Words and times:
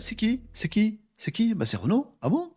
C'est 0.00 0.14
qui? 0.14 0.40
C'est 0.54 0.68
qui? 0.68 0.98
C'est 1.18 1.30
qui? 1.30 1.54
Bah 1.54 1.66
c'est 1.66 1.76
Renaud. 1.76 2.06
Ah 2.22 2.30
bon? 2.30 2.50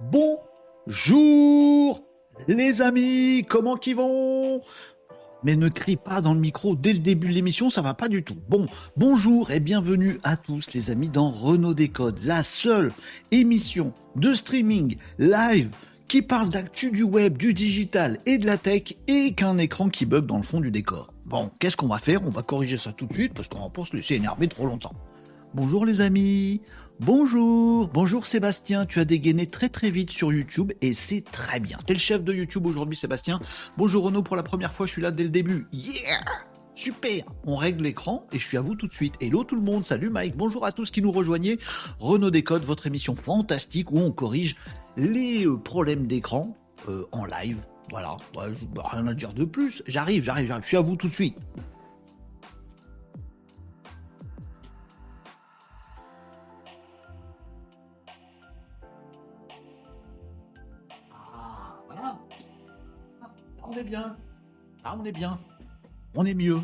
Bonjour 0.00 2.00
les 2.48 2.80
amis, 2.80 3.44
comment 3.46 3.76
qu'ils 3.76 3.96
vont? 3.96 4.62
Mais 5.44 5.54
ne 5.54 5.68
crie 5.68 5.98
pas 5.98 6.22
dans 6.22 6.32
le 6.32 6.40
micro 6.40 6.74
dès 6.74 6.94
le 6.94 7.00
début 7.00 7.28
de 7.28 7.34
l'émission, 7.34 7.68
ça 7.68 7.82
va 7.82 7.92
pas 7.92 8.08
du 8.08 8.24
tout. 8.24 8.38
Bon, 8.48 8.66
bonjour 8.96 9.50
et 9.50 9.60
bienvenue 9.60 10.18
à 10.22 10.38
tous 10.38 10.72
les 10.72 10.90
amis 10.90 11.10
dans 11.10 11.30
Renault 11.30 11.74
Décode, 11.74 12.18
la 12.24 12.42
seule 12.42 12.90
émission 13.32 13.92
de 14.16 14.32
streaming 14.32 14.96
live 15.18 15.68
qui 16.08 16.22
parle 16.22 16.48
d'actu 16.48 16.90
du 16.90 17.02
web, 17.02 17.36
du 17.36 17.52
digital 17.52 18.18
et 18.24 18.38
de 18.38 18.46
la 18.46 18.56
tech 18.56 18.94
et 19.08 19.34
qu'un 19.34 19.58
écran 19.58 19.90
qui 19.90 20.06
bug 20.06 20.24
dans 20.24 20.38
le 20.38 20.42
fond 20.42 20.60
du 20.60 20.70
décor. 20.70 21.12
Bon, 21.26 21.50
qu'est-ce 21.58 21.76
qu'on 21.76 21.88
va 21.88 21.98
faire? 21.98 22.26
On 22.26 22.30
va 22.30 22.42
corriger 22.42 22.78
ça 22.78 22.92
tout 22.92 23.06
de 23.06 23.12
suite 23.12 23.34
parce 23.34 23.48
qu'on 23.48 23.60
va 23.60 23.68
pas 23.68 23.84
se 23.84 23.94
laisser 23.94 24.14
énerver 24.14 24.48
trop 24.48 24.66
longtemps. 24.66 24.94
Bonjour 25.54 25.84
les 25.84 26.00
amis, 26.00 26.62
Bonjour, 27.00 27.88
bonjour 27.88 28.26
Sébastien, 28.26 28.86
tu 28.86 29.00
as 29.00 29.04
dégainé 29.04 29.46
très 29.46 29.68
très 29.68 29.90
vite 29.90 30.10
sur 30.10 30.32
YouTube 30.32 30.72
et 30.80 30.94
c'est 30.94 31.20
très 31.20 31.58
bien. 31.58 31.76
T'es 31.84 31.94
le 31.94 31.98
chef 31.98 32.22
de 32.22 32.32
YouTube 32.32 32.64
aujourd'hui 32.64 32.96
Sébastien. 32.96 33.40
Bonjour 33.76 34.04
Renaud, 34.04 34.22
pour 34.22 34.36
la 34.36 34.42
première 34.42 34.72
fois 34.72 34.86
je 34.86 34.92
suis 34.92 35.02
là 35.02 35.10
dès 35.10 35.24
le 35.24 35.28
début. 35.28 35.66
Yeah 35.72 36.24
Super 36.74 37.24
On 37.44 37.56
règle 37.56 37.82
l'écran 37.82 38.26
et 38.32 38.38
je 38.38 38.46
suis 38.46 38.56
à 38.56 38.60
vous 38.60 38.76
tout 38.76 38.86
de 38.86 38.94
suite. 38.94 39.14
Hello 39.20 39.42
tout 39.42 39.56
le 39.56 39.62
monde, 39.62 39.84
salut 39.84 40.10
Mike, 40.10 40.36
bonjour 40.36 40.64
à 40.64 40.72
tous 40.72 40.90
qui 40.90 41.02
nous 41.02 41.10
rejoignez. 41.10 41.58
Renaud 41.98 42.30
Décode, 42.30 42.62
votre 42.62 42.86
émission 42.86 43.16
fantastique 43.16 43.90
où 43.90 43.98
on 43.98 44.12
corrige 44.12 44.56
les 44.96 45.44
euh, 45.44 45.56
problèmes 45.56 46.06
d'écran 46.06 46.56
euh, 46.88 47.04
en 47.12 47.26
live. 47.26 47.58
Voilà, 47.90 48.16
rien 48.36 49.06
à 49.06 49.12
dire 49.12 49.34
de 49.34 49.44
plus. 49.44 49.82
J'arrive, 49.86 50.22
j'arrive, 50.22 50.46
j'arrive, 50.46 50.62
je 50.62 50.68
suis 50.68 50.76
à 50.76 50.82
vous 50.82 50.96
tout 50.96 51.08
de 51.08 51.12
suite. 51.12 51.36
On 63.72 63.78
est 63.78 63.84
bien. 63.84 64.16
Ah, 64.84 64.96
on 65.00 65.04
est 65.04 65.12
bien. 65.12 65.38
On 66.14 66.24
est 66.26 66.34
mieux. 66.34 66.60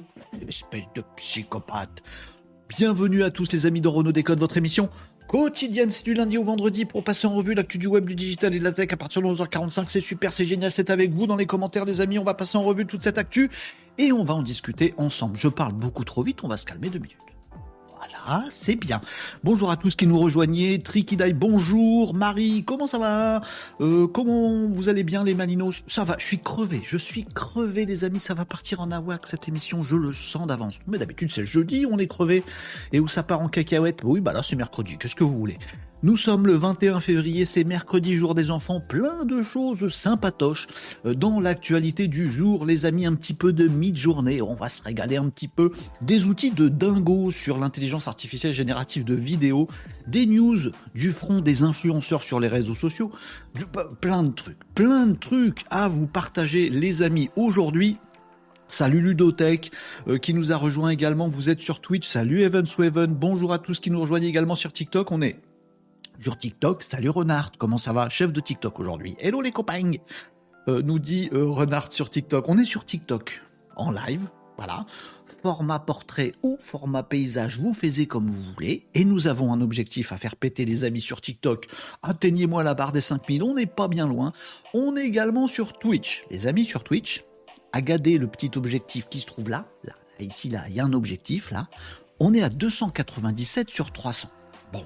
Espèce 0.47 0.84
de 0.95 1.03
psychopathe. 1.17 2.03
Bienvenue 2.69 3.23
à 3.23 3.31
tous 3.31 3.51
les 3.53 3.64
amis 3.64 3.81
de 3.81 3.89
Renault 3.89 4.12
Décode, 4.12 4.39
votre 4.39 4.59
émission 4.59 4.91
quotidienne, 5.27 5.91
c'est 5.91 6.05
du 6.05 6.14
lundi 6.14 6.39
au 6.39 6.45
vendredi 6.45 6.86
pour 6.86 7.05
passer 7.05 7.27
en 7.27 7.34
revue 7.34 7.55
l'actu 7.55 7.77
du 7.77 7.86
web, 7.86 8.06
du 8.06 8.14
digital 8.14 8.55
et 8.55 8.59
de 8.59 8.64
la 8.64 8.73
tech 8.73 8.92
à 8.92 8.97
partir 8.97 9.20
de 9.23 9.27
11h45. 9.27 9.86
C'est 9.89 10.01
super, 10.01 10.33
c'est 10.33 10.47
génial, 10.47 10.70
c'est 10.70 10.91
avec 10.91 11.13
vous 11.13 11.27
dans 11.27 11.36
les 11.36 11.47
commentaires, 11.47 11.85
les 11.85 12.01
amis. 12.01 12.18
On 12.18 12.24
va 12.24 12.35
passer 12.35 12.57
en 12.57 12.63
revue 12.63 12.86
toute 12.86 13.02
cette 13.02 13.18
actu 13.18 13.51
et 13.98 14.13
on 14.13 14.24
va 14.24 14.35
en 14.35 14.42
discuter 14.42 14.95
ensemble. 14.97 15.36
Je 15.36 15.48
parle 15.48 15.73
beaucoup 15.73 16.05
trop 16.05 16.23
vite, 16.23 16.45
on 16.45 16.48
va 16.48 16.57
se 16.57 16.64
calmer 16.64 16.89
deux 16.89 16.98
minutes. 16.98 17.27
Ah, 18.30 18.44
c'est 18.50 18.77
bien. 18.77 19.00
Bonjour 19.42 19.70
à 19.70 19.78
tous 19.78 19.96
qui 19.96 20.06
nous 20.06 20.18
rejoignez. 20.18 20.78
Trikidai, 20.80 21.33
bonjour. 21.33 22.12
Marie, 22.12 22.62
comment 22.62 22.86
ça 22.86 22.98
va 22.98 23.40
euh, 23.80 24.06
Comment 24.06 24.66
vous 24.66 24.90
allez 24.90 25.02
bien 25.02 25.24
les 25.24 25.34
Maninos 25.34 25.83
Ça 25.86 26.05
va, 26.05 26.16
je 26.18 26.27
suis 26.27 26.38
crevé. 26.38 26.83
Je 26.84 26.98
suis 26.98 27.24
crevé 27.24 27.86
les 27.86 28.05
amis, 28.05 28.20
ça 28.20 28.34
va 28.34 28.44
partir 28.44 28.83
en 28.83 28.90
awak 28.90 29.27
cette 29.27 29.48
émission, 29.48 29.83
je 29.83 29.96
le 29.96 30.12
sens 30.12 30.46
d'avance. 30.46 30.78
Mais 30.86 30.98
d'habitude 30.98 31.30
c'est 31.30 31.40
le 31.40 31.46
jeudi, 31.46 31.86
on 31.90 31.98
est 31.98 32.06
crevé. 32.06 32.44
Et 32.92 33.00
où 33.00 33.08
ça 33.08 33.22
part 33.22 33.40
en 33.40 33.48
cacahuète? 33.48 34.02
Oui, 34.05 34.20
bah 34.20 34.34
là 34.34 34.42
c'est 34.42 34.56
mercredi, 34.56 34.98
qu'est-ce 34.98 35.17
que 35.17 35.24
vous 35.24 35.38
voulez? 35.38 35.56
Nous 36.05 36.17
sommes 36.17 36.47
le 36.47 36.55
21 36.55 37.01
février, 37.01 37.45
c'est 37.45 37.64
mercredi, 37.64 38.14
jour 38.14 38.36
des 38.36 38.53
enfants, 38.53 38.81
plein 38.81 39.25
de 39.25 39.42
choses 39.42 39.92
sympatoches 39.92 40.69
euh, 41.05 41.13
dans 41.13 41.41
l'actualité 41.41 42.07
du 42.07 42.31
jour. 42.31 42.64
Les 42.64 42.86
amis, 42.86 43.05
un 43.05 43.14
petit 43.14 43.35
peu 43.35 43.53
de 43.53 43.67
mid-journée, 43.67 44.41
on 44.41 44.55
va 44.55 44.69
se 44.69 44.83
régaler 44.83 45.17
un 45.17 45.29
petit 45.29 45.48
peu. 45.48 45.73
Des 46.01 46.27
outils 46.27 46.53
de 46.53 46.69
dingo 46.69 47.33
sur 47.33 47.59
l'intelligence 47.59 48.07
artificielle 48.07 48.53
générative 48.53 49.05
de 49.05 49.14
vidéos, 49.14 49.67
des 50.07 50.27
news 50.27 50.70
du 50.95 51.13
front 51.13 51.41
des 51.41 51.64
influenceurs 51.64 52.23
sur 52.23 52.39
les 52.39 52.48
réseaux 52.48 52.77
sociaux, 52.77 53.11
plein 54.01 54.23
de 54.23 54.33
trucs, 54.33 54.59
plein 54.77 55.07
de 55.07 55.17
trucs 55.17 55.65
à 55.69 55.89
vous 55.89 56.07
partager 56.07 56.70
les 56.70 57.03
amis 57.03 57.29
aujourd'hui. 57.35 57.97
Salut 58.69 59.01
Ludotech 59.01 59.73
euh, 60.07 60.19
qui 60.19 60.35
nous 60.35 60.53
a 60.53 60.57
rejoint 60.57 60.91
également. 60.91 61.27
Vous 61.27 61.51
êtes 61.51 61.61
sur 61.61 61.80
Twitch. 61.80 62.07
Salut 62.07 62.42
Evan 62.42 62.67
Sweven. 62.67 63.15
Bonjour 63.15 63.53
à 63.53 63.59
tous 63.59 63.80
qui 63.80 63.91
nous 63.91 64.01
rejoignent 64.01 64.29
également 64.29 64.55
sur 64.55 64.73
TikTok. 64.73 65.11
On 65.11 65.23
est 65.23 65.41
sur 66.18 66.39
TikTok. 66.39 66.83
Salut 66.83 67.11
Renard, 67.11 67.52
comment 67.58 67.79
ça 67.79 67.92
va 67.92 68.08
Chef 68.08 68.33
de 68.33 68.40
TikTok 68.40 68.79
aujourd'hui. 68.80 69.17
Hello 69.18 69.40
les 69.40 69.52
copains 69.52 69.92
euh, 70.68 70.83
Nous 70.83 70.98
dit 70.98 71.30
euh, 71.33 71.46
Renard 71.46 71.92
sur 71.92 72.11
TikTok. 72.11 72.48
On 72.48 72.58
est 72.58 72.64
sur 72.64 72.84
TikTok 72.84 73.42
en 73.77 73.92
live, 73.92 74.29
voilà. 74.56 74.86
Format 75.42 75.79
portrait 75.79 76.33
ou 76.42 76.58
format 76.61 77.05
paysage, 77.05 77.58
vous 77.58 77.73
faites 77.73 78.08
comme 78.08 78.27
vous 78.27 78.52
voulez. 78.55 78.89
Et 78.95 79.05
nous 79.05 79.29
avons 79.29 79.52
un 79.52 79.61
objectif 79.61 80.12
à 80.12 80.17
faire 80.17 80.34
péter 80.34 80.64
les 80.64 80.84
amis 80.84 81.01
sur 81.01 81.20
TikTok. 81.20 81.68
Atteignez-moi 82.02 82.64
la 82.64 82.74
barre 82.74 82.92
des 82.92 83.00
5000, 83.00 83.42
on 83.45 83.55
n'est 83.55 83.67
pas 83.67 83.86
bien 83.86 84.08
loin. 84.08 84.33
On 84.74 84.96
est 84.96 85.05
également 85.05 85.46
sur 85.46 85.74
Twitch. 85.74 86.24
Les 86.30 86.48
amis 86.48 86.64
sur 86.64 86.83
Twitch, 86.83 87.24
agadez 87.73 88.18
le 88.18 88.27
petit 88.27 88.50
objectif 88.56 89.08
qui 89.08 89.20
se 89.20 89.27
trouve 89.27 89.48
là. 89.48 89.67
Là, 89.85 89.95
ici, 90.18 90.48
là, 90.48 90.64
il 90.68 90.74
y 90.74 90.80
a 90.80 90.85
un 90.85 90.92
objectif, 90.92 91.52
là. 91.52 91.68
On 92.18 92.35
est 92.35 92.42
à 92.42 92.48
297 92.48 93.70
sur 93.70 93.92
300. 93.92 94.29
Bon, 94.73 94.85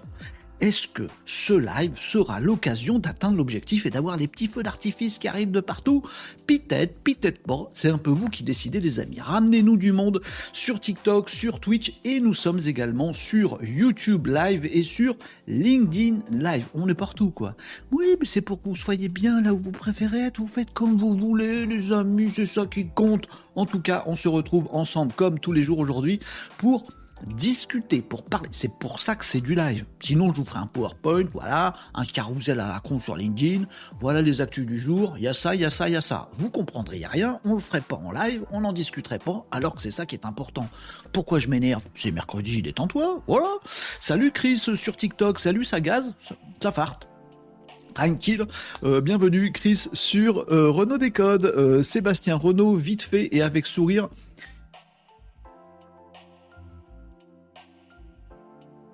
est-ce 0.62 0.87
que 0.87 1.09
ce 1.27 1.55
live 1.55 1.99
sera 1.99 2.39
l'occasion 2.39 3.00
d'atteindre 3.00 3.37
l'objectif 3.37 3.84
et 3.84 3.91
d'avoir 3.91 4.17
les 4.17 4.28
petits 4.28 4.47
feux 4.47 4.62
d'artifice 4.62 5.19
qui 5.19 5.27
arrivent 5.27 5.50
de 5.50 5.59
partout? 5.59 6.03
Peut-être, 6.47 6.95
peut-être 7.00 7.43
pas. 7.43 7.69
C'est 7.73 7.91
un 7.91 7.99
peu 7.99 8.11
vous 8.11 8.28
qui 8.28 8.45
décidez, 8.45 8.78
les 8.78 9.00
amis. 9.00 9.19
Ramenez-nous 9.21 9.77
du 9.77 9.91
monde 9.91 10.23
sur 10.53 10.78
TikTok, 10.78 11.31
sur 11.31 11.59
Twitch 11.59 11.95
et 12.05 12.21
nous 12.21 12.33
sommes 12.33 12.61
également 12.65 13.12
sur 13.12 13.59
YouTube 13.65 14.28
Live 14.28 14.69
et 14.73 14.84
sur 14.84 15.17
LinkedIn 15.49 16.21
Live. 16.31 16.67
On 16.75 16.89
est 16.89 16.94
partout, 16.94 17.31
quoi. 17.31 17.56
Oui, 17.91 18.15
mais 18.21 18.27
c'est 18.27 18.41
pour 18.41 18.62
que 18.62 18.69
vous 18.69 18.77
soyez 18.77 19.09
bien 19.09 19.41
là 19.41 19.53
où 19.53 19.59
vous 19.59 19.73
préférez 19.73 20.27
être. 20.27 20.41
Vous 20.41 20.47
faites 20.47 20.73
comme 20.73 20.97
vous 20.97 21.17
voulez, 21.17 21.67
les 21.67 21.91
amis. 21.91 22.31
C'est 22.31 22.47
ça 22.47 22.67
qui 22.67 22.87
compte. 22.87 23.27
En 23.56 23.67
tout 23.67 23.81
cas, 23.81 24.05
on 24.06 24.15
se 24.15 24.29
retrouve 24.29 24.69
ensemble 24.71 25.12
comme 25.12 25.41
tous 25.41 25.53
les 25.53 25.65
jours 25.65 25.81
aujourd'hui 25.81 26.21
pour 26.59 26.87
discuter, 27.27 28.03
pour 28.03 28.25
parler. 28.25 28.49
C'est 28.53 28.78
pour 28.78 28.99
ça 28.99 29.15
que 29.15 29.25
c'est 29.25 29.41
du 29.41 29.55
live. 29.55 29.84
Sinon, 30.00 30.33
je 30.33 30.41
vous 30.41 30.44
ferai 30.44 30.59
un 30.59 30.66
PowerPoint, 30.66 31.25
voilà, 31.33 31.75
un 31.94 32.05
carousel 32.05 32.60
à 32.60 32.69
la 32.69 32.81
con 32.81 33.00
sur 33.00 33.16
LinkedIn, 33.16 33.65
voilà 34.00 34.22
les 34.22 34.41
actus 34.41 34.66
du 34.66 34.78
jour, 34.78 35.15
il 35.16 35.25
y 35.25 35.28
a 35.28 35.32
ça, 35.32 35.55
il 35.55 35.61
y 35.61 35.65
a 35.65 35.71
ça, 35.71 35.88
il 35.88 35.93
y 35.93 35.97
a 35.97 36.00
ça. 36.00 36.28
Vous 36.38 36.50
comprendriez 36.50 37.06
rien, 37.06 37.41
on 37.44 37.55
le 37.55 37.61
ferait 37.61 37.81
pas 37.81 37.97
en 37.97 38.12
live, 38.12 38.44
on 38.50 38.61
n'en 38.61 38.72
discuterait 38.72 39.19
pas, 39.19 39.47
alors 39.50 39.75
que 39.75 39.82
c'est 39.82 39.91
ça 39.91 40.06
qui 40.06 40.15
est 40.15 40.27
important. 40.27 40.66
Pourquoi 41.12 41.38
je 41.38 41.49
m'énerve? 41.49 41.84
C'est 41.94 42.11
mercredi, 42.11 42.62
détends-toi, 42.62 43.22
voilà. 43.27 43.49
Salut 44.00 44.31
Chris 44.32 44.56
sur 44.75 44.96
TikTok, 44.96 45.38
salut 45.38 45.64
ça 45.64 45.81
gaz, 45.81 46.14
ça 46.61 46.73
farte 46.73 47.08
tranquille. 47.93 48.46
Euh, 48.85 49.02
bienvenue 49.02 49.52
Chris 49.52 49.88
sur 49.93 50.50
euh, 50.50 50.70
Renault 50.70 50.96
Décode, 50.96 51.44
euh, 51.44 51.82
Sébastien 51.82 52.37
Renault 52.37 52.75
vite 52.76 53.02
fait 53.02 53.29
et 53.32 53.43
avec 53.43 53.67
sourire. 53.67 54.08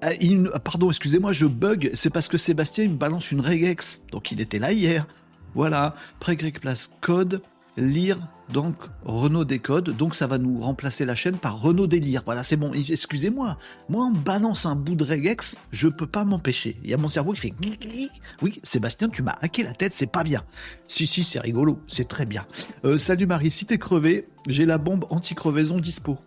Ah, 0.00 0.12
pardon, 0.60 0.90
excusez-moi, 0.90 1.32
je 1.32 1.46
bug. 1.46 1.90
C'est 1.94 2.10
parce 2.10 2.28
que 2.28 2.36
Sébastien 2.36 2.88
me 2.88 2.94
balance 2.94 3.32
une 3.32 3.40
regex. 3.40 4.04
Donc 4.12 4.30
il 4.30 4.40
était 4.40 4.58
là 4.58 4.72
hier. 4.72 5.06
Voilà. 5.54 5.94
Prégrec 6.20 6.60
place 6.60 6.94
code, 7.00 7.42
lire, 7.76 8.18
donc 8.52 8.76
Renault 9.04 9.44
décode. 9.44 9.96
Donc 9.96 10.14
ça 10.14 10.26
va 10.28 10.38
nous 10.38 10.60
remplacer 10.60 11.04
la 11.04 11.16
chaîne 11.16 11.36
par 11.36 11.60
Renault 11.60 11.88
délire. 11.88 12.22
Voilà, 12.24 12.44
c'est 12.44 12.56
bon. 12.56 12.72
Excusez-moi. 12.72 13.58
Moi, 13.88 14.04
on 14.04 14.12
balance 14.12 14.66
un 14.66 14.76
bout 14.76 14.94
de 14.94 15.04
regex, 15.04 15.56
je 15.72 15.88
peux 15.88 16.06
pas 16.06 16.24
m'empêcher. 16.24 16.76
Il 16.84 16.90
y 16.90 16.94
a 16.94 16.96
mon 16.96 17.08
cerveau 17.08 17.32
qui 17.32 17.40
fait. 17.40 17.54
Oui, 18.40 18.60
Sébastien, 18.62 19.08
tu 19.08 19.22
m'as 19.22 19.36
hacké 19.40 19.64
la 19.64 19.74
tête, 19.74 19.92
c'est 19.94 20.10
pas 20.10 20.22
bien. 20.22 20.44
Si, 20.86 21.06
si, 21.08 21.24
c'est 21.24 21.40
rigolo. 21.40 21.80
C'est 21.88 22.06
très 22.06 22.26
bien. 22.26 22.46
Euh, 22.84 22.98
salut 22.98 23.26
Marie, 23.26 23.50
si 23.50 23.66
t'es 23.66 23.78
crevé, 23.78 24.28
j'ai 24.46 24.64
la 24.64 24.78
bombe 24.78 25.06
anti-crevaison 25.10 25.78
dispo. 25.78 26.18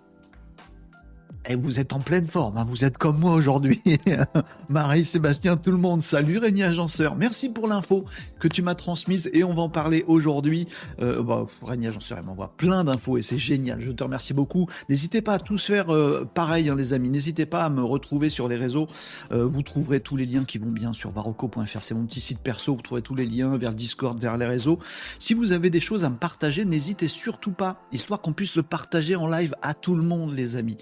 Et 1.49 1.55
vous 1.55 1.79
êtes 1.79 1.93
en 1.93 1.99
pleine 1.99 2.27
forme, 2.27 2.59
hein, 2.59 2.65
vous 2.67 2.85
êtes 2.85 2.99
comme 2.99 3.17
moi 3.17 3.33
aujourd'hui. 3.33 3.81
Marie, 4.69 5.03
Sébastien, 5.03 5.57
tout 5.57 5.71
le 5.71 5.77
monde, 5.77 6.03
salut 6.03 6.37
Régnier 6.37 6.65
Agenceur, 6.65 7.15
merci 7.15 7.49
pour 7.49 7.67
l'info 7.67 8.05
que 8.39 8.47
tu 8.47 8.61
m'as 8.61 8.75
transmise 8.75 9.27
et 9.33 9.43
on 9.43 9.55
va 9.55 9.63
en 9.63 9.69
parler 9.69 10.05
aujourd'hui. 10.07 10.67
Euh, 11.01 11.23
bah, 11.23 11.47
Régnier 11.63 11.87
Agenceur, 11.87 12.19
il 12.19 12.25
m'envoie 12.25 12.53
plein 12.57 12.83
d'infos 12.83 13.17
et 13.17 13.23
c'est 13.23 13.39
génial, 13.39 13.81
je 13.81 13.91
te 13.91 14.03
remercie 14.03 14.35
beaucoup. 14.35 14.67
N'hésitez 14.87 15.23
pas 15.23 15.33
à 15.33 15.39
tous 15.39 15.65
faire 15.65 15.91
euh, 15.91 16.29
pareil 16.31 16.69
hein, 16.69 16.75
les 16.75 16.93
amis, 16.93 17.09
n'hésitez 17.09 17.47
pas 17.47 17.65
à 17.65 17.69
me 17.69 17.83
retrouver 17.83 18.29
sur 18.29 18.47
les 18.47 18.55
réseaux, 18.55 18.85
euh, 19.31 19.43
vous 19.43 19.63
trouverez 19.63 19.99
tous 19.99 20.17
les 20.17 20.27
liens 20.27 20.43
qui 20.43 20.59
vont 20.59 20.69
bien 20.69 20.93
sur 20.93 21.09
varocco.fr, 21.09 21.83
c'est 21.83 21.95
mon 21.95 22.05
petit 22.05 22.21
site 22.21 22.39
perso, 22.39 22.75
vous 22.75 22.83
trouverez 22.83 23.01
tous 23.01 23.15
les 23.15 23.25
liens 23.25 23.57
vers 23.57 23.73
Discord, 23.73 24.19
vers 24.19 24.37
les 24.37 24.45
réseaux. 24.45 24.77
Si 25.17 25.33
vous 25.33 25.53
avez 25.53 25.71
des 25.71 25.79
choses 25.79 26.03
à 26.03 26.09
me 26.11 26.17
partager, 26.17 26.65
n'hésitez 26.65 27.07
surtout 27.07 27.51
pas, 27.51 27.81
histoire 27.91 28.21
qu'on 28.21 28.33
puisse 28.33 28.55
le 28.55 28.63
partager 28.63 29.15
en 29.15 29.25
live 29.25 29.55
à 29.63 29.73
tout 29.73 29.95
le 29.95 30.03
monde 30.03 30.35
les 30.35 30.55
amis 30.55 30.77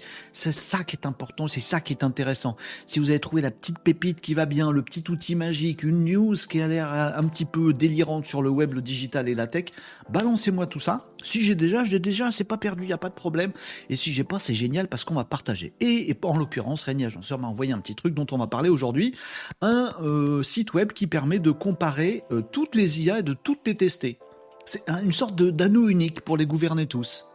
ça 0.52 0.84
qui 0.84 0.96
est 0.96 1.06
important, 1.06 1.48
c'est 1.48 1.60
ça 1.60 1.80
qui 1.80 1.92
est 1.92 2.04
intéressant. 2.04 2.56
Si 2.86 2.98
vous 2.98 3.10
avez 3.10 3.20
trouvé 3.20 3.42
la 3.42 3.50
petite 3.50 3.78
pépite 3.78 4.20
qui 4.20 4.34
va 4.34 4.46
bien, 4.46 4.70
le 4.70 4.82
petit 4.82 5.04
outil 5.10 5.34
magique, 5.34 5.82
une 5.82 6.04
news 6.04 6.34
qui 6.34 6.60
a 6.60 6.68
l'air 6.68 6.92
un 6.92 7.24
petit 7.28 7.44
peu 7.44 7.72
délirante 7.72 8.26
sur 8.26 8.42
le 8.42 8.50
web, 8.50 8.74
le 8.74 8.82
digital 8.82 9.28
et 9.28 9.34
la 9.34 9.46
tech, 9.46 9.66
balancez-moi 10.10 10.66
tout 10.66 10.80
ça. 10.80 11.04
Si 11.22 11.42
j'ai 11.42 11.54
déjà, 11.54 11.84
j'ai 11.84 11.98
déjà, 11.98 12.30
c'est 12.30 12.44
pas 12.44 12.56
perdu, 12.56 12.84
il 12.84 12.86
n'y 12.86 12.92
a 12.92 12.98
pas 12.98 13.08
de 13.08 13.14
problème. 13.14 13.52
Et 13.88 13.96
si 13.96 14.12
j'ai 14.12 14.24
pas, 14.24 14.38
c'est 14.38 14.54
génial 14.54 14.88
parce 14.88 15.04
qu'on 15.04 15.14
va 15.14 15.24
partager. 15.24 15.72
Et, 15.80 16.16
en 16.22 16.36
l'occurrence, 16.36 16.82
Régnier 16.82 17.06
Agenceur 17.06 17.38
m'a 17.38 17.48
envoyé 17.48 17.72
un 17.72 17.78
petit 17.78 17.94
truc 17.94 18.14
dont 18.14 18.26
on 18.30 18.38
va 18.38 18.46
parler 18.46 18.68
aujourd'hui. 18.68 19.14
Un 19.60 19.90
euh, 20.02 20.42
site 20.42 20.74
web 20.74 20.92
qui 20.92 21.06
permet 21.06 21.38
de 21.38 21.50
comparer 21.50 22.24
euh, 22.30 22.42
toutes 22.42 22.74
les 22.74 23.04
IA 23.04 23.20
et 23.20 23.22
de 23.22 23.34
toutes 23.34 23.66
les 23.66 23.76
tester. 23.76 24.18
C'est 24.64 24.88
une 24.88 25.12
sorte 25.12 25.42
d'anneau 25.42 25.88
unique 25.88 26.20
pour 26.20 26.36
les 26.36 26.46
gouverner 26.46 26.86
tous. 26.86 27.26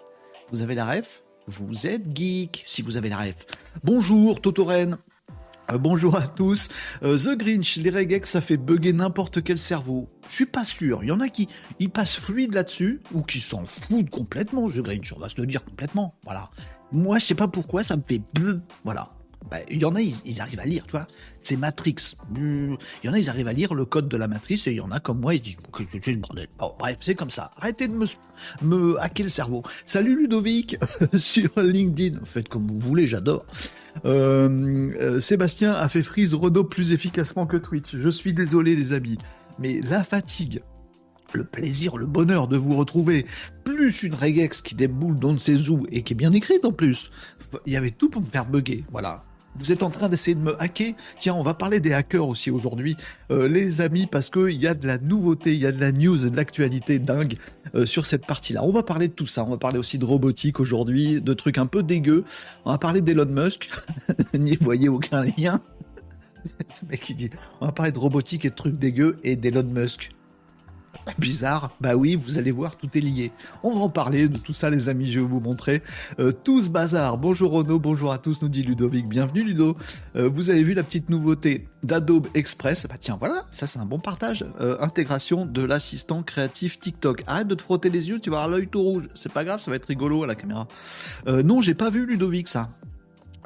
Vous 0.52 0.62
avez 0.62 0.76
la 0.76 0.86
ref? 0.86 1.25
Vous 1.48 1.86
êtes 1.86 2.16
geek 2.16 2.64
si 2.66 2.82
vous 2.82 2.98
avez 2.98 3.10
la 3.10 3.18
ref. 3.18 3.46
Bonjour 3.84 4.42
Totoren 4.42 4.98
euh, 5.72 5.80
bonjour 5.80 6.16
à 6.16 6.28
tous. 6.28 6.70
Euh, 7.02 7.18
The 7.18 7.36
Grinch, 7.38 7.78
les 7.78 7.90
regex, 7.90 8.30
ça 8.30 8.40
fait 8.42 8.56
bugger 8.56 8.94
n'importe 8.94 9.44
quel 9.44 9.58
cerveau. 9.58 10.08
Je 10.30 10.36
suis 10.36 10.46
pas 10.46 10.64
sûr. 10.64 11.04
Il 11.04 11.08
y 11.08 11.12
en 11.12 11.20
a 11.22 11.28
qui 11.28 11.48
passent 11.92 12.18
fluide 12.18 12.54
là-dessus 12.54 13.02
ou 13.14 13.24
qui 13.24 13.40
s'en 13.40 13.66
foutent 13.66 14.12
complètement, 14.12 14.68
The 14.70 14.82
Grinch. 14.82 15.14
On 15.14 15.20
va 15.20 15.28
se 15.28 15.42
le 15.42 15.48
dire 15.48 15.64
complètement. 15.64 16.14
Voilà. 16.24 16.52
Moi, 16.92 17.18
je 17.18 17.26
sais 17.26 17.36
pas 17.36 17.48
pourquoi, 17.48 17.82
ça 17.82 17.96
me 17.96 18.04
fait 18.06 18.22
voilà. 18.84 19.08
Bah, 19.50 19.58
il 19.70 19.80
y 19.80 19.86
en 19.86 19.94
a, 19.94 20.02
ils, 20.02 20.42
arrivent 20.42 20.60
à 20.60 20.66
lire, 20.66 20.86
tu 20.88 20.92
vois. 20.92 21.08
C'est 21.40 21.58
Matrix. 21.58 22.16
Il 22.36 22.78
y 23.04 23.10
en 23.10 23.14
a, 23.14 23.20
ils 23.20 23.30
arrivent 23.30 23.48
à 23.48 23.54
lire 23.54 23.76
le 23.76 23.86
code 23.86 24.08
de 24.08 24.18
la 24.18 24.28
matrice 24.28 24.66
et 24.68 24.72
il 24.72 24.78
y 24.78 24.82
en 24.82 24.92
a 24.92 25.00
comme 25.00 25.20
moi, 25.20 25.36
ils 25.36 25.42
disent 25.42 25.58
c'est 26.02 26.16
bordel? 26.16 26.48
bref, 26.80 26.98
c'est 27.00 27.16
comme 27.16 27.30
ça. 27.30 27.52
Arrêtez 27.58 27.88
de 27.88 27.94
me, 27.94 28.06
me 28.64 29.00
hacker 29.00 29.26
le 29.26 29.30
cerveau. 29.30 29.62
Salut 29.86 30.18
Ludovic 30.18 30.78
sur 31.16 31.50
LinkedIn. 31.58 32.20
Faites 32.24 32.50
comme 32.50 32.68
vous 32.68 32.80
voulez, 32.80 33.06
j'adore. 33.06 33.46
Euh, 34.06 34.92
euh, 35.00 35.20
Sébastien 35.20 35.74
a 35.74 35.88
fait 35.90 36.04
freeze 36.04 36.34
Renault 36.34 36.64
plus 36.64 36.92
efficacement 36.92 37.46
que 37.46 37.58
Twitch. 37.58 37.96
Je 37.96 38.10
suis 38.10 38.34
désolé, 38.34 38.76
les 38.76 38.94
amis. 38.94 39.18
Mais 39.60 39.80
la 39.82 40.04
fatigue, 40.04 40.64
le 41.34 41.44
plaisir, 41.44 41.98
le 41.98 42.06
bonheur 42.08 42.48
de 42.48 42.58
vous 42.58 42.76
retrouver, 42.76 43.26
plus 43.64 44.04
une 44.04 44.16
regex 44.16 44.62
qui 44.62 44.76
déboule 44.76 45.20
dans 45.20 45.38
ses 45.38 45.70
où 45.70 45.86
et 45.92 46.02
qui 46.02 46.14
est 46.14 46.16
bien 46.16 46.34
écrite 46.34 46.66
en 46.66 46.72
plus. 46.72 47.12
Il 47.66 47.74
y 47.74 47.78
avait 47.78 47.92
tout 47.92 48.10
pour 48.10 48.22
me 48.22 48.28
faire 48.28 48.46
bugger, 48.46 48.84
voilà. 48.92 49.24
Vous 49.58 49.72
êtes 49.72 49.84
en 49.84 49.90
train 49.90 50.10
d'essayer 50.10 50.36
de 50.36 50.42
me 50.42 50.62
hacker 50.62 50.94
Tiens, 51.18 51.34
on 51.34 51.44
va 51.44 51.54
parler 51.54 51.80
des 51.80 51.94
hackers 51.94 52.28
aussi 52.28 52.52
aujourd'hui, 52.52 52.96
euh, 53.32 53.48
les 53.48 53.82
amis, 53.82 54.06
parce 54.06 54.30
qu'il 54.30 54.52
y 54.52 54.68
a 54.68 54.74
de 54.74 54.86
la 54.86 54.98
nouveauté, 54.98 55.54
il 55.54 55.60
y 55.60 55.66
a 55.66 55.72
de 55.72 55.80
la 55.80 55.92
news 55.92 56.26
et 56.26 56.30
de 56.30 56.36
l'actualité 56.36 57.00
dingue 57.00 57.38
euh, 57.74 57.86
sur 57.86 58.06
cette 58.06 58.26
partie-là. 58.26 58.64
On 58.64 58.72
va 58.72 58.84
parler 58.84 59.08
de 59.08 59.14
tout 59.14 59.28
ça. 59.28 59.44
On 59.44 59.50
va 59.50 59.58
parler 59.58 59.78
aussi 59.78 59.98
de 59.98 60.06
robotique 60.06 60.60
aujourd'hui, 60.60 61.22
de 61.22 61.34
trucs 61.34 61.58
un 61.58 61.68
peu 61.68 61.84
dégueux. 61.84 62.26
On 62.66 62.72
va 62.72 62.78
parler 62.78 63.02
d'Elon 63.02 63.26
Musk. 63.26 63.70
N'y 64.34 64.58
voyez 64.58 64.90
aucun 64.90 65.24
lien. 65.24 65.62
Ce 66.80 66.86
mec 66.86 67.02
qui 67.02 67.16
dit, 67.16 67.30
on 67.62 67.66
va 67.66 67.72
parler 67.72 67.92
de 67.92 68.00
robotique 68.00 68.46
et 68.46 68.50
de 68.50 68.56
trucs 68.56 68.78
dégueux 68.78 69.18
et 69.24 69.36
d'Elon 69.36 69.64
Musk. 69.64 70.12
Bizarre, 71.20 71.72
bah 71.80 71.96
oui, 71.96 72.16
vous 72.16 72.38
allez 72.38 72.52
voir, 72.52 72.76
tout 72.76 72.90
est 72.98 73.02
lié. 73.02 73.32
On 73.64 73.76
va 73.76 73.82
en 73.82 73.90
parler 73.90 74.28
de 74.28 74.38
tout 74.38 74.54
ça, 74.54 74.70
les 74.70 74.90
amis, 74.90 75.06
je 75.06 75.20
vais 75.20 75.26
vous 75.26 75.40
montrer. 75.40 75.82
Euh, 76.20 76.32
tout 76.32 76.62
ce 76.62 76.70
bazar. 76.70 77.18
Bonjour 77.18 77.52
Renaud, 77.52 77.80
bonjour 77.80 78.12
à 78.12 78.18
tous, 78.18 78.42
nous 78.42 78.50
dit 78.50 78.64
Ludovic. 78.64 79.08
Bienvenue 79.08 79.44
Ludo. 79.44 79.78
Euh, 80.16 80.28
vous 80.28 80.50
avez 80.50 80.64
vu 80.64 80.74
la 80.74 80.84
petite 80.84 81.10
nouveauté 81.10 81.68
d'Adobe 81.84 82.28
Express? 82.34 82.88
Bah 82.90 82.96
tiens, 83.00 83.18
voilà, 83.20 83.46
ça 83.52 83.68
c'est 83.68 83.80
un 83.80 83.86
bon 83.86 84.00
partage. 84.00 84.46
Euh, 84.60 84.78
intégration 84.82 85.46
de 85.46 85.62
l'assistant 85.64 86.24
créatif 86.24 86.80
TikTok. 86.80 87.24
Arrête 87.28 87.48
de 87.48 87.56
te 87.56 87.62
frotter 87.62 87.90
les 87.90 88.10
yeux, 88.10 88.20
tu 88.20 88.30
vas 88.30 88.38
avoir 88.38 88.58
l'œil 88.58 88.68
tout 88.68 88.82
rouge. 88.82 89.08
C'est 89.14 89.32
pas 89.32 89.44
grave, 89.44 89.62
ça 89.62 89.72
va 89.72 89.78
être 89.78 89.86
rigolo 89.86 90.24
à 90.24 90.28
la 90.28 90.36
caméra. 90.36 90.68
non, 91.28 91.62
j'ai 91.62 91.76
pas 91.76 91.90
vu 91.90 92.06
Ludovic 92.06 92.48
ça. 92.48 92.70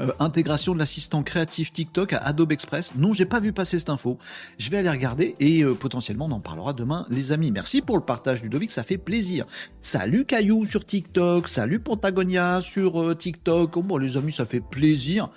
Euh, 0.01 0.12
intégration 0.19 0.74
de 0.74 0.80
l'assistant 0.80 1.24
créatif 1.24 1.74
TikTok 1.74 2.13
à 2.13 2.19
Adobe 2.19 2.51
Express. 2.51 2.96
Non, 2.96 3.13
j'ai 3.13 3.25
pas 3.25 3.40
vu 3.40 3.51
passer 3.51 3.80
cette 3.80 3.90
info. 3.90 4.18
Je 4.57 4.69
vais 4.69 4.78
aller 4.78 4.90
regarder 4.90 5.36
et 5.40 5.63
euh, 5.63 5.75
potentiellement 5.75 6.25
on 6.25 6.31
en 6.31 6.40
parlera 6.40 6.74
demain, 6.74 7.06
les 7.10 7.31
amis. 7.31 7.51
Merci 7.51 7.81
pour 7.81 7.98
le 7.98 8.04
partage, 8.04 8.42
Ludovic, 8.42 8.72
ça 8.72 8.84
fait 8.84 8.98
plaisir. 8.98 9.46
Salut 9.81 10.25
Caillou 10.25 10.66
sur 10.66 10.86
TikTok, 10.86 11.48
salut 11.48 11.80
Pentagonia 11.80 12.62
sur 12.62 13.01
euh, 13.01 13.16
TikTok. 13.16 13.75
Oh, 13.75 13.84
bon, 13.84 13.98
les 13.98 14.16
amis, 14.16 14.31
ça 14.31 14.46
fait 14.46 14.62
plaisir. 14.62 15.30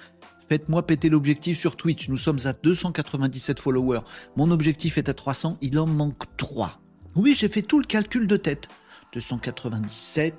Faites-moi 0.48 0.86
péter 0.86 1.08
l'objectif 1.08 1.58
sur 1.58 1.76
Twitch. 1.76 2.08
Nous 2.08 2.16
sommes 2.16 2.38
à 2.44 2.52
297 2.52 3.58
followers. 3.58 4.00
Mon 4.36 4.50
objectif 4.50 4.98
est 4.98 5.08
à 5.08 5.14
300. 5.14 5.56
Il 5.60 5.78
en 5.78 5.86
manque 5.86 6.24
3. 6.36 6.78
Oui, 7.16 7.34
j'ai 7.36 7.48
fait 7.48 7.62
tout 7.62 7.78
le 7.78 7.86
calcul 7.86 8.26
de 8.26 8.36
tête. 8.36 8.68
297, 9.14 10.34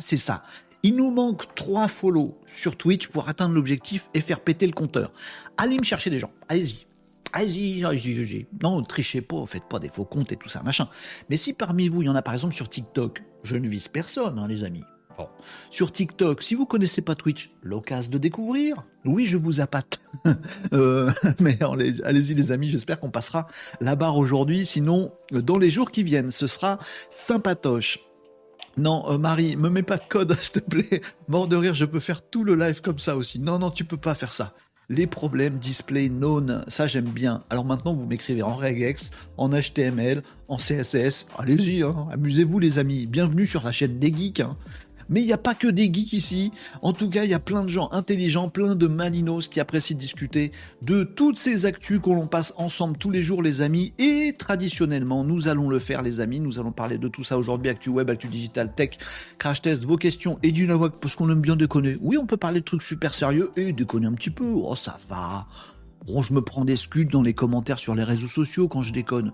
c'est 0.00 0.16
ça. 0.16 0.42
Il 0.84 0.96
nous 0.96 1.12
manque 1.12 1.54
3 1.54 1.86
follow 1.86 2.36
sur 2.44 2.76
Twitch 2.76 3.06
pour 3.06 3.28
atteindre 3.28 3.54
l'objectif 3.54 4.08
et 4.14 4.20
faire 4.20 4.40
péter 4.40 4.66
le 4.66 4.72
compteur. 4.72 5.12
Allez 5.56 5.78
me 5.78 5.84
chercher 5.84 6.10
des 6.10 6.18
gens. 6.18 6.32
Allez-y. 6.48 6.86
Allez-y, 7.32 7.84
allez-y, 7.84 8.46
Non, 8.62 8.82
trichez 8.82 9.22
pas, 9.22 9.46
faites 9.46 9.64
pas 9.64 9.78
des 9.78 9.88
faux 9.88 10.04
comptes 10.04 10.32
et 10.32 10.36
tout 10.36 10.48
ça, 10.48 10.62
machin. 10.62 10.88
Mais 11.30 11.36
si 11.36 11.54
parmi 11.54 11.88
vous, 11.88 12.02
il 12.02 12.06
y 12.06 12.08
en 12.08 12.14
a 12.14 12.20
par 12.20 12.34
exemple 12.34 12.52
sur 12.52 12.68
TikTok, 12.68 13.22
je 13.44 13.56
ne 13.56 13.68
vise 13.68 13.88
personne, 13.88 14.38
hein, 14.38 14.48
les 14.48 14.64
amis. 14.64 14.82
Bon. 15.16 15.28
Sur 15.70 15.92
TikTok, 15.92 16.42
si 16.42 16.54
vous 16.54 16.66
connaissez 16.66 17.00
pas 17.00 17.14
Twitch, 17.14 17.52
l'occasion 17.62 18.10
de 18.10 18.18
découvrir. 18.18 18.84
Oui, 19.04 19.26
je 19.26 19.36
vous 19.36 19.60
appâte. 19.60 20.00
euh, 20.72 21.12
mais 21.38 21.58
allez-y 22.04 22.34
les 22.34 22.52
amis, 22.52 22.66
j'espère 22.66 22.98
qu'on 22.98 23.10
passera 23.10 23.46
la 23.80 23.94
barre 23.94 24.16
aujourd'hui. 24.16 24.66
Sinon, 24.66 25.12
dans 25.30 25.58
les 25.58 25.70
jours 25.70 25.90
qui 25.90 26.02
viennent, 26.02 26.30
ce 26.30 26.46
sera 26.46 26.78
sympatoche. 27.08 28.00
Non, 28.76 29.04
euh, 29.10 29.18
Marie, 29.18 29.56
me 29.56 29.68
mets 29.68 29.82
pas 29.82 29.96
de 29.96 30.06
code, 30.08 30.34
s'il 30.40 30.52
te 30.52 30.60
plaît. 30.60 31.02
Mort 31.28 31.48
de 31.48 31.56
rire, 31.56 31.74
je 31.74 31.84
peux 31.84 32.00
faire 32.00 32.22
tout 32.22 32.44
le 32.44 32.54
live 32.54 32.80
comme 32.80 32.98
ça 32.98 33.16
aussi. 33.16 33.38
Non, 33.38 33.58
non, 33.58 33.70
tu 33.70 33.84
peux 33.84 33.96
pas 33.96 34.14
faire 34.14 34.32
ça. 34.32 34.54
Les 34.88 35.06
problèmes 35.06 35.58
display 35.58 36.08
known, 36.08 36.64
ça 36.68 36.86
j'aime 36.86 37.08
bien. 37.08 37.42
Alors 37.48 37.64
maintenant, 37.64 37.94
vous 37.94 38.06
m'écrivez 38.06 38.42
en 38.42 38.54
regex, 38.54 39.10
en 39.38 39.48
HTML, 39.50 40.22
en 40.48 40.56
CSS. 40.56 41.28
Allez-y, 41.38 41.82
hein. 41.82 42.08
amusez-vous 42.12 42.58
les 42.58 42.78
amis. 42.78 43.06
Bienvenue 43.06 43.46
sur 43.46 43.62
la 43.62 43.72
chaîne 43.72 43.98
des 43.98 44.12
geeks. 44.12 44.40
Hein. 44.40 44.56
Mais 45.08 45.20
il 45.20 45.26
n'y 45.26 45.32
a 45.32 45.38
pas 45.38 45.54
que 45.54 45.68
des 45.68 45.92
geeks 45.92 46.12
ici. 46.12 46.52
En 46.82 46.92
tout 46.92 47.10
cas, 47.10 47.24
il 47.24 47.30
y 47.30 47.34
a 47.34 47.38
plein 47.38 47.64
de 47.64 47.68
gens 47.68 47.88
intelligents, 47.92 48.48
plein 48.48 48.74
de 48.74 48.86
malinos 48.86 49.48
qui 49.48 49.60
apprécient 49.60 49.96
discuter 49.96 50.52
de 50.82 51.04
toutes 51.04 51.38
ces 51.38 51.66
actus 51.66 52.00
qu'on 52.00 52.14
l'on 52.14 52.26
passe 52.26 52.54
ensemble 52.56 52.96
tous 52.96 53.10
les 53.10 53.22
jours, 53.22 53.42
les 53.42 53.62
amis. 53.62 53.92
Et 53.98 54.34
traditionnellement, 54.38 55.24
nous 55.24 55.48
allons 55.48 55.68
le 55.68 55.78
faire, 55.78 56.02
les 56.02 56.20
amis. 56.20 56.40
Nous 56.40 56.58
allons 56.58 56.72
parler 56.72 56.98
de 56.98 57.08
tout 57.08 57.24
ça 57.24 57.38
aujourd'hui. 57.38 57.70
Actu 57.70 57.90
web, 57.90 58.10
actu 58.10 58.28
digital, 58.28 58.74
tech, 58.74 58.98
crash 59.38 59.62
test, 59.62 59.84
vos 59.84 59.96
questions 59.96 60.38
et 60.42 60.52
du 60.52 60.66
nawak 60.66 60.94
parce 61.00 61.16
qu'on 61.16 61.30
aime 61.30 61.40
bien 61.40 61.56
déconner. 61.56 61.96
Oui, 62.00 62.16
on 62.18 62.26
peut 62.26 62.36
parler 62.36 62.60
de 62.60 62.64
trucs 62.64 62.82
super 62.82 63.14
sérieux 63.14 63.50
et 63.56 63.72
déconner 63.72 64.06
un 64.06 64.14
petit 64.14 64.30
peu. 64.30 64.52
Oh, 64.54 64.74
ça 64.74 64.98
va. 65.08 65.46
Bon, 66.06 66.22
je 66.22 66.34
me 66.34 66.42
prends 66.42 66.64
des 66.64 66.76
scuds 66.76 67.06
dans 67.06 67.22
les 67.22 67.34
commentaires 67.34 67.78
sur 67.78 67.94
les 67.94 68.04
réseaux 68.04 68.28
sociaux 68.28 68.68
quand 68.68 68.82
je 68.82 68.92
déconne. 68.92 69.32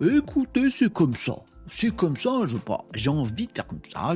Écoutez, 0.00 0.70
c'est 0.70 0.92
comme 0.92 1.14
ça 1.14 1.36
c'est 1.70 1.94
comme 1.94 2.16
ça, 2.16 2.46
je 2.46 2.56
pas. 2.56 2.84
J'ai 2.94 3.10
envie 3.10 3.46
de 3.46 3.52
faire 3.52 3.66
comme 3.66 3.80
ça. 3.90 4.14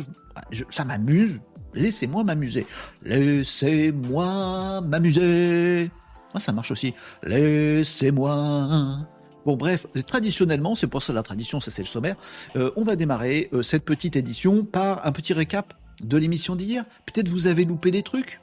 Ça 0.70 0.84
m'amuse. 0.84 1.40
Laissez-moi 1.74 2.24
m'amuser. 2.24 2.66
Laissez-moi 3.02 4.80
m'amuser. 4.82 5.90
Ça 6.38 6.52
marche 6.52 6.70
aussi. 6.70 6.94
Laissez-moi. 7.22 9.06
Bon, 9.44 9.56
bref, 9.56 9.86
traditionnellement, 10.06 10.74
c'est 10.74 10.86
pour 10.86 11.02
ça 11.02 11.12
la 11.12 11.22
tradition, 11.22 11.60
ça 11.60 11.70
c'est 11.70 11.82
le 11.82 11.88
sommaire. 11.88 12.16
Euh, 12.56 12.70
on 12.76 12.82
va 12.82 12.96
démarrer 12.96 13.50
euh, 13.52 13.62
cette 13.62 13.84
petite 13.84 14.16
édition 14.16 14.64
par 14.64 15.06
un 15.06 15.12
petit 15.12 15.34
récap 15.34 15.74
de 16.02 16.16
l'émission 16.16 16.56
d'hier. 16.56 16.84
Peut-être 17.06 17.28
vous 17.28 17.46
avez 17.46 17.64
loupé 17.64 17.90
des 17.90 18.02
trucs. 18.02 18.40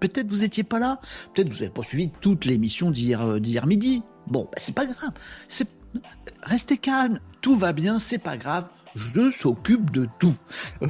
peut-être 0.00 0.28
vous 0.28 0.44
étiez 0.44 0.64
pas 0.64 0.78
là. 0.78 1.00
Peut-être 1.34 1.48
vous 1.48 1.60
n'avez 1.60 1.70
pas 1.70 1.82
suivi 1.82 2.10
toute 2.20 2.44
l'émission 2.44 2.90
d'hier, 2.90 3.22
euh, 3.22 3.40
d'hier 3.40 3.66
midi. 3.66 4.02
Bon, 4.26 4.44
bah, 4.44 4.58
c'est 4.58 4.74
pas 4.74 4.84
grave. 4.84 5.12
Restez 6.42 6.76
calme, 6.76 7.20
tout 7.40 7.56
va 7.56 7.72
bien, 7.72 7.98
c'est 7.98 8.18
pas 8.18 8.36
grave 8.36 8.68
je 8.98 9.30
s'occupe 9.30 9.90
de 9.90 10.08
tout. 10.18 10.34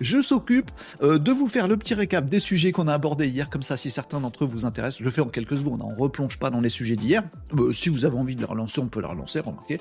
je 0.00 0.22
s'occupe 0.22 0.70
euh, 1.02 1.18
de 1.18 1.32
vous 1.32 1.46
faire 1.46 1.68
le 1.68 1.76
petit 1.76 1.94
récap 1.94 2.28
des 2.28 2.40
sujets 2.40 2.72
qu'on 2.72 2.88
a 2.88 2.94
abordés 2.94 3.28
hier, 3.28 3.50
comme 3.50 3.62
ça, 3.62 3.76
si 3.76 3.90
certains 3.90 4.20
d'entre 4.20 4.44
eux 4.44 4.46
vous 4.46 4.64
intéressent, 4.64 5.00
je 5.00 5.04
le 5.04 5.10
fais 5.10 5.20
en 5.20 5.26
quelques 5.26 5.58
secondes, 5.58 5.82
on 5.82 5.94
replonge 5.94 6.38
pas 6.38 6.50
dans 6.50 6.60
les 6.60 6.70
sujets 6.70 6.96
d'hier. 6.96 7.22
Euh, 7.58 7.72
si 7.72 7.90
vous 7.90 8.04
avez 8.04 8.16
envie 8.16 8.36
de 8.36 8.40
les 8.40 8.46
relancer, 8.46 8.80
on 8.80 8.88
peut 8.88 9.00
les 9.00 9.06
relancer, 9.06 9.40
remarquez. 9.40 9.80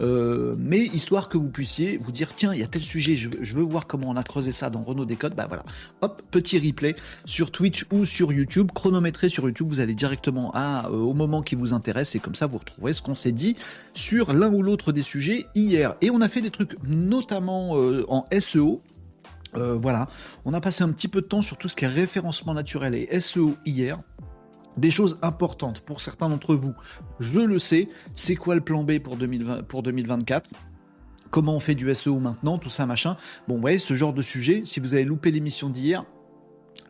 Euh, 0.00 0.54
mais 0.58 0.80
histoire 0.80 1.28
que 1.28 1.36
vous 1.36 1.50
puissiez 1.50 1.98
vous 1.98 2.12
dire, 2.12 2.34
tiens, 2.34 2.54
il 2.54 2.60
y 2.60 2.62
a 2.62 2.66
tel 2.66 2.82
sujet, 2.82 3.16
je, 3.16 3.28
veux 3.54 3.62
voir 3.62 3.86
comment 3.86 4.08
on 4.08 4.16
a 4.16 4.22
creusé 4.22 4.50
ça 4.50 4.70
dans 4.70 4.82
Renault 4.82 5.04
Décode, 5.04 5.34
bah 5.34 5.46
voilà. 5.46 5.64
Hop, 6.00 6.22
petit 6.30 6.58
replay 6.58 6.94
sur 7.26 7.50
Twitch 7.50 7.84
ou 7.92 8.04
sur 8.04 8.32
YouTube, 8.32 8.70
chronométré 8.74 9.28
sur 9.28 9.44
YouTube, 9.44 9.68
vous 9.68 9.80
allez 9.80 9.94
directement 9.94 10.52
au 10.90 11.12
moment 11.12 11.42
qui 11.42 11.54
vous 11.54 11.74
intéresse, 11.74 12.14
et 12.14 12.18
comme 12.18 12.34
ça, 12.34 12.46
vous 12.46 12.58
retrouverez 12.58 12.94
ce 12.94 13.02
qu'on 13.02 13.14
s'est 13.14 13.32
dit 13.32 13.56
sur 13.92 14.32
l'un 14.32 14.50
ou 14.50 14.62
l'autre 14.62 14.92
des 14.92 15.02
sujets 15.02 15.46
hier. 15.54 15.96
Et 16.00 16.10
on 16.10 16.20
a 16.20 16.28
fait 16.28 16.40
des 16.40 16.50
trucs 16.50 16.77
notamment 16.84 17.76
euh, 17.76 18.04
en 18.08 18.24
SEO. 18.38 18.82
Euh, 19.54 19.76
voilà, 19.76 20.08
on 20.44 20.52
a 20.52 20.60
passé 20.60 20.84
un 20.84 20.92
petit 20.92 21.08
peu 21.08 21.20
de 21.20 21.26
temps 21.26 21.42
sur 21.42 21.56
tout 21.56 21.68
ce 21.68 21.76
qui 21.76 21.84
est 21.84 21.88
référencement 21.88 22.54
naturel 22.54 22.94
et 22.94 23.20
SEO 23.20 23.54
hier. 23.64 23.98
Des 24.76 24.90
choses 24.90 25.18
importantes 25.22 25.80
pour 25.80 26.00
certains 26.00 26.28
d'entre 26.28 26.54
vous, 26.54 26.74
je 27.18 27.40
le 27.40 27.58
sais, 27.58 27.88
c'est 28.14 28.36
quoi 28.36 28.54
le 28.54 28.60
plan 28.60 28.84
B 28.84 28.98
pour, 28.98 29.16
2020, 29.16 29.64
pour 29.64 29.82
2024 29.82 30.50
Comment 31.30 31.56
on 31.56 31.60
fait 31.60 31.74
du 31.74 31.92
SEO 31.94 32.20
maintenant, 32.20 32.58
tout 32.58 32.68
ça 32.68 32.86
machin? 32.86 33.16
Bon, 33.48 33.56
vous 33.56 33.60
voyez, 33.60 33.78
ce 33.78 33.94
genre 33.94 34.14
de 34.14 34.22
sujet, 34.22 34.62
si 34.64 34.80
vous 34.80 34.94
avez 34.94 35.04
loupé 35.04 35.30
l'émission 35.30 35.68
d'hier, 35.68 36.04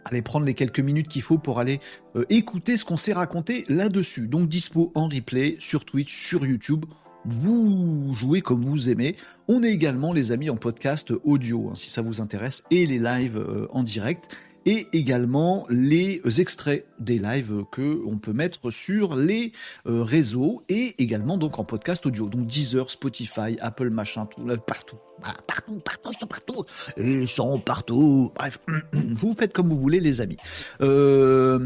allez 0.04 0.23
prendre 0.23 0.47
les 0.47 0.54
quelques 0.54 0.80
minutes 0.80 1.09
qu'il 1.09 1.23
faut 1.23 1.38
pour 1.38 1.59
aller 1.59 1.80
euh, 2.16 2.25
écouter 2.28 2.76
ce 2.76 2.85
qu'on 2.85 2.97
s'est 2.97 3.12
raconté 3.12 3.64
là-dessus. 3.68 4.28
Donc 4.28 4.49
dispo 4.49 4.92
en 4.95 5.09
replay 5.09 5.57
sur 5.59 5.85
Twitch, 5.85 6.14
sur 6.14 6.47
YouTube. 6.47 6.85
Vous 7.25 8.12
jouez 8.14 8.40
comme 8.40 8.64
vous 8.64 8.90
aimez. 8.90 9.16
On 9.48 9.62
est 9.62 9.72
également 9.72 10.12
les 10.12 10.32
amis 10.32 10.50
en 10.50 10.56
podcast 10.56 11.12
audio, 11.25 11.68
hein, 11.68 11.75
si 11.75 11.90
ça 11.90 12.02
vous 12.02 12.20
intéresse, 12.20 12.64
et 12.70 12.87
les 12.87 12.98
lives 12.98 13.37
euh, 13.37 13.66
en 13.70 13.82
direct 13.82 14.37
et 14.68 14.87
également 14.92 15.66
les 15.70 16.20
extraits 16.42 16.87
des 17.00 17.18
lives 17.18 17.64
que 17.72 18.02
on 18.06 18.18
peut 18.18 18.34
mettre 18.34 18.70
sur 18.70 19.16
les 19.16 19.52
euh, 19.87 20.02
réseaux 20.02 20.62
et 20.68 20.94
également 20.98 21.38
donc 21.38 21.58
en 21.58 21.64
podcast 21.64 22.04
audio. 22.04 22.28
Donc 22.28 22.46
Deezer, 22.46 22.90
Spotify, 22.90 23.58
Apple, 23.62 23.88
machin, 23.88 24.26
tout 24.26 24.46
là, 24.46 24.58
partout. 24.58 24.98
Ah, 25.22 25.34
partout, 25.46 25.80
partout, 25.82 26.10
ils 26.12 26.18
sont 26.18 26.26
partout. 26.26 26.64
Ils 26.98 27.28
sont 27.28 27.58
partout. 27.58 28.30
Bref, 28.34 28.58
vous 28.92 29.34
faites 29.34 29.54
comme 29.54 29.70
vous 29.70 29.80
voulez, 29.80 30.00
les 30.00 30.20
amis. 30.20 30.37
Euh... 30.82 31.58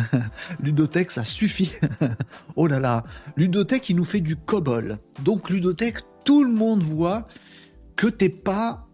Ludotech, 0.60 1.10
ça 1.10 1.24
suffit. 1.24 1.74
oh 2.56 2.66
là 2.66 2.80
là. 2.80 3.04
Ludotech, 3.36 3.90
il 3.90 3.96
nous 3.96 4.06
fait 4.06 4.22
du 4.22 4.36
COBOL. 4.36 4.96
Donc, 5.22 5.50
Ludotech, 5.50 5.98
tout 6.24 6.42
le 6.42 6.52
monde 6.52 6.82
voit 6.82 7.28
que 7.96 8.06
t'es 8.06 8.30
pas 8.30 8.88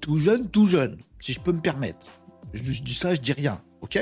tout 0.00 0.18
jeune, 0.18 0.50
tout 0.50 0.66
jeune 0.66 0.96
si 1.26 1.32
je 1.32 1.40
peux 1.40 1.50
me 1.50 1.60
permettre. 1.60 2.06
Je, 2.54 2.82
dis 2.82 2.94
ça, 2.94 3.12
je 3.12 3.20
dis 3.20 3.32
rien, 3.32 3.60
ok? 3.80 3.98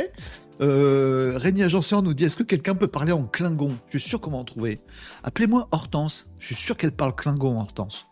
Euh, 0.61 1.33
Régnier 1.37 1.67
nous 2.03 2.15
dit 2.15 2.25
est-ce 2.25 2.37
que 2.37 2.43
quelqu'un 2.43 2.75
peut 2.75 2.87
parler 2.87 3.13
en 3.13 3.25
Klingon? 3.25 3.73
Je 3.87 3.97
suis 3.97 4.11
sûr 4.11 4.21
qu'on 4.21 4.33
va 4.33 4.37
en 4.37 4.45
trouver. 4.45 4.79
Appelez-moi 5.23 5.67
Hortense. 5.73 6.27
Je 6.39 6.47
suis 6.49 6.55
sûr 6.55 6.77
qu'elle 6.77 6.93
parle 6.93 7.15
Klingon, 7.17 7.59
Hortense. 7.59 8.07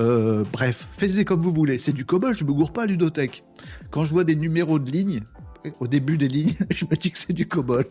Euh, 0.00 0.42
bref, 0.52 0.88
faites 0.90 1.24
comme 1.24 1.42
vous 1.42 1.52
voulez. 1.52 1.78
C'est 1.78 1.92
du 1.92 2.04
cobol, 2.04 2.36
je 2.36 2.42
me 2.42 2.52
gourre 2.52 2.72
pas 2.72 2.82
à 2.82 2.86
Ludotech. 2.86 3.44
Quand 3.92 4.04
je 4.04 4.10
vois 4.12 4.24
des 4.24 4.34
numéros 4.34 4.80
de 4.80 4.90
ligne, 4.90 5.20
au 5.78 5.86
début 5.86 6.18
des 6.18 6.28
lignes, 6.28 6.56
je 6.70 6.86
me 6.86 6.96
dis 6.96 7.12
que 7.12 7.18
c'est 7.18 7.32
du 7.32 7.46
cobol. 7.46 7.86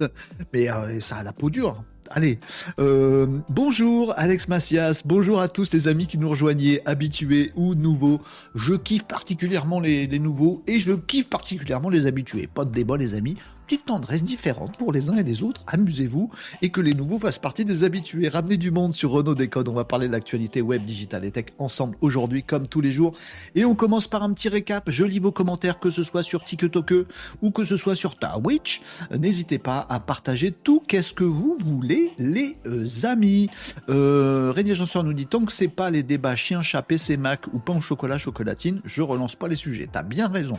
Mais 0.52 0.70
euh, 0.70 1.00
ça 1.00 1.16
a 1.16 1.24
la 1.24 1.32
peau 1.32 1.50
dure. 1.50 1.86
Allez, 2.16 2.40
euh, 2.80 3.26
bonjour 3.50 4.14
Alex 4.18 4.48
Macias, 4.48 5.02
bonjour 5.04 5.40
à 5.40 5.48
tous 5.48 5.74
les 5.74 5.88
amis 5.88 6.06
qui 6.06 6.20
nous 6.20 6.30
rejoignaient, 6.30 6.80
habitués 6.86 7.52
ou 7.56 7.74
nouveaux. 7.74 8.22
Je 8.54 8.76
kiffe 8.76 9.06
particulièrement 9.06 9.80
les, 9.80 10.06
les 10.06 10.20
nouveaux 10.20 10.62
et 10.68 10.80
je 10.80 10.92
kiffe 10.92 11.28
particulièrement 11.28 11.90
les 11.90 12.06
habitués. 12.06 12.46
Pas 12.46 12.66
de 12.66 12.72
débat 12.72 12.98
les 12.98 13.16
amis, 13.16 13.36
petite 13.64 13.86
tendresse 13.86 14.24
différente 14.24 14.78
pour 14.78 14.92
les 14.92 15.10
uns 15.10 15.18
et 15.18 15.24
les 15.24 15.44
autres. 15.44 15.64
Amusez-vous 15.68 16.30
et 16.62 16.70
que 16.70 16.82
les 16.82 16.94
nouveaux 16.94 17.20
fassent 17.20 17.40
partie 17.40 17.66
des 17.66 17.84
habitués. 17.84 18.28
Ramenez 18.28 18.58
du 18.58 18.72
monde 18.72 18.94
sur 18.94 19.12
Renault 19.12 19.36
Décode. 19.36 19.68
On 19.68 19.74
va 19.74 19.86
parler 19.86 20.08
de 20.08 20.12
l'actualité 20.12 20.62
web, 20.62 20.84
digital 20.84 21.26
et 21.26 21.32
tech 21.32 21.46
ensemble 21.60 21.98
aujourd'hui, 22.02 22.44
comme 22.44 22.68
tous 22.68 22.82
les 22.82 22.92
jours. 22.92 23.14
Et 23.56 23.66
on 23.66 23.76
commence 23.76 24.08
par 24.08 24.24
un 24.24 24.34
petit 24.34 24.50
récap. 24.50 24.90
Je 24.90 25.06
lis 25.06 25.20
vos 25.20 25.32
commentaires, 25.32 25.80
que 25.80 25.90
ce 25.90 26.04
soit 26.04 26.24
sur 26.24 26.44
TikTok 26.44 26.94
ou 27.42 27.52
que 27.52 27.64
ce 27.64 27.78
soit 27.78 27.96
sur 27.96 28.16
Twitch. 28.18 28.82
N'hésitez 29.18 29.58
pas 29.58 29.86
à 29.90 30.00
partager 30.00 30.52
tout. 30.52 30.82
Qu'est-ce 30.88 31.14
que 31.14 31.24
vous 31.24 31.58
voulez, 31.64 32.12
les 32.18 32.58
euh, 32.66 32.86
amis? 33.04 33.50
Euh, 33.90 34.54
René 34.56 34.74
nous 35.04 35.14
dit 35.14 35.26
tant 35.26 35.44
que 35.46 35.52
c'est 35.52 35.68
pas 35.68 35.90
les 35.90 36.04
débats 36.04 36.36
chien, 36.36 36.62
chat, 36.62 36.82
PC, 36.82 37.18
Mac 37.18 37.48
ou 37.54 37.60
pain 37.60 37.78
au 37.78 37.82
chocolat, 37.82 38.18
chocolatine, 38.18 38.82
je 38.86 39.02
relance 39.02 39.36
pas 39.36 39.48
les 39.48 39.56
sujets. 39.56 39.88
T'as 39.92 40.04
bien 40.04 40.28
raison. 40.28 40.58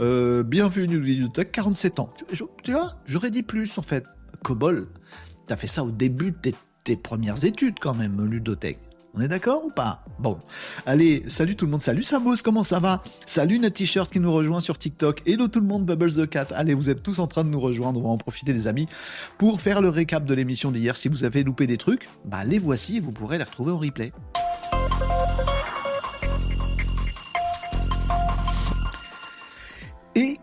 Euh, 0.00 0.42
bienvenue, 0.42 1.28
47 1.52 2.00
ans 2.00 2.10
tu 2.62 2.72
vois, 2.72 2.92
j'aurais 3.04 3.30
dit 3.30 3.42
plus 3.42 3.78
en 3.78 3.82
fait. 3.82 4.04
Cobol, 4.42 4.88
t'as 5.46 5.56
fait 5.56 5.66
ça 5.66 5.84
au 5.84 5.90
début 5.90 6.32
de 6.32 6.52
tes, 6.84 6.96
premières 6.96 7.44
études 7.44 7.78
quand 7.80 7.94
même, 7.94 8.24
Ludotech. 8.24 8.78
On 9.14 9.20
est 9.22 9.28
d'accord 9.28 9.64
ou 9.64 9.70
pas? 9.70 10.04
Bon. 10.18 10.38
Allez, 10.84 11.24
salut 11.26 11.56
tout 11.56 11.64
le 11.64 11.70
monde. 11.70 11.80
Salut 11.80 12.02
Samos, 12.02 12.34
comment 12.44 12.62
ça 12.62 12.80
va? 12.80 13.02
Salut 13.24 13.58
notre 13.58 13.76
t-shirt 13.76 14.12
qui 14.12 14.20
nous 14.20 14.32
rejoint 14.32 14.60
sur 14.60 14.78
TikTok. 14.78 15.22
Hello 15.26 15.48
tout 15.48 15.60
le 15.60 15.66
monde, 15.66 15.86
Bubbles 15.86 16.16
the 16.16 16.28
Cat. 16.28 16.48
Allez, 16.54 16.74
vous 16.74 16.90
êtes 16.90 17.02
tous 17.02 17.18
en 17.18 17.26
train 17.26 17.42
de 17.42 17.48
nous 17.48 17.60
rejoindre. 17.60 17.98
On 18.00 18.02
va 18.02 18.08
en 18.10 18.18
profiter, 18.18 18.52
les 18.52 18.68
amis, 18.68 18.86
pour 19.38 19.62
faire 19.62 19.80
le 19.80 19.88
récap 19.88 20.26
de 20.26 20.34
l'émission 20.34 20.70
d'hier. 20.70 20.98
Si 20.98 21.08
vous 21.08 21.24
avez 21.24 21.44
loupé 21.44 21.66
des 21.66 21.78
trucs, 21.78 22.10
bah 22.26 22.44
les 22.44 22.58
voici 22.58 22.98
et 22.98 23.00
vous 23.00 23.12
pourrez 23.12 23.38
les 23.38 23.44
retrouver 23.44 23.72
en 23.72 23.78
replay. 23.78 24.12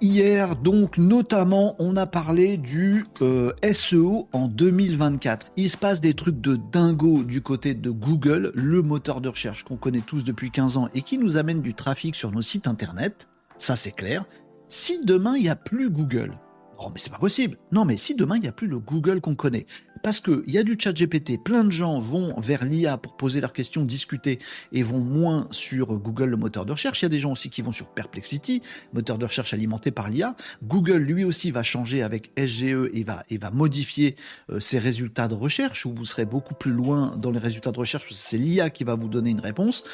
Hier, 0.03 0.55
donc, 0.55 0.97
notamment, 0.97 1.75
on 1.79 1.95
a 1.95 2.05
parlé 2.05 2.57
du 2.57 3.05
euh, 3.21 3.53
SEO 3.71 4.27
en 4.33 4.47
2024. 4.47 5.53
Il 5.55 5.69
se 5.69 5.77
passe 5.77 6.01
des 6.01 6.13
trucs 6.13 6.41
de 6.41 6.59
dingo 6.71 7.23
du 7.23 7.41
côté 7.41 7.73
de 7.73 7.89
Google, 7.89 8.51
le 8.53 8.81
moteur 8.81 9.21
de 9.21 9.29
recherche 9.29 9.63
qu'on 9.63 9.77
connaît 9.77 10.01
tous 10.01 10.23
depuis 10.23 10.51
15 10.51 10.77
ans 10.77 10.89
et 10.93 11.01
qui 11.01 11.17
nous 11.17 11.37
amène 11.37 11.61
du 11.61 11.73
trafic 11.73 12.15
sur 12.15 12.31
nos 12.31 12.41
sites 12.41 12.67
internet. 12.67 13.27
Ça, 13.57 13.75
c'est 13.75 13.91
clair. 13.91 14.25
Si 14.67 15.03
demain, 15.05 15.35
il 15.37 15.43
n'y 15.43 15.49
a 15.49 15.55
plus 15.55 15.89
Google, 15.89 16.37
Oh, 16.79 16.89
mais 16.93 16.99
c'est 16.99 17.11
pas 17.11 17.19
possible. 17.19 17.57
Non, 17.71 17.85
mais 17.85 17.97
si 17.97 18.15
demain, 18.15 18.35
il 18.35 18.41
n'y 18.41 18.47
a 18.47 18.51
plus 18.51 18.67
le 18.67 18.79
Google 18.79 19.21
qu'on 19.21 19.35
connaît, 19.35 19.65
parce 20.03 20.19
qu'il 20.19 20.43
y 20.47 20.57
a 20.57 20.63
du 20.63 20.77
chat 20.77 20.91
GPT, 20.91 21.41
plein 21.41 21.63
de 21.63 21.71
gens 21.71 21.97
vont 21.97 22.37
vers 22.37 22.65
l'IA 22.65 22.97
pour 22.97 23.15
poser 23.15 23.39
leurs 23.41 23.53
questions, 23.53 23.83
discuter, 23.83 24.37
et 24.73 24.83
vont 24.83 24.99
moins 24.99 25.47
sur 25.49 25.95
Google, 25.95 26.25
le 26.25 26.37
moteur 26.37 26.65
de 26.65 26.73
recherche. 26.73 27.01
Il 27.01 27.05
y 27.05 27.07
a 27.07 27.09
des 27.09 27.19
gens 27.19 27.31
aussi 27.31 27.49
qui 27.49 27.61
vont 27.61 27.71
sur 27.71 27.87
Perplexity, 27.87 28.61
moteur 28.93 29.17
de 29.17 29.25
recherche 29.25 29.53
alimenté 29.53 29.91
par 29.91 30.09
l'IA. 30.09 30.35
Google, 30.61 30.97
lui 30.97 31.23
aussi, 31.23 31.51
va 31.51 31.63
changer 31.63 32.03
avec 32.03 32.31
SGE 32.37 32.89
et 32.93 33.03
va, 33.03 33.23
et 33.29 33.37
va 33.37 33.49
modifier 33.49 34.17
euh, 34.49 34.59
ses 34.59 34.77
résultats 34.77 35.29
de 35.29 35.35
recherche, 35.35 35.85
où 35.85 35.93
vous 35.95 36.05
serez 36.05 36.25
beaucoup 36.25 36.53
plus 36.53 36.73
loin 36.73 37.15
dans 37.17 37.31
les 37.31 37.39
résultats 37.39 37.71
de 37.71 37.79
recherche, 37.79 38.03
parce 38.03 38.19
que 38.19 38.27
c'est 38.27 38.37
l'IA 38.37 38.69
qui 38.69 38.83
va 38.83 38.95
vous 38.95 39.07
donner 39.07 39.29
une 39.29 39.39
réponse. 39.39 39.85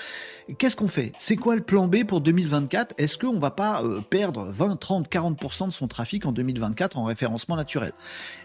Qu'est-ce 0.58 0.75
qu'on 0.75 0.88
fait? 0.88 1.13
C'est 1.20 1.36
quoi 1.36 1.56
le 1.56 1.62
plan 1.62 1.88
B 1.88 2.04
pour 2.04 2.22
2024 2.22 2.96
Est-ce 2.98 3.20
qu'on 3.20 3.38
va 3.38 3.51
pas 3.51 3.84
euh, 3.84 4.01
perdre 4.01 4.46
20, 4.50 4.78
30, 4.78 5.08
40% 5.08 5.68
de 5.68 5.72
son 5.72 5.88
trafic 5.88 6.25
en 6.25 6.32
2024 6.32 6.98
en 6.98 7.04
référencement 7.04 7.56
naturel? 7.56 7.94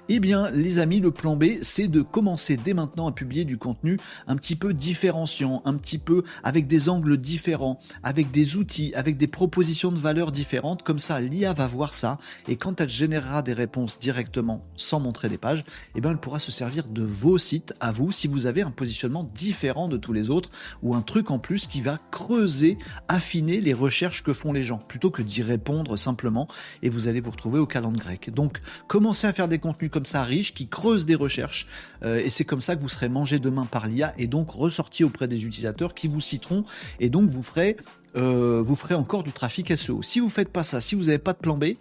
Eh 0.08 0.20
bien, 0.20 0.50
les 0.50 0.78
amis, 0.78 1.00
le 1.00 1.10
plan 1.10 1.36
B, 1.36 1.44
c'est 1.62 1.88
de 1.88 2.02
commencer 2.02 2.56
dès 2.56 2.74
maintenant 2.74 3.06
à 3.06 3.12
publier 3.12 3.44
du 3.44 3.56
contenu 3.56 3.98
un 4.26 4.36
petit 4.36 4.56
peu 4.56 4.74
différenciant, 4.74 5.62
un 5.64 5.74
petit 5.74 5.98
peu 5.98 6.24
avec 6.42 6.66
des 6.66 6.88
angles 6.90 7.16
différents, 7.16 7.78
avec 8.02 8.30
des 8.30 8.56
outils, 8.56 8.92
avec 8.94 9.16
des 9.16 9.26
propositions 9.26 9.90
de 9.92 9.98
valeur 9.98 10.30
différentes. 10.30 10.82
Comme 10.82 10.98
ça, 10.98 11.20
l'IA 11.20 11.54
va 11.54 11.66
voir 11.66 11.94
ça 11.94 12.18
et 12.48 12.56
quand 12.56 12.80
elle 12.80 12.90
générera 12.90 13.40
des 13.40 13.54
réponses 13.54 13.98
directement 13.98 14.66
sans 14.76 15.00
montrer 15.00 15.30
des 15.30 15.38
pages, 15.38 15.64
eh 15.94 16.02
bien, 16.02 16.10
elle 16.10 16.18
pourra 16.18 16.38
se 16.38 16.52
servir 16.52 16.86
de 16.86 17.02
vos 17.02 17.38
sites 17.38 17.72
à 17.80 17.90
vous 17.90 18.12
si 18.12 18.28
vous 18.28 18.46
avez 18.46 18.60
un 18.60 18.70
positionnement 18.70 19.24
différent 19.34 19.88
de 19.88 19.96
tous 19.96 20.12
les 20.12 20.28
autres 20.28 20.50
ou 20.82 20.94
un 20.94 21.02
truc 21.02 21.30
en 21.30 21.38
plus 21.38 21.66
qui 21.66 21.80
va 21.80 21.98
creuser, 22.10 22.76
affiner 23.08 23.62
les 23.62 23.72
recherches 23.72 24.22
que 24.22 24.34
font 24.34 24.52
les 24.52 24.62
gens 24.62 24.78
plutôt 24.78 25.10
que 25.10 25.22
d'y 25.22 25.42
répondre 25.42 25.96
simplement 25.96 26.46
et 26.82 26.90
vous 26.90 27.08
allez 27.08 27.20
vous 27.20 27.30
retrouver 27.30 27.58
au 27.58 27.66
calendrier 27.66 27.94
grec. 27.94 28.30
Donc, 28.32 28.60
commencez 28.86 29.26
à 29.26 29.32
faire 29.32 29.48
des 29.48 29.58
contenus 29.58 29.90
comme 29.94 30.06
ça 30.06 30.24
riche, 30.24 30.54
qui 30.54 30.66
creuse 30.66 31.06
des 31.06 31.14
recherches. 31.14 31.68
Euh, 32.02 32.18
et 32.18 32.28
c'est 32.28 32.44
comme 32.44 32.60
ça 32.60 32.74
que 32.74 32.80
vous 32.80 32.88
serez 32.88 33.08
mangé 33.08 33.38
demain 33.38 33.64
par 33.64 33.86
l'IA 33.86 34.12
et 34.18 34.26
donc 34.26 34.50
ressorti 34.50 35.04
auprès 35.04 35.28
des 35.28 35.46
utilisateurs 35.46 35.94
qui 35.94 36.08
vous 36.08 36.20
citeront 36.20 36.64
et 36.98 37.08
donc 37.08 37.30
vous 37.30 37.44
ferez, 37.44 37.76
euh, 38.16 38.60
vous 38.60 38.74
ferez 38.74 38.96
encore 38.96 39.22
du 39.22 39.30
trafic 39.30 39.74
SEO. 39.76 40.02
Si 40.02 40.18
vous 40.18 40.28
faites 40.28 40.48
pas 40.48 40.64
ça, 40.64 40.80
si 40.80 40.96
vous 40.96 41.04
n'avez 41.04 41.18
pas 41.18 41.32
de 41.32 41.38
plan 41.38 41.56
B, 41.56 41.76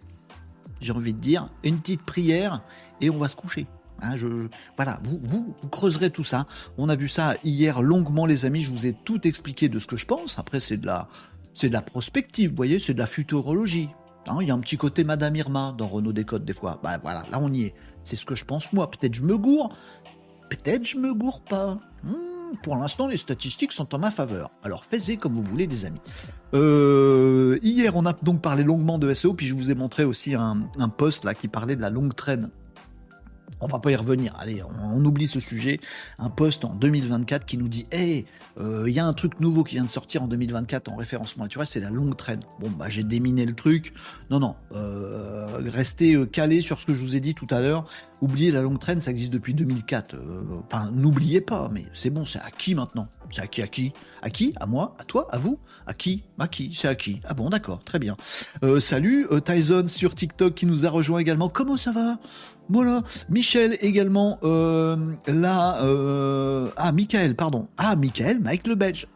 j'ai 0.79 0.93
envie 0.93 1.13
de 1.13 1.19
dire 1.19 1.49
une 1.63 1.79
petite 1.79 2.03
prière 2.03 2.61
et 3.01 3.09
on 3.09 3.17
va 3.17 3.27
se 3.27 3.35
coucher. 3.35 3.65
Hein, 3.99 4.13
voilà, 4.75 4.99
vous, 5.03 5.19
vous, 5.23 5.55
vous, 5.59 5.69
creuserez 5.69 6.11
tout 6.11 6.23
ça. 6.23 6.45
On 6.77 6.89
a 6.89 6.95
vu 6.95 7.07
ça 7.07 7.35
hier 7.43 7.81
longuement, 7.81 8.27
les 8.27 8.45
amis. 8.45 8.61
Je 8.61 8.71
vous 8.71 8.85
ai 8.85 8.93
tout 8.93 9.27
expliqué 9.27 9.69
de 9.69 9.79
ce 9.79 9.87
que 9.87 9.97
je 9.97 10.05
pense. 10.05 10.37
Après, 10.37 10.59
c'est 10.59 10.77
de 10.77 10.85
la, 10.85 11.07
c'est 11.53 11.69
de 11.69 11.73
la 11.73 11.81
prospective, 11.81 12.51
vous 12.51 12.55
voyez, 12.57 12.77
c'est 12.77 12.93
de 12.93 12.99
la 12.99 13.07
futurologie. 13.07 13.89
Hein, 14.27 14.37
il 14.41 14.47
y 14.47 14.51
a 14.51 14.53
un 14.53 14.59
petit 14.59 14.77
côté 14.77 15.03
Madame 15.03 15.35
Irma 15.35 15.73
dans 15.77 15.87
Renault 15.87 16.13
Décode 16.13 16.45
des 16.45 16.53
fois. 16.53 16.79
Bah 16.83 16.97
voilà, 17.01 17.25
là 17.31 17.39
on 17.41 17.51
y 17.51 17.63
est. 17.63 17.75
C'est 18.03 18.15
ce 18.15 18.25
que 18.25 18.35
je 18.35 18.45
pense 18.45 18.71
moi. 18.73 18.89
Peut-être 18.89 19.13
je 19.13 19.21
me 19.21 19.37
gourre, 19.37 19.75
peut-être 20.49 20.85
je 20.85 20.97
me 20.97 21.13
gourre 21.13 21.41
pas. 21.41 21.79
Hmm, 22.03 22.57
pour 22.61 22.75
l'instant, 22.75 23.07
les 23.07 23.17
statistiques 23.17 23.71
sont 23.71 23.93
en 23.95 23.99
ma 23.99 24.11
faveur. 24.11 24.51
Alors 24.63 24.85
faites 24.85 25.19
comme 25.19 25.35
vous 25.35 25.43
voulez, 25.43 25.67
les 25.67 25.85
amis. 25.85 26.01
Euh, 26.53 27.59
hier, 27.63 27.95
on 27.95 28.05
a 28.05 28.13
donc 28.13 28.41
parlé 28.41 28.63
longuement 28.63 28.97
de 28.97 29.13
SEO, 29.13 29.33
puis 29.33 29.47
je 29.47 29.55
vous 29.55 29.71
ai 29.71 29.75
montré 29.75 30.03
aussi 30.03 30.35
un, 30.35 30.69
un 30.77 30.89
post 30.89 31.25
là 31.25 31.33
qui 31.33 31.47
parlait 31.47 31.75
de 31.75 31.81
la 31.81 31.89
longue 31.89 32.15
traîne 32.15 32.49
on 33.63 33.67
va 33.67 33.79
pas 33.79 33.91
y 33.91 33.95
revenir. 33.95 34.33
Allez, 34.37 34.61
on, 34.63 35.03
oublie 35.03 35.27
ce 35.27 35.39
sujet. 35.39 35.79
Un 36.19 36.29
poste 36.29 36.65
en 36.65 36.75
2024 36.75 37.45
qui 37.45 37.57
nous 37.57 37.67
dit 37.67 37.87
Hey, 37.91 38.25
euh, 38.59 38.83
il 38.87 38.93
y 38.93 38.99
a 38.99 39.05
un 39.05 39.13
truc 39.13 39.39
nouveau 39.39 39.63
qui 39.63 39.75
vient 39.75 39.83
de 39.83 39.89
sortir 39.89 40.23
en 40.23 40.27
2024 40.27 40.89
en 40.89 40.95
référencement 40.95 41.45
naturel, 41.45 41.67
c'est 41.67 41.79
la 41.79 41.89
longue 41.89 42.15
traîne. 42.15 42.41
Bon, 42.59 42.69
bah, 42.69 42.89
j'ai 42.89 43.03
déminé 43.03 43.45
le 43.45 43.55
truc. 43.55 43.93
Non, 44.29 44.39
non, 44.39 44.55
euh, 44.73 45.47
restez 45.65 46.13
euh, 46.13 46.25
calé 46.25 46.61
sur 46.61 46.79
ce 46.79 46.85
que 46.85 46.93
je 46.93 47.01
vous 47.01 47.15
ai 47.15 47.19
dit 47.19 47.33
tout 47.33 47.47
à 47.49 47.59
l'heure. 47.59 47.85
Oubliez 48.21 48.51
la 48.51 48.61
longue 48.61 48.79
traîne, 48.79 48.99
ça 48.99 49.11
existe 49.11 49.33
depuis 49.33 49.53
2004. 49.53 50.15
Enfin, 50.65 50.91
n'oubliez 50.93 51.41
pas, 51.41 51.69
mais 51.71 51.85
c'est 51.93 52.09
bon, 52.09 52.25
c'est 52.25 52.39
acquis 52.39 52.75
maintenant. 52.75 53.07
C'est 53.31 53.41
acquis 53.41 53.61
à 53.63 53.67
qui? 53.67 53.91
À 54.21 54.29
qui? 54.29 54.53
À 54.59 54.65
moi? 54.65 54.95
À 54.99 55.03
toi? 55.03 55.27
À 55.31 55.37
vous? 55.37 55.59
À 55.87 55.93
qui? 55.93 56.23
À 56.39 56.47
qui? 56.47 56.71
C'est 56.73 56.87
à 56.87 56.95
qui 56.95 57.19
Ah 57.25 57.33
bon, 57.33 57.49
d'accord, 57.49 57.83
très 57.83 57.99
bien. 57.99 58.15
salut, 58.79 59.27
Tyson 59.43 59.87
sur 59.87 60.15
TikTok 60.15 60.53
qui 60.53 60.65
nous 60.65 60.85
a 60.85 60.89
rejoint 60.89 61.19
également. 61.19 61.49
Comment 61.49 61.75
ça 61.75 61.91
va? 61.91 62.17
Voilà. 62.69 63.01
Michel 63.29 63.77
également, 63.81 64.39
euh, 64.43 65.13
là, 65.27 65.83
euh, 65.83 66.69
ah, 66.77 66.91
Michael, 66.91 67.35
pardon. 67.35 67.67
Ah, 67.77 67.95
Michael, 67.95 68.39
Mike 68.39 68.67
le 68.67 68.75
Belge. 68.75 69.07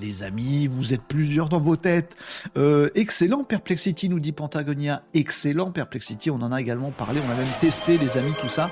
Les 0.00 0.22
amis, 0.22 0.68
vous 0.68 0.94
êtes 0.94 1.02
plusieurs 1.02 1.48
dans 1.48 1.58
vos 1.58 1.76
têtes. 1.76 2.16
Euh, 2.56 2.90
excellent 2.94 3.42
Perplexity, 3.42 4.08
nous 4.08 4.20
dit 4.20 4.30
Pentagonia. 4.30 5.02
Excellent 5.14 5.72
Perplexity, 5.72 6.30
on 6.30 6.36
en 6.36 6.52
a 6.52 6.60
également 6.60 6.92
parlé, 6.92 7.20
on 7.26 7.30
a 7.30 7.34
même 7.34 7.46
testé 7.60 7.98
les 7.98 8.16
amis, 8.16 8.32
tout 8.40 8.48
ça, 8.48 8.70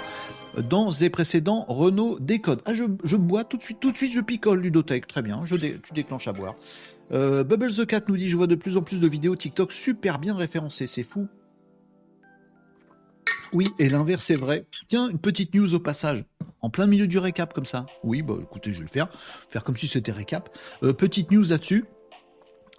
dans 0.70 0.90
les 1.00 1.10
précédents 1.10 1.64
Renault 1.66 2.18
Décode. 2.20 2.62
Ah, 2.66 2.72
je, 2.72 3.16
bois 3.16 3.42
tout 3.42 3.56
de 3.56 3.62
suite, 3.62 3.80
tout 3.80 3.90
de 3.90 3.96
suite, 3.96 4.12
je 4.12 4.20
picole 4.20 4.60
Ludotech, 4.60 5.08
très 5.08 5.22
bien, 5.22 5.42
tu 5.44 5.92
déclenches 5.92 6.28
à 6.28 6.32
boire. 6.32 6.54
Euh, 7.10 7.42
the 7.42 7.86
Cat 7.86 8.02
nous 8.06 8.16
dit, 8.16 8.28
je 8.28 8.36
vois 8.36 8.46
de 8.46 8.54
plus 8.54 8.76
en 8.76 8.82
plus 8.82 9.00
de 9.00 9.08
vidéos 9.08 9.34
TikTok 9.34 9.72
super 9.72 10.20
bien 10.20 10.36
référencées, 10.36 10.86
c'est 10.86 11.02
fou. 11.02 11.26
Oui, 13.52 13.68
et 13.78 13.88
l'inverse 13.88 14.30
est 14.30 14.36
vrai. 14.36 14.66
Tiens, 14.88 15.08
une 15.08 15.18
petite 15.18 15.54
news 15.54 15.74
au 15.74 15.80
passage 15.80 16.24
en 16.60 16.70
plein 16.70 16.86
milieu 16.86 17.06
du 17.06 17.18
récap 17.18 17.52
comme 17.52 17.64
ça. 17.64 17.86
Oui, 18.02 18.22
bah 18.22 18.34
écoutez, 18.42 18.72
je 18.72 18.78
vais 18.78 18.84
le 18.84 18.90
faire, 18.90 19.08
faire 19.48 19.64
comme 19.64 19.76
si 19.76 19.88
c'était 19.88 20.12
récap. 20.12 20.50
Euh, 20.82 20.92
petite 20.92 21.30
news 21.30 21.44
là-dessus. 21.48 21.84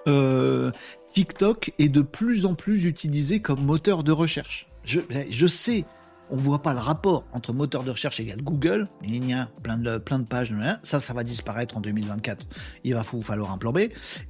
Euh, 0.08 0.72
TikTok 1.12 1.74
est 1.80 1.90
de 1.90 2.02
plus 2.02 2.46
en 2.46 2.56
plus 2.56 2.86
utilisé 2.86 3.42
comme 3.42 3.64
moteur 3.64 4.04
de 4.04 4.12
recherche. 4.12 4.68
Je, 4.84 5.02
je 5.30 5.48
sais, 5.48 5.86
on 6.32 6.38
voit 6.38 6.62
pas 6.62 6.74
le 6.74 6.80
rapport 6.80 7.26
entre 7.34 7.54
moteur 7.54 7.84
de 7.84 7.92
recherche 7.92 8.20
égale 8.20 8.42
Google, 8.42 8.88
il 9.04 9.28
y 9.28 9.34
a 9.34 9.50
plein 9.64 9.78
de, 9.78 10.24
pages, 10.24 10.54
ça, 10.84 11.00
ça 11.00 11.14
va 11.14 11.24
disparaître 11.24 11.78
en 11.78 11.82
2024. 11.82 12.46
Il 12.84 12.94
va 12.94 13.04
falloir 13.04 13.52
un 13.52 13.58
plan 13.58 13.72
B. 13.72 13.80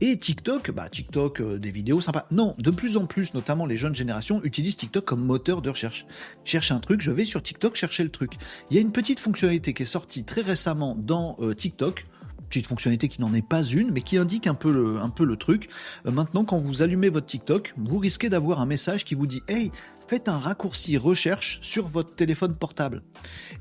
Et 0.01 0.17
TikTok, 0.17 0.71
bah 0.71 0.89
TikTok, 0.89 1.41
euh, 1.41 1.57
des 1.57 1.71
vidéos 1.71 2.01
sympas. 2.01 2.25
Non, 2.31 2.55
de 2.57 2.71
plus 2.71 2.97
en 2.97 3.05
plus, 3.05 3.33
notamment 3.33 3.65
les 3.65 3.75
jeunes 3.75 3.95
générations, 3.95 4.41
utilisent 4.43 4.77
TikTok 4.77 5.05
comme 5.05 5.23
moteur 5.23 5.61
de 5.61 5.69
recherche. 5.69 6.05
Cherche 6.43 6.71
un 6.71 6.79
truc, 6.79 7.01
je 7.01 7.11
vais 7.11 7.25
sur 7.25 7.41
TikTok 7.41 7.75
chercher 7.75 8.03
le 8.03 8.11
truc. 8.11 8.33
Il 8.69 8.75
y 8.75 8.77
a 8.77 8.81
une 8.81 8.91
petite 8.91 9.19
fonctionnalité 9.19 9.73
qui 9.73 9.83
est 9.83 9.85
sortie 9.85 10.23
très 10.23 10.41
récemment 10.41 10.95
dans 10.97 11.37
euh, 11.39 11.53
TikTok 11.53 12.05
petite 12.49 12.67
fonctionnalité 12.67 13.07
qui 13.07 13.21
n'en 13.21 13.33
est 13.33 13.47
pas 13.47 13.61
une, 13.61 13.91
mais 13.91 14.01
qui 14.01 14.17
indique 14.17 14.47
un 14.47 14.55
peu 14.55 14.73
le, 14.73 14.97
un 14.97 15.09
peu 15.09 15.23
le 15.23 15.37
truc. 15.37 15.69
Euh, 16.05 16.11
maintenant, 16.11 16.43
quand 16.43 16.57
vous 16.57 16.81
allumez 16.81 17.09
votre 17.09 17.27
TikTok, 17.27 17.73
vous 17.77 17.99
risquez 17.99 18.29
d'avoir 18.29 18.59
un 18.59 18.65
message 18.65 19.05
qui 19.05 19.15
vous 19.15 19.27
dit 19.27 19.41
Hey, 19.47 19.71
faites 20.09 20.27
un 20.27 20.39
raccourci 20.39 20.97
recherche 20.97 21.59
sur 21.61 21.87
votre 21.87 22.15
téléphone 22.15 22.55
portable. 22.55 23.03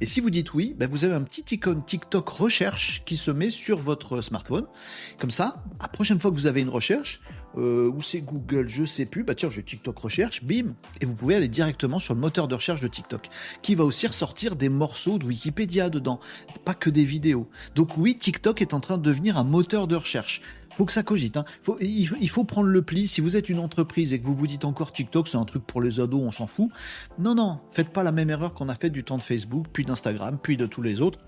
Et 0.00 0.06
si 0.06 0.20
vous 0.20 0.30
dites 0.30 0.54
oui, 0.54 0.74
ben 0.78 0.88
vous 0.88 1.04
avez 1.04 1.12
un 1.12 1.20
petit 1.20 1.44
icône 1.54 1.84
TikTok 1.84 2.26
recherche 2.26 3.02
qui 3.04 3.18
se 3.18 3.30
met 3.30 3.50
sur 3.50 3.76
votre 3.76 4.22
smartphone. 4.22 4.66
Comme 5.18 5.30
ça, 5.30 5.62
la 5.78 5.88
prochaine 5.88 6.18
fois 6.18 6.30
que 6.30 6.36
vous 6.36 6.46
avez 6.46 6.62
une 6.62 6.70
recherche, 6.70 7.20
euh, 7.58 7.90
ou 7.90 8.00
c'est 8.00 8.22
Google, 8.22 8.66
je 8.66 8.86
sais 8.86 9.04
plus, 9.04 9.24
bah 9.24 9.34
tiens, 9.34 9.50
j'ai 9.50 9.62
TikTok 9.62 9.98
recherche, 9.98 10.42
bim, 10.42 10.74
et 11.02 11.04
vous 11.04 11.14
pouvez 11.14 11.34
aller 11.34 11.48
directement 11.48 11.98
sur 11.98 12.14
le 12.14 12.20
moteur 12.20 12.48
de 12.48 12.54
recherche 12.54 12.80
de 12.80 12.88
TikTok, 12.88 13.28
qui 13.60 13.74
va 13.74 13.84
aussi 13.84 14.06
ressortir 14.06 14.56
des 14.56 14.70
morceaux 14.70 15.18
de 15.18 15.26
Wikipédia 15.26 15.90
dedans, 15.90 16.18
pas 16.64 16.74
que 16.74 16.88
des 16.88 17.04
vidéos. 17.04 17.50
Donc 17.74 17.98
oui, 17.98 18.16
TikTok 18.16 18.62
est 18.62 18.72
en 18.72 18.80
train 18.80 18.96
de 18.96 19.02
devenir 19.02 19.36
un 19.36 19.44
moteur 19.44 19.86
de 19.86 19.96
recherche 19.96 20.40
faut 20.78 20.86
que 20.86 20.92
ça 20.92 21.02
cogite. 21.02 21.36
Hein. 21.36 21.44
il, 21.80 22.28
faut 22.30 22.44
prendre 22.44 22.68
le 22.68 22.82
pli. 22.82 23.08
Si 23.08 23.20
vous 23.20 23.36
êtes 23.36 23.48
une 23.48 23.58
entreprise 23.58 24.12
et 24.12 24.20
que 24.20 24.24
vous 24.24 24.34
vous 24.34 24.46
dites 24.46 24.64
encore 24.64 24.92
TikTok, 24.92 25.26
c'est 25.26 25.36
un 25.36 25.44
truc 25.44 25.66
pour 25.66 25.82
les 25.82 25.98
ados, 25.98 26.22
on 26.22 26.30
s'en 26.30 26.46
fout. 26.46 26.70
Non, 27.18 27.34
non, 27.34 27.58
faites 27.68 27.88
pas 27.88 28.04
la 28.04 28.12
même 28.12 28.30
erreur 28.30 28.54
qu'on 28.54 28.68
a 28.68 28.76
fait 28.76 28.88
du 28.88 29.02
temps 29.02 29.18
de 29.18 29.22
Facebook, 29.24 29.66
puis 29.72 29.84
d'Instagram, 29.84 30.38
puis 30.40 30.56
de 30.56 30.66
tous 30.66 30.80
les 30.80 31.02
autres. 31.02 31.18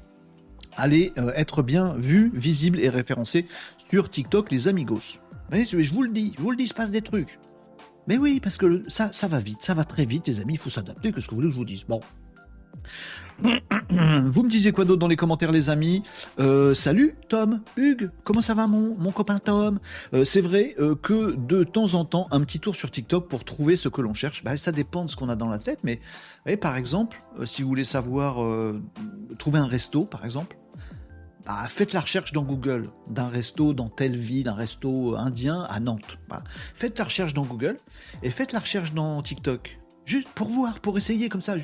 Allez 0.77 1.13
euh, 1.19 1.33
être 1.35 1.65
bien 1.65 1.95
vu, 1.95 2.31
visible 2.33 2.79
et 2.79 2.89
référencé 2.89 3.45
sur 3.77 4.09
TikTok, 4.09 4.53
les 4.53 4.69
amigos. 4.69 5.19
je 5.53 5.95
vous 5.95 6.05
le 6.05 6.11
dis, 6.11 6.33
je 6.37 6.43
vous 6.43 6.53
le 6.53 6.57
dis, 6.57 6.65
il 6.65 6.69
se 6.69 6.75
passe 6.75 6.93
des 6.93 7.03
trucs. 7.03 7.41
Mais 8.07 8.19
oui, 8.19 8.39
parce 8.39 8.57
que 8.57 8.85
ça, 8.87 9.13
ça 9.13 9.27
va 9.27 9.41
vite, 9.41 9.63
ça 9.63 9.75
va 9.75 9.83
très 9.83 10.05
vite, 10.05 10.29
les 10.29 10.39
amis, 10.39 10.55
il 10.55 10.59
faut 10.59 10.71
s'adapter. 10.71 11.11
Qu'est-ce 11.11 11.27
que 11.27 11.31
vous 11.31 11.39
voulez 11.39 11.49
que 11.49 11.55
je 11.55 11.59
vous 11.59 11.65
dise? 11.65 11.85
Bon. 11.85 12.01
Vous 13.91 14.43
me 14.43 14.49
disiez 14.49 14.73
quoi 14.73 14.85
d'autre 14.85 14.99
dans 14.99 15.09
les 15.09 15.17
commentaires, 15.17 15.53
les 15.53 15.71
amis? 15.71 16.03
Euh, 16.39 16.75
Salut, 16.75 17.15
Tom, 17.29 17.61
Hugues, 17.77 18.11
comment 18.25 18.41
ça 18.41 18.55
va, 18.55 18.67
mon, 18.67 18.95
mon 18.99 19.13
copain 19.13 19.39
Tom? 19.39 19.81
Euh, 20.13 20.25
C'est 20.25 20.41
vrai 20.41 20.75
euh, 20.79 20.95
que 20.95 21.35
de 21.35 21.65
temps 21.65 21.95
en 21.95 22.05
temps, 22.05 22.29
un 22.31 22.41
petit 22.43 22.61
tour 22.61 22.77
sur 22.77 22.91
TikTok 22.91 23.29
pour 23.29 23.45
trouver 23.45 23.77
ce 23.77 23.89
que 23.89 24.01
l'on 24.01 24.15
cherche, 24.15 24.45
bah, 24.45 24.57
ça 24.57 24.73
dépend 24.73 25.05
de 25.05 25.11
ce 25.11 25.17
qu'on 25.17 25.29
a 25.29 25.37
dans 25.37 25.49
la 25.49 25.59
tête, 25.59 25.81
mais 25.85 26.01
par 26.57 26.77
exemple, 26.77 27.23
si 27.45 27.63
vous 27.63 27.69
voulez 27.69 27.85
savoir 27.85 28.37
trouver 29.39 29.59
un 29.59 29.67
resto, 29.67 30.05
par 30.05 30.25
exemple, 30.25 30.57
bah, 31.47 31.65
faites 31.69 31.93
la 31.93 32.01
recherche 32.01 32.33
dans 32.33 32.43
Google 32.43 32.91
d'un 33.09 33.29
resto 33.29 33.73
dans 33.73 33.89
telle 33.89 34.17
ville, 34.17 34.49
un 34.49 34.55
resto 34.55 35.17
indien 35.17 35.63
à 35.71 35.81
Nantes. 35.81 36.19
Bah, 36.29 36.43
faites 36.75 36.99
la 36.99 37.05
recherche 37.05 37.35
dans 37.35 37.45
Google 37.45 37.79
et 38.23 38.31
faites 38.31 38.53
la 38.53 38.59
recherche 38.59 38.93
dans 38.93 39.23
TikTok. 39.23 39.79
Juste 40.05 40.29
pour 40.29 40.49
voir, 40.49 40.81
pour 40.81 40.97
essayer 40.97 41.29
comme 41.29 41.41
ça. 41.41 41.57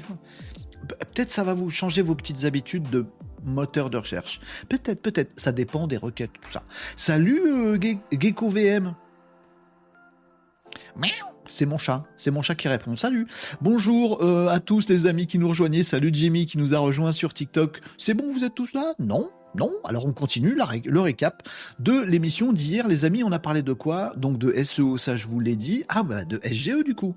Peut-être 0.89 1.31
ça 1.31 1.45
va 1.45 1.55
vous 1.55 1.71
changer 1.71 2.03
vos 2.03 2.15
petites 2.15 2.45
habitudes 2.45 2.89
de 2.91 3.07
moteur 3.45 3.91
de 3.91 3.97
recherche. 3.97 4.41
Peut-être, 4.69 5.01
peut-être. 5.01 5.33
Ça 5.39 5.53
dépend 5.53 5.87
des 5.87 5.97
requêtes, 5.97 6.33
tout 6.41 6.51
ça. 6.51 6.63
Salut 6.97 7.41
euh. 7.47 7.79
C'est 11.49 11.67
mon 11.67 11.79
chat, 11.79 12.05
c'est 12.19 12.31
mon 12.31 12.43
chat 12.43 12.55
qui 12.57 12.69
répond. 12.69 12.97
Salut, 12.97 13.27
bonjour 13.61 14.23
euh, 14.23 14.49
à 14.49 14.59
tous 14.59 14.89
les 14.89 15.07
amis 15.07 15.27
qui 15.27 15.39
nous 15.39 15.49
rejoignaient. 15.49 15.85
Salut 15.85 16.11
Jimmy 16.13 16.47
qui 16.47 16.59
nous 16.59 16.75
a 16.75 16.79
rejoint 16.79 17.13
sur 17.13 17.33
TikTok. 17.33 17.81
C'est 17.97 18.15
bon, 18.15 18.31
vous 18.31 18.43
êtes 18.43 18.55
tous 18.55 18.73
là? 18.73 18.95
Non, 18.99 19.31
non. 19.55 19.71
Alors 19.85 20.07
on 20.07 20.13
continue 20.13 20.57
le 20.85 21.01
récap 21.01 21.49
de 21.79 22.01
l'émission 22.01 22.53
d'hier, 22.53 22.89
les 22.89 23.05
amis. 23.05 23.23
On 23.23 23.31
a 23.31 23.39
parlé 23.39 23.63
de 23.63 23.73
quoi? 23.73 24.13
Donc 24.17 24.39
de 24.39 24.53
SEO, 24.65 24.97
ça 24.97 25.17
je 25.17 25.29
vous 25.29 25.39
l'ai 25.39 25.57
dit. 25.57 25.85
Ah 25.89 26.03
bah 26.03 26.25
de 26.25 26.41
SGE 26.43 26.83
du 26.85 26.95
coup. 26.95 27.15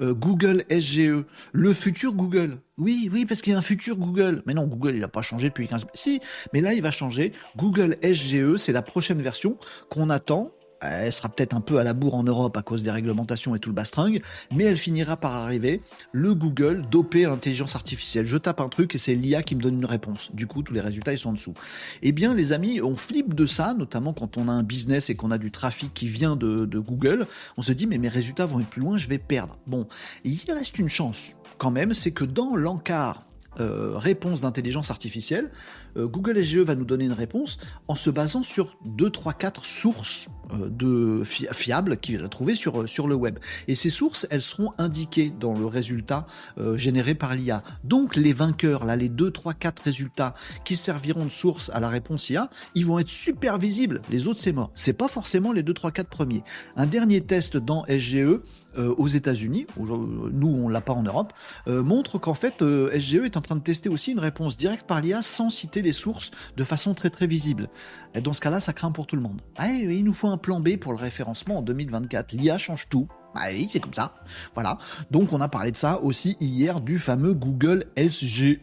Euh, 0.00 0.14
Google 0.14 0.64
SGE, 0.70 1.24
le 1.52 1.72
futur 1.72 2.14
Google. 2.14 2.58
Oui, 2.78 3.08
oui, 3.12 3.26
parce 3.26 3.42
qu'il 3.42 3.52
y 3.52 3.56
a 3.56 3.58
un 3.58 3.62
futur 3.62 3.96
Google. 3.96 4.42
Mais 4.46 4.54
non, 4.54 4.66
Google, 4.66 4.94
il 4.94 5.00
n'a 5.00 5.08
pas 5.08 5.22
changé 5.22 5.48
depuis 5.48 5.68
15 5.68 5.86
Si, 5.94 6.20
mais 6.52 6.60
là, 6.60 6.74
il 6.74 6.82
va 6.82 6.90
changer. 6.90 7.32
Google 7.56 7.96
SGE, 8.02 8.56
c'est 8.56 8.72
la 8.72 8.82
prochaine 8.82 9.22
version 9.22 9.56
qu'on 9.90 10.10
attend 10.10 10.50
elle 10.90 11.12
sera 11.12 11.28
peut-être 11.28 11.54
un 11.54 11.60
peu 11.60 11.78
à 11.78 11.84
la 11.84 11.94
bourre 11.94 12.14
en 12.14 12.22
Europe 12.22 12.56
à 12.56 12.62
cause 12.62 12.82
des 12.82 12.90
réglementations 12.90 13.54
et 13.54 13.58
tout 13.58 13.70
le 13.70 13.74
bastringue, 13.74 14.22
mais 14.52 14.64
elle 14.64 14.76
finira 14.76 15.16
par 15.16 15.32
arriver. 15.32 15.80
Le 16.12 16.34
Google 16.34 16.82
dopé 16.90 17.24
à 17.24 17.28
l'intelligence 17.28 17.74
artificielle. 17.74 18.26
Je 18.26 18.38
tape 18.38 18.60
un 18.60 18.68
truc 18.68 18.94
et 18.94 18.98
c'est 18.98 19.14
l'IA 19.14 19.42
qui 19.42 19.54
me 19.54 19.60
donne 19.60 19.74
une 19.74 19.84
réponse. 19.84 20.34
Du 20.34 20.46
coup, 20.46 20.62
tous 20.62 20.74
les 20.74 20.80
résultats, 20.80 21.12
ils 21.12 21.18
sont 21.18 21.30
en 21.30 21.34
dessous. 21.34 21.54
Eh 22.02 22.12
bien, 22.12 22.34
les 22.34 22.52
amis, 22.52 22.80
on 22.80 22.96
flippe 22.96 23.34
de 23.34 23.46
ça, 23.46 23.74
notamment 23.74 24.12
quand 24.12 24.36
on 24.36 24.48
a 24.48 24.52
un 24.52 24.62
business 24.62 25.10
et 25.10 25.16
qu'on 25.16 25.30
a 25.30 25.38
du 25.38 25.50
trafic 25.50 25.92
qui 25.94 26.06
vient 26.06 26.36
de, 26.36 26.64
Google. 26.78 27.26
On 27.56 27.62
se 27.62 27.72
dit, 27.72 27.86
mais 27.86 27.98
mes 27.98 28.08
résultats 28.08 28.46
vont 28.46 28.60
être 28.60 28.68
plus 28.68 28.82
loin, 28.82 28.96
je 28.96 29.08
vais 29.08 29.18
perdre. 29.18 29.58
Bon, 29.66 29.86
il 30.24 30.38
reste 30.48 30.78
une 30.78 30.88
chance 30.88 31.36
quand 31.58 31.70
même, 31.70 31.94
c'est 31.94 32.10
que 32.10 32.24
dans 32.24 32.56
l'encart 32.56 33.22
euh, 33.60 33.96
réponse 33.96 34.40
d'intelligence 34.40 34.90
artificielle, 34.90 35.50
euh, 35.96 36.06
Google 36.06 36.42
SGE 36.42 36.58
va 36.58 36.74
nous 36.74 36.84
donner 36.84 37.04
une 37.04 37.12
réponse 37.12 37.58
en 37.88 37.94
se 37.94 38.10
basant 38.10 38.42
sur 38.42 38.76
2, 38.86 39.10
3, 39.10 39.32
4 39.32 39.64
sources 39.64 40.28
euh, 40.52 40.68
de 40.68 41.22
fiables 41.24 41.98
qu'il 41.98 42.24
a 42.24 42.28
trouvées 42.28 42.54
sur, 42.54 42.82
le 43.06 43.14
web. 43.14 43.38
Et 43.68 43.74
ces 43.74 43.90
sources, 43.90 44.26
elles 44.30 44.42
seront 44.42 44.72
indiquées 44.78 45.32
dans 45.38 45.54
le 45.54 45.66
résultat 45.66 46.26
généré 46.74 47.14
par 47.14 47.34
l'IA. 47.34 47.62
Donc 47.82 48.16
les 48.16 48.32
vainqueurs, 48.32 48.84
là, 48.84 48.96
les 48.96 49.08
2, 49.08 49.30
3, 49.30 49.54
4 49.54 49.80
résultats 49.80 50.34
qui 50.64 50.76
serviront 50.76 51.24
de 51.24 51.30
source 51.30 51.70
à 51.74 51.80
la 51.80 51.88
réponse 51.88 52.30
IA, 52.30 52.48
ils 52.74 52.86
vont 52.86 52.98
être 52.98 53.08
super 53.08 53.58
visibles. 53.58 54.00
Les 54.10 54.26
autres, 54.26 54.40
c'est 54.40 54.52
mort. 54.52 54.70
C'est 54.74 54.96
pas 54.96 55.08
forcément 55.08 55.52
les 55.52 55.62
2, 55.62 55.74
3, 55.74 55.92
4 55.92 56.08
premiers. 56.08 56.42
Un 56.76 56.86
dernier 56.86 57.20
test 57.20 57.56
dans 57.56 57.84
SGE 57.86 58.40
aux 58.76 59.08
États-Unis, 59.08 59.66
nous 59.78 60.48
on 60.48 60.68
l'a 60.68 60.80
pas 60.80 60.92
en 60.92 61.02
Europe, 61.02 61.32
montre 61.66 62.18
qu'en 62.18 62.34
fait 62.34 62.62
SGE 62.62 63.14
est 63.24 63.36
un 63.36 63.40
train 63.40 63.56
de 63.56 63.62
tester 63.62 63.88
aussi 63.88 64.12
une 64.12 64.18
réponse 64.18 64.56
directe 64.56 64.86
par 64.86 65.00
l'IA 65.00 65.22
sans 65.22 65.50
citer 65.50 65.82
les 65.82 65.92
sources 65.92 66.30
de 66.56 66.64
façon 66.64 66.94
très 66.94 67.10
très 67.10 67.26
visible. 67.26 67.68
Et 68.14 68.20
dans 68.20 68.32
ce 68.32 68.40
cas-là, 68.40 68.60
ça 68.60 68.72
craint 68.72 68.92
pour 68.92 69.06
tout 69.06 69.16
le 69.16 69.22
monde. 69.22 69.40
Ah, 69.56 69.70
il 69.70 70.04
nous 70.04 70.14
faut 70.14 70.28
un 70.28 70.38
plan 70.38 70.60
B 70.60 70.76
pour 70.76 70.92
le 70.92 70.98
référencement 70.98 71.58
en 71.58 71.62
2024. 71.62 72.32
L'IA 72.32 72.58
change 72.58 72.88
tout. 72.88 73.08
Ah 73.34 73.46
oui, 73.52 73.68
c'est 73.68 73.80
comme 73.80 73.94
ça. 73.94 74.14
Voilà. 74.54 74.78
Donc 75.10 75.32
on 75.32 75.40
a 75.40 75.48
parlé 75.48 75.72
de 75.72 75.76
ça 75.76 76.00
aussi 76.00 76.36
hier 76.38 76.80
du 76.80 76.98
fameux 76.98 77.34
Google 77.34 77.86
SGE 77.96 78.60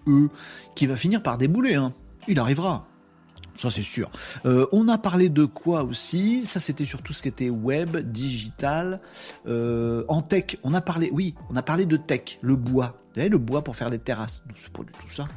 qui 0.76 0.88
va 0.88 0.96
finir 0.96 1.22
par 1.22 1.38
débouler. 1.38 1.76
Hein. 1.76 1.92
Il 2.28 2.40
arrivera. 2.40 2.88
Ça 3.56 3.70
c'est 3.70 3.84
sûr. 3.84 4.10
Euh, 4.46 4.66
on 4.72 4.88
a 4.88 4.98
parlé 4.98 5.30
de 5.30 5.46
quoi 5.46 5.84
aussi? 5.84 6.46
Ça 6.46 6.60
c'était 6.60 6.86
surtout 6.86 7.14
ce 7.14 7.22
qui 7.22 7.28
était 7.28 7.50
web, 7.50 7.98
digital, 7.98 9.02
euh, 9.48 10.04
en 10.08 10.22
tech. 10.22 10.58
On 10.64 10.74
a 10.74 10.82
parlé, 10.82 11.10
oui, 11.14 11.36
on 11.50 11.56
a 11.56 11.62
parlé 11.62 11.86
de 11.86 11.98
tech, 11.98 12.40
le 12.42 12.56
bois. 12.56 12.98
Vous 13.10 13.16
savez, 13.16 13.30
le 13.30 13.38
bois 13.38 13.64
pour 13.64 13.76
faire 13.76 13.90
des 13.90 14.00
terrasses. 14.00 14.44
C'est 14.56 14.72
pas 14.72 14.84
du 14.84 14.94
tout 14.94 15.10
ça. 15.10 15.28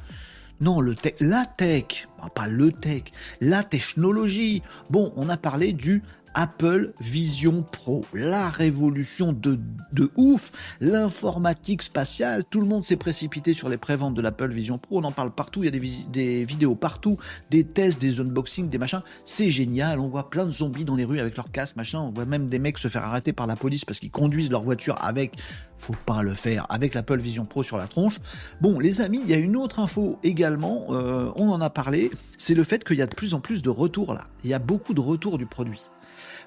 Non, 0.60 0.80
le 0.80 0.94
la 1.20 1.44
tech, 1.44 2.08
pas 2.34 2.46
le 2.46 2.70
tech, 2.70 3.02
la 3.40 3.64
technologie. 3.64 4.62
Bon, 4.88 5.12
on 5.16 5.28
a 5.28 5.36
parlé 5.36 5.72
du 5.72 6.02
Apple 6.34 6.92
Vision 7.00 7.62
Pro, 7.62 8.04
la 8.12 8.48
révolution 8.48 9.32
de, 9.32 9.58
de 9.92 10.10
ouf, 10.16 10.50
l'informatique 10.80 11.82
spatiale, 11.82 12.44
tout 12.44 12.60
le 12.60 12.66
monde 12.66 12.82
s'est 12.82 12.96
précipité 12.96 13.54
sur 13.54 13.68
les 13.68 13.76
préventes 13.76 14.14
de 14.14 14.20
l'Apple 14.20 14.50
Vision 14.50 14.78
Pro, 14.78 14.98
on 14.98 15.04
en 15.04 15.12
parle 15.12 15.30
partout, 15.30 15.62
il 15.62 15.66
y 15.66 15.68
a 15.68 15.70
des, 15.70 15.80
des 16.12 16.44
vidéos 16.44 16.74
partout, 16.74 17.18
des 17.50 17.62
tests, 17.62 18.00
des 18.00 18.20
unboxings, 18.20 18.68
des 18.68 18.78
machins, 18.78 19.02
c'est 19.24 19.48
génial, 19.48 20.00
on 20.00 20.08
voit 20.08 20.28
plein 20.28 20.44
de 20.44 20.50
zombies 20.50 20.84
dans 20.84 20.96
les 20.96 21.04
rues 21.04 21.20
avec 21.20 21.36
leurs 21.36 21.52
casques, 21.52 21.76
machin, 21.76 22.00
on 22.00 22.10
voit 22.10 22.24
même 22.24 22.48
des 22.48 22.58
mecs 22.58 22.78
se 22.78 22.88
faire 22.88 23.04
arrêter 23.04 23.32
par 23.32 23.46
la 23.46 23.54
police 23.54 23.84
parce 23.84 24.00
qu'ils 24.00 24.10
conduisent 24.10 24.50
leur 24.50 24.64
voiture 24.64 24.96
avec, 25.00 25.36
faut 25.76 25.96
pas 26.04 26.22
le 26.22 26.34
faire, 26.34 26.66
avec 26.68 26.94
l'Apple 26.94 27.20
Vision 27.20 27.44
Pro 27.44 27.62
sur 27.62 27.78
la 27.78 27.86
tronche. 27.86 28.18
Bon, 28.60 28.80
les 28.80 29.00
amis, 29.00 29.20
il 29.22 29.30
y 29.30 29.34
a 29.34 29.38
une 29.38 29.56
autre 29.56 29.78
info 29.78 30.18
également, 30.24 30.86
euh, 30.90 31.30
on 31.36 31.50
en 31.50 31.60
a 31.60 31.70
parlé, 31.70 32.10
c'est 32.38 32.54
le 32.54 32.64
fait 32.64 32.82
qu'il 32.82 32.96
y 32.96 33.02
a 33.02 33.06
de 33.06 33.14
plus 33.14 33.34
en 33.34 33.40
plus 33.40 33.62
de 33.62 33.70
retours 33.70 34.14
là, 34.14 34.26
il 34.42 34.50
y 34.50 34.54
a 34.54 34.58
beaucoup 34.58 34.94
de 34.94 35.00
retours 35.00 35.38
du 35.38 35.46
produit 35.46 35.80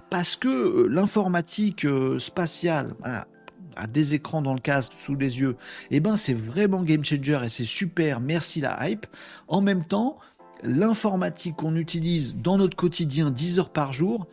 parce 0.09 0.35
que 0.35 0.47
euh, 0.47 0.87
l'informatique 0.89 1.85
euh, 1.85 2.19
spatiale, 2.19 2.95
a 3.77 3.87
des 3.87 4.15
écrans 4.15 4.41
dans 4.41 4.53
le 4.53 4.59
casque 4.59 4.93
sous 4.95 5.15
les 5.15 5.39
yeux, 5.39 5.55
eh 5.91 5.99
ben 5.99 6.15
c'est 6.15 6.33
vraiment 6.33 6.81
game 6.81 7.05
changer 7.05 7.39
et 7.43 7.49
c'est 7.49 7.65
super, 7.65 8.19
merci 8.19 8.59
la 8.59 8.89
hype. 8.89 9.05
En 9.47 9.61
même 9.61 9.85
temps, 9.85 10.17
l'informatique 10.63 11.57
qu'on 11.57 11.75
utilise 11.75 12.35
dans 12.35 12.57
notre 12.57 12.75
quotidien 12.75 13.29
10 13.29 13.59
heures 13.59 13.69
par 13.69 13.93
jour, 13.93 14.27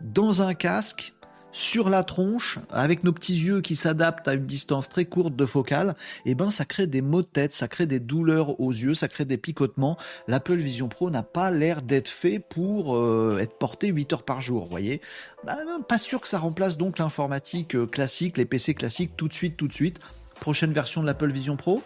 dans 0.00 0.42
un 0.42 0.54
casque, 0.54 1.14
sur 1.52 1.90
la 1.90 2.04
tronche, 2.04 2.58
avec 2.70 3.04
nos 3.04 3.12
petits 3.12 3.36
yeux 3.36 3.60
qui 3.60 3.76
s'adaptent 3.76 4.28
à 4.28 4.34
une 4.34 4.46
distance 4.46 4.88
très 4.88 5.04
courte 5.04 5.34
de 5.34 5.46
focale, 5.46 5.94
eh 6.24 6.34
ben 6.34 6.50
ça 6.50 6.64
crée 6.64 6.86
des 6.86 7.02
maux 7.02 7.22
de 7.22 7.26
tête, 7.26 7.52
ça 7.52 7.68
crée 7.68 7.86
des 7.86 8.00
douleurs 8.00 8.60
aux 8.60 8.70
yeux, 8.70 8.94
ça 8.94 9.08
crée 9.08 9.24
des 9.24 9.36
picotements. 9.36 9.96
L'Apple 10.28 10.56
Vision 10.56 10.88
Pro 10.88 11.10
n'a 11.10 11.22
pas 11.22 11.50
l'air 11.50 11.82
d'être 11.82 12.08
fait 12.08 12.38
pour 12.38 12.96
euh, 12.96 13.38
être 13.40 13.58
porté 13.58 13.88
8 13.88 14.12
heures 14.12 14.22
par 14.22 14.40
jour, 14.40 14.68
voyez. 14.68 15.00
Bah, 15.44 15.56
pas 15.88 15.98
sûr 15.98 16.20
que 16.20 16.28
ça 16.28 16.38
remplace 16.38 16.76
donc 16.76 16.98
l'informatique 16.98 17.74
euh, 17.74 17.86
classique, 17.86 18.36
les 18.36 18.44
PC 18.44 18.74
classiques 18.74 19.16
tout 19.16 19.28
de 19.28 19.34
suite, 19.34 19.56
tout 19.56 19.68
de 19.68 19.72
suite. 19.72 19.98
Prochaine 20.40 20.72
version 20.72 21.02
de 21.02 21.06
l'Apple 21.06 21.30
Vision 21.30 21.56
Pro, 21.56 21.82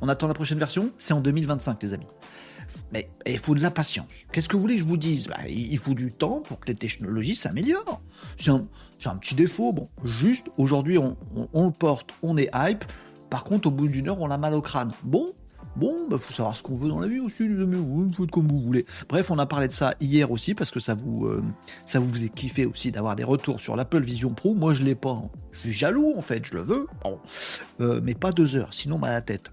on 0.00 0.08
attend 0.08 0.26
la 0.26 0.34
prochaine 0.34 0.58
version, 0.58 0.90
c'est 0.98 1.14
en 1.14 1.20
2025 1.20 1.82
les 1.82 1.92
amis. 1.94 2.06
Mais 2.92 3.10
il 3.26 3.38
faut 3.38 3.54
de 3.54 3.60
la 3.60 3.70
patience. 3.70 4.26
Qu'est-ce 4.32 4.48
que 4.48 4.56
vous 4.56 4.62
voulez 4.62 4.74
que 4.74 4.80
je 4.80 4.86
vous 4.86 4.96
dise? 4.96 5.28
Bah, 5.28 5.38
Il 5.48 5.78
faut 5.78 5.94
du 5.94 6.12
temps 6.12 6.40
pour 6.40 6.60
que 6.60 6.66
les 6.68 6.74
technologies 6.74 7.36
s'améliorent. 7.36 8.00
Petit 9.16 9.34
défaut. 9.34 9.72
Bon, 9.72 9.88
juste 10.04 10.48
aujourd'hui, 10.58 10.98
on, 10.98 11.16
le 11.54 11.70
porte, 11.70 12.10
on 12.22 12.36
est 12.36 12.50
hype. 12.54 12.84
Par 13.30 13.44
contre, 13.44 13.68
au 13.68 13.70
bout 13.70 13.88
d'une 13.88 14.08
heure, 14.08 14.20
on 14.20 14.30
a 14.30 14.38
mal 14.38 14.54
au 14.54 14.60
crâne. 14.60 14.92
Bon, 15.02 15.32
Bon, 15.74 16.06
bah 16.06 16.18
faut 16.18 16.34
savoir 16.34 16.54
ce 16.54 16.62
qu'on 16.62 16.74
veut 16.74 16.90
dans 16.90 17.00
la 17.00 17.06
vie 17.06 17.18
aussi, 17.18 17.48
les 17.48 17.62
amis. 17.62 17.76
Vous 17.76 18.12
faites 18.12 18.30
comme 18.30 18.46
vous 18.46 18.60
voulez. 18.60 18.84
Bref, 19.08 19.30
on 19.30 19.38
a 19.38 19.46
parlé 19.46 19.68
de 19.68 19.72
ça 19.72 19.94
hier 20.00 20.30
aussi 20.30 20.54
parce 20.54 20.70
que 20.70 20.80
ça 20.80 20.92
vous, 20.92 21.24
euh, 21.26 21.42
ça 21.86 21.98
vous 21.98 22.12
faisait 22.12 22.28
kiffer 22.28 22.66
aussi 22.66 22.92
d'avoir 22.92 23.16
des 23.16 23.24
retours 23.24 23.58
sur 23.58 23.74
l'Apple 23.74 24.02
Vision 24.02 24.34
Pro. 24.34 24.54
Moi, 24.54 24.74
je 24.74 24.82
l'ai 24.82 24.94
pas. 24.94 25.12
Hein. 25.12 25.30
Je 25.52 25.60
suis 25.60 25.72
jaloux 25.72 26.12
en 26.14 26.20
fait, 26.20 26.44
je 26.44 26.54
le 26.54 26.60
veux. 26.60 26.86
Euh, 27.80 28.00
mais 28.02 28.14
pas 28.14 28.32
deux 28.32 28.54
heures, 28.56 28.74
sinon 28.74 28.98
mal 28.98 29.12
à 29.12 29.14
la 29.14 29.22
tête. 29.22 29.50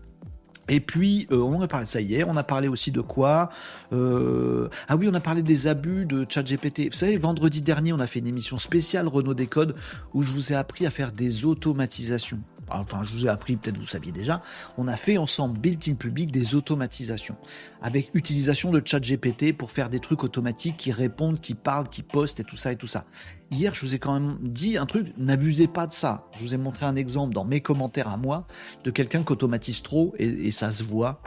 Et 0.69 0.79
puis, 0.79 1.27
euh, 1.31 1.37
on 1.37 1.61
a 1.61 1.67
parlé 1.67 1.85
de 1.85 1.89
ça 1.89 1.99
hier, 1.99 2.27
on 2.29 2.37
a 2.37 2.43
parlé 2.43 2.67
aussi 2.67 2.91
de 2.91 3.01
quoi 3.01 3.49
euh, 3.91 4.69
Ah 4.87 4.95
oui, 4.95 5.09
on 5.09 5.13
a 5.13 5.19
parlé 5.19 5.41
des 5.41 5.67
abus 5.67 6.05
de 6.05 6.25
ChatGPT. 6.27 6.89
Vous 6.91 6.97
savez, 6.97 7.17
vendredi 7.17 7.61
dernier, 7.61 7.91
on 7.91 7.99
a 7.99 8.07
fait 8.07 8.19
une 8.19 8.27
émission 8.27 8.57
spéciale 8.57 9.07
Renault 9.07 9.33
Décode 9.33 9.75
où 10.13 10.21
je 10.21 10.31
vous 10.31 10.53
ai 10.53 10.55
appris 10.55 10.85
à 10.85 10.89
faire 10.89 11.11
des 11.11 11.45
automatisations 11.45 12.39
enfin 12.71 13.03
je 13.03 13.11
vous 13.11 13.25
ai 13.25 13.29
appris, 13.29 13.55
peut-être 13.57 13.77
vous 13.77 13.85
saviez 13.85 14.11
déjà, 14.11 14.41
on 14.77 14.87
a 14.87 14.95
fait 14.95 15.17
ensemble 15.17 15.59
built-in 15.59 15.95
public 15.95 16.31
des 16.31 16.55
automatisations 16.55 17.35
avec 17.81 18.09
utilisation 18.13 18.71
de 18.71 18.81
chat 18.83 18.99
GPT 18.99 19.55
pour 19.55 19.71
faire 19.71 19.89
des 19.89 19.99
trucs 19.99 20.23
automatiques 20.23 20.77
qui 20.77 20.91
répondent, 20.91 21.39
qui 21.39 21.55
parlent, 21.55 21.89
qui 21.89 22.03
postent 22.03 22.39
et 22.39 22.43
tout 22.43 22.57
ça 22.57 22.71
et 22.71 22.75
tout 22.75 22.87
ça. 22.87 23.05
Hier, 23.51 23.73
je 23.73 23.81
vous 23.81 23.95
ai 23.95 23.99
quand 23.99 24.13
même 24.13 24.37
dit 24.41 24.77
un 24.77 24.85
truc, 24.85 25.07
n'abusez 25.17 25.67
pas 25.67 25.87
de 25.87 25.93
ça. 25.93 26.27
Je 26.35 26.43
vous 26.43 26.53
ai 26.53 26.57
montré 26.57 26.85
un 26.85 26.95
exemple 26.95 27.33
dans 27.33 27.45
mes 27.45 27.61
commentaires 27.61 28.07
à 28.07 28.17
moi 28.17 28.45
de 28.83 28.91
quelqu'un 28.91 29.23
qui 29.23 29.31
automatise 29.31 29.81
trop 29.81 30.13
et, 30.19 30.51
ça 30.51 30.71
se 30.71 30.83
voit 30.83 31.21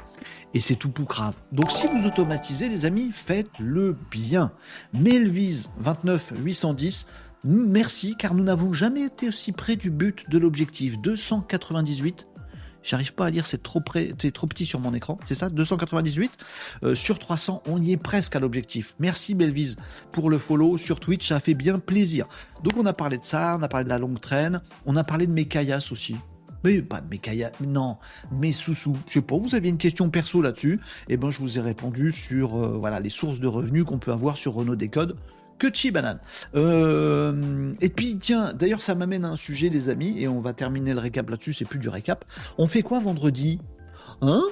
et 0.55 0.61
c'est 0.61 0.77
tout 0.77 0.91
pour 0.91 1.07
grave. 1.07 1.35
Donc 1.51 1.71
si 1.71 1.89
vous 1.89 2.07
automatisez 2.07 2.69
les 2.69 2.85
amis, 2.85 3.11
faites-le 3.13 3.97
bien. 4.11 4.53
Melvise 4.93 5.71
29 5.79 6.35
810 6.39 7.07
Merci, 7.45 8.15
car 8.17 8.35
nous 8.35 8.45
n'avons 8.45 8.73
jamais 8.73 9.03
été 9.03 9.27
aussi 9.27 9.51
près 9.51 9.75
du 9.75 9.91
but 9.91 10.31
de 10.31 10.39
l'objectif. 10.39 11.01
298. 11.01 12.29
J'arrive 12.85 13.15
pas 13.15 13.27
à 13.27 13.31
lire, 13.31 13.47
c'est 13.47 13.63
trop, 13.63 13.81
petit 13.81 14.67
sur 14.67 14.79
mon 14.79 14.95
écran. 14.95 15.19
C'est 15.25 15.35
ça 15.35 15.51
298 15.51 16.31
euh, 16.85 16.95
sur 16.95 17.19
300, 17.19 17.63
on 17.67 17.81
y 17.81 17.93
est 17.93 17.97
presque 17.97 18.37
à 18.37 18.41
l'objectif. 18.41 18.95
Merci 18.99 19.35
Belvise 19.35 19.77
pour 20.11 20.31
le 20.31 20.39
follow 20.39 20.77
sur 20.77 21.01
Twitch, 21.01 21.29
ça 21.29 21.41
fait 21.41 21.55
bien 21.55 21.79
plaisir. 21.79 22.27
Donc 22.63 22.77
on 22.77 22.87
a 22.87 22.93
parlé 22.93 23.19
de 23.19 23.25
ça, 23.25 23.57
on 23.59 23.63
a 23.63 23.69
parlé 23.69 23.85
de 23.85 23.89
la 23.89 23.99
longue 23.99 24.21
traîne, 24.21 24.61
on 24.85 24.97
a 24.97 25.05
parlé 25.05 25.27
de 25.27 25.33
mes 25.33 25.45
caillasses 25.47 25.93
aussi. 25.93 26.17
Mais 26.65 26.81
pas 26.81 27.01
de 27.01 27.09
mes 27.09 27.19
caillasses, 27.19 27.53
non, 27.61 27.99
mes 28.31 28.53
sous-sous. 28.53 28.97
Je 29.09 29.15
sais 29.15 29.23
pas, 29.23 29.37
vous 29.37 29.55
aviez 29.55 29.71
une 29.71 29.79
question 29.79 30.11
perso 30.11 30.43
là-dessus, 30.43 30.81
eh 31.09 31.17
ben 31.17 31.31
je 31.31 31.39
vous 31.39 31.59
ai 31.59 31.61
répondu 31.61 32.13
sur 32.13 32.57
euh, 32.57 32.77
voilà 32.79 33.01
les 33.01 33.11
sources 33.11 33.41
de 33.41 33.49
revenus 33.49 33.85
qu'on 33.85 33.99
peut 33.99 34.13
avoir 34.13 34.37
sur 34.37 34.55
Renault 34.55 34.77
Décode 34.77 35.17
que 35.63 35.73
chi 35.73 35.93
banane. 35.93 36.19
Euh, 36.57 37.73
et 37.81 37.89
puis 37.89 38.17
tiens, 38.17 38.53
d'ailleurs 38.53 38.83
ça 38.83 38.97
m'amène 38.97 39.25
à 39.25 39.29
un 39.29 39.37
sujet 39.37 39.69
les 39.69 39.89
amis, 39.89 40.21
et 40.21 40.27
on 40.27 40.41
va 40.41 40.53
terminer 40.53 40.93
le 40.93 40.99
récap 40.99 41.31
là-dessus, 41.31 41.53
c'est 41.53 41.65
plus 41.65 41.79
du 41.79 41.89
récap. 41.89 42.25
On 42.59 42.67
fait 42.67 42.83
quoi 42.83 42.99
vendredi? 42.99 43.61
Hein? 44.23 44.43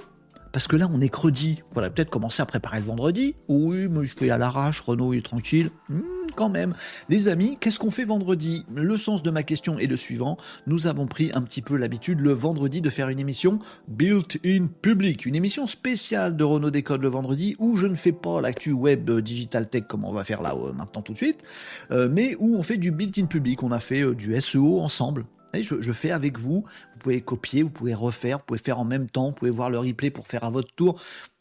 Parce 0.52 0.66
que 0.66 0.76
là, 0.76 0.88
on 0.92 1.00
est 1.00 1.08
credi. 1.08 1.62
Voilà, 1.72 1.90
peut-être 1.90 2.10
commencer 2.10 2.42
à 2.42 2.46
préparer 2.46 2.78
le 2.78 2.84
vendredi. 2.84 3.34
Oui, 3.48 3.88
mais 3.88 4.04
je 4.04 4.14
fais 4.16 4.30
à 4.30 4.38
l'arrache, 4.38 4.80
Renault 4.80 5.12
est 5.12 5.24
tranquille. 5.24 5.70
Hmm, 5.88 6.00
quand 6.34 6.48
même. 6.48 6.74
Les 7.08 7.28
amis, 7.28 7.56
qu'est-ce 7.60 7.78
qu'on 7.78 7.90
fait 7.90 8.04
vendredi? 8.04 8.64
Le 8.74 8.96
sens 8.96 9.22
de 9.22 9.30
ma 9.30 9.42
question 9.42 9.78
est 9.78 9.86
le 9.86 9.96
suivant. 9.96 10.36
Nous 10.66 10.86
avons 10.86 11.06
pris 11.06 11.30
un 11.34 11.42
petit 11.42 11.62
peu 11.62 11.76
l'habitude 11.76 12.20
le 12.20 12.32
vendredi 12.32 12.80
de 12.80 12.90
faire 12.90 13.08
une 13.08 13.20
émission 13.20 13.58
built-in 13.88 14.66
public. 14.82 15.26
Une 15.26 15.36
émission 15.36 15.66
spéciale 15.66 16.36
de 16.36 16.44
Renault 16.44 16.70
Décode 16.70 17.02
le 17.02 17.08
vendredi 17.08 17.56
où 17.58 17.76
je 17.76 17.86
ne 17.86 17.94
fais 17.94 18.12
pas 18.12 18.40
l'actu 18.40 18.72
web 18.72 19.08
euh, 19.10 19.22
digital 19.22 19.68
tech 19.68 19.84
comme 19.88 20.04
on 20.04 20.12
va 20.12 20.24
faire 20.24 20.42
là 20.42 20.54
euh, 20.54 20.72
maintenant 20.72 21.02
tout 21.02 21.12
de 21.12 21.18
suite, 21.18 21.42
euh, 21.90 22.08
mais 22.10 22.36
où 22.38 22.56
on 22.56 22.62
fait 22.62 22.76
du 22.76 22.90
built-in 22.90 23.26
public. 23.26 23.62
On 23.62 23.72
a 23.72 23.80
fait 23.80 24.14
du 24.14 24.38
SEO 24.40 24.80
ensemble. 24.80 25.24
Je, 25.54 25.92
fais 25.92 26.10
avec 26.10 26.38
vous. 26.38 26.64
Vous 26.92 26.98
pouvez 26.98 27.20
copier, 27.20 27.62
vous 27.62 27.70
pouvez 27.70 27.94
refaire, 27.94 28.38
vous 28.38 28.44
pouvez 28.46 28.60
faire 28.60 28.78
en 28.78 28.84
même 28.84 29.08
temps, 29.08 29.26
vous 29.26 29.34
pouvez 29.34 29.50
voir 29.50 29.70
le 29.70 29.78
replay 29.78 30.10
pour 30.10 30.26
faire 30.26 30.44
à 30.44 30.50
votre 30.50 30.72
tour. 30.74 31.00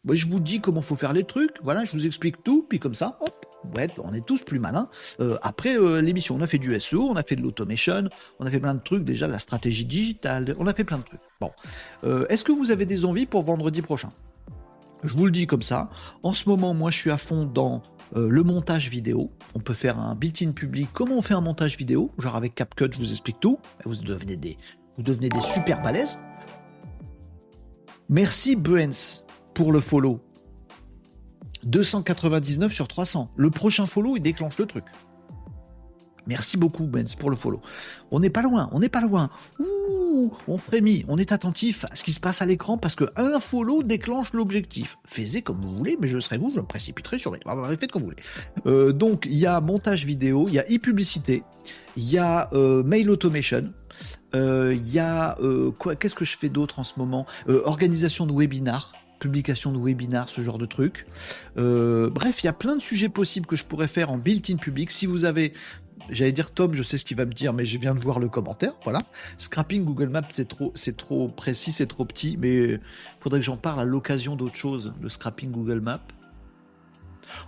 je 0.10 0.28
vous 0.28 0.40
dis 0.40 0.62
comment 0.62 0.82
faut 0.82 0.96
faire 0.96 1.14
les 1.14 1.24
trucs. 1.24 1.62
Voilà, 1.64 1.84
je 1.84 1.92
vous 1.92 2.06
explique 2.06 2.44
tout, 2.44 2.66
puis 2.68 2.80
comme 2.80 2.96
ça, 2.96 3.18
hop, 3.22 3.46
ouais, 3.76 3.90
on 4.04 4.14
est 4.14 4.26
tous 4.26 4.44
plus 4.44 4.60
malins. 4.60 4.90
Euh, 5.20 5.38
après 5.42 5.78
euh, 5.78 6.02
l'émission, 6.02 6.36
on 6.36 6.42
a 6.42 6.48
fait 6.48 6.58
du 6.58 6.78
SEO, 6.80 7.04
on 7.04 7.16
a 7.16 7.24
fait 7.24 7.36
de 7.36 7.42
l'automation, 7.42 8.10
on 8.40 8.46
a 8.46 8.52
fait 8.52 8.60
plein 8.60 8.76
de 8.76 8.82
trucs 8.82 9.04
déjà, 9.04 9.28
la 9.28 9.40
stratégie 9.40 9.86
digitale, 9.86 10.56
on 10.60 10.68
a 10.68 10.74
fait 10.74 10.84
plein 10.84 10.98
de 10.98 11.04
trucs. 11.04 11.22
Bon, 11.40 11.52
euh, 12.04 12.26
est-ce 12.30 12.44
que 12.44 12.52
vous 12.52 12.72
avez 12.72 12.86
des 12.86 13.06
envies 13.06 13.26
pour 13.26 13.44
vendredi 13.44 13.82
prochain? 13.82 14.12
Je 15.04 15.16
vous 15.16 15.26
le 15.26 15.32
dis 15.32 15.48
comme 15.48 15.62
ça. 15.62 15.90
En 16.24 16.34
ce 16.34 16.50
moment, 16.50 16.74
moi, 16.74 16.92
je 16.92 16.98
suis 16.98 17.12
à 17.12 17.18
fond 17.18 17.46
dans 17.46 17.82
euh, 18.16 18.30
le 18.30 18.44
montage 18.44 18.90
vidéo. 18.90 19.32
On 19.56 19.60
peut 19.60 19.74
faire 19.74 20.00
un 20.00 20.16
built-in 20.16 20.52
public. 20.52 20.90
Comment 20.94 21.18
on 21.18 21.22
fait 21.22 21.34
un 21.34 21.42
montage 21.42 21.78
vidéo? 21.78 22.12
Genre 22.18 22.36
avec 22.36 22.56
CapCut, 22.56 22.92
je 22.92 22.98
vous 22.98 23.12
explique 23.12 23.40
tout. 23.40 23.60
Vous 23.86 23.96
devenez 23.96 24.36
des, 24.36 24.58
super 25.42 25.82
balèzes. 25.82 26.18
Merci 28.10 28.56
Bruens 28.56 29.24
pour 29.54 29.72
le 29.72 29.80
follow. 29.80 30.20
299 31.66 32.72
sur 32.72 32.88
300. 32.88 33.32
Le 33.36 33.50
prochain 33.50 33.86
follow, 33.86 34.18
il 34.18 34.22
déclenche 34.22 34.58
le 34.58 34.66
truc. 34.66 34.86
Merci 36.28 36.58
beaucoup, 36.58 36.86
Benz, 36.86 37.16
pour 37.16 37.30
le 37.30 37.36
follow. 37.36 37.62
On 38.12 38.20
n'est 38.20 38.30
pas 38.30 38.42
loin, 38.42 38.70
on 38.72 38.80
n'est 38.80 38.90
pas 38.90 39.02
loin. 39.02 39.30
Ouh, 39.60 40.32
on 40.48 40.58
frémit, 40.58 41.06
on 41.08 41.18
est 41.18 41.32
attentif 41.32 41.86
à 41.90 41.96
ce 41.96 42.04
qui 42.04 42.14
se 42.14 42.20
passe 42.20 42.42
à 42.42 42.46
l'écran 42.46 42.78
parce 42.78 42.96
que 42.96 43.06
un 43.16 43.40
follow 43.40 43.84
déclenche 43.84 44.34
l'objectif. 44.34 44.98
Faites 45.06 45.44
comme 45.44 45.62
vous 45.62 45.78
voulez, 45.78 45.98
mais 46.00 46.08
je 46.08 46.20
serai 46.20 46.38
vous, 46.38 46.50
je 46.50 46.60
me 46.60 46.66
précipiterai 46.66 47.20
sur 47.20 47.34
les. 47.34 47.40
Faites 47.78 47.92
comme 47.92 48.04
vous 48.04 48.10
voulez. 48.10 48.24
Euh, 48.66 48.92
donc, 48.92 49.26
il 49.26 49.38
y 49.38 49.46
a 49.46 49.60
montage 49.62 50.06
vidéo, 50.06 50.48
il 50.48 50.56
y 50.56 50.60
a 50.60 50.64
e-publicité, 50.64 51.44
il 51.96 52.10
y 52.10 52.18
a 52.18 52.50
euh, 52.54 52.84
mail 52.84 53.10
automation, 53.10 53.66
euh, 54.36 54.76
il 54.76 54.92
y 54.92 55.00
a 55.00 55.38
Qu'est-ce 56.00 56.16
que 56.16 56.26
je 56.26 56.38
fais 56.38 56.50
d'autre 56.50 56.80
en 56.80 56.84
ce 56.84 56.94
moment? 56.98 57.26
Organisation 57.48 58.26
de 58.26 58.34
webinars 58.34 58.94
publication 59.20 59.74
de 59.74 59.78
webinars, 59.78 60.30
ce 60.30 60.42
genre 60.42 60.58
de 60.58 60.66
trucs. 60.66 61.06
bref, 61.58 62.42
il 62.42 62.46
y 62.46 62.48
a 62.48 62.54
plein 62.54 62.78
de 62.78 62.82
sujets 62.82 63.10
possibles 63.10 63.48
que 63.48 63.58
je 63.58 63.66
pourrais 63.66 63.90
faire 63.90 64.12
en 64.12 64.18
built-in 64.18 64.56
public. 64.56 64.92
Si 64.92 65.06
vous 65.06 65.26
avez 65.26 65.52
J'allais 66.10 66.32
dire 66.32 66.52
Tom, 66.52 66.74
je 66.74 66.84
sais 66.84 66.98
ce 66.98 67.06
qu'il 67.06 67.18
va 67.18 67.26
me 67.26 67.34
dire, 67.34 67.54
mais 67.54 67.66
je 67.66 67.78
viens 67.78 67.94
de 67.94 68.00
voir 68.00 68.20
le 68.20 68.28
commentaire. 68.28 68.74
Voilà. 68.84 69.00
Scrapping 69.38 69.84
Google 69.84 70.10
Maps, 70.10 70.28
c'est 70.30 70.48
trop, 70.48 70.72
c'est 70.76 70.98
trop 70.98 71.28
précis, 71.28 71.72
c'est 71.72 71.88
trop 71.88 72.06
petit, 72.06 72.38
mais 72.38 72.80
faudrait 73.20 73.40
que 73.40 73.46
j'en 73.46 73.58
parle 73.58 73.80
à 73.80 73.86
l'occasion 73.86 74.36
d'autre 74.36 74.56
chose, 74.56 74.94
le 75.02 75.10
scrapping 75.10 75.52
Google 75.52 75.80
Maps. 75.80 76.02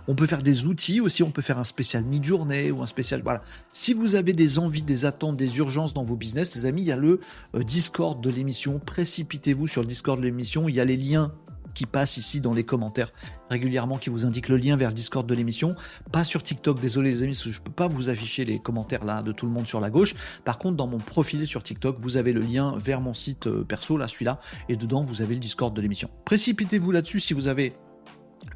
On 0.06 0.14
peut 0.14 0.26
faire 0.26 0.42
des 0.42 0.66
outils 0.66 1.00
aussi, 1.00 1.22
on 1.22 1.30
peut 1.30 1.42
faire 1.42 1.58
un 1.58 1.64
spécial 1.64 2.04
mid-journée 2.04 2.70
ou 2.70 2.82
un 2.82 2.86
spécial. 2.86 3.20
Voilà. 3.22 3.42
Si 3.72 3.94
vous 3.94 4.14
avez 4.14 4.32
des 4.32 4.58
envies, 4.58 4.82
des 4.82 5.04
attentes, 5.04 5.36
des 5.36 5.58
urgences 5.58 5.94
dans 5.94 6.04
vos 6.04 6.16
business, 6.16 6.54
les 6.54 6.66
amis, 6.66 6.82
il 6.82 6.86
y 6.86 6.92
a 6.92 6.96
le 6.96 7.20
euh, 7.54 7.62
Discord 7.62 8.22
de 8.22 8.30
l'émission. 8.30 8.78
Précipitez-vous 8.78 9.66
sur 9.66 9.82
le 9.82 9.88
Discord 9.88 10.18
de 10.18 10.24
l'émission. 10.24 10.68
Il 10.68 10.74
y 10.74 10.80
a 10.80 10.84
les 10.84 10.96
liens 10.96 11.32
qui 11.74 11.86
passe 11.86 12.16
ici 12.16 12.40
dans 12.40 12.52
les 12.52 12.64
commentaires 12.64 13.10
régulièrement, 13.50 13.98
qui 13.98 14.10
vous 14.10 14.26
indique 14.26 14.48
le 14.48 14.56
lien 14.56 14.76
vers 14.76 14.88
le 14.88 14.94
Discord 14.94 15.26
de 15.26 15.34
l'émission. 15.34 15.74
Pas 16.10 16.24
sur 16.24 16.42
TikTok, 16.42 16.80
désolé 16.80 17.10
les 17.10 17.22
amis, 17.22 17.34
je 17.34 17.60
peux 17.60 17.72
pas 17.72 17.88
vous 17.88 18.08
afficher 18.08 18.44
les 18.44 18.58
commentaires 18.58 19.04
là 19.04 19.22
de 19.22 19.32
tout 19.32 19.46
le 19.46 19.52
monde 19.52 19.66
sur 19.66 19.80
la 19.80 19.90
gauche. 19.90 20.14
Par 20.44 20.58
contre, 20.58 20.76
dans 20.76 20.86
mon 20.86 20.98
profil 20.98 21.46
sur 21.46 21.62
TikTok, 21.62 21.98
vous 22.00 22.16
avez 22.16 22.32
le 22.32 22.40
lien 22.40 22.76
vers 22.78 23.00
mon 23.00 23.14
site 23.14 23.46
euh, 23.46 23.64
perso, 23.64 23.96
là, 23.96 24.08
celui-là, 24.08 24.38
et 24.68 24.76
dedans, 24.76 25.02
vous 25.02 25.22
avez 25.22 25.34
le 25.34 25.40
Discord 25.40 25.74
de 25.74 25.80
l'émission. 25.80 26.08
Précipitez-vous 26.24 26.90
là-dessus 26.90 27.20
si 27.20 27.34
vous 27.34 27.48
avez 27.48 27.72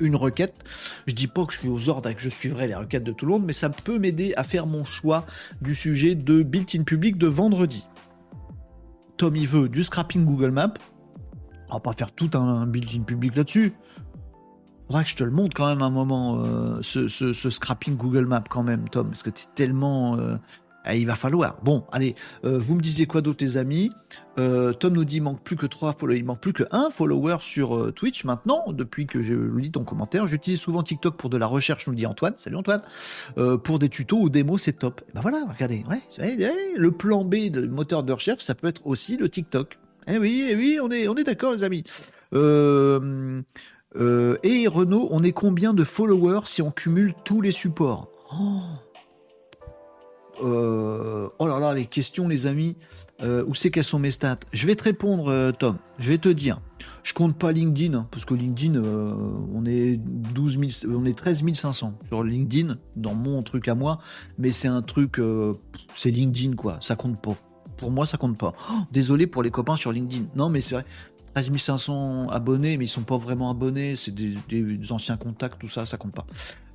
une 0.00 0.16
requête. 0.16 0.54
Je 1.06 1.14
dis 1.14 1.26
pas 1.26 1.44
que 1.44 1.52
je 1.52 1.58
suis 1.58 1.68
aux 1.68 1.88
ordres 1.88 2.08
et 2.08 2.14
que 2.14 2.20
je 2.20 2.28
suivrai 2.28 2.66
les 2.66 2.74
requêtes 2.74 3.04
de 3.04 3.12
tout 3.12 3.26
le 3.26 3.32
monde, 3.32 3.44
mais 3.44 3.52
ça 3.52 3.70
peut 3.70 3.98
m'aider 3.98 4.34
à 4.36 4.44
faire 4.44 4.66
mon 4.66 4.84
choix 4.84 5.24
du 5.60 5.74
sujet 5.74 6.14
de 6.14 6.42
built-in 6.42 6.82
public 6.82 7.16
de 7.18 7.26
vendredi. 7.26 7.86
Tom, 9.16 9.34
il 9.36 9.46
veut 9.46 9.68
du 9.68 9.82
scrapping 9.82 10.24
Google 10.24 10.50
Maps. 10.50 10.74
On 11.70 11.74
va 11.74 11.80
pas 11.80 11.92
faire 11.92 12.12
tout 12.12 12.30
un 12.34 12.66
built-in 12.66 13.02
public 13.02 13.36
là-dessus. 13.36 13.74
Faudra 14.86 15.02
que 15.02 15.10
je 15.10 15.16
te 15.16 15.24
le 15.24 15.32
montre 15.32 15.56
quand 15.56 15.66
même 15.66 15.82
un 15.82 15.90
moment, 15.90 16.44
euh, 16.44 16.80
ce, 16.80 17.50
scrapping 17.50 17.96
Google 17.96 18.26
Maps 18.26 18.44
quand 18.48 18.62
même, 18.62 18.88
Tom, 18.88 19.08
parce 19.08 19.22
que 19.22 19.30
tu 19.30 19.44
es 19.44 19.48
tellement... 19.54 20.16
Euh, 20.16 20.36
eh, 20.88 21.00
il 21.00 21.06
va 21.06 21.16
falloir. 21.16 21.56
Bon, 21.64 21.82
allez, 21.90 22.14
euh, 22.44 22.60
vous 22.60 22.76
me 22.76 22.80
disiez 22.80 23.06
quoi 23.06 23.20
d'autre, 23.20 23.42
les 23.42 23.56
amis? 23.56 23.90
Tom 24.36 24.92
nous 24.92 25.04
dit 25.04 25.16
il 25.16 25.22
manque 25.22 25.42
plus 25.42 25.56
que 25.56 25.66
3 25.66 25.94
followers, 25.94 26.18
il 26.18 26.24
manque 26.24 26.40
plus 26.40 26.52
que 26.52 26.62
1 26.70 26.90
follower 26.90 27.38
sur 27.40 27.92
Twitch 27.92 28.22
maintenant, 28.22 28.66
depuis 28.68 29.06
que 29.06 29.20
je 29.20 29.34
lis 29.34 29.72
ton 29.72 29.82
commentaire. 29.82 30.28
J'utilise 30.28 30.60
souvent 30.60 30.84
TikTok 30.84 31.16
pour 31.16 31.28
de 31.28 31.36
la 31.36 31.48
recherche, 31.48 31.88
nous 31.88 31.94
dit 31.94 32.06
Antoine. 32.06 32.34
Salut 32.36 32.54
Antoine. 32.54 32.82
pour 33.64 33.80
des 33.80 33.88
tutos 33.88 34.20
ou 34.20 34.28
démos, 34.28 34.62
c'est 34.62 34.78
top. 34.78 35.02
ben 35.12 35.22
voilà, 35.22 35.44
regardez. 35.48 35.82
le 36.76 36.90
plan 36.92 37.24
B 37.24 37.50
de 37.50 37.66
moteur 37.66 38.04
de 38.04 38.12
recherche, 38.12 38.44
ça 38.44 38.54
peut 38.54 38.68
être 38.68 38.86
aussi 38.86 39.16
le 39.16 39.28
TikTok. 39.28 39.78
Eh 40.06 40.18
oui, 40.18 40.46
eh 40.50 40.54
oui, 40.54 40.78
on 40.82 40.90
est, 40.90 41.08
on 41.08 41.14
est 41.16 41.24
d'accord, 41.24 41.52
les 41.52 41.64
amis. 41.64 41.82
et 42.32 42.36
Renault, 44.68 45.08
on 45.10 45.22
est 45.22 45.32
combien 45.32 45.74
de 45.74 45.84
followers 45.84 46.46
si 46.46 46.62
on 46.62 46.70
cumule 46.70 47.14
tous 47.24 47.40
les 47.40 47.52
supports 47.52 48.08
oh 48.32 48.60
euh, 50.42 51.28
oh 51.38 51.46
là 51.46 51.58
là, 51.58 51.74
les 51.74 51.86
questions, 51.86 52.28
les 52.28 52.46
amis. 52.46 52.76
Euh, 53.22 53.44
où 53.46 53.54
c'est 53.54 53.70
qu'elles 53.70 53.84
sont 53.84 53.98
mes 53.98 54.10
stats? 54.10 54.40
Je 54.52 54.66
vais 54.66 54.74
te 54.74 54.84
répondre, 54.84 55.28
euh, 55.28 55.50
Tom. 55.50 55.78
Je 55.98 56.08
vais 56.10 56.18
te 56.18 56.28
dire. 56.28 56.60
Je 57.02 57.14
compte 57.14 57.38
pas 57.38 57.52
LinkedIn, 57.52 57.94
hein, 57.94 58.08
parce 58.10 58.24
que 58.24 58.34
LinkedIn, 58.34 58.78
on 58.82 59.64
est 59.64 59.96
12 59.96 60.58
on 60.88 61.04
est 61.06 61.16
13 61.16 61.42
500 61.54 61.94
sur 62.06 62.22
LinkedIn, 62.22 62.76
dans 62.96 63.14
mon 63.14 63.42
truc 63.42 63.68
à 63.68 63.74
moi. 63.74 63.98
Mais 64.38 64.50
c'est 64.50 64.68
un 64.68 64.82
truc, 64.82 65.20
c'est 65.94 66.10
LinkedIn, 66.10 66.56
quoi. 66.56 66.78
Ça 66.80 66.96
compte 66.96 67.22
pas. 67.22 67.36
Pour 67.76 67.90
moi, 67.90 68.06
ça 68.06 68.16
compte 68.16 68.38
pas. 68.38 68.52
Oh, 68.70 68.74
désolé 68.90 69.26
pour 69.26 69.42
les 69.42 69.50
copains 69.50 69.76
sur 69.76 69.92
LinkedIn. 69.92 70.26
Non, 70.34 70.48
mais 70.48 70.60
c'est 70.60 70.76
vrai. 70.76 70.84
13 71.36 71.54
500 71.54 72.28
abonnés, 72.30 72.78
mais 72.78 72.86
ils 72.86 72.88
sont 72.88 73.02
pas 73.02 73.18
vraiment 73.18 73.50
abonnés, 73.50 73.94
c'est 73.94 74.14
des, 74.14 74.38
anciens 74.90 75.18
contacts, 75.18 75.60
tout 75.60 75.68
ça, 75.68 75.84
ça 75.84 75.98
compte 75.98 76.14
pas. 76.14 76.24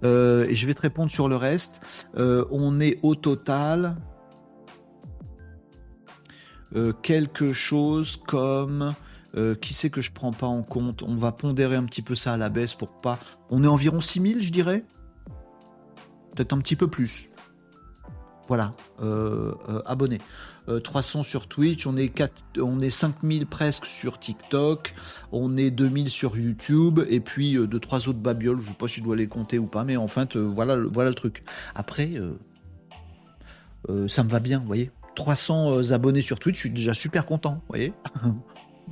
Euh, 0.03 0.45
et 0.47 0.53
je 0.53 0.67
vais 0.67 0.75
te 0.75 0.81
répondre 0.81 1.09
sur 1.09 1.27
le 1.27 1.35
reste. 1.35 1.81
Euh, 2.15 2.45
on 2.51 2.79
est 2.79 2.99
au 3.01 3.15
total 3.15 3.95
euh, 6.75 6.93
quelque 7.01 7.53
chose 7.53 8.17
comme 8.17 8.93
qui 9.61 9.73
c'est 9.73 9.89
que 9.89 10.01
je 10.01 10.11
prends 10.11 10.33
pas 10.33 10.45
en 10.45 10.61
compte? 10.61 11.03
On 11.03 11.15
va 11.15 11.31
pondérer 11.31 11.77
un 11.77 11.85
petit 11.85 12.01
peu 12.01 12.15
ça 12.15 12.33
à 12.33 12.37
la 12.37 12.49
baisse 12.49 12.73
pour 12.73 12.89
pas. 12.89 13.17
On 13.49 13.63
est 13.63 13.67
environ 13.67 14.01
6000, 14.01 14.43
je 14.43 14.51
dirais. 14.51 14.83
Peut-être 16.35 16.51
un 16.51 16.57
petit 16.57 16.75
peu 16.75 16.89
plus. 16.89 17.29
Voilà, 18.49 18.73
abonnés. 19.85 20.17
300 20.79 21.19
euh, 21.19 21.23
sur 21.23 21.47
Twitch, 21.47 21.87
on 21.87 21.97
est, 21.97 22.09
4, 22.09 22.43
on 22.61 22.79
est 22.79 22.89
5000 22.89 23.45
presque 23.45 23.85
sur 23.85 24.19
TikTok, 24.19 24.93
on 25.31 25.57
est 25.57 25.71
2000 25.71 26.09
sur 26.09 26.37
YouTube, 26.37 26.99
et 27.09 27.19
puis 27.19 27.55
euh, 27.57 27.67
de 27.67 27.77
trois 27.77 28.09
autres 28.09 28.19
babioles, 28.19 28.59
je 28.61 28.69
sais 28.69 28.73
pas 28.73 28.87
si 28.87 28.99
je 28.99 29.03
dois 29.03 29.15
les 29.15 29.27
compter 29.27 29.59
ou 29.59 29.67
pas, 29.67 29.83
mais 29.83 29.97
enfin, 29.97 30.27
euh, 30.35 30.51
voilà, 30.53 30.75
le 30.75 31.13
truc. 31.13 31.43
Après, 31.75 32.11
ça 34.07 34.23
me 34.23 34.29
va 34.29 34.39
bien, 34.39 34.59
vous 34.59 34.67
voyez. 34.67 34.91
300 35.15 35.91
abonnés 35.91 36.21
sur 36.21 36.39
Twitch, 36.39 36.55
je 36.55 36.61
suis 36.61 36.69
déjà 36.69 36.93
super 36.93 37.25
content, 37.25 37.55
vous 37.55 37.67
voyez. 37.69 37.93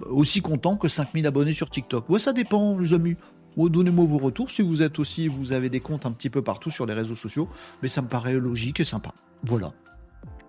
aussi 0.10 0.42
content 0.42 0.78
que 0.78 0.88
5000 0.88 1.26
abonnés 1.28 1.54
sur 1.54 1.70
TikTok. 1.70 2.10
Ouais, 2.10 2.20
ça 2.20 2.34
dépend, 2.34 2.78
les 2.78 2.94
amis. 2.94 3.16
Donnez-moi 3.58 4.06
vos 4.06 4.20
retours 4.20 4.50
si 4.50 4.62
vous 4.62 4.82
êtes 4.82 5.00
aussi, 5.00 5.28
vous 5.28 5.52
avez 5.52 5.70
des 5.70 5.82
comptes 5.82 6.06
un 6.06 6.12
petit 6.12 6.30
peu 6.30 6.42
partout 6.42 6.70
sur 6.70 6.86
les 6.86 6.94
réseaux 6.94 7.16
sociaux, 7.16 7.50
mais 7.82 7.90
ça 7.90 8.02
me 8.02 8.08
paraît 8.08 8.34
logique 8.34 8.80
et 8.80 8.86
sympa. 8.86 9.14
Voilà. 9.44 9.74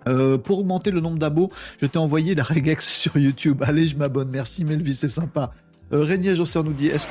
Euh, 0.08 0.38
pour 0.38 0.60
augmenter 0.60 0.90
le 0.90 1.00
nombre 1.00 1.18
d'abos, 1.18 1.50
je 1.80 1.86
t'ai 1.86 1.98
envoyé 1.98 2.34
la 2.34 2.42
regex 2.42 2.86
sur 2.98 3.16
YouTube. 3.16 3.62
Allez, 3.66 3.86
je 3.86 3.96
m'abonne. 3.96 4.30
Merci 4.30 4.64
Melvi, 4.64 4.94
c'est 4.94 5.08
sympa. 5.08 5.52
Euh, 5.92 6.04
Régnier 6.04 6.34
nous 6.34 6.72
dit 6.72 6.88
est-ce 6.88 7.06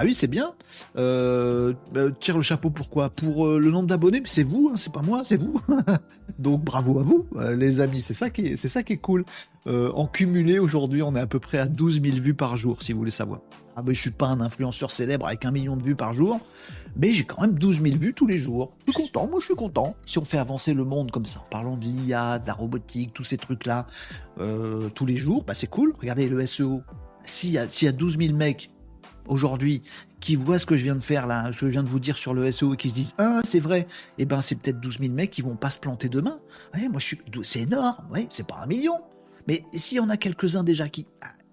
ah 0.00 0.04
oui, 0.04 0.14
c'est 0.14 0.28
bien. 0.28 0.52
Euh, 0.96 1.72
bah, 1.92 2.02
tire 2.20 2.36
le 2.36 2.42
chapeau 2.42 2.70
pourquoi? 2.70 3.10
Pour 3.10 3.48
euh, 3.48 3.58
le 3.58 3.68
nombre 3.72 3.88
d'abonnés, 3.88 4.20
mais 4.20 4.28
c'est 4.28 4.44
vous, 4.44 4.70
hein, 4.70 4.76
c'est 4.76 4.92
pas 4.92 5.02
moi, 5.02 5.22
c'est 5.24 5.36
vous. 5.36 5.60
Donc 6.38 6.62
bravo 6.62 7.00
à 7.00 7.02
vous, 7.02 7.26
les 7.56 7.80
amis. 7.80 8.00
C'est 8.00 8.14
ça 8.14 8.30
qui 8.30 8.42
est, 8.42 8.56
ça 8.56 8.84
qui 8.84 8.92
est 8.92 8.98
cool. 8.98 9.24
en 9.66 10.06
cumulé 10.06 10.60
aujourd'hui, 10.60 11.02
on 11.02 11.16
est 11.16 11.20
à 11.20 11.26
peu 11.26 11.40
près 11.40 11.58
à 11.58 11.66
12 11.66 12.00
000 12.00 12.18
vues 12.18 12.34
par 12.34 12.56
jour, 12.56 12.80
si 12.80 12.92
vous 12.92 13.00
voulez 13.00 13.10
savoir. 13.10 13.40
Ah 13.74 13.82
ben, 13.82 13.92
je 13.92 14.00
suis 14.00 14.12
pas 14.12 14.26
un 14.26 14.40
influenceur 14.40 14.92
célèbre 14.92 15.26
avec 15.26 15.44
un 15.44 15.50
million 15.50 15.76
de 15.76 15.82
vues 15.82 15.96
par 15.96 16.14
jour, 16.14 16.38
mais 16.98 17.12
j'ai 17.12 17.24
quand 17.24 17.40
même 17.40 17.58
12 17.58 17.80
000 17.82 17.96
vues 17.96 18.12
tous 18.12 18.26
les 18.26 18.38
jours. 18.38 18.72
Je 18.86 18.92
suis 18.92 19.02
content, 19.04 19.28
moi 19.28 19.38
je 19.40 19.46
suis 19.46 19.54
content. 19.54 19.96
Si 20.04 20.18
on 20.18 20.24
fait 20.24 20.38
avancer 20.38 20.74
le 20.74 20.84
monde 20.84 21.10
comme 21.10 21.26
ça, 21.26 21.40
en 21.40 21.48
parlant 21.48 21.76
de 21.76 21.84
l'IA, 21.84 22.38
de 22.38 22.46
la 22.46 22.52
robotique, 22.54 23.14
tous 23.14 23.24
ces 23.24 23.38
trucs-là, 23.38 23.86
euh, 24.40 24.88
tous 24.90 25.06
les 25.06 25.16
jours, 25.16 25.44
bah 25.44 25.54
c'est 25.54 25.68
cool. 25.68 25.94
Regardez 26.00 26.28
le 26.28 26.44
SEO. 26.44 26.82
S'il 27.24 27.50
y, 27.50 27.58
a, 27.58 27.66
y 27.82 27.86
a 27.86 27.92
12 27.92 28.18
000 28.18 28.34
mecs 28.34 28.70
aujourd'hui 29.26 29.82
qui 30.20 30.34
voient 30.34 30.58
ce 30.58 30.66
que 30.66 30.76
je 30.76 30.82
viens 30.82 30.96
de 30.96 31.02
faire 31.02 31.26
là, 31.26 31.52
ce 31.52 31.60
que 31.60 31.66
je 31.66 31.72
viens 31.72 31.84
de 31.84 31.88
vous 31.88 32.00
dire 32.00 32.16
sur 32.16 32.34
le 32.34 32.50
SEO 32.50 32.74
et 32.74 32.76
qui 32.76 32.90
se 32.90 32.94
disent 32.94 33.14
Ah, 33.18 33.40
c'est 33.44 33.60
vrai, 33.60 33.86
eh 34.18 34.24
ben 34.24 34.40
c'est 34.40 34.56
peut-être 34.56 34.80
12 34.80 34.98
000 34.98 35.12
mecs 35.12 35.30
qui 35.30 35.42
vont 35.42 35.56
pas 35.56 35.70
se 35.70 35.78
planter 35.78 36.08
demain. 36.08 36.40
Ouais, 36.74 36.88
moi 36.88 36.98
je 36.98 37.06
suis. 37.06 37.18
C'est 37.42 37.60
énorme, 37.60 38.04
ouais, 38.10 38.26
c'est 38.30 38.46
pas 38.46 38.58
un 38.62 38.66
million. 38.66 38.98
Mais 39.46 39.64
s'il 39.72 39.98
y 39.98 40.00
en 40.00 40.10
a 40.10 40.16
quelques-uns 40.16 40.64
déjà 40.64 40.88
qui 40.88 41.06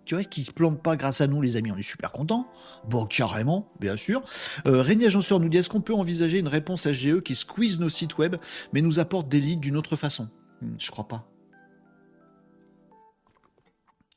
tu 0.05 0.15
vois, 0.15 0.23
qui 0.23 0.43
se 0.43 0.51
plantent 0.51 0.81
pas 0.81 0.95
grâce 0.95 1.21
à 1.21 1.27
nous, 1.27 1.41
les 1.41 1.57
amis, 1.57 1.71
on 1.71 1.77
est 1.77 1.81
super 1.81 2.11
contents. 2.11 2.47
Bon, 2.87 3.05
carrément, 3.05 3.71
bien 3.79 3.97
sûr. 3.97 4.23
Euh, 4.67 4.81
Régnier 4.81 5.07
Agenceur 5.07 5.39
nous 5.39 5.49
dit 5.49 5.57
est-ce 5.57 5.69
qu'on 5.69 5.81
peut 5.81 5.93
envisager 5.93 6.39
une 6.39 6.47
réponse 6.47 6.87
SGE 6.87 7.21
qui 7.21 7.35
squeeze 7.35 7.79
nos 7.79 7.89
sites 7.89 8.17
web, 8.17 8.35
mais 8.73 8.81
nous 8.81 8.99
apporte 8.99 9.27
des 9.27 9.39
leads 9.39 9.61
d'une 9.61 9.77
autre 9.77 9.95
façon? 9.95 10.29
Hmm, 10.61 10.75
Je 10.79 10.91
crois 10.91 11.07
pas. 11.07 11.27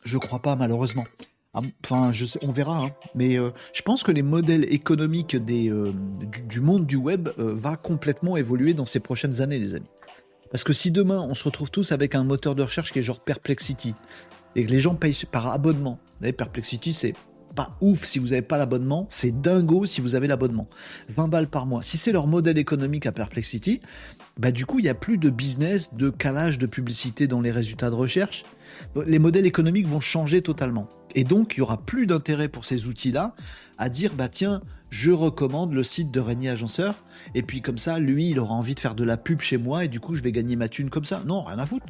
Je 0.05 0.19
crois 0.19 0.41
pas, 0.41 0.57
malheureusement. 0.57 1.05
Ah, 1.55 1.63
enfin, 1.85 2.11
on 2.43 2.51
verra, 2.51 2.85
hein. 2.85 2.91
mais 3.15 3.39
euh, 3.39 3.51
je 3.73 3.81
pense 3.83 4.03
que 4.03 4.13
les 4.13 4.23
modèles 4.23 4.73
économiques 4.73 5.35
euh, 5.35 5.93
du, 6.47 6.61
monde 6.61 6.87
du 6.87 6.97
web 6.97 7.31
euh, 7.39 7.55
va 7.55 7.77
complètement 7.77 8.37
évoluer 8.37 8.75
dans 8.75 8.85
ces 8.85 9.01
prochaines 9.01 9.41
années, 9.41 9.59
les 9.59 9.75
amis. 9.75 9.89
Parce 10.51 10.63
que 10.63 10.73
si 10.73 10.91
demain 10.91 11.21
on 11.21 11.35
se 11.35 11.45
retrouve 11.45 11.71
tous 11.71 11.91
avec 11.93 12.15
un 12.15 12.23
moteur 12.23 12.55
de 12.55 12.63
recherche 12.63 12.93
qui 12.93 12.99
est 12.99 13.03
genre 13.03 13.21
Perplexity, 13.21 13.95
et 14.57 14.65
que 14.65 14.71
les 14.71 14.81
gens 14.81 14.95
payent 14.95 15.19
par 15.31 15.47
abonnement. 15.49 15.99
Vous 16.21 16.33
Perplexity, 16.33 16.93
c'est 16.93 17.15
pas 17.55 17.77
ouf 17.81 18.05
si 18.05 18.19
vous 18.19 18.29
n'avez 18.29 18.43
pas 18.43 18.59
l'abonnement, 18.59 19.07
c'est 19.09 19.41
dingo 19.41 19.85
si 19.85 20.01
vous 20.01 20.15
avez 20.15 20.29
l'abonnement. 20.29 20.69
20 21.09 21.29
balles 21.29 21.49
par 21.49 21.67
mois. 21.67 21.83
Si 21.83 21.99
c'est 21.99 22.13
leur 22.13 22.27
modèle 22.27 22.59
économique 22.59 23.07
à 23.07 23.13
Perplexity, 23.13 23.81
bah 24.39 24.53
du 24.53 24.67
coup, 24.67 24.79
il 24.79 24.83
n'y 24.83 24.89
a 24.89 24.95
plus 24.95 25.19
de 25.19 25.31
business, 25.31 25.95
de 25.95 26.11
calage 26.11 26.59
de 26.59 26.67
publicité 26.67 27.27
dans 27.27 27.41
les 27.41 27.51
résultats 27.51 27.91
de 27.91 27.97
recherche. 27.97 28.45
Les 29.07 29.19
modèles 29.19 29.47
économiques 29.47 29.89
vont 29.89 29.99
changer 29.99 30.43
totalement. 30.43 30.89
Et 31.15 31.25
donc, 31.25 31.57
il 31.57 31.59
y 31.59 31.61
aura 31.63 31.79
plus 31.79 32.07
d'intérêt 32.07 32.49
pour 32.49 32.65
ces 32.65 32.87
outils-là 32.87 33.35
à 33.77 33.89
dire, 33.89 34.13
bah 34.15 34.29
tiens, 34.29 34.63
je 34.91 35.11
recommande 35.11 35.73
le 35.73 35.83
site 35.83 36.11
de 36.13 36.21
Régnier 36.21 36.51
Agenceur, 36.51 36.95
et 37.35 37.43
puis 37.43 37.61
comme 37.61 37.79
ça, 37.79 37.99
lui, 37.99 38.31
il 38.31 38.39
aura 38.39 38.55
envie 38.55 38.75
de 38.75 38.81
faire 38.81 38.95
de 38.95 39.05
la 39.05 39.17
pub 39.17 39.41
chez 39.41 39.57
moi, 39.57 39.85
et 39.85 39.89
du 39.89 40.01
coup, 40.01 40.15
je 40.15 40.23
vais 40.23 40.33
gagner 40.33 40.57
ma 40.57 40.69
thune 40.69 40.91
comme 40.91 41.05
ça. 41.05 41.23
Non, 41.27 41.43
rien 41.43 41.59
à 41.59 41.67
foutre 41.67 41.87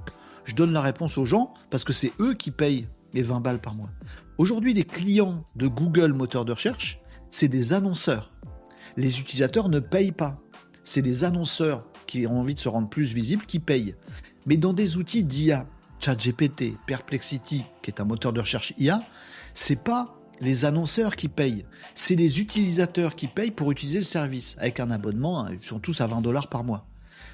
je 0.48 0.54
donne 0.54 0.72
la 0.72 0.80
réponse 0.80 1.18
aux 1.18 1.26
gens 1.26 1.52
parce 1.68 1.84
que 1.84 1.92
c'est 1.92 2.12
eux 2.20 2.32
qui 2.32 2.50
payent 2.50 2.88
les 3.12 3.20
20 3.20 3.40
balles 3.40 3.58
par 3.58 3.74
mois. 3.74 3.90
Aujourd'hui, 4.38 4.72
les 4.72 4.84
clients 4.84 5.44
de 5.56 5.68
Google 5.68 6.14
moteur 6.14 6.46
de 6.46 6.52
recherche, 6.52 7.00
c'est 7.28 7.48
des 7.48 7.74
annonceurs. 7.74 8.30
Les 8.96 9.20
utilisateurs 9.20 9.68
ne 9.68 9.78
payent 9.78 10.12
pas. 10.12 10.40
C'est 10.84 11.02
les 11.02 11.24
annonceurs 11.24 11.86
qui 12.06 12.26
ont 12.26 12.40
envie 12.40 12.54
de 12.54 12.58
se 12.58 12.68
rendre 12.70 12.88
plus 12.88 13.12
visibles 13.12 13.44
qui 13.44 13.58
payent. 13.58 13.94
Mais 14.46 14.56
dans 14.56 14.72
des 14.72 14.96
outils 14.96 15.22
d'IA, 15.22 15.66
ChatGPT, 16.00 16.72
Perplexity, 16.86 17.64
qui 17.82 17.90
est 17.90 18.00
un 18.00 18.04
moteur 18.06 18.32
de 18.32 18.40
recherche 18.40 18.72
IA, 18.78 19.02
c'est 19.52 19.84
pas 19.84 20.18
les 20.40 20.64
annonceurs 20.64 21.14
qui 21.14 21.28
payent, 21.28 21.66
c'est 21.94 22.14
les 22.14 22.40
utilisateurs 22.40 23.16
qui 23.16 23.26
payent 23.26 23.50
pour 23.50 23.70
utiliser 23.70 23.98
le 23.98 24.04
service. 24.04 24.56
Avec 24.60 24.80
un 24.80 24.90
abonnement, 24.90 25.44
hein, 25.44 25.50
ils 25.60 25.66
sont 25.66 25.78
tous 25.78 26.00
à 26.00 26.06
20 26.06 26.22
dollars 26.22 26.48
par 26.48 26.64
mois. 26.64 26.86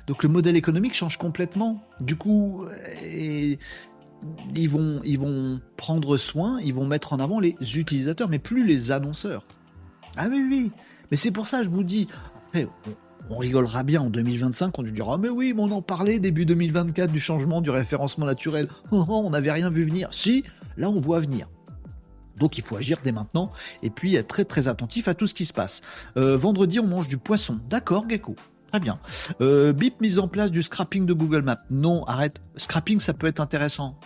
Donc 0.06 0.22
le 0.22 0.28
modèle 0.28 0.56
économique 0.56 0.94
change 0.94 1.16
complètement. 1.16 1.82
Du 2.00 2.16
coup, 2.16 2.66
ils, 3.02 3.58
vont, 4.68 5.00
ils 5.04 5.18
vont 5.18 5.60
prendre 5.76 6.16
soin, 6.18 6.60
ils 6.60 6.74
vont 6.74 6.86
mettre 6.86 7.12
en 7.12 7.20
avant 7.20 7.40
les 7.40 7.56
utilisateurs, 7.76 8.28
mais 8.28 8.38
plus 8.38 8.66
les 8.66 8.92
annonceurs. 8.92 9.44
Ah 10.16 10.26
oui, 10.30 10.44
oui. 10.48 10.72
Mais 11.10 11.16
c'est 11.16 11.30
pour 11.30 11.46
ça, 11.46 11.62
je 11.62 11.68
vous 11.68 11.84
dis, 11.84 12.08
on, 13.30 13.38
rigolera 13.38 13.82
bien 13.82 14.02
en 14.02 14.10
2025, 14.10 14.78
on 14.78 14.82
dira, 14.82 15.14
ah, 15.14 15.18
mais 15.18 15.28
oui, 15.28 15.54
on 15.56 15.70
en 15.70 15.82
parlait 15.82 16.18
début 16.18 16.46
2024 16.46 17.10
du 17.10 17.20
changement 17.20 17.60
du 17.60 17.70
référencement 17.70 18.26
naturel. 18.26 18.68
Oh, 18.90 19.04
oh, 19.08 19.22
on 19.24 19.30
n'avait 19.30 19.52
rien 19.52 19.70
vu 19.70 19.84
venir. 19.84 20.08
Si, 20.12 20.44
là, 20.76 20.90
on 20.90 21.00
voit 21.00 21.20
venir. 21.20 21.48
Donc 22.38 22.58
il 22.58 22.64
faut 22.64 22.76
agir 22.76 22.98
dès 23.04 23.12
maintenant 23.12 23.52
et 23.84 23.90
puis 23.90 24.16
être 24.16 24.26
très 24.26 24.44
très 24.44 24.66
attentif 24.66 25.06
à 25.06 25.14
tout 25.14 25.28
ce 25.28 25.34
qui 25.34 25.44
se 25.44 25.52
passe. 25.52 25.82
Euh, 26.16 26.36
vendredi, 26.36 26.80
on 26.80 26.86
mange 26.86 27.06
du 27.06 27.16
poisson. 27.16 27.60
D'accord, 27.68 28.08
Gecko. 28.08 28.34
Très 28.74 28.80
bien. 28.80 28.98
Euh, 29.40 29.72
bip, 29.72 30.00
mise 30.00 30.18
en 30.18 30.26
place 30.26 30.50
du 30.50 30.60
scrapping 30.60 31.06
de 31.06 31.12
Google 31.12 31.42
Maps. 31.42 31.62
Non, 31.70 32.02
arrête. 32.06 32.42
Scrapping, 32.56 32.98
ça 32.98 33.14
peut 33.14 33.28
être 33.28 33.38
intéressant. 33.38 34.00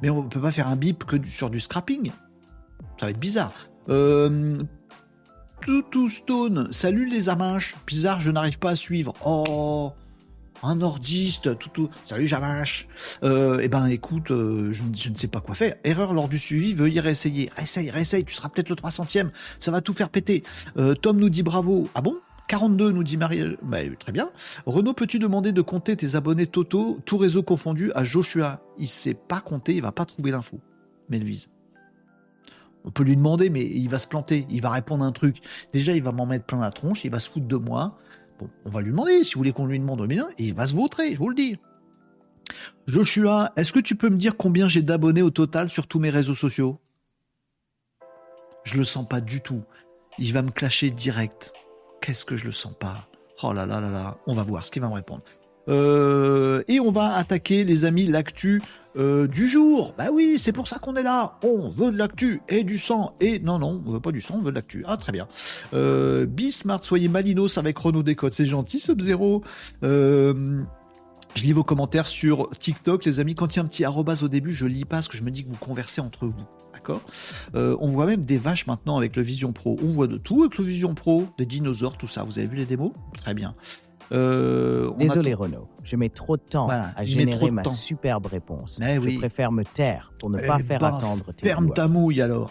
Mais 0.00 0.08
on 0.08 0.22
ne 0.22 0.28
peut 0.28 0.40
pas 0.40 0.52
faire 0.52 0.68
un 0.68 0.76
bip 0.76 1.02
que 1.02 1.16
sur 1.26 1.50
du 1.50 1.58
scrapping. 1.58 2.12
Ça 3.00 3.06
va 3.06 3.10
être 3.10 3.18
bizarre. 3.18 3.52
Euh, 3.88 4.56
Stone, 6.06 6.68
salut 6.70 7.08
les 7.08 7.28
amanches. 7.28 7.74
Bizarre, 7.88 8.20
je 8.20 8.30
n'arrive 8.30 8.60
pas 8.60 8.70
à 8.70 8.76
suivre. 8.76 9.14
Oh 9.26 9.92
un 10.62 10.76
nordiste, 10.76 11.58
tout, 11.58 11.70
tout. 11.70 11.90
Salut 12.04 12.28
Jamache. 12.28 12.86
Euh, 13.24 13.58
eh 13.60 13.66
ben 13.66 13.86
écoute, 13.86 14.30
euh, 14.30 14.72
je, 14.72 14.84
ne 14.84 15.16
sais 15.16 15.26
pas 15.26 15.40
quoi 15.40 15.56
faire. 15.56 15.74
Erreur 15.82 16.14
lors 16.14 16.28
du 16.28 16.38
suivi, 16.38 16.72
veuillez 16.72 17.00
réessayer. 17.00 17.50
Réessaye, 17.56 17.90
réessaye, 17.90 18.24
tu 18.24 18.34
seras 18.34 18.48
peut-être 18.48 18.68
le 18.68 18.76
300e. 18.76 19.30
Ça 19.58 19.72
va 19.72 19.80
tout 19.80 19.92
faire 19.92 20.08
péter. 20.08 20.44
Tom 21.02 21.18
nous 21.18 21.30
dit 21.30 21.42
bravo. 21.42 21.88
Ah 21.96 22.00
bon? 22.00 22.16
42 22.48 22.92
nous 22.92 23.04
dit 23.04 23.16
Marie. 23.16 23.56
Bah, 23.62 23.78
très 23.98 24.12
bien. 24.12 24.30
Renaud, 24.66 24.94
peux-tu 24.94 25.18
demander 25.18 25.52
de 25.52 25.60
compter 25.60 25.96
tes 25.96 26.16
abonnés 26.16 26.46
totaux, 26.46 26.98
tout 27.04 27.18
réseau 27.18 27.42
confondu, 27.42 27.92
à 27.94 28.02
Joshua? 28.02 28.60
Il 28.78 28.88
sait 28.88 29.14
pas 29.14 29.40
compter, 29.40 29.76
il 29.76 29.82
va 29.82 29.92
pas 29.92 30.06
trouver 30.06 30.30
l'info. 30.30 30.58
Melvise. 31.08 31.50
On 32.84 32.90
peut 32.90 33.02
lui 33.02 33.16
demander, 33.16 33.50
mais 33.50 33.64
il 33.64 33.88
va 33.88 33.98
se 33.98 34.08
planter. 34.08 34.46
Il 34.50 34.62
va 34.62 34.70
répondre 34.70 35.04
un 35.04 35.12
truc. 35.12 35.38
Déjà, 35.72 35.92
il 35.92 36.02
va 36.02 36.12
m'en 36.12 36.26
mettre 36.26 36.46
plein 36.46 36.60
la 36.60 36.70
tronche. 36.70 37.04
Il 37.04 37.10
va 37.10 37.18
se 37.18 37.30
foutre 37.30 37.46
de 37.46 37.56
moi. 37.56 37.98
Bon, 38.38 38.48
on 38.64 38.70
va 38.70 38.80
lui 38.80 38.90
demander, 38.90 39.24
si 39.24 39.34
vous 39.34 39.40
voulez 39.40 39.52
qu'on 39.52 39.66
lui 39.66 39.78
demande 39.78 40.06
bien, 40.06 40.28
et 40.38 40.44
il 40.44 40.54
va 40.54 40.66
se 40.66 40.74
vautrer, 40.74 41.12
je 41.12 41.18
vous 41.18 41.28
le 41.28 41.34
dis. 41.34 41.56
Joshua, 42.86 43.52
est-ce 43.56 43.72
que 43.72 43.80
tu 43.80 43.94
peux 43.94 44.08
me 44.08 44.16
dire 44.16 44.36
combien 44.36 44.68
j'ai 44.68 44.80
d'abonnés 44.80 45.22
au 45.22 45.30
total 45.30 45.68
sur 45.68 45.86
tous 45.86 45.98
mes 45.98 46.10
réseaux 46.10 46.34
sociaux? 46.34 46.78
Je 48.64 48.78
le 48.78 48.84
sens 48.84 49.06
pas 49.06 49.20
du 49.20 49.40
tout. 49.40 49.62
Il 50.18 50.32
va 50.32 50.42
me 50.42 50.50
clasher 50.50 50.90
direct. 50.90 51.52
Qu'est-ce 52.00 52.24
que 52.24 52.36
je 52.36 52.44
le 52.44 52.52
sens 52.52 52.72
pas? 52.78 53.08
Oh 53.42 53.52
là 53.52 53.66
là 53.66 53.80
là 53.80 53.90
là, 53.90 54.18
on 54.26 54.34
va 54.34 54.42
voir 54.42 54.64
ce 54.64 54.70
qu'il 54.70 54.82
va 54.82 54.88
me 54.88 54.94
répondre. 54.94 55.22
Euh, 55.68 56.62
et 56.66 56.80
on 56.80 56.90
va 56.90 57.14
attaquer, 57.14 57.62
les 57.62 57.84
amis, 57.84 58.06
l'actu 58.06 58.62
euh, 58.96 59.26
du 59.26 59.46
jour. 59.46 59.94
Bah 59.98 60.06
oui, 60.12 60.38
c'est 60.38 60.52
pour 60.52 60.66
ça 60.66 60.78
qu'on 60.78 60.94
est 60.94 61.02
là. 61.02 61.38
On 61.42 61.68
veut 61.70 61.92
de 61.92 61.98
l'actu 61.98 62.40
et 62.48 62.64
du 62.64 62.78
sang. 62.78 63.14
Et 63.20 63.38
non, 63.38 63.58
non, 63.58 63.82
on 63.86 63.92
veut 63.92 64.00
pas 64.00 64.12
du 64.12 64.20
sang, 64.20 64.36
on 64.38 64.42
veut 64.42 64.50
de 64.50 64.56
l'actu. 64.56 64.84
Ah, 64.86 64.96
très 64.96 65.12
bien. 65.12 65.28
Euh, 65.74 66.26
Bismart, 66.26 66.82
soyez 66.84 67.08
malinos 67.08 67.58
avec 67.58 67.78
Renault 67.78 68.02
Décode. 68.02 68.32
C'est 68.32 68.46
gentil, 68.46 68.80
Sub-Zero. 68.80 69.42
Euh, 69.84 70.62
je 71.34 71.42
lis 71.42 71.52
vos 71.52 71.64
commentaires 71.64 72.06
sur 72.06 72.50
TikTok, 72.58 73.04
les 73.04 73.20
amis. 73.20 73.34
Quand 73.34 73.54
il 73.54 73.58
y 73.58 73.60
a 73.60 73.62
un 73.62 73.66
petit 73.66 73.84
arrobas 73.84 74.20
au 74.22 74.28
début, 74.28 74.54
je 74.54 74.66
lis 74.66 74.84
pas 74.84 74.96
parce 74.96 75.08
que 75.08 75.16
je 75.16 75.22
me 75.22 75.30
dis 75.30 75.44
que 75.44 75.50
vous 75.50 75.56
conversez 75.56 76.00
entre 76.00 76.26
vous. 76.26 76.44
D'accord 76.88 77.78
On 77.80 77.88
voit 77.88 78.06
même 78.06 78.24
des 78.24 78.38
vaches 78.38 78.66
maintenant 78.66 78.96
avec 78.96 79.16
le 79.16 79.22
Vision 79.22 79.52
Pro. 79.52 79.76
On 79.82 79.88
voit 79.88 80.06
de 80.06 80.16
tout 80.16 80.40
avec 80.42 80.58
le 80.58 80.64
Vision 80.64 80.94
Pro, 80.94 81.26
des 81.36 81.46
dinosaures, 81.46 81.96
tout 81.96 82.06
ça. 82.06 82.24
Vous 82.24 82.38
avez 82.38 82.48
vu 82.48 82.56
les 82.56 82.66
démos? 82.66 82.92
Très 83.14 83.34
bien. 83.34 83.54
Euh, 84.12 84.90
Désolé 84.98 85.34
Renaud, 85.34 85.68
je 85.82 85.96
mets 85.96 86.08
trop 86.08 86.36
de 86.36 86.42
temps 86.42 86.68
à 86.68 87.04
générer 87.04 87.50
ma 87.50 87.64
superbe 87.64 88.26
réponse. 88.26 88.78
je 88.80 89.18
préfère 89.18 89.52
me 89.52 89.64
taire 89.64 90.12
pour 90.18 90.30
ne 90.30 90.38
pas 90.38 90.58
eh 90.60 90.62
faire 90.62 90.80
ben, 90.80 90.94
attendre 90.94 91.32
tes 91.32 91.46
Ferme 91.46 91.72
ta 91.72 91.88
mouille 91.88 92.22
alors. 92.22 92.50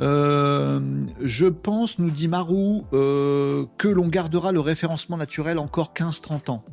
Euh, 0.00 0.78
je 1.22 1.46
pense, 1.46 1.98
nous 1.98 2.10
dit 2.10 2.28
Marou, 2.28 2.84
euh, 2.92 3.64
que 3.78 3.88
l'on 3.88 4.08
gardera 4.08 4.52
le 4.52 4.60
référencement 4.60 5.16
naturel 5.16 5.58
encore 5.58 5.92
15-30 5.94 6.50
ans. 6.50 6.64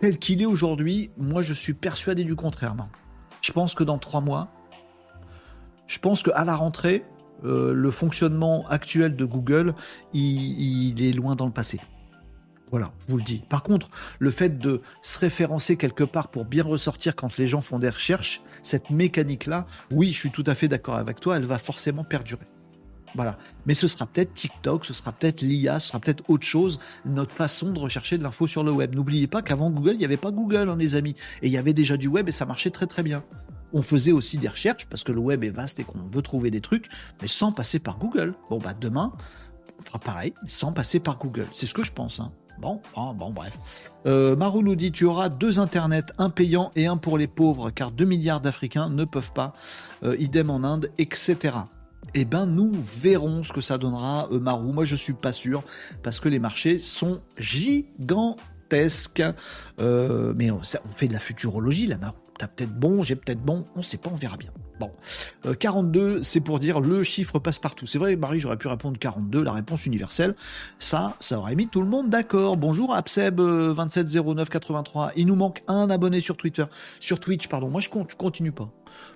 Tel 0.00 0.18
qu'il 0.18 0.42
est 0.42 0.46
aujourd'hui, 0.46 1.10
moi 1.16 1.42
je 1.42 1.52
suis 1.52 1.74
persuadé 1.74 2.24
du 2.24 2.34
contraire. 2.34 2.74
Je 3.42 3.52
pense 3.52 3.74
que 3.74 3.84
dans 3.84 3.98
trois 3.98 4.22
mois, 4.22 4.48
je 5.86 5.98
pense 5.98 6.22
qu'à 6.22 6.44
la 6.44 6.56
rentrée, 6.56 7.04
le 7.42 7.90
fonctionnement 7.90 8.66
actuel 8.68 9.16
de 9.16 9.24
Google, 9.24 9.74
il 10.12 11.02
est 11.02 11.12
loin 11.12 11.34
dans 11.34 11.46
le 11.46 11.52
passé. 11.52 11.80
Voilà, 12.70 12.90
je 13.06 13.12
vous 13.12 13.18
le 13.18 13.22
dis. 13.22 13.42
Par 13.50 13.62
contre, 13.62 13.90
le 14.18 14.30
fait 14.30 14.58
de 14.58 14.80
se 15.02 15.18
référencer 15.18 15.76
quelque 15.76 16.04
part 16.04 16.28
pour 16.28 16.46
bien 16.46 16.64
ressortir 16.64 17.14
quand 17.14 17.36
les 17.36 17.46
gens 17.46 17.60
font 17.60 17.78
des 17.78 17.90
recherches, 17.90 18.40
cette 18.62 18.88
mécanique-là, 18.88 19.66
oui, 19.92 20.10
je 20.10 20.18
suis 20.18 20.30
tout 20.30 20.44
à 20.46 20.54
fait 20.54 20.68
d'accord 20.68 20.96
avec 20.96 21.20
toi, 21.20 21.36
elle 21.36 21.44
va 21.44 21.58
forcément 21.58 22.02
perdurer. 22.02 22.46
Voilà. 23.14 23.36
Mais 23.66 23.74
ce 23.74 23.88
sera 23.88 24.06
peut-être 24.06 24.32
TikTok, 24.32 24.86
ce 24.86 24.94
sera 24.94 25.12
peut-être 25.12 25.42
l'IA, 25.42 25.80
ce 25.80 25.88
sera 25.88 26.00
peut-être 26.00 26.24
autre 26.30 26.46
chose, 26.46 26.80
notre 27.04 27.34
façon 27.34 27.72
de 27.72 27.78
rechercher 27.78 28.16
de 28.16 28.22
l'info 28.22 28.46
sur 28.46 28.64
le 28.64 28.72
web. 28.72 28.94
N'oubliez 28.94 29.26
pas 29.26 29.42
qu'avant 29.42 29.68
Google, 29.68 29.92
il 29.92 29.98
n'y 29.98 30.06
avait 30.06 30.16
pas 30.16 30.30
Google, 30.30 30.70
hein, 30.70 30.76
les 30.78 30.94
amis. 30.94 31.14
Et 31.42 31.48
il 31.48 31.52
y 31.52 31.58
avait 31.58 31.74
déjà 31.74 31.98
du 31.98 32.08
web 32.08 32.26
et 32.26 32.32
ça 32.32 32.46
marchait 32.46 32.70
très 32.70 32.86
très 32.86 33.02
bien. 33.02 33.22
On 33.72 33.82
faisait 33.82 34.12
aussi 34.12 34.38
des 34.38 34.48
recherches 34.48 34.86
parce 34.86 35.04
que 35.04 35.12
le 35.12 35.20
web 35.20 35.44
est 35.44 35.50
vaste 35.50 35.80
et 35.80 35.84
qu'on 35.84 35.98
veut 36.12 36.22
trouver 36.22 36.50
des 36.50 36.60
trucs, 36.60 36.88
mais 37.20 37.28
sans 37.28 37.52
passer 37.52 37.78
par 37.78 37.98
Google. 37.98 38.34
Bon, 38.50 38.58
bah 38.58 38.74
demain, 38.78 39.12
on 39.78 39.82
fera 39.82 39.98
pareil, 39.98 40.34
sans 40.46 40.72
passer 40.72 41.00
par 41.00 41.18
Google. 41.18 41.46
C'est 41.52 41.66
ce 41.66 41.74
que 41.74 41.82
je 41.82 41.92
pense. 41.92 42.20
Hein. 42.20 42.32
Bon, 42.58 42.80
ah, 42.96 43.12
bon, 43.14 43.30
bref. 43.30 43.90
Euh, 44.06 44.36
Marou 44.36 44.62
nous 44.62 44.76
dit 44.76 44.92
tu 44.92 45.04
auras 45.04 45.28
deux 45.28 45.58
internets, 45.58 46.12
un 46.18 46.30
payant 46.30 46.70
et 46.76 46.86
un 46.86 46.96
pour 46.96 47.18
les 47.18 47.26
pauvres, 47.26 47.70
car 47.70 47.90
2 47.90 48.04
milliards 48.04 48.40
d'Africains 48.40 48.88
ne 48.88 49.04
peuvent 49.04 49.32
pas, 49.32 49.54
euh, 50.04 50.14
idem 50.18 50.50
en 50.50 50.62
Inde, 50.62 50.90
etc. 50.98 51.56
Eh 52.14 52.24
ben, 52.24 52.46
nous 52.46 52.72
verrons 52.72 53.42
ce 53.42 53.52
que 53.52 53.60
ça 53.60 53.78
donnera, 53.78 54.28
euh, 54.30 54.38
Marou. 54.38 54.72
Moi, 54.72 54.84
je 54.84 54.94
suis 54.96 55.14
pas 55.14 55.32
sûr, 55.32 55.64
parce 56.02 56.20
que 56.20 56.28
les 56.28 56.38
marchés 56.38 56.78
sont 56.78 57.20
gigantesques. 57.38 59.24
mais 59.78 60.50
on, 60.50 60.58
on, 60.58 60.92
fait 60.94 61.08
de 61.08 61.14
la 61.14 61.18
futurologie, 61.18 61.86
là, 61.86 61.96
Marou. 61.96 62.16
T'as 62.38 62.48
peut-être 62.48 62.74
bon, 62.74 63.02
j'ai 63.02 63.16
peut-être 63.16 63.42
bon, 63.42 63.66
on 63.76 63.82
sait 63.82 63.98
pas, 63.98 64.10
on 64.10 64.16
verra 64.16 64.36
bien. 64.36 64.50
Bon, 64.80 64.90
42, 65.58 66.00
euh, 66.00 66.22
c'est 66.22 66.40
pour 66.40 66.58
dire 66.58 66.80
le 66.80 67.04
chiffre 67.04 67.38
passe 67.38 67.58
partout. 67.58 67.86
C'est 67.86 67.98
vrai, 67.98 68.16
Marie, 68.16 68.40
j'aurais 68.40 68.56
pu 68.56 68.68
répondre 68.68 68.98
42, 68.98 69.44
la 69.44 69.52
réponse 69.52 69.86
universelle. 69.86 70.34
Ça, 70.78 71.16
ça 71.20 71.38
aurait 71.38 71.54
mis 71.54 71.68
tout 71.68 71.82
le 71.82 71.86
monde 71.86 72.08
d'accord. 72.08 72.56
Bonjour, 72.56 72.96
Abseb270983. 72.96 75.12
Il 75.16 75.26
nous 75.26 75.36
manque 75.36 75.62
un 75.68 75.90
abonné 75.90 76.20
sur 76.20 76.36
Twitter, 76.36 76.64
sur 77.00 77.20
Twitch, 77.20 77.48
pardon. 77.48 77.68
Moi, 77.68 77.80
je 77.80 77.90
compte, 77.90 78.14
continue 78.14 78.52
pas. 78.52 78.70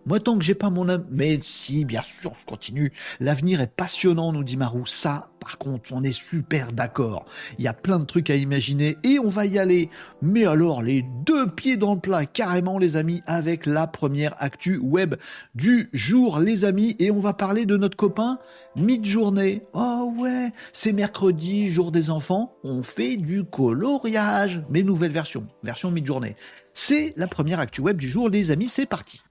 Moi, 0.07 0.21
tant 0.21 0.39
que 0.39 0.45
j'ai 0.45 0.55
pas 0.55 0.71
mon 0.71 0.89
âme. 0.89 1.05
Mais 1.11 1.39
si, 1.43 1.85
bien 1.85 2.03
sûr, 2.03 2.33
je 2.41 2.47
continue. 2.47 2.93
L'avenir 3.19 3.61
est 3.61 3.67
passionnant, 3.67 4.33
nous 4.33 4.45
dit 4.45 4.57
Marou. 4.57 4.87
Ça, 4.87 5.31
par 5.41 5.59
contre, 5.59 5.93
on 5.93 6.05
est 6.05 6.13
super 6.13 6.73
d'accord. 6.73 7.27
Il 7.59 7.65
y 7.65 7.69
a 7.69 7.73
plein 7.73 7.99
de 7.99 8.05
trucs 8.05 8.31
à 8.31 8.37
imaginer 8.37 8.97
et 9.03 9.19
on 9.19 9.29
va 9.29 9.47
y 9.47 9.59
aller. 9.59 9.91
Mais 10.23 10.47
alors, 10.47 10.83
les 10.83 11.03
deux 11.25 11.49
pieds 11.49 11.77
dans 11.77 11.95
le 11.95 12.01
plat, 12.01 12.25
carrément, 12.25 12.79
les 12.79 12.95
amis, 12.95 13.21
avec 13.27 13.67
la 13.67 13.89
première 13.89 14.41
actu 14.41 14.79
web 14.79 15.17
du 15.57 15.91
jour, 15.93 16.39
les 16.39 16.65
amis. 16.65 16.95
Et 17.01 17.11
on 17.11 17.21
va 17.21 17.33
parler 17.33 17.67
de 17.67 17.77
notre 17.77 17.97
copain 17.97 18.39
Mid-journée. 18.77 19.63
Oh 19.73 20.13
ouais, 20.19 20.53
c'est 20.73 20.93
mercredi, 20.93 21.69
jour 21.69 21.91
des 21.91 22.11
enfants. 22.11 22.55
On 22.63 22.85
fait 22.85 23.17
du 23.17 23.43
coloriage. 23.43 24.63
Mais 24.71 24.83
nouvelle 24.85 25.13
version, 25.13 25.47
version 25.65 25.91
mid-journée. 25.91 26.37
C'est 26.75 27.15
la 27.17 27.27
première 27.27 27.59
actu 27.59 27.81
web 27.81 27.97
du 27.97 28.09
jour, 28.09 28.29
les 28.29 28.51
amis. 28.51 28.69
C'est 28.69 28.87
parti. 28.87 29.23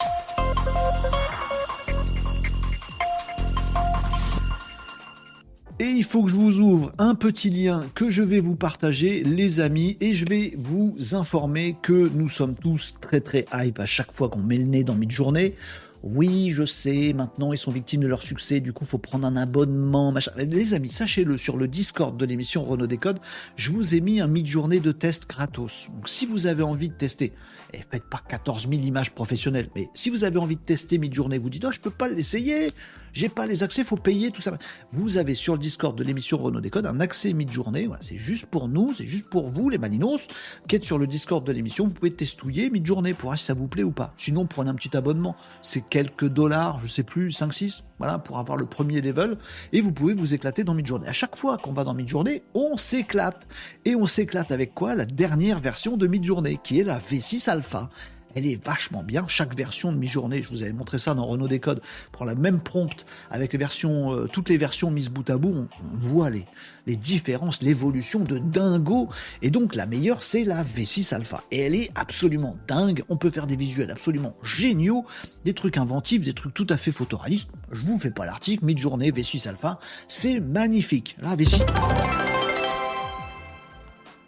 Et 5.77 5.87
il 5.87 6.05
faut 6.05 6.23
que 6.23 6.29
je 6.29 6.37
vous 6.37 6.61
ouvre 6.61 6.93
un 6.97 7.15
petit 7.15 7.49
lien 7.49 7.83
que 7.95 8.09
je 8.09 8.23
vais 8.23 8.39
vous 8.39 8.55
partager, 8.55 9.23
les 9.25 9.59
amis, 9.59 9.97
et 9.99 10.13
je 10.13 10.23
vais 10.23 10.53
vous 10.57 10.95
informer 11.11 11.75
que 11.81 12.09
nous 12.15 12.29
sommes 12.29 12.55
tous 12.55 12.93
très 13.01 13.19
très 13.19 13.45
hype 13.53 13.77
à 13.79 13.85
chaque 13.85 14.13
fois 14.13 14.29
qu'on 14.29 14.39
met 14.39 14.57
le 14.57 14.63
nez 14.63 14.85
dans 14.85 14.95
mid-journée. 14.95 15.55
Oui, 16.01 16.51
je 16.51 16.63
sais, 16.63 17.11
maintenant 17.11 17.51
ils 17.51 17.57
sont 17.57 17.71
victimes 17.71 18.01
de 18.01 18.07
leur 18.07 18.23
succès, 18.23 18.61
du 18.61 18.71
coup 18.71 18.85
faut 18.85 18.99
prendre 18.99 19.27
un 19.27 19.35
abonnement, 19.35 20.13
machin. 20.13 20.31
Les 20.37 20.73
amis, 20.73 20.89
sachez-le, 20.89 21.35
sur 21.35 21.57
le 21.57 21.67
Discord 21.67 22.15
de 22.15 22.25
l'émission 22.25 22.63
Renault 22.63 22.87
Décode, 22.87 23.19
je 23.57 23.71
vous 23.71 23.95
ai 23.95 23.99
mis 23.99 24.21
un 24.21 24.27
mid-journée 24.27 24.79
de 24.79 24.93
test 24.93 25.27
gratos. 25.27 25.89
Donc 25.93 26.07
si 26.07 26.25
vous 26.25 26.47
avez 26.47 26.63
envie 26.63 26.87
de 26.87 26.93
tester, 26.93 27.33
et 27.73 27.79
faites 27.79 28.03
pas 28.03 28.21
14 28.27 28.69
000 28.69 28.81
images 28.83 29.11
professionnelles, 29.11 29.69
mais 29.75 29.89
si 29.93 30.09
vous 30.09 30.23
avez 30.23 30.37
envie 30.37 30.55
de 30.55 30.61
tester 30.61 30.97
mid-journée, 30.97 31.37
vous 31.37 31.49
dites, 31.49 31.65
oh, 31.65 31.71
je 31.71 31.79
peux 31.79 31.89
pas 31.89 32.07
l'essayer, 32.07 32.71
j'ai 33.13 33.29
pas 33.29 33.45
les 33.45 33.63
accès, 33.63 33.83
faut 33.83 33.95
payer, 33.95 34.31
tout 34.31 34.41
ça. 34.41 34.57
Vous 34.91 35.17
avez 35.17 35.35
sur 35.35 35.53
le 35.53 35.59
Discord 35.59 35.97
de 35.97 36.03
l'émission 36.03 36.37
Renault 36.37 36.59
Décode 36.59 36.85
un 36.85 36.99
accès 36.99 37.31
mid-journée. 37.33 37.87
c'est 38.01 38.17
juste 38.17 38.45
pour 38.45 38.67
nous, 38.67 38.93
c'est 38.93 39.05
juste 39.05 39.29
pour 39.29 39.49
vous, 39.49 39.69
les 39.69 39.77
Malinos, 39.77 40.27
qui 40.67 40.75
êtes 40.75 40.83
sur 40.83 40.97
le 40.97 41.07
Discord 41.07 41.45
de 41.45 41.51
l'émission. 41.51 41.85
Vous 41.85 41.93
pouvez 41.93 42.13
testouiller 42.13 42.69
mid-journée 42.69 43.13
pour 43.13 43.29
voir 43.29 43.37
si 43.37 43.45
ça 43.45 43.53
vous 43.53 43.67
plaît 43.67 43.83
ou 43.83 43.91
pas. 43.91 44.13
Sinon, 44.17 44.45
prenez 44.45 44.69
un 44.69 44.75
petit 44.75 44.95
abonnement. 44.97 45.35
C'est 45.61 45.87
quelques 45.87 46.27
dollars, 46.27 46.81
je 46.81 46.87
sais 46.87 47.03
plus, 47.03 47.31
5, 47.31 47.53
6, 47.53 47.83
voilà, 47.97 48.19
pour 48.19 48.37
avoir 48.37 48.57
le 48.57 48.65
premier 48.65 49.01
level. 49.01 49.37
Et 49.71 49.81
vous 49.81 49.91
pouvez 49.91 50.13
vous 50.13 50.33
éclater 50.33 50.63
dans 50.63 50.73
mid-journée. 50.73 51.07
À 51.07 51.13
chaque 51.13 51.35
fois 51.35 51.57
qu'on 51.57 51.73
va 51.73 51.83
dans 51.83 51.93
mid-journée, 51.93 52.43
on 52.53 52.77
s'éclate. 52.77 53.47
Et 53.85 53.95
on 53.95 54.05
s'éclate 54.05 54.51
avec 54.51 54.73
quoi? 54.73 54.95
La 54.95 55.05
dernière 55.05 55.59
version 55.59 55.97
de 55.97 56.07
mid-journée, 56.07 56.59
qui 56.63 56.79
est 56.79 56.83
la 56.83 56.99
V6 56.99 57.49
Alpha. 57.49 57.89
Elle 58.35 58.45
est 58.45 58.63
vachement 58.63 59.01
bien. 59.01 59.25
Chaque 59.27 59.55
version 59.55 59.91
de 59.91 59.97
mi-journée, 59.97 60.43
je 60.43 60.49
vous 60.49 60.61
avais 60.61 60.73
montré 60.73 60.99
ça 60.99 61.13
dans 61.13 61.25
Renault 61.25 61.47
Décode, 61.47 61.81
prend 62.11 62.25
la 62.25 62.35
même 62.35 62.59
prompt 62.59 63.05
avec 63.31 63.55
euh, 63.55 64.27
toutes 64.27 64.49
les 64.49 64.57
versions 64.57 64.91
mises 64.91 65.09
bout 65.09 65.29
à 65.29 65.37
bout, 65.37 65.55
on, 65.55 65.67
voit 65.97 66.29
les, 66.29 66.45
les 66.85 66.95
différences, 66.95 67.63
l'évolution 67.63 68.19
de 68.19 68.37
dingo. 68.37 69.09
Et 69.41 69.49
donc 69.49 69.75
la 69.75 69.85
meilleure, 69.85 70.21
c'est 70.21 70.43
la 70.43 70.63
V6 70.63 71.13
Alpha. 71.13 71.41
Et 71.51 71.59
elle 71.61 71.75
est 71.75 71.89
absolument 71.95 72.57
dingue. 72.67 73.03
On 73.09 73.17
peut 73.17 73.29
faire 73.29 73.47
des 73.47 73.55
visuels 73.55 73.91
absolument 73.91 74.35
géniaux, 74.43 75.05
des 75.45 75.53
trucs 75.53 75.77
inventifs, 75.77 76.23
des 76.23 76.33
trucs 76.33 76.53
tout 76.53 76.67
à 76.69 76.77
fait 76.77 76.91
photoréalistes. 76.91 77.51
Je 77.71 77.85
vous 77.85 77.97
fais 77.97 78.11
pas 78.11 78.25
l'article, 78.25 78.65
mi-journée, 78.65 79.11
V6 79.11 79.47
Alpha, 79.47 79.79
c'est 80.07 80.39
magnifique. 80.39 81.15
La 81.21 81.35
V6. 81.35 81.63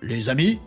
Les 0.01 0.29
amis, 0.29 0.59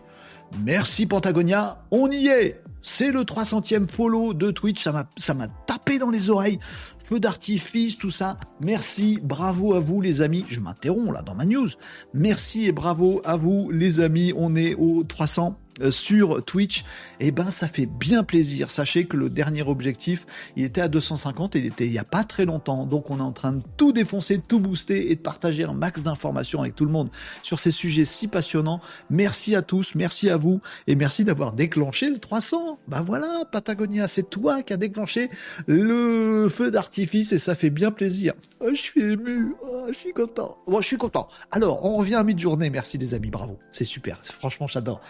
merci 0.59 1.05
Pentagonia, 1.05 1.83
on 1.89 2.11
y 2.11 2.27
est 2.27 2.61
c'est 2.81 3.11
le 3.11 3.21
300e 3.21 3.87
follow 3.87 4.33
de 4.33 4.51
Twitch, 4.51 4.83
ça 4.83 5.33
m'a 5.33 5.47
tapé 5.67 5.99
dans 5.99 6.09
les 6.09 6.29
oreilles. 6.29 6.59
Feu 7.03 7.19
d'artifice, 7.19 7.97
tout 7.97 8.09
ça. 8.09 8.37
Merci, 8.61 9.19
bravo 9.21 9.73
à 9.73 9.79
vous 9.79 10.01
les 10.01 10.21
amis. 10.21 10.45
Je 10.47 10.59
m'interromps 10.59 11.11
là 11.11 11.21
dans 11.21 11.35
ma 11.35 11.45
news. 11.45 11.67
Merci 12.13 12.67
et 12.67 12.71
bravo 12.71 13.21
à 13.25 13.35
vous 13.35 13.69
les 13.71 13.99
amis. 13.99 14.33
On 14.35 14.55
est 14.55 14.75
au 14.75 15.03
300 15.03 15.57
euh, 15.57 15.70
sur 15.89 16.43
Twitch, 16.43 16.83
eh 17.19 17.31
ben 17.31 17.49
ça 17.49 17.67
fait 17.67 17.85
bien 17.85 18.23
plaisir. 18.23 18.69
Sachez 18.69 19.05
que 19.05 19.17
le 19.17 19.29
dernier 19.29 19.61
objectif, 19.61 20.25
il 20.55 20.63
était 20.63 20.81
à 20.81 20.87
250 20.87 21.55
et 21.55 21.59
il 21.59 21.65
était 21.65 21.85
il 21.85 21.93
y 21.93 21.99
a 21.99 22.03
pas 22.03 22.23
très 22.23 22.45
longtemps. 22.45 22.85
Donc 22.85 23.09
on 23.09 23.17
est 23.17 23.21
en 23.21 23.31
train 23.31 23.53
de 23.53 23.61
tout 23.77 23.91
défoncer, 23.91 24.37
de 24.37 24.43
tout 24.43 24.59
booster 24.59 25.11
et 25.11 25.15
de 25.15 25.21
partager 25.21 25.63
un 25.63 25.73
max 25.73 26.03
d'informations 26.03 26.61
avec 26.61 26.75
tout 26.75 26.85
le 26.85 26.91
monde 26.91 27.09
sur 27.43 27.59
ces 27.59 27.71
sujets 27.71 28.05
si 28.05 28.27
passionnants. 28.27 28.81
Merci 29.09 29.55
à 29.55 29.61
tous, 29.61 29.95
merci 29.95 30.29
à 30.29 30.37
vous 30.37 30.61
et 30.87 30.95
merci 30.95 31.23
d'avoir 31.23 31.53
déclenché 31.53 32.09
le 32.09 32.17
300. 32.17 32.79
Bah 32.87 33.01
voilà, 33.05 33.45
Patagonia, 33.51 34.07
c'est 34.07 34.29
toi 34.29 34.63
qui 34.63 34.73
as 34.73 34.77
déclenché 34.77 35.29
le 35.67 36.47
feu 36.49 36.71
d'artifice 36.71 37.31
et 37.33 37.37
ça 37.37 37.55
fait 37.55 37.69
bien 37.69 37.91
plaisir. 37.91 38.33
Oh, 38.59 38.69
je 38.71 38.79
suis 38.79 39.01
ému, 39.01 39.53
oh, 39.63 39.87
je 39.89 39.97
suis 39.97 40.13
content. 40.13 40.57
Bon, 40.67 40.81
je 40.81 40.87
suis 40.87 40.97
content. 40.97 41.27
Alors, 41.51 41.85
on 41.85 41.97
revient 41.97 42.15
à 42.15 42.23
mi-journée. 42.23 42.69
Merci 42.69 42.97
les 42.97 43.13
amis, 43.13 43.29
bravo. 43.29 43.57
C'est 43.71 43.85
super. 43.85 44.19
Franchement, 44.23 44.67
j'adore. 44.67 45.01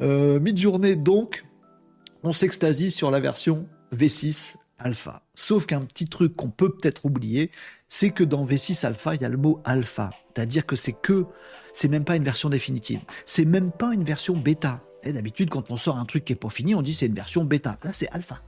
Euh, 0.00 0.09
euh, 0.10 0.40
mid-journée, 0.40 0.96
donc, 0.96 1.44
on 2.22 2.32
s'extasie 2.32 2.90
sur 2.90 3.10
la 3.10 3.20
version 3.20 3.66
V6 3.94 4.56
Alpha. 4.78 5.22
Sauf 5.34 5.66
qu'un 5.66 5.80
petit 5.80 6.06
truc 6.06 6.34
qu'on 6.36 6.50
peut 6.50 6.70
peut-être 6.70 7.06
oublier, 7.06 7.50
c'est 7.88 8.10
que 8.10 8.24
dans 8.24 8.44
V6 8.44 8.84
Alpha, 8.86 9.14
il 9.14 9.22
y 9.22 9.24
a 9.24 9.28
le 9.28 9.36
mot 9.36 9.60
alpha. 9.64 10.10
C'est-à-dire 10.34 10.66
que 10.66 10.76
c'est 10.76 10.92
que, 10.92 11.26
c'est 11.72 11.88
même 11.88 12.04
pas 12.04 12.16
une 12.16 12.24
version 12.24 12.48
définitive. 12.48 13.00
C'est 13.24 13.44
même 13.44 13.72
pas 13.72 13.92
une 13.92 14.04
version 14.04 14.36
bêta. 14.36 14.82
Et 15.02 15.12
d'habitude, 15.12 15.50
quand 15.50 15.70
on 15.70 15.76
sort 15.76 15.98
un 15.98 16.04
truc 16.04 16.24
qui 16.24 16.32
est 16.32 16.36
pas 16.36 16.50
fini, 16.50 16.74
on 16.74 16.82
dit 16.82 16.94
c'est 16.94 17.06
une 17.06 17.14
version 17.14 17.44
bêta. 17.44 17.78
Là, 17.84 17.92
c'est 17.92 18.08
alpha. 18.10 18.42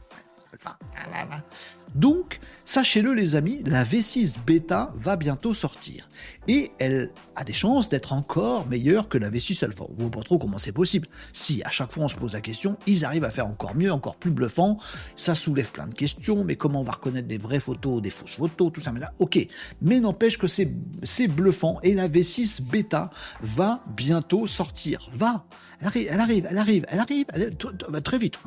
Alpha. 0.64 1.42
Donc, 1.94 2.40
sachez-le 2.64 3.12
les 3.12 3.36
amis, 3.36 3.62
la 3.66 3.84
V6 3.84 4.38
bêta 4.46 4.94
va 4.96 5.16
bientôt 5.16 5.52
sortir. 5.52 6.08
Et 6.48 6.72
elle 6.78 7.10
a 7.36 7.44
des 7.44 7.52
chances 7.52 7.90
d'être 7.90 8.14
encore 8.14 8.66
meilleure 8.66 9.10
que 9.10 9.18
la 9.18 9.28
V6 9.28 9.62
alpha. 9.62 9.84
Vous 9.84 9.92
ne 9.92 9.96
voyez 9.96 10.10
pas 10.10 10.22
trop 10.22 10.38
comment 10.38 10.56
c'est 10.56 10.72
possible. 10.72 11.06
Si 11.34 11.62
à 11.64 11.70
chaque 11.70 11.92
fois 11.92 12.04
on 12.04 12.08
se 12.08 12.16
pose 12.16 12.32
la 12.32 12.40
question, 12.40 12.78
ils 12.86 13.04
arrivent 13.04 13.24
à 13.24 13.30
faire 13.30 13.46
encore 13.46 13.74
mieux, 13.74 13.92
encore 13.92 14.16
plus 14.16 14.30
bluffant. 14.30 14.78
Ça 15.16 15.34
soulève 15.34 15.70
plein 15.70 15.86
de 15.86 15.94
questions, 15.94 16.44
mais 16.44 16.56
comment 16.56 16.80
on 16.80 16.84
va 16.84 16.92
reconnaître 16.92 17.28
des 17.28 17.36
vraies 17.36 17.60
photos, 17.60 18.00
des 18.00 18.10
fausses 18.10 18.36
photos, 18.36 18.72
tout 18.72 18.80
ça, 18.80 18.92
mais 18.92 19.00
là, 19.00 19.12
ok. 19.18 19.46
Mais 19.82 20.00
n'empêche 20.00 20.38
que 20.38 20.46
c'est 20.46 21.28
bluffant 21.28 21.78
et 21.82 21.92
la 21.92 22.08
V6 22.08 22.62
bêta 22.62 23.10
va 23.42 23.84
bientôt 23.94 24.46
sortir. 24.46 25.10
Va 25.12 25.44
elle 25.82 25.88
arrive, 25.88 26.08
elle 26.10 26.20
arrive, 26.20 26.46
elle 26.48 26.58
arrive, 26.58 26.84
elle 26.88 27.00
arrive, 27.00 27.26
elle, 27.32 28.02
très 28.02 28.18
vite. 28.18 28.38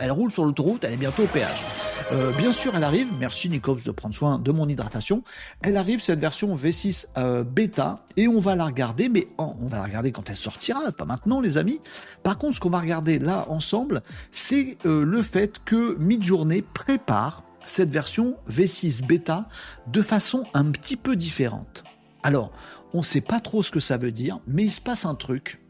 Elle 0.00 0.10
roule 0.10 0.32
sur 0.32 0.44
l'autoroute, 0.44 0.82
elle 0.82 0.94
est 0.94 0.98
bientôt 0.98 1.22
au 1.22 1.26
péage. 1.26 1.62
Euh, 2.10 2.32
bien 2.32 2.50
sûr, 2.50 2.74
elle 2.74 2.82
arrive. 2.82 3.12
Merci 3.20 3.48
Nicops 3.48 3.84
de 3.84 3.92
prendre 3.92 4.14
soin 4.14 4.40
de 4.40 4.50
mon 4.50 4.68
hydratation. 4.68 5.22
Elle 5.62 5.76
arrive 5.76 6.02
cette 6.02 6.18
version 6.18 6.54
V6 6.56 7.06
euh, 7.16 7.44
bêta 7.44 8.04
et 8.16 8.26
on 8.26 8.40
va 8.40 8.56
la 8.56 8.64
regarder, 8.64 9.08
mais 9.08 9.28
on 9.38 9.66
va 9.66 9.76
la 9.76 9.84
regarder 9.84 10.10
quand 10.10 10.28
elle 10.30 10.36
sortira, 10.36 10.90
pas 10.90 11.04
maintenant 11.04 11.40
les 11.40 11.58
amis. 11.58 11.80
Par 12.24 12.38
contre, 12.38 12.56
ce 12.56 12.60
qu'on 12.60 12.70
va 12.70 12.80
regarder 12.80 13.20
là 13.20 13.44
ensemble, 13.48 14.02
c'est 14.32 14.76
euh, 14.84 15.04
le 15.04 15.22
fait 15.22 15.60
que 15.64 15.96
Midjourney 16.00 16.62
prépare 16.62 17.44
cette 17.64 17.90
version 17.90 18.36
V6 18.50 19.06
bêta 19.06 19.48
de 19.86 20.02
façon 20.02 20.44
un 20.54 20.64
petit 20.72 20.96
peu 20.96 21.14
différente. 21.14 21.84
Alors, 22.24 22.50
on 22.94 22.98
ne 22.98 23.02
sait 23.04 23.20
pas 23.20 23.38
trop 23.38 23.62
ce 23.62 23.70
que 23.70 23.80
ça 23.80 23.96
veut 23.96 24.12
dire, 24.12 24.40
mais 24.48 24.64
il 24.64 24.70
se 24.70 24.80
passe 24.80 25.04
un 25.04 25.14
truc. 25.14 25.60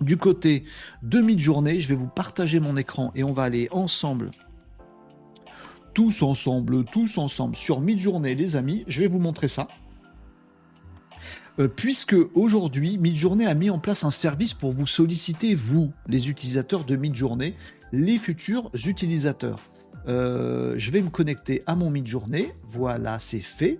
Du 0.00 0.16
côté 0.16 0.64
de 1.02 1.20
Midjourney, 1.20 1.80
je 1.80 1.88
vais 1.88 1.94
vous 1.94 2.08
partager 2.08 2.60
mon 2.60 2.76
écran 2.76 3.12
et 3.14 3.24
on 3.24 3.32
va 3.32 3.44
aller 3.44 3.68
ensemble 3.70 4.30
tous 5.96 6.20
ensemble, 6.20 6.84
tous 6.84 7.16
ensemble, 7.16 7.56
sur 7.56 7.80
Midjourney, 7.80 8.34
les 8.34 8.54
amis. 8.54 8.84
Je 8.86 9.00
vais 9.00 9.08
vous 9.08 9.18
montrer 9.18 9.48
ça. 9.48 9.66
Euh, 11.58 11.68
puisque 11.68 12.14
aujourd'hui, 12.34 12.98
Midjourney 12.98 13.46
a 13.46 13.54
mis 13.54 13.70
en 13.70 13.78
place 13.78 14.04
un 14.04 14.10
service 14.10 14.52
pour 14.52 14.72
vous 14.72 14.86
solliciter, 14.86 15.54
vous, 15.54 15.94
les 16.06 16.28
utilisateurs 16.28 16.84
de 16.84 16.96
Midjourney, 16.96 17.54
les 17.92 18.18
futurs 18.18 18.70
utilisateurs. 18.84 19.58
Euh, 20.06 20.74
je 20.76 20.90
vais 20.90 21.00
me 21.00 21.08
connecter 21.08 21.62
à 21.66 21.74
mon 21.74 21.88
Midjourney. 21.88 22.52
Voilà, 22.64 23.18
c'est 23.18 23.40
fait. 23.40 23.78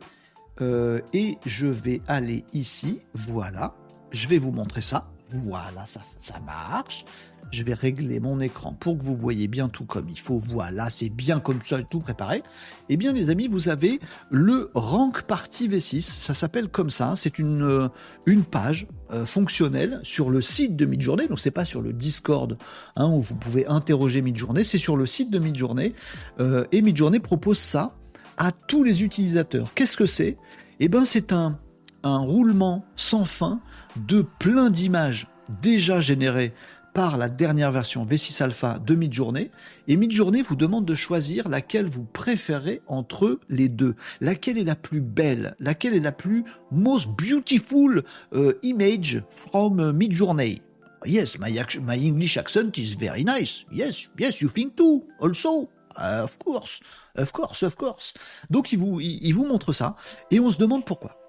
Euh, 0.62 1.02
et 1.12 1.36
je 1.44 1.66
vais 1.66 2.00
aller 2.08 2.46
ici. 2.54 3.02
Voilà. 3.12 3.76
Je 4.10 4.26
vais 4.26 4.38
vous 4.38 4.52
montrer 4.52 4.80
ça. 4.80 5.12
Voilà, 5.30 5.86
ça, 5.86 6.02
ça 6.18 6.38
marche 6.40 7.04
je 7.50 7.62
vais 7.62 7.74
régler 7.74 8.20
mon 8.20 8.40
écran 8.40 8.72
pour 8.72 8.98
que 8.98 9.04
vous 9.04 9.16
voyez 9.16 9.48
bien 9.48 9.68
tout 9.68 9.84
comme 9.84 10.08
il 10.08 10.18
faut. 10.18 10.38
Voilà, 10.38 10.90
c'est 10.90 11.08
bien 11.08 11.40
comme 11.40 11.62
ça, 11.62 11.80
tout 11.82 12.00
préparé. 12.00 12.42
Eh 12.88 12.96
bien, 12.96 13.12
les 13.12 13.30
amis, 13.30 13.48
vous 13.48 13.68
avez 13.68 14.00
le 14.30 14.70
Rank 14.74 15.22
Party 15.22 15.68
V6. 15.68 16.00
Ça 16.00 16.34
s'appelle 16.34 16.68
comme 16.68 16.90
ça. 16.90 17.14
C'est 17.16 17.38
une, 17.38 17.62
euh, 17.62 17.88
une 18.26 18.44
page 18.44 18.86
euh, 19.12 19.26
fonctionnelle 19.26 20.00
sur 20.02 20.30
le 20.30 20.40
site 20.40 20.76
de 20.76 20.86
Midjourney. 20.86 21.28
Donc, 21.28 21.38
c'est 21.38 21.50
pas 21.50 21.64
sur 21.64 21.82
le 21.82 21.92
Discord 21.92 22.58
hein, 22.96 23.08
où 23.10 23.20
vous 23.20 23.36
pouvez 23.36 23.66
interroger 23.66 24.22
Midjourney. 24.22 24.64
C'est 24.64 24.78
sur 24.78 24.96
le 24.96 25.06
site 25.06 25.30
de 25.30 25.38
Midjourney. 25.38 25.94
Euh, 26.40 26.66
et 26.72 26.82
Midjourney 26.82 27.20
propose 27.20 27.58
ça 27.58 27.94
à 28.36 28.52
tous 28.52 28.82
les 28.82 29.02
utilisateurs. 29.02 29.72
Qu'est-ce 29.74 29.96
que 29.96 30.06
c'est? 30.06 30.36
Eh 30.80 30.88
bien, 30.88 31.04
c'est 31.04 31.32
un, 31.32 31.58
un 32.02 32.18
roulement 32.18 32.84
sans 32.96 33.24
fin 33.24 33.60
de 34.06 34.22
plein 34.22 34.70
d'images 34.70 35.28
déjà 35.62 36.00
générées 36.00 36.52
par 36.96 37.18
la 37.18 37.28
dernière 37.28 37.70
version 37.70 38.06
V6 38.06 38.42
Alpha 38.42 38.78
de 38.78 38.94
Midjourney. 38.94 39.50
Et 39.86 39.96
Midjourney 39.96 40.40
vous 40.40 40.56
demande 40.56 40.86
de 40.86 40.94
choisir 40.94 41.46
laquelle 41.46 41.90
vous 41.90 42.04
préférez 42.04 42.80
entre 42.86 43.38
les 43.50 43.68
deux. 43.68 43.96
Laquelle 44.22 44.56
est 44.56 44.64
la 44.64 44.76
plus 44.76 45.02
belle? 45.02 45.56
Laquelle 45.60 45.92
est 45.92 46.00
la 46.00 46.12
plus 46.12 46.44
most 46.70 47.10
beautiful 47.10 48.02
uh, 48.34 48.52
image 48.62 49.22
from 49.28 49.92
Midjourney? 49.92 50.62
Yes, 51.04 51.38
my, 51.38 51.50
English 51.98 52.38
accent 52.38 52.78
is 52.78 52.96
very 52.98 53.24
nice. 53.24 53.66
Yes, 53.70 54.10
yes, 54.18 54.40
you 54.40 54.48
think 54.48 54.74
too, 54.74 55.04
also. 55.20 55.68
Of 55.98 56.38
course, 56.38 56.80
of 57.16 57.32
course, 57.32 57.62
of 57.62 57.74
course. 57.76 58.14
Donc 58.50 58.72
il 58.72 58.78
vous, 58.78 59.00
il, 59.00 59.32
vous 59.32 59.46
montre 59.46 59.72
ça 59.72 59.96
et 60.30 60.40
on 60.40 60.50
se 60.50 60.58
demande 60.58 60.84
pourquoi. 60.84 61.25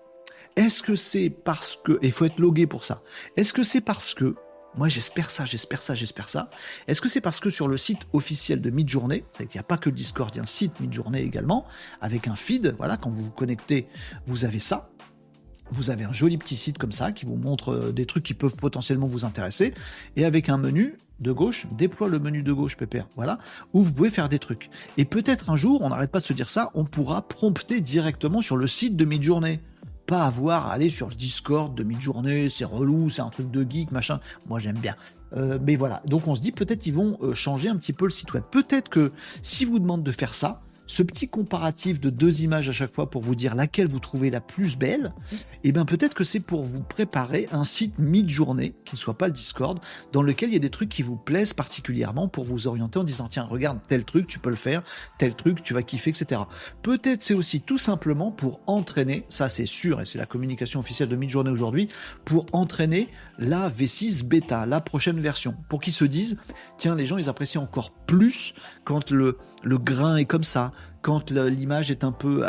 Est-ce 0.57 0.81
que 0.81 0.95
c'est 0.95 1.29
parce 1.29 1.77
que, 1.83 1.99
il 2.01 2.11
faut 2.11 2.25
être 2.25 2.39
logué 2.39 2.65
pour 2.65 2.83
ça, 2.83 3.03
est-ce 3.37 3.53
que 3.53 3.61
c'est 3.61 3.79
parce 3.79 4.13
que 4.15 4.35
moi, 4.75 4.89
j'espère 4.89 5.29
ça, 5.29 5.45
j'espère 5.45 5.81
ça, 5.81 5.95
j'espère 5.95 6.29
ça. 6.29 6.51
Est-ce 6.87 7.01
que 7.01 7.09
c'est 7.09 7.21
parce 7.21 7.39
que 7.39 7.49
sur 7.49 7.67
le 7.67 7.77
site 7.77 8.01
officiel 8.13 8.61
de 8.61 8.69
Midjourney, 8.69 9.23
c'est 9.31 9.47
qu'il 9.47 9.57
n'y 9.57 9.61
a 9.61 9.63
pas 9.63 9.77
que 9.77 9.89
le 9.89 9.95
Discord, 9.95 10.29
il 10.33 10.37
y 10.37 10.39
a 10.39 10.43
un 10.43 10.47
site 10.47 10.79
Midjourney 10.79 11.23
également, 11.23 11.65
avec 11.99 12.27
un 12.27 12.35
feed, 12.35 12.75
voilà, 12.77 12.97
quand 12.97 13.09
vous 13.09 13.23
vous 13.23 13.31
connectez, 13.31 13.87
vous 14.27 14.45
avez 14.45 14.59
ça. 14.59 14.91
Vous 15.71 15.89
avez 15.89 16.03
un 16.03 16.13
joli 16.13 16.37
petit 16.37 16.55
site 16.55 16.77
comme 16.77 16.91
ça 16.91 17.11
qui 17.11 17.25
vous 17.25 17.37
montre 17.37 17.73
euh, 17.73 17.91
des 17.91 18.05
trucs 18.05 18.23
qui 18.23 18.33
peuvent 18.33 18.55
potentiellement 18.55 19.07
vous 19.07 19.25
intéresser. 19.25 19.73
Et 20.15 20.25
avec 20.25 20.47
un 20.47 20.57
menu 20.57 20.97
de 21.19 21.31
gauche, 21.31 21.65
déploie 21.71 22.07
le 22.07 22.19
menu 22.19 22.43
de 22.43 22.53
gauche, 22.53 22.77
Pépère, 22.77 23.07
voilà, 23.15 23.39
où 23.73 23.81
vous 23.81 23.91
pouvez 23.91 24.09
faire 24.09 24.29
des 24.29 24.39
trucs. 24.39 24.69
Et 24.97 25.05
peut-être 25.05 25.49
un 25.49 25.55
jour, 25.55 25.81
on 25.81 25.89
n'arrête 25.89 26.11
pas 26.11 26.19
de 26.19 26.25
se 26.25 26.33
dire 26.33 26.49
ça, 26.49 26.71
on 26.73 26.85
pourra 26.85 27.27
prompter 27.27 27.81
directement 27.81 28.41
sur 28.41 28.57
le 28.57 28.67
site 28.67 28.95
de 28.95 29.05
Midjourney 29.05 29.59
pas 30.07 30.23
avoir 30.23 30.67
à 30.67 30.73
aller 30.73 30.89
sur 30.89 31.09
le 31.09 31.15
Discord 31.15 31.75
de 31.75 31.83
mi-journée, 31.83 32.49
c'est 32.49 32.65
relou, 32.65 33.09
c'est 33.09 33.21
un 33.21 33.29
truc 33.29 33.51
de 33.51 33.69
geek, 33.69 33.91
machin. 33.91 34.19
Moi, 34.47 34.59
j'aime 34.59 34.77
bien. 34.77 34.95
Euh, 35.35 35.59
mais 35.61 35.75
voilà. 35.75 36.01
Donc, 36.05 36.27
on 36.27 36.33
se 36.33 36.41
dit 36.41 36.51
peut-être 36.51 36.79
qu'ils 36.79 36.93
vont 36.93 37.17
euh, 37.21 37.33
changer 37.33 37.69
un 37.69 37.75
petit 37.75 37.93
peu 37.93 38.05
le 38.05 38.11
site 38.11 38.33
web. 38.33 38.43
Peut-être 38.49 38.89
que 38.89 39.11
si 39.43 39.65
vous 39.65 39.79
demande 39.79 40.03
de 40.03 40.11
faire 40.11 40.33
ça, 40.33 40.61
ce 40.87 41.03
petit 41.03 41.27
comparatif 41.27 41.99
de 41.99 42.09
deux 42.09 42.41
images 42.41 42.69
à 42.69 42.71
chaque 42.71 42.93
fois 42.93 43.09
pour 43.09 43.21
vous 43.21 43.35
dire 43.35 43.53
laquelle 43.53 43.87
vous 43.87 43.99
trouvez 43.99 44.29
la 44.29 44.41
plus 44.41 44.77
belle, 44.77 45.13
et 45.31 45.69
eh 45.69 45.71
bien 45.71 45.85
peut-être 45.85 46.13
que 46.13 46.23
c'est 46.23 46.39
pour 46.39 46.65
vous 46.65 46.81
préparer 46.81 47.47
un 47.51 47.63
site 47.63 47.99
mid-journée, 47.99 48.73
qui 48.85 48.95
ne 48.95 48.99
soit 48.99 49.17
pas 49.17 49.27
le 49.27 49.33
Discord, 49.33 49.79
dans 50.13 50.21
lequel 50.21 50.49
il 50.49 50.53
y 50.53 50.55
a 50.55 50.59
des 50.59 50.69
trucs 50.69 50.89
qui 50.89 51.03
vous 51.03 51.17
plaisent 51.17 51.53
particulièrement 51.53 52.27
pour 52.27 52.45
vous 52.45 52.67
orienter 52.67 52.99
en 52.99 53.03
disant 53.03 53.27
tiens, 53.27 53.43
regarde 53.43 53.79
tel 53.87 54.05
truc, 54.05 54.27
tu 54.27 54.39
peux 54.39 54.49
le 54.49 54.55
faire, 54.55 54.81
tel 55.19 55.35
truc, 55.35 55.61
tu 55.61 55.73
vas 55.73 55.83
kiffer, 55.83 56.09
etc. 56.09 56.41
Peut-être 56.81 57.21
c'est 57.21 57.33
aussi 57.33 57.61
tout 57.61 57.77
simplement 57.77 58.31
pour 58.31 58.61
entraîner, 58.65 59.25
ça 59.29 59.49
c'est 59.49 59.65
sûr, 59.65 60.01
et 60.01 60.05
c'est 60.05 60.17
la 60.17 60.25
communication 60.25 60.79
officielle 60.79 61.09
de 61.09 61.15
mid-journée 61.15 61.51
aujourd'hui, 61.51 61.89
pour 62.23 62.45
entraîner 62.53 63.09
la 63.39 63.69
V6 63.69 64.25
bêta, 64.25 64.65
la 64.65 64.81
prochaine 64.81 65.19
version, 65.19 65.55
pour 65.69 65.79
qu'ils 65.79 65.93
se 65.93 66.05
disent 66.05 66.37
tiens, 66.77 66.95
les 66.95 67.05
gens 67.05 67.17
ils 67.17 67.29
apprécient 67.29 67.61
encore 67.61 67.91
plus 67.91 68.53
quand 68.83 69.11
le, 69.11 69.37
le 69.63 69.77
grain 69.77 70.17
est 70.17 70.25
comme 70.25 70.43
ça, 70.43 70.71
quand 71.01 71.31
l'image 71.31 71.89
est 71.89 72.03
un 72.03 72.11
peu, 72.11 72.45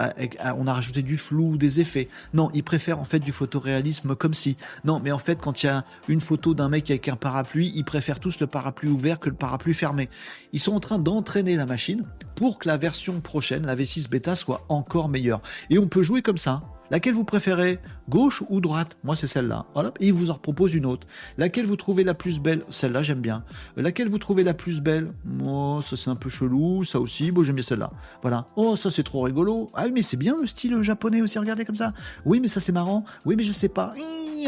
on 0.56 0.66
a 0.66 0.72
rajouté 0.72 1.02
du 1.02 1.16
flou, 1.16 1.56
des 1.56 1.80
effets. 1.80 2.08
Non, 2.34 2.50
ils 2.54 2.64
préfèrent 2.64 2.98
en 2.98 3.04
fait 3.04 3.20
du 3.20 3.30
photoréalisme 3.30 4.16
comme 4.16 4.34
si. 4.34 4.56
Non, 4.84 5.00
mais 5.00 5.12
en 5.12 5.18
fait, 5.18 5.40
quand 5.40 5.62
il 5.62 5.66
y 5.66 5.68
a 5.68 5.84
une 6.08 6.20
photo 6.20 6.54
d'un 6.54 6.68
mec 6.68 6.90
avec 6.90 7.08
un 7.08 7.14
parapluie, 7.14 7.72
ils 7.76 7.84
préfèrent 7.84 8.18
tous 8.18 8.40
le 8.40 8.48
parapluie 8.48 8.90
ouvert 8.90 9.20
que 9.20 9.28
le 9.28 9.36
parapluie 9.36 9.74
fermé. 9.74 10.08
Ils 10.52 10.58
sont 10.58 10.74
en 10.74 10.80
train 10.80 10.98
d'entraîner 10.98 11.54
la 11.54 11.66
machine 11.66 12.04
pour 12.34 12.58
que 12.58 12.68
la 12.68 12.76
version 12.76 13.20
prochaine, 13.20 13.64
la 13.64 13.76
V6 13.76 14.08
bêta, 14.08 14.34
soit 14.34 14.64
encore 14.68 15.08
meilleure. 15.08 15.40
Et 15.70 15.78
on 15.78 15.86
peut 15.86 16.02
jouer 16.02 16.22
comme 16.22 16.38
ça. 16.38 16.62
Laquelle 16.90 17.14
vous 17.14 17.24
préférez 17.24 17.78
Gauche 18.08 18.42
ou 18.48 18.60
droite? 18.60 18.96
Moi, 19.04 19.14
c'est 19.14 19.26
celle-là. 19.26 19.66
Voilà. 19.74 19.92
Et 20.00 20.06
il 20.06 20.12
vous 20.12 20.30
en 20.30 20.34
propose 20.34 20.74
une 20.74 20.86
autre. 20.86 21.06
Laquelle 21.36 21.66
vous 21.66 21.76
trouvez 21.76 22.04
la 22.04 22.14
plus 22.14 22.40
belle? 22.40 22.62
Celle-là, 22.70 23.02
j'aime 23.02 23.20
bien. 23.20 23.44
Laquelle 23.76 24.08
vous 24.08 24.18
trouvez 24.18 24.42
la 24.42 24.54
plus 24.54 24.80
belle? 24.80 25.12
Oh, 25.44 25.80
ça 25.82 25.96
c'est 25.96 26.10
un 26.10 26.16
peu 26.16 26.30
chelou. 26.30 26.84
Ça 26.84 27.00
aussi, 27.00 27.30
bon, 27.30 27.42
j'aime 27.42 27.56
bien 27.56 27.64
celle-là. 27.64 27.90
Voilà. 28.22 28.46
Oh, 28.56 28.76
ça 28.76 28.90
c'est 28.90 29.02
trop 29.02 29.22
rigolo. 29.22 29.70
Ah 29.74 29.82
oui, 29.84 29.90
mais 29.92 30.02
c'est 30.02 30.16
bien 30.16 30.36
le 30.40 30.46
style 30.46 30.80
japonais 30.82 31.20
aussi. 31.20 31.38
Regardez 31.38 31.64
comme 31.64 31.76
ça. 31.76 31.92
Oui, 32.24 32.40
mais 32.40 32.48
ça 32.48 32.60
c'est 32.60 32.72
marrant. 32.72 33.04
Oui, 33.24 33.36
mais 33.36 33.44
je 33.44 33.52
sais 33.52 33.68
pas. 33.68 33.92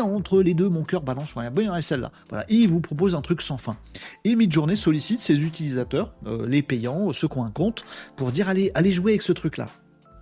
Entre 0.00 0.40
les 0.40 0.54
deux, 0.54 0.68
mon 0.68 0.84
cœur 0.84 1.02
balance. 1.02 1.32
Voilà. 1.34 1.50
Bon, 1.50 1.80
celle-là. 1.80 2.10
Voilà. 2.30 2.46
Et 2.48 2.54
il 2.54 2.68
vous 2.68 2.80
propose 2.80 3.14
un 3.14 3.20
truc 3.20 3.42
sans 3.42 3.58
fin. 3.58 3.76
Et 4.24 4.34
Midjourney 4.34 4.76
sollicite 4.76 5.20
ses 5.20 5.44
utilisateurs, 5.44 6.14
euh, 6.26 6.46
les 6.46 6.62
payants, 6.62 7.12
ceux 7.12 7.28
qui 7.28 7.38
ont 7.38 7.44
un 7.44 7.50
compte, 7.50 7.84
pour 8.16 8.30
dire 8.30 8.48
allez, 8.48 8.70
allez 8.74 8.92
jouer 8.92 9.12
avec 9.12 9.22
ce 9.22 9.32
truc-là 9.32 9.66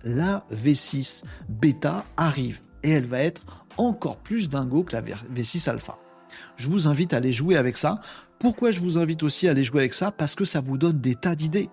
la 0.03 0.45
V6 0.53 1.23
bêta 1.47 2.03
arrive 2.17 2.61
et 2.83 2.91
elle 2.91 3.07
va 3.07 3.19
être 3.19 3.45
encore 3.77 4.17
plus 4.17 4.49
dingo 4.49 4.83
que 4.83 4.93
la 4.93 5.01
V6 5.01 5.69
alpha. 5.69 5.97
Je 6.57 6.69
vous 6.69 6.87
invite 6.87 7.13
à 7.13 7.17
aller 7.17 7.31
jouer 7.31 7.57
avec 7.57 7.77
ça. 7.77 8.01
Pourquoi 8.39 8.71
je 8.71 8.81
vous 8.81 8.97
invite 8.97 9.23
aussi 9.23 9.47
à 9.47 9.51
aller 9.51 9.63
jouer 9.63 9.79
avec 9.79 9.93
ça? 9.93 10.11
Parce 10.11 10.35
que 10.35 10.45
ça 10.45 10.61
vous 10.61 10.77
donne 10.77 10.99
des 10.99 11.15
tas 11.15 11.35
d'idées. 11.35 11.69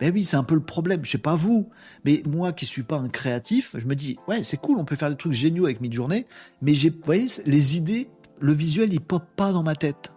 Ben 0.00 0.12
oui, 0.12 0.24
c'est 0.24 0.36
un 0.36 0.44
peu 0.44 0.54
le 0.54 0.62
problème. 0.62 1.04
Je 1.04 1.10
sais 1.10 1.18
pas 1.18 1.34
vous, 1.34 1.68
mais 2.04 2.22
moi 2.26 2.52
qui 2.52 2.66
suis 2.66 2.82
pas 2.82 2.96
un 2.96 3.08
créatif, 3.08 3.76
je 3.78 3.86
me 3.86 3.94
dis 3.94 4.18
ouais, 4.26 4.42
c'est 4.42 4.56
cool, 4.56 4.78
on 4.78 4.84
peut 4.84 4.96
faire 4.96 5.10
des 5.10 5.16
trucs 5.16 5.32
géniaux 5.32 5.66
avec 5.66 5.80
Midjourney, 5.80 6.26
mais 6.62 6.74
j'ai, 6.74 6.90
vous 6.90 6.96
voyez, 7.04 7.26
les 7.46 7.76
idées, 7.76 8.08
le 8.40 8.52
visuel, 8.52 8.92
il 8.92 9.00
pop 9.00 9.24
pas 9.36 9.52
dans 9.52 9.62
ma 9.62 9.76
tête 9.76 10.13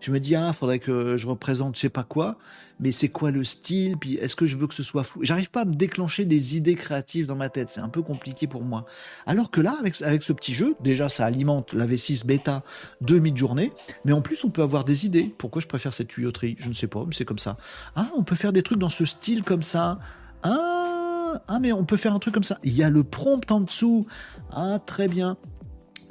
je 0.00 0.10
me 0.10 0.20
dis, 0.20 0.34
ah, 0.34 0.52
faudrait 0.52 0.78
que 0.78 1.16
je 1.16 1.26
représente 1.26 1.76
je 1.76 1.80
sais 1.80 1.88
pas 1.88 2.02
quoi, 2.02 2.36
mais 2.80 2.92
c'est 2.92 3.08
quoi 3.08 3.30
le 3.30 3.44
style, 3.44 3.96
puis 3.96 4.14
est-ce 4.16 4.36
que 4.36 4.46
je 4.46 4.56
veux 4.56 4.66
que 4.66 4.74
ce 4.74 4.82
soit 4.82 5.04
fou? 5.04 5.20
J'arrive 5.22 5.50
pas 5.50 5.62
à 5.62 5.64
me 5.64 5.74
déclencher 5.74 6.24
des 6.24 6.56
idées 6.56 6.74
créatives 6.74 7.26
dans 7.26 7.36
ma 7.36 7.48
tête, 7.48 7.70
c'est 7.70 7.80
un 7.80 7.88
peu 7.88 8.02
compliqué 8.02 8.46
pour 8.46 8.62
moi. 8.62 8.86
Alors 9.26 9.50
que 9.50 9.60
là, 9.60 9.76
avec, 9.80 9.94
ce 9.94 10.32
petit 10.32 10.54
jeu, 10.54 10.76
déjà 10.80 11.08
ça 11.08 11.26
alimente 11.26 11.72
la 11.72 11.86
V6 11.86 12.26
bêta 12.26 12.62
de 13.00 13.18
mid-journée, 13.18 13.72
mais 14.04 14.12
en 14.12 14.20
plus 14.20 14.44
on 14.44 14.50
peut 14.50 14.62
avoir 14.62 14.84
des 14.84 15.06
idées. 15.06 15.34
Pourquoi 15.38 15.60
je 15.62 15.66
préfère 15.66 15.92
cette 15.92 16.08
tuyauterie? 16.08 16.56
Je 16.58 16.68
ne 16.68 16.74
sais 16.74 16.88
pas, 16.88 17.04
mais 17.06 17.14
c'est 17.14 17.24
comme 17.24 17.38
ça. 17.38 17.56
Ah, 17.94 18.08
on 18.16 18.24
peut 18.24 18.36
faire 18.36 18.52
des 18.52 18.62
trucs 18.62 18.78
dans 18.78 18.90
ce 18.90 19.04
style 19.04 19.42
comme 19.42 19.62
ça. 19.62 19.98
Ah, 20.42 21.42
ah, 21.48 21.58
mais 21.60 21.72
on 21.72 21.84
peut 21.84 21.96
faire 21.96 22.14
un 22.14 22.18
truc 22.18 22.34
comme 22.34 22.44
ça. 22.44 22.58
Il 22.62 22.72
y 22.72 22.82
a 22.82 22.90
le 22.90 23.04
prompt 23.04 23.50
en 23.50 23.60
dessous. 23.60 24.06
Ah, 24.52 24.78
très 24.84 25.08
bien. 25.08 25.36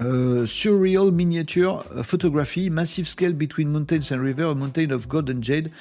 Euh, 0.02 0.46
surreal 0.46 1.12
miniature 1.12 1.86
photography, 2.04 2.70
massive 2.70 3.08
scale 3.08 3.34
between 3.34 3.70
mountains 3.70 4.12
and 4.12 4.20
river, 4.20 4.44
a 4.44 4.54
mountain 4.54 4.92
of 4.92 5.08
gold 5.08 5.30
and 5.30 5.42
jade, 5.42 5.72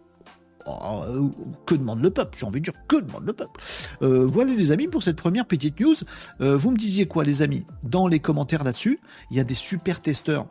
Oh, 0.67 1.03
euh, 1.09 1.29
que 1.67 1.75
demande 1.75 2.03
le 2.03 2.11
peuple? 2.11 2.39
J'ai 2.39 2.47
envie 2.47 2.61
de 2.61 2.65
dire 2.67 2.87
que 2.87 2.97
demande 2.97 3.27
le 3.27 3.33
peuple? 3.33 3.61
Euh, 4.03 4.25
voilà 4.27 4.55
les 4.55 4.71
amis 4.71 4.87
pour 4.87 5.03
cette 5.03 5.17
première 5.17 5.47
petite 5.47 5.81
news. 5.81 5.97
vous 6.39 6.71
me 6.71 6.77
disiez 6.77 7.07
quoi 7.07 7.25
les 7.25 7.43
amis? 7.43 7.67
Dans 7.83 8.07
les 8.07 8.21
commentaires 8.21 8.63
là-dessus, 8.63 9.01
il 9.31 9.37
y 9.37 9.41
a 9.41 9.45
des 9.45 9.55
super 9.55 10.01
testeurs 10.01 10.47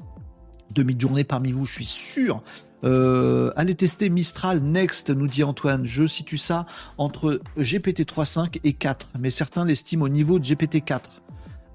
demi-journée 0.73 1.23
parmi 1.23 1.51
vous, 1.51 1.65
je 1.65 1.73
suis 1.73 1.85
sûr. 1.85 2.41
Euh, 2.83 3.51
allez 3.55 3.75
tester 3.75 4.09
Mistral 4.09 4.59
Next, 4.59 5.09
nous 5.09 5.27
dit 5.27 5.43
Antoine. 5.43 5.85
Je 5.85 6.07
situe 6.07 6.37
ça 6.37 6.65
entre 6.97 7.41
GPT 7.57 8.01
3.5 8.01 8.59
et 8.63 8.73
4, 8.73 9.13
mais 9.19 9.29
certains 9.29 9.65
l'estiment 9.65 10.05
au 10.05 10.09
niveau 10.09 10.39
de 10.39 10.45
GPT 10.45 10.83
4. 10.83 11.21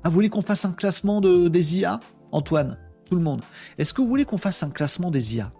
Ah, 0.03 0.09
vous 0.09 0.15
voulez 0.15 0.29
qu'on 0.29 0.43
fasse 0.43 0.65
un 0.65 0.73
classement 0.73 1.21
de, 1.21 1.49
des 1.49 1.79
IA 1.79 2.01
Antoine, 2.33 2.79
tout 3.09 3.17
le 3.17 3.23
monde? 3.23 3.43
Est-ce 3.79 3.95
que 3.95 4.03
vous 4.03 4.09
voulez 4.09 4.25
qu'on 4.25 4.39
fasse 4.39 4.63
un 4.63 4.71
classement 4.71 5.11
des 5.11 5.37
IA 5.37 5.53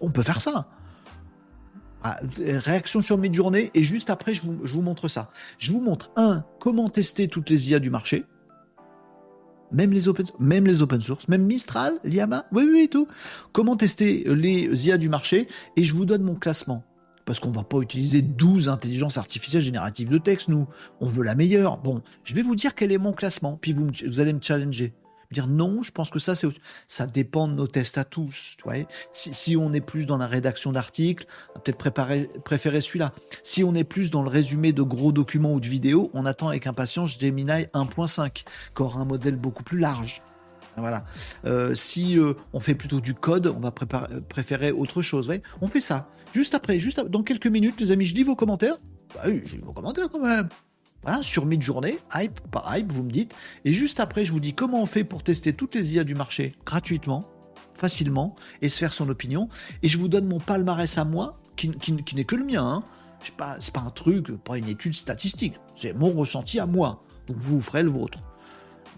On 0.00 0.10
peut 0.10 0.22
faire 0.22 0.40
ça. 0.40 0.68
Ah, 2.02 2.20
réaction 2.38 3.00
sur 3.00 3.18
mid-journée, 3.18 3.70
et 3.74 3.82
juste 3.82 4.10
après, 4.10 4.34
je 4.34 4.42
je 4.62 4.74
vous 4.74 4.82
montre 4.82 5.08
ça. 5.08 5.30
Je 5.58 5.72
vous 5.72 5.80
montre, 5.80 6.10
un, 6.16 6.44
comment 6.60 6.88
tester 6.88 7.26
toutes 7.26 7.50
les 7.50 7.70
IA 7.70 7.78
du 7.80 7.90
marché 7.90 8.24
même 9.72 9.92
les 9.92 10.08
open, 10.08 10.26
même 10.38 10.66
les 10.66 10.82
open 10.82 11.00
source, 11.00 11.28
même 11.28 11.42
Mistral, 11.42 11.94
Liama, 12.04 12.46
oui, 12.52 12.68
oui, 12.70 12.88
tout. 12.90 13.08
Comment 13.52 13.76
tester 13.76 14.24
les 14.26 14.86
IA 14.86 14.98
du 14.98 15.08
marché? 15.08 15.48
Et 15.76 15.84
je 15.84 15.94
vous 15.94 16.04
donne 16.04 16.22
mon 16.22 16.34
classement. 16.34 16.84
Parce 17.24 17.40
qu'on 17.40 17.50
va 17.50 17.64
pas 17.64 17.78
utiliser 17.78 18.22
12 18.22 18.68
intelligences 18.68 19.18
artificielles 19.18 19.62
génératives 19.62 20.08
de 20.08 20.18
texte, 20.18 20.48
nous. 20.48 20.68
On 21.00 21.06
veut 21.06 21.24
la 21.24 21.34
meilleure. 21.34 21.78
Bon, 21.78 22.00
je 22.22 22.34
vais 22.34 22.42
vous 22.42 22.54
dire 22.54 22.74
quel 22.74 22.92
est 22.92 22.98
mon 22.98 23.12
classement, 23.12 23.58
puis 23.60 23.72
vous, 23.72 23.88
vous 24.06 24.20
allez 24.20 24.32
me 24.32 24.40
challenger 24.40 24.94
dire 25.34 25.46
non, 25.46 25.82
je 25.82 25.92
pense 25.92 26.10
que 26.10 26.18
ça, 26.18 26.34
ça 26.86 27.06
dépend 27.06 27.48
de 27.48 27.54
nos 27.54 27.66
tests 27.66 27.98
à 27.98 28.04
tous. 28.04 28.56
Tu 28.58 28.64
vois 28.64 28.74
si, 29.12 29.56
on 29.56 29.72
est 29.72 29.80
plus 29.80 30.06
dans 30.06 30.16
la 30.16 30.26
rédaction 30.26 30.72
d'articles, 30.72 31.26
peut-être 31.54 31.78
préférer 32.42 32.80
celui-là. 32.80 33.12
Si 33.42 33.64
on 33.64 33.74
est 33.74 33.84
plus 33.84 34.10
dans 34.10 34.22
le 34.22 34.28
résumé 34.28 34.72
de 34.72 34.82
gros 34.82 35.12
documents 35.12 35.52
ou 35.52 35.60
de 35.60 35.68
vidéos, 35.68 36.10
on 36.14 36.26
attend 36.26 36.48
avec 36.48 36.66
impatience 36.66 37.18
Gemini 37.18 37.46
1.5, 37.74 38.32
qui 38.32 38.82
aura 38.82 39.00
un 39.00 39.04
modèle 39.04 39.36
beaucoup 39.36 39.62
plus 39.62 39.78
large. 39.78 40.22
Voilà. 40.76 41.04
Euh, 41.46 41.74
si 41.74 42.18
euh, 42.18 42.34
on 42.52 42.60
fait 42.60 42.74
plutôt 42.74 43.00
du 43.00 43.14
code, 43.14 43.46
on 43.46 43.60
va 43.60 43.70
préférer 43.70 44.72
autre 44.72 45.02
chose. 45.02 45.32
On 45.60 45.66
fait 45.66 45.80
ça. 45.80 46.08
Juste 46.32 46.54
après, 46.54 46.78
juste 46.78 47.00
dans 47.00 47.22
quelques 47.22 47.46
minutes, 47.46 47.80
les 47.80 47.90
amis, 47.90 48.04
je 48.04 48.14
lis 48.14 48.24
vos 48.24 48.36
commentaires. 48.36 48.76
Bah 49.14 49.22
oui, 49.26 49.42
j'ai 49.44 49.58
vos 49.58 49.72
commentaires 49.72 50.10
quand 50.10 50.20
même. 50.20 50.48
Voilà, 51.02 51.22
sur 51.22 51.46
mid-journée, 51.46 51.98
hype, 52.14 52.40
pas 52.50 52.64
hype, 52.76 52.92
vous 52.92 53.04
me 53.04 53.10
dites. 53.10 53.34
Et 53.64 53.72
juste 53.72 54.00
après, 54.00 54.24
je 54.24 54.32
vous 54.32 54.40
dis 54.40 54.54
comment 54.54 54.82
on 54.82 54.86
fait 54.86 55.04
pour 55.04 55.22
tester 55.22 55.52
toutes 55.52 55.74
les 55.74 55.94
IA 55.94 56.04
du 56.04 56.14
marché 56.14 56.54
gratuitement, 56.64 57.24
facilement, 57.74 58.34
et 58.62 58.68
se 58.68 58.78
faire 58.78 58.92
son 58.92 59.08
opinion. 59.08 59.48
Et 59.82 59.88
je 59.88 59.98
vous 59.98 60.08
donne 60.08 60.26
mon 60.26 60.40
palmarès 60.40 60.98
à 60.98 61.04
moi, 61.04 61.38
qui, 61.56 61.68
n'est 62.14 62.24
que 62.24 62.36
le 62.36 62.44
mien. 62.44 62.64
Hein. 62.64 62.82
C'est 63.22 63.34
pas, 63.34 63.58
pas 63.72 63.80
un 63.80 63.90
truc, 63.90 64.30
pas 64.42 64.58
une 64.58 64.68
étude 64.68 64.94
statistique. 64.94 65.54
C'est 65.76 65.92
mon 65.92 66.12
ressenti 66.12 66.58
à 66.58 66.66
moi. 66.66 67.02
Donc 67.28 67.38
vous 67.38 67.60
ferez 67.60 67.82
le 67.82 67.90
vôtre. 67.90 68.18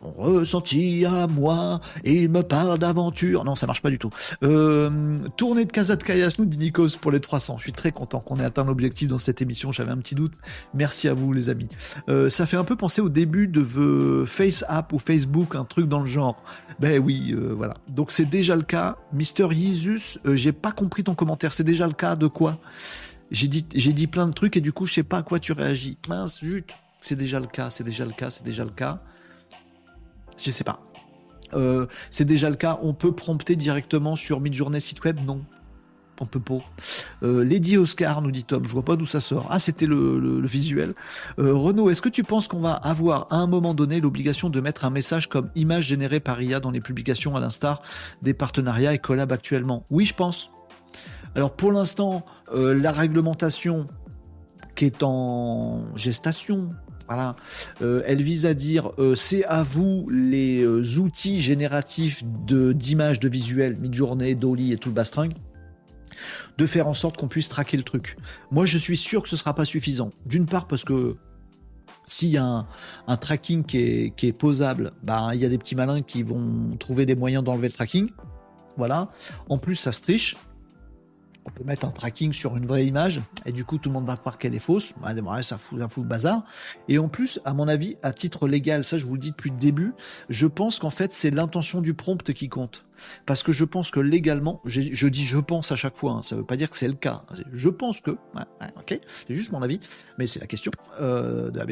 Ressenti 0.03 1.05
à 1.05 1.26
moi, 1.26 1.80
il 2.05 2.28
me 2.28 2.42
parle 2.42 2.78
d'aventure. 2.78 3.44
Non, 3.44 3.55
ça 3.55 3.66
marche 3.66 3.82
pas 3.82 3.90
du 3.90 3.99
tout. 3.99 4.11
Euh, 4.42 5.18
tournée 5.36 5.64
de 5.64 5.72
Casa 5.72 5.96
de 5.96 6.03
Kayas, 6.03 6.36
nous 6.38 6.44
dit 6.44 6.59
Nikos 6.59 6.96
pour 7.01 7.11
les 7.11 7.20
300. 7.20 7.57
Je 7.59 7.64
suis 7.64 7.72
très 7.72 7.92
content 7.92 8.20
qu'on 8.20 8.38
ait 8.38 8.44
atteint 8.44 8.64
l'objectif 8.64 9.09
dans 9.09 9.18
cette 9.18 9.42
émission. 9.42 9.72
J'avais 9.72 9.90
un 9.90 9.99
petit 9.99 10.14
doute. 10.14 10.32
Merci 10.74 11.09
à 11.09 11.14
vous, 11.14 11.32
les 11.32 11.51
amis. 11.51 11.68
Euh, 12.09 12.30
ça 12.30 12.46
fait 12.46 12.57
un 12.57 12.64
peu 12.64 12.76
penser 12.76 13.01
au 13.01 13.09
début 13.09 13.49
de 13.49 13.62
The 13.62 14.92
ou 14.92 14.99
Facebook, 14.99 15.55
un 15.55 15.64
truc 15.64 15.88
dans 15.88 16.01
le 16.01 16.07
genre. 16.07 16.42
Ben 16.80 17.03
oui, 17.03 17.32
euh, 17.32 17.53
voilà. 17.57 17.74
Donc 17.88 18.11
c'est 18.11 18.24
déjà 18.24 18.57
le 18.57 18.62
cas. 18.62 18.96
Mister 19.12 19.46
Jesus, 19.51 20.18
j'ai 20.24 20.53
pas 20.53 20.72
compris 20.72 21.05
ton 21.05 21.14
commentaire. 21.14 21.53
C'est 21.53 21.64
déjà 21.64 21.86
le 21.86 21.92
cas 21.92 22.16
de 22.16 22.26
quoi? 22.26 22.59
J'ai 23.30 23.49
dit, 23.49 23.66
j'ai 23.74 23.92
dit 23.92 24.07
plein 24.07 24.26
de 24.26 24.32
trucs 24.32 24.57
et 24.57 24.61
du 24.61 24.72
coup, 24.72 24.86
je 24.86 24.94
sais 24.94 25.03
pas 25.03 25.18
à 25.18 25.22
quoi 25.22 25.38
tu 25.38 25.53
réagis. 25.53 25.99
Mince, 26.09 26.40
zut. 26.40 26.74
C'est 27.01 27.16
déjà 27.16 27.38
le 27.40 27.46
cas, 27.46 27.70
c'est 27.70 27.84
déjà 27.84 28.05
le 28.05 28.12
cas, 28.12 28.30
c'est 28.30 28.44
déjà 28.44 28.64
le 28.64 28.70
cas. 28.70 29.01
Je 30.39 30.51
sais 30.51 30.64
pas. 30.64 30.80
Euh, 31.55 31.86
c'est 32.11 32.24
déjà 32.24 32.51
le 32.51 32.57
cas. 32.57 32.78
On 32.82 32.95
peut 32.95 33.12
prompter 33.12 33.57
directement 33.57 34.16
sur 34.16 34.41
Midjourney 34.41 34.80
site 34.80 35.05
web? 35.05 35.18
Non. 35.24 35.41
On 36.20 36.26
peut 36.26 36.41
pas. 36.41 36.59
Euh, 37.22 37.45
Lady 37.45 37.76
Oscar, 37.76 38.22
nous 38.22 38.32
dit 38.32 38.43
Tom, 38.43 38.64
je 38.64 38.72
vois 38.72 38.84
pas 38.84 38.97
d'où 38.97 39.07
ça 39.07 39.20
sort. 39.20 39.47
Ah, 39.51 39.61
c'était 39.61 39.86
le, 39.86 40.45
visuel. 40.45 40.95
Euh, 41.39 41.55
Renaud, 41.55 41.91
est-ce 41.91 42.03
que 42.03 42.09
tu 42.09 42.24
penses 42.24 42.49
qu'on 42.49 42.59
va 42.59 42.72
avoir 42.72 43.28
à 43.30 43.36
un 43.36 43.47
moment 43.47 43.72
donné 43.72 44.01
l'obligation 44.01 44.51
de 44.51 44.61
mettre 44.61 44.84
un 44.84 44.91
message 44.91 45.28
comme 45.28 45.49
image 45.55 45.86
générée 45.86 46.18
par 46.18 46.43
IA 46.43 46.59
dans 46.59 46.72
les 46.72 46.80
publications 46.80 47.36
à 47.36 47.41
l'instar 47.41 47.82
des 48.22 48.34
partenariats 48.34 48.95
et 48.95 48.99
collabs 48.99 49.30
actuellement? 49.30 49.84
Oui, 49.91 50.07
je 50.07 50.14
pense. 50.14 50.51
Alors 51.36 51.53
pour 51.53 51.70
l'instant, 51.70 52.24
la 52.53 52.91
réglementation 52.91 53.86
qui 54.74 54.86
est 54.86 55.05
en 55.05 55.84
gestation, 55.95 56.70
voilà. 57.09 57.37
Euh, 57.81 58.03
elle 58.07 58.23
vise 58.23 58.45
à 58.47 58.55
dire 58.55 58.91
euh, 58.99 59.15
c'est 59.15 59.45
à 59.47 59.63
vous 59.63 60.09
les 60.11 60.63
euh, 60.63 60.83
outils 60.99 61.41
génératifs 61.41 62.23
de 62.47 62.73
d'images, 62.73 63.19
de 63.19 63.29
visuels, 63.29 63.77
Midjourney, 63.79 64.35
Dolly 64.35 64.73
et 64.73 64.77
tout 64.77 64.91
le 64.91 64.95
bastring 64.95 65.35
de 66.59 66.67
faire 66.67 66.89
en 66.89 66.95
sorte 66.95 67.17
qu'on 67.17 67.29
puisse 67.29 67.49
traquer 67.49 67.77
le 67.77 67.85
truc. 67.85 68.17
Moi, 68.51 68.67
je 68.67 68.77
suis 68.77 68.97
sûr 68.97 69.23
que 69.23 69.29
ce 69.29 69.37
sera 69.37 69.55
pas 69.55 69.65
suffisant. 69.65 70.11
D'une 70.27 70.47
part 70.47 70.67
parce 70.67 70.85
que 70.85 71.17
s'il 72.05 72.31
y 72.31 72.37
a 72.37 72.67
un, 73.07 73.17
tracking 73.17 73.65
qui 73.65 74.13
est, 74.21 74.33
posable, 74.33 74.93
bah, 75.05 75.31
il 75.35 75.41
y 75.41 75.45
a 75.45 75.49
des 75.49 75.59
petits 75.59 75.77
malins 75.77 76.01
qui 76.01 76.25
vont 76.25 76.77
trouver 76.79 77.07
des 77.07 77.15
moyens 77.15 77.45
d'enlever 77.45 77.69
le 77.69 77.73
tracking. 77.73 78.11
Voilà. 78.77 79.11
En 79.49 79.59
plus, 79.59 79.77
ça 79.77 79.93
se 79.93 80.01
triche 80.01 80.37
on 81.49 81.59
peut 81.59 81.64
mettre 81.64 81.86
un 81.86 81.90
tracking 81.90 82.32
sur 82.32 82.57
une 82.57 82.66
vraie 82.66 82.86
image 82.86 83.20
et 83.46 83.53
du 83.53 83.64
coup 83.64 83.78
tout 83.78 83.88
le 83.88 83.94
monde 83.94 84.07
va 84.07 84.16
croire 84.16 84.38
qu'elle 84.38 84.55
est 84.55 84.59
fausse. 84.59 84.94
ça 85.42 85.59
fout, 85.59 85.78
ça 85.78 85.88
fout 85.88 86.05
le 86.05 86.09
bazar. 86.09 86.44
Et 86.88 86.99
en 86.99 87.09
plus, 87.09 87.40
à 87.44 87.55
mon 87.55 87.68
avis, 87.68 87.96
à 88.03 88.12
titre 88.12 88.46
légal, 88.46 88.84
ça 88.84 88.99
je 88.99 89.07
vous 89.07 89.14
le 89.14 89.20
dis 89.20 89.30
depuis 89.30 89.51
le 89.51 89.57
début, 89.57 89.94
je 90.28 90.46
pense 90.46 90.78
qu'en 90.78 90.90
fait 90.90 91.12
c'est 91.12 91.30
l'intention 91.30 91.80
du 91.80 91.94
prompt 91.94 92.32
qui 92.32 92.49
compte. 92.49 92.84
Parce 93.26 93.44
que 93.44 93.53
je 93.53 93.64
pense 93.64 93.90
que 93.92 94.01
légalement, 94.01 94.61
je 94.64 95.09
dis 95.09 95.24
je 95.24 95.38
pense 95.38 95.70
à 95.72 95.76
chaque 95.76 95.96
fois, 95.96 96.12
hein, 96.12 96.22
ça 96.22 96.34
ne 96.34 96.40
veut 96.40 96.46
pas 96.46 96.57
dire 96.57 96.68
que 96.68 96.76
c'est 96.76 96.88
le 96.88 96.94
cas. 96.94 97.22
Je 97.53 97.68
pense 97.68 98.01
que, 98.01 98.11
ok, 98.11 99.01
c'est 99.07 99.34
juste 99.34 99.53
mon 99.53 99.62
avis, 99.62 99.78
mais 100.18 100.26
c'est 100.26 100.40
la 100.40 100.46
question 100.46 100.72
euh, 101.01 101.51
de 101.51 101.59
la 101.59 101.66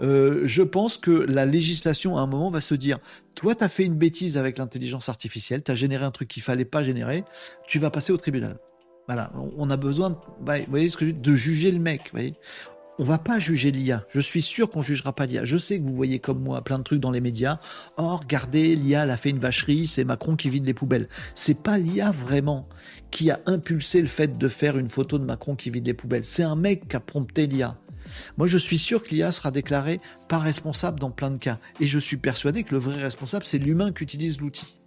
euh, 0.00 0.42
je 0.44 0.62
pense 0.62 0.96
que 0.96 1.10
la 1.10 1.46
législation 1.46 2.16
à 2.16 2.20
un 2.20 2.26
moment 2.26 2.50
va 2.50 2.60
se 2.60 2.74
dire, 2.74 2.98
toi 3.34 3.54
tu 3.54 3.64
as 3.64 3.68
fait 3.68 3.84
une 3.84 3.96
bêtise 3.96 4.38
avec 4.38 4.58
l'intelligence 4.58 5.08
artificielle, 5.08 5.62
tu 5.62 5.72
as 5.72 5.74
généré 5.74 6.04
un 6.04 6.10
truc 6.10 6.28
qu'il 6.28 6.42
fallait 6.42 6.64
pas 6.64 6.82
générer, 6.82 7.24
tu 7.66 7.78
vas 7.78 7.90
passer 7.90 8.12
au 8.12 8.16
tribunal. 8.16 8.58
Voilà, 9.10 9.32
on 9.58 9.68
a 9.70 9.76
besoin, 9.76 10.16
de 10.40 11.34
juger 11.34 11.72
le 11.72 11.80
mec. 11.80 12.02
Vous 12.04 12.10
voyez 12.12 12.34
on 13.00 13.02
va 13.02 13.18
pas 13.18 13.40
juger 13.40 13.72
l'IA. 13.72 14.04
Je 14.10 14.20
suis 14.20 14.40
sûr 14.40 14.70
qu'on 14.70 14.82
jugera 14.82 15.12
pas 15.12 15.26
l'IA. 15.26 15.44
Je 15.44 15.56
sais 15.56 15.80
que 15.80 15.82
vous 15.82 15.96
voyez 15.96 16.20
comme 16.20 16.40
moi 16.40 16.62
plein 16.62 16.78
de 16.78 16.84
trucs 16.84 17.00
dans 17.00 17.10
les 17.10 17.20
médias. 17.20 17.58
Oh, 17.96 18.18
regardez, 18.18 18.76
l'IA, 18.76 19.02
a 19.02 19.16
fait 19.16 19.30
une 19.30 19.40
vacherie, 19.40 19.88
c'est 19.88 20.04
Macron 20.04 20.36
qui 20.36 20.48
vide 20.48 20.64
les 20.64 20.74
poubelles. 20.74 21.08
C'est 21.34 21.60
pas 21.60 21.76
l'IA 21.76 22.12
vraiment 22.12 22.68
qui 23.10 23.32
a 23.32 23.40
impulsé 23.46 24.00
le 24.00 24.06
fait 24.06 24.38
de 24.38 24.48
faire 24.48 24.78
une 24.78 24.88
photo 24.88 25.18
de 25.18 25.24
Macron 25.24 25.56
qui 25.56 25.70
vide 25.70 25.86
les 25.86 25.94
poubelles. 25.94 26.24
C'est 26.24 26.44
un 26.44 26.54
mec 26.54 26.86
qui 26.86 26.94
a 26.94 27.00
prompté 27.00 27.48
l'IA. 27.48 27.76
Moi, 28.36 28.46
je 28.46 28.58
suis 28.58 28.78
sûr 28.78 29.02
que 29.02 29.08
l'IA 29.08 29.32
sera 29.32 29.50
déclarée 29.50 30.00
pas 30.28 30.38
responsable 30.38 31.00
dans 31.00 31.10
plein 31.10 31.32
de 31.32 31.38
cas. 31.38 31.58
Et 31.80 31.88
je 31.88 31.98
suis 31.98 32.18
persuadé 32.18 32.62
que 32.62 32.74
le 32.76 32.80
vrai 32.80 33.02
responsable, 33.02 33.44
c'est 33.44 33.58
l'humain 33.58 33.90
qui 33.90 34.04
utilise 34.04 34.40
l'outil. 34.40 34.79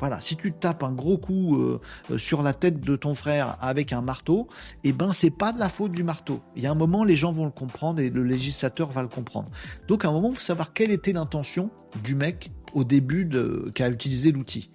Voilà, 0.00 0.20
si 0.20 0.36
tu 0.36 0.52
tapes 0.52 0.82
un 0.82 0.92
gros 0.92 1.18
coup 1.18 1.56
euh, 1.56 1.80
euh, 2.10 2.18
sur 2.18 2.42
la 2.42 2.52
tête 2.54 2.80
de 2.80 2.96
ton 2.96 3.14
frère 3.14 3.56
avec 3.60 3.92
un 3.92 4.00
marteau, 4.00 4.48
eh 4.82 4.92
ben 4.92 5.12
c'est 5.12 5.30
pas 5.30 5.52
de 5.52 5.58
la 5.58 5.68
faute 5.68 5.92
du 5.92 6.04
marteau. 6.04 6.40
Il 6.56 6.62
y 6.62 6.66
a 6.66 6.70
un 6.70 6.74
moment, 6.74 7.04
les 7.04 7.16
gens 7.16 7.32
vont 7.32 7.44
le 7.44 7.50
comprendre 7.50 8.00
et 8.00 8.10
le 8.10 8.24
législateur 8.24 8.90
va 8.90 9.02
le 9.02 9.08
comprendre. 9.08 9.50
Donc 9.88 10.04
à 10.04 10.08
un 10.08 10.12
moment, 10.12 10.30
il 10.30 10.36
faut 10.36 10.40
savoir 10.40 10.72
quelle 10.72 10.90
était 10.90 11.12
l'intention 11.12 11.70
du 12.02 12.14
mec 12.14 12.50
au 12.74 12.84
début 12.84 13.24
de, 13.24 13.70
qui 13.74 13.82
a 13.82 13.88
utilisé 13.88 14.32
l'outil. 14.32 14.70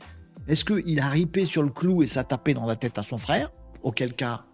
Est-ce 0.48 0.66
qu'il 0.66 1.00
a 1.00 1.08
ripé 1.08 1.46
sur 1.46 1.62
le 1.62 1.70
clou 1.70 2.02
et 2.02 2.08
ça 2.08 2.24
tapé 2.24 2.54
dans 2.54 2.66
la 2.66 2.76
tête 2.76 2.98
à 2.98 3.04
son 3.04 3.18
frère? 3.18 3.52
Auquel 3.84 4.14
cas, 4.14 4.46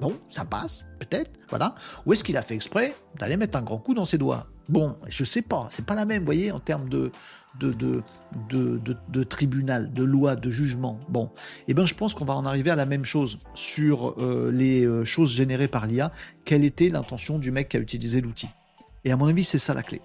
bon, 0.00 0.12
ça 0.28 0.44
passe, 0.44 0.84
peut-être, 0.98 1.30
voilà. 1.48 1.74
Ou 2.04 2.12
est-ce 2.12 2.22
qu'il 2.22 2.36
a 2.36 2.42
fait 2.42 2.54
exprès 2.54 2.94
d'aller 3.18 3.36
mettre 3.36 3.56
un 3.56 3.62
grand 3.62 3.78
coup 3.78 3.94
dans 3.94 4.04
ses 4.04 4.18
doigts? 4.18 4.48
Bon, 4.68 4.96
je 5.08 5.24
sais 5.24 5.42
pas, 5.42 5.66
c'est 5.70 5.84
pas 5.84 5.94
la 5.94 6.04
même, 6.04 6.20
vous 6.20 6.26
voyez, 6.26 6.52
en 6.52 6.60
termes 6.60 6.88
de, 6.88 7.10
de, 7.58 9.24
tribunal, 9.24 9.92
de 9.92 10.02
loi, 10.02 10.36
de 10.36 10.50
jugement. 10.50 10.98
Bon, 11.08 11.30
eh 11.68 11.74
bien, 11.74 11.86
je 11.86 11.94
pense 11.94 12.14
qu'on 12.14 12.24
va 12.24 12.34
en 12.34 12.46
arriver 12.46 12.70
à 12.70 12.76
la 12.76 12.86
même 12.86 13.04
chose 13.04 13.38
sur 13.54 14.14
euh, 14.18 14.50
les 14.52 14.84
euh, 14.84 15.04
choses 15.04 15.32
générées 15.32 15.68
par 15.68 15.86
l'IA. 15.86 16.12
Quelle 16.44 16.64
était 16.64 16.88
l'intention 16.88 17.38
du 17.38 17.50
mec 17.50 17.68
qui 17.68 17.76
a 17.76 17.80
utilisé 17.80 18.20
l'outil? 18.20 18.48
Et 19.04 19.12
à 19.12 19.16
mon 19.16 19.26
avis, 19.26 19.44
c'est 19.44 19.58
ça 19.58 19.74
la 19.74 19.82
clé. 19.82 20.00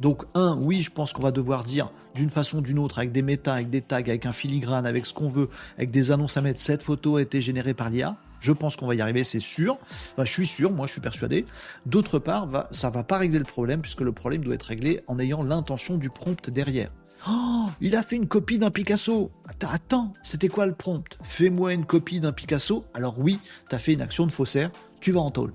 Donc, 0.00 0.22
un, 0.34 0.56
oui, 0.56 0.80
je 0.80 0.90
pense 0.90 1.12
qu'on 1.12 1.22
va 1.22 1.30
devoir 1.30 1.62
dire 1.62 1.92
d'une 2.14 2.30
façon 2.30 2.58
ou 2.58 2.60
d'une 2.62 2.78
autre, 2.78 2.98
avec 2.98 3.12
des 3.12 3.22
méta, 3.22 3.54
avec 3.54 3.70
des 3.70 3.82
tags, 3.82 3.98
avec 3.98 4.24
un 4.24 4.32
filigrane, 4.32 4.86
avec 4.86 5.04
ce 5.04 5.12
qu'on 5.12 5.28
veut, 5.28 5.50
avec 5.76 5.90
des 5.90 6.10
annonces 6.10 6.36
à 6.36 6.42
mettre, 6.42 6.58
cette 6.58 6.82
photo 6.82 7.16
a 7.16 7.22
été 7.22 7.40
générée 7.40 7.74
par 7.74 7.90
l'IA. 7.90 8.16
Je 8.40 8.52
pense 8.52 8.76
qu'on 8.76 8.86
va 8.86 8.94
y 8.94 9.00
arriver, 9.00 9.24
c'est 9.24 9.40
sûr. 9.40 9.78
je 10.18 10.24
suis 10.24 10.46
sûr, 10.46 10.72
moi 10.72 10.86
je 10.86 10.92
suis 10.92 11.00
persuadé. 11.00 11.44
D'autre 11.86 12.18
part, 12.18 12.46
va, 12.46 12.68
ça 12.70 12.90
va 12.90 13.04
pas 13.04 13.18
régler 13.18 13.38
le 13.38 13.44
problème, 13.44 13.80
puisque 13.80 14.00
le 14.00 14.12
problème 14.12 14.42
doit 14.42 14.54
être 14.54 14.64
réglé 14.64 15.02
en 15.06 15.18
ayant 15.18 15.42
l'intention 15.42 15.96
du 15.96 16.10
prompt 16.10 16.50
derrière. 16.50 16.90
Oh, 17.28 17.66
il 17.82 17.96
a 17.96 18.02
fait 18.02 18.16
une 18.16 18.28
copie 18.28 18.58
d'un 18.58 18.70
Picasso. 18.70 19.30
Attends, 19.46 19.68
attends, 19.70 20.14
c'était 20.22 20.48
quoi 20.48 20.64
le 20.64 20.74
prompt? 20.74 21.18
Fais-moi 21.22 21.74
une 21.74 21.84
copie 21.84 22.20
d'un 22.20 22.32
Picasso. 22.32 22.86
Alors 22.94 23.18
oui, 23.18 23.38
tu 23.68 23.76
as 23.76 23.78
fait 23.78 23.92
une 23.92 24.00
action 24.00 24.26
de 24.26 24.32
faussaire, 24.32 24.70
tu 25.00 25.12
vas 25.12 25.20
en 25.20 25.30
tôle. 25.30 25.52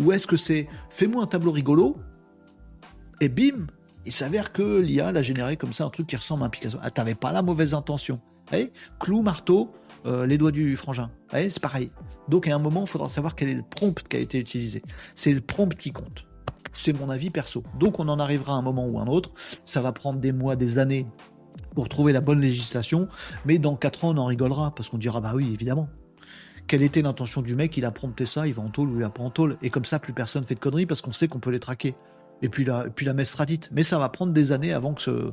Ou 0.00 0.12
est-ce 0.12 0.26
que 0.26 0.36
c'est 0.36 0.68
fais-moi 0.90 1.22
un 1.22 1.26
tableau 1.26 1.52
rigolo 1.52 1.96
et 3.20 3.28
bim, 3.28 3.66
il 4.04 4.12
s'avère 4.12 4.52
que 4.52 4.80
l'IA 4.80 5.10
l'a 5.10 5.22
généré 5.22 5.56
comme 5.56 5.72
ça 5.72 5.84
un 5.84 5.90
truc 5.90 6.06
qui 6.06 6.16
ressemble 6.16 6.42
à 6.42 6.46
un 6.46 6.50
Picasso. 6.50 6.78
Ah, 6.82 6.90
t'avais 6.90 7.14
pas 7.14 7.32
la 7.32 7.42
mauvaise 7.42 7.72
intention. 7.72 8.20
Hey, 8.52 8.70
clou, 9.00 9.22
marteau, 9.22 9.72
euh, 10.06 10.26
les 10.26 10.38
doigts 10.38 10.52
du 10.52 10.76
frangin. 10.76 11.10
c'est 11.30 11.60
pareil. 11.60 11.90
Donc 12.28 12.48
à 12.48 12.54
un 12.54 12.58
moment, 12.58 12.82
il 12.82 12.88
faudra 12.88 13.08
savoir 13.08 13.34
quel 13.34 13.48
est 13.48 13.54
le 13.54 13.62
prompt 13.62 14.02
qui 14.08 14.16
a 14.16 14.20
été 14.20 14.38
utilisé. 14.38 14.82
C'est 15.14 15.32
le 15.32 15.40
prompt 15.40 15.74
qui 15.76 15.92
compte. 15.92 16.26
C'est 16.72 16.92
mon 16.92 17.10
avis 17.10 17.30
perso. 17.30 17.62
Donc 17.78 17.98
on 18.00 18.08
en 18.08 18.18
arrivera 18.18 18.52
à 18.54 18.56
un 18.56 18.62
moment 18.62 18.86
ou 18.86 18.98
un 18.98 19.06
autre. 19.06 19.30
Ça 19.64 19.80
va 19.80 19.92
prendre 19.92 20.20
des 20.20 20.32
mois, 20.32 20.56
des 20.56 20.78
années 20.78 21.06
pour 21.74 21.88
trouver 21.88 22.12
la 22.12 22.20
bonne 22.20 22.40
législation. 22.40 23.08
Mais 23.44 23.58
dans 23.58 23.76
4 23.76 24.04
ans, 24.04 24.10
on 24.14 24.18
en 24.18 24.26
rigolera 24.26 24.74
parce 24.74 24.90
qu'on 24.90 24.98
dira 24.98 25.20
bah 25.20 25.32
oui, 25.34 25.50
évidemment. 25.52 25.88
Quelle 26.66 26.82
était 26.82 27.02
l'intention 27.02 27.42
du 27.42 27.54
mec? 27.54 27.76
Il 27.76 27.84
a 27.84 27.92
prompté 27.92 28.26
ça, 28.26 28.46
il 28.46 28.52
va 28.52 28.62
en 28.62 28.70
tôle 28.70 28.90
ou 28.90 28.96
il 28.96 29.02
va 29.02 29.10
pas 29.10 29.22
en 29.22 29.30
tôle. 29.30 29.56
Et 29.62 29.70
comme 29.70 29.84
ça, 29.84 29.98
plus 29.98 30.12
personne 30.12 30.44
fait 30.44 30.56
de 30.56 30.60
conneries 30.60 30.86
parce 30.86 31.00
qu'on 31.00 31.12
sait 31.12 31.28
qu'on 31.28 31.38
peut 31.38 31.50
les 31.50 31.60
traquer. 31.60 31.94
Et 32.42 32.48
puis 32.48 32.64
la, 32.64 32.88
puis 32.90 33.06
la 33.06 33.14
messe 33.14 33.30
sera 33.30 33.46
dite. 33.46 33.70
Mais 33.72 33.82
ça 33.82 33.98
va 33.98 34.08
prendre 34.08 34.32
des 34.32 34.52
années 34.52 34.72
avant 34.72 34.92
que 34.92 35.02
ce, 35.02 35.32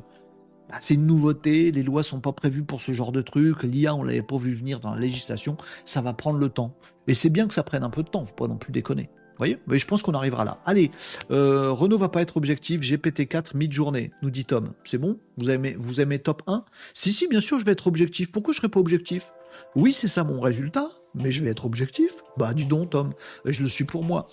bah, 0.68 0.76
c'est 0.80 0.94
une 0.94 1.06
nouveauté, 1.06 1.70
les 1.72 1.82
lois 1.82 2.02
sont 2.02 2.20
pas 2.20 2.32
prévues 2.32 2.64
pour 2.64 2.82
ce 2.82 2.92
genre 2.92 3.12
de 3.12 3.20
truc, 3.20 3.62
l'IA 3.62 3.94
on 3.94 4.02
l'avait 4.02 4.22
pas 4.22 4.38
vu 4.38 4.54
venir 4.54 4.80
dans 4.80 4.94
la 4.94 5.00
législation, 5.00 5.56
ça 5.84 6.00
va 6.00 6.12
prendre 6.12 6.38
le 6.38 6.48
temps. 6.48 6.74
Et 7.06 7.14
c'est 7.14 7.30
bien 7.30 7.46
que 7.46 7.54
ça 7.54 7.62
prenne 7.62 7.84
un 7.84 7.90
peu 7.90 8.02
de 8.02 8.08
temps, 8.08 8.24
faut 8.24 8.34
pas 8.34 8.48
non 8.48 8.56
plus 8.56 8.72
déconner. 8.72 9.10
Vous 9.34 9.38
voyez? 9.38 9.58
Mais 9.66 9.78
je 9.78 9.86
pense 9.86 10.04
qu'on 10.04 10.14
arrivera 10.14 10.44
là. 10.44 10.58
Allez, 10.64 10.92
euh, 11.32 11.72
Renault 11.72 11.98
va 11.98 12.08
pas 12.08 12.22
être 12.22 12.36
objectif, 12.36 12.82
GPT-4 12.82 13.56
mid-journée, 13.56 14.12
nous 14.22 14.30
dit 14.30 14.44
Tom. 14.44 14.74
C'est 14.84 14.98
bon? 14.98 15.18
Vous 15.38 15.50
aimez, 15.50 15.74
vous 15.76 16.00
aimez 16.00 16.20
top 16.20 16.42
1 16.46 16.64
Si, 16.92 17.12
si, 17.12 17.26
bien 17.26 17.40
sûr, 17.40 17.58
je 17.58 17.64
vais 17.64 17.72
être 17.72 17.88
objectif. 17.88 18.30
Pourquoi 18.30 18.52
je 18.52 18.58
serais 18.58 18.68
pas 18.68 18.78
objectif? 18.78 19.32
Oui, 19.74 19.92
c'est 19.92 20.06
ça 20.06 20.22
mon 20.22 20.40
résultat, 20.40 20.88
mais 21.16 21.32
je 21.32 21.42
vais 21.42 21.50
être 21.50 21.66
objectif. 21.66 22.22
Bah, 22.36 22.54
dis 22.54 22.66
donc, 22.66 22.90
Tom, 22.90 23.12
je 23.44 23.64
le 23.64 23.68
suis 23.68 23.84
pour 23.84 24.04
moi. 24.04 24.28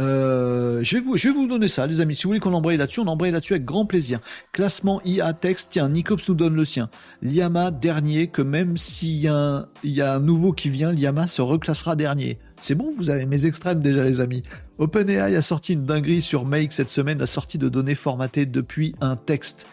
Euh, 0.00 0.80
je, 0.82 0.96
vais 0.96 1.02
vous, 1.02 1.16
je 1.16 1.28
vais 1.28 1.34
vous 1.34 1.46
donner 1.46 1.68
ça, 1.68 1.86
les 1.86 2.00
amis. 2.00 2.14
Si 2.14 2.22
vous 2.22 2.30
voulez 2.30 2.40
qu'on 2.40 2.54
embraye 2.54 2.76
là-dessus, 2.76 3.00
on 3.00 3.06
embraye 3.06 3.32
là-dessus 3.32 3.54
avec 3.54 3.64
grand 3.64 3.84
plaisir. 3.84 4.20
Classement 4.52 5.00
IA 5.04 5.32
texte, 5.32 5.68
tiens, 5.72 5.88
Nicops 5.88 6.28
nous 6.28 6.34
donne 6.34 6.54
le 6.54 6.64
sien. 6.64 6.88
Liama 7.22 7.70
dernier, 7.70 8.28
que 8.28 8.42
même 8.42 8.76
s'il 8.76 9.16
y, 9.16 9.28
a 9.28 9.66
un, 9.82 10.20
nouveau 10.20 10.52
qui 10.52 10.68
vient, 10.68 10.92
Liama 10.92 11.26
se 11.26 11.42
reclassera 11.42 11.96
dernier. 11.96 12.38
C'est 12.60 12.74
bon, 12.74 12.92
vous 12.96 13.10
avez 13.10 13.26
mes 13.26 13.46
extrêmes 13.46 13.80
déjà, 13.80 14.04
les 14.04 14.20
amis. 14.20 14.42
OpenAI 14.78 15.34
a 15.34 15.42
sorti 15.42 15.72
une 15.72 15.84
dinguerie 15.84 16.22
sur 16.22 16.44
Make 16.44 16.72
cette 16.72 16.88
semaine, 16.88 17.18
la 17.18 17.26
sortie 17.26 17.58
de 17.58 17.68
données 17.68 17.94
formatées 17.94 18.46
depuis 18.46 18.94
un 19.00 19.16
texte. 19.16 19.66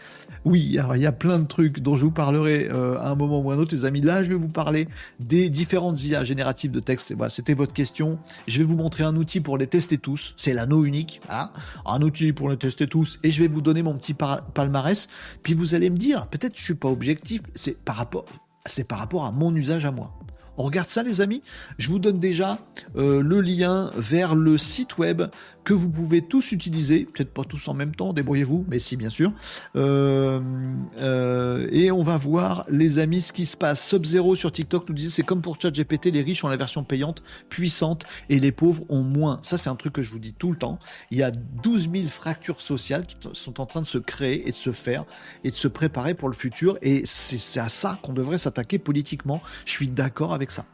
Oui, 0.46 0.60
il 0.62 1.02
y 1.02 1.06
a 1.06 1.12
plein 1.12 1.40
de 1.40 1.46
trucs 1.46 1.80
dont 1.80 1.96
je 1.96 2.04
vous 2.04 2.12
parlerai 2.12 2.68
euh, 2.70 3.00
à 3.00 3.08
un 3.08 3.16
moment 3.16 3.40
ou 3.40 3.50
à 3.50 3.54
un 3.54 3.58
autre, 3.58 3.74
les 3.74 3.84
amis. 3.84 4.00
Là, 4.00 4.22
je 4.22 4.28
vais 4.28 4.36
vous 4.36 4.46
parler 4.46 4.86
des 5.18 5.50
différentes 5.50 6.04
IA 6.04 6.22
génératives 6.22 6.70
de 6.70 6.78
texte. 6.78 7.12
Voilà, 7.16 7.30
c'était 7.30 7.52
votre 7.52 7.72
question. 7.72 8.20
Je 8.46 8.58
vais 8.58 8.64
vous 8.64 8.76
montrer 8.76 9.02
un 9.02 9.16
outil 9.16 9.40
pour 9.40 9.58
les 9.58 9.66
tester 9.66 9.98
tous. 9.98 10.34
C'est 10.36 10.52
l'anneau 10.52 10.84
unique. 10.84 11.20
Hein 11.28 11.50
un 11.84 12.00
outil 12.00 12.32
pour 12.32 12.48
les 12.48 12.56
tester 12.56 12.86
tous. 12.86 13.18
Et 13.24 13.32
je 13.32 13.42
vais 13.42 13.48
vous 13.48 13.60
donner 13.60 13.82
mon 13.82 13.94
petit 13.94 14.14
palmarès. 14.14 15.08
Puis 15.42 15.54
vous 15.54 15.74
allez 15.74 15.90
me 15.90 15.96
dire, 15.96 16.28
peut-être 16.28 16.56
je 16.56 16.62
suis 16.62 16.74
pas 16.74 16.90
objectif. 16.90 17.42
C'est 17.56 17.82
par 17.84 17.96
rapport, 17.96 18.24
c'est 18.66 18.86
par 18.86 19.00
rapport 19.00 19.24
à 19.24 19.32
mon 19.32 19.52
usage 19.52 19.84
à 19.84 19.90
moi. 19.90 20.12
On 20.58 20.62
regarde 20.62 20.88
ça 20.88 21.02
les 21.02 21.20
amis 21.20 21.42
Je 21.78 21.90
vous 21.90 21.98
donne 21.98 22.18
déjà 22.18 22.58
euh, 22.96 23.20
le 23.20 23.40
lien 23.40 23.90
vers 23.96 24.34
le 24.34 24.56
site 24.58 24.96
web 24.98 25.22
que 25.66 25.74
vous 25.74 25.90
pouvez 25.90 26.22
tous 26.22 26.52
utiliser, 26.52 27.06
peut-être 27.06 27.34
pas 27.34 27.42
tous 27.42 27.66
en 27.66 27.74
même 27.74 27.92
temps, 27.92 28.12
débrouillez-vous, 28.12 28.64
mais 28.68 28.78
si 28.78 28.96
bien 28.96 29.10
sûr. 29.10 29.32
Euh, 29.74 30.40
euh, 30.96 31.66
et 31.72 31.90
on 31.90 32.04
va 32.04 32.16
voir 32.18 32.64
les 32.70 33.00
amis 33.00 33.20
ce 33.20 33.32
qui 33.32 33.46
se 33.46 33.56
passe. 33.56 33.84
Sub-Zero 33.88 34.36
sur 34.36 34.52
TikTok 34.52 34.88
nous 34.88 34.94
disait 34.94 35.10
c'est 35.10 35.24
comme 35.24 35.42
pour 35.42 35.60
ChatGPT, 35.60 36.12
les 36.12 36.22
riches 36.22 36.44
ont 36.44 36.48
la 36.48 36.56
version 36.56 36.84
payante, 36.84 37.24
puissante, 37.48 38.04
et 38.28 38.38
les 38.38 38.52
pauvres 38.52 38.84
ont 38.88 39.02
moins. 39.02 39.40
Ça 39.42 39.58
c'est 39.58 39.68
un 39.68 39.74
truc 39.74 39.94
que 39.94 40.02
je 40.02 40.12
vous 40.12 40.20
dis 40.20 40.34
tout 40.34 40.52
le 40.52 40.56
temps. 40.56 40.78
Il 41.10 41.18
y 41.18 41.24
a 41.24 41.32
12 41.32 41.90
000 41.90 42.06
fractures 42.06 42.60
sociales 42.60 43.04
qui 43.04 43.16
sont 43.32 43.60
en 43.60 43.66
train 43.66 43.80
de 43.80 43.86
se 43.86 43.98
créer 43.98 44.46
et 44.46 44.52
de 44.52 44.56
se 44.56 44.70
faire 44.70 45.04
et 45.42 45.50
de 45.50 45.56
se 45.56 45.66
préparer 45.66 46.14
pour 46.14 46.28
le 46.28 46.36
futur. 46.36 46.78
Et 46.80 47.02
c'est 47.06 47.58
à 47.58 47.68
ça 47.68 47.98
qu'on 48.02 48.12
devrait 48.12 48.38
s'attaquer 48.38 48.78
politiquement. 48.78 49.42
Je 49.64 49.72
suis 49.72 49.88
d'accord 49.88 50.32
avec 50.32 50.52
ça. 50.52 50.64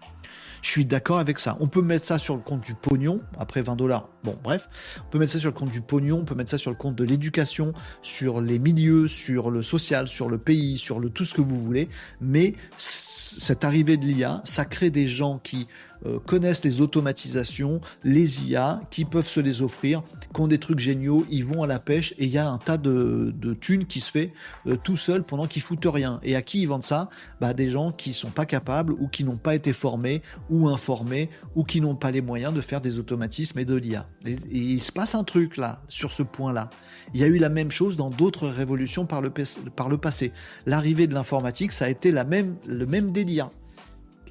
Je 0.62 0.70
suis 0.70 0.84
d'accord 0.84 1.18
avec 1.18 1.40
ça. 1.40 1.56
On 1.60 1.66
peut 1.66 1.82
mettre 1.82 2.04
ça 2.04 2.18
sur 2.18 2.36
le 2.36 2.40
compte 2.40 2.64
du 2.64 2.74
pognon, 2.74 3.20
après 3.36 3.62
20 3.62 3.74
dollars. 3.74 4.08
Bon, 4.22 4.38
bref. 4.42 4.68
On 5.06 5.10
peut 5.10 5.18
mettre 5.18 5.32
ça 5.32 5.40
sur 5.40 5.50
le 5.50 5.54
compte 5.54 5.70
du 5.70 5.80
pognon, 5.80 6.20
on 6.20 6.24
peut 6.24 6.36
mettre 6.36 6.50
ça 6.50 6.58
sur 6.58 6.70
le 6.70 6.76
compte 6.76 6.94
de 6.94 7.04
l'éducation, 7.04 7.72
sur 8.00 8.40
les 8.40 8.60
milieux, 8.60 9.08
sur 9.08 9.50
le 9.50 9.62
social, 9.62 10.06
sur 10.06 10.28
le 10.28 10.38
pays, 10.38 10.78
sur 10.78 11.00
le 11.00 11.10
tout 11.10 11.24
ce 11.24 11.34
que 11.34 11.40
vous 11.40 11.60
voulez. 11.60 11.88
Mais 12.20 12.54
cette 12.78 13.64
arrivée 13.64 13.96
de 13.96 14.06
l'IA, 14.06 14.40
ça 14.44 14.64
crée 14.64 14.90
des 14.90 15.08
gens 15.08 15.38
qui 15.38 15.66
euh, 16.06 16.18
connaissent 16.18 16.64
les 16.64 16.80
automatisations, 16.80 17.80
les 18.04 18.50
IA, 18.50 18.80
qui 18.90 19.04
peuvent 19.04 19.28
se 19.28 19.40
les 19.40 19.62
offrir, 19.62 20.02
qui 20.34 20.40
ont 20.40 20.48
des 20.48 20.58
trucs 20.58 20.78
géniaux, 20.78 21.24
ils 21.30 21.44
vont 21.44 21.62
à 21.62 21.66
la 21.66 21.78
pêche 21.78 22.12
et 22.18 22.24
il 22.24 22.30
y 22.30 22.38
a 22.38 22.48
un 22.48 22.58
tas 22.58 22.78
de, 22.78 23.32
thunes 23.60 23.86
qui 23.86 24.00
se 24.00 24.10
fait 24.10 24.32
euh, 24.66 24.76
tout 24.82 24.96
seul 24.96 25.22
pendant 25.22 25.46
qu'ils 25.46 25.62
foutent 25.62 25.86
rien. 25.86 26.20
Et 26.22 26.36
à 26.36 26.42
qui 26.42 26.62
ils 26.62 26.66
vendent 26.66 26.82
ça? 26.82 27.08
Bah, 27.40 27.54
Des 27.54 27.70
gens 27.70 27.92
qui 27.92 28.12
sont 28.12 28.30
pas 28.30 28.46
capables 28.46 28.92
ou 28.92 29.08
qui 29.08 29.24
n'ont 29.24 29.36
pas 29.36 29.54
été 29.54 29.72
formés 29.72 30.22
ou 30.50 30.68
informés 30.68 31.30
ou 31.54 31.64
qui 31.64 31.80
n'ont 31.80 31.96
pas 31.96 32.10
les 32.10 32.20
moyens 32.20 32.52
de 32.52 32.60
faire 32.60 32.80
des 32.80 32.98
automatismes 32.98 33.58
et 33.58 33.64
de 33.64 33.74
l'IA. 33.74 34.08
Et, 34.26 34.36
il 34.52 34.82
se 34.82 34.92
passe 34.92 35.14
un 35.14 35.24
truc 35.24 35.56
là, 35.56 35.82
sur 35.88 36.12
ce 36.12 36.22
point-là. 36.22 36.70
Il 37.14 37.20
y 37.20 37.24
a 37.24 37.26
eu 37.26 37.38
la 37.38 37.48
même 37.48 37.70
chose 37.70 37.96
dans 37.96 38.10
d'autres 38.10 38.48
révolutions 38.48 39.06
par 39.06 39.20
le, 39.20 39.30
par 39.74 39.88
le 39.88 39.98
passé. 39.98 40.32
L'arrivée 40.66 41.06
de 41.06 41.14
l'informatique, 41.14 41.72
ça 41.72 41.86
a 41.86 41.88
été 41.88 42.10
la 42.10 42.24
même, 42.24 42.56
le 42.66 42.86
même 42.86 43.12
délire. 43.12 43.50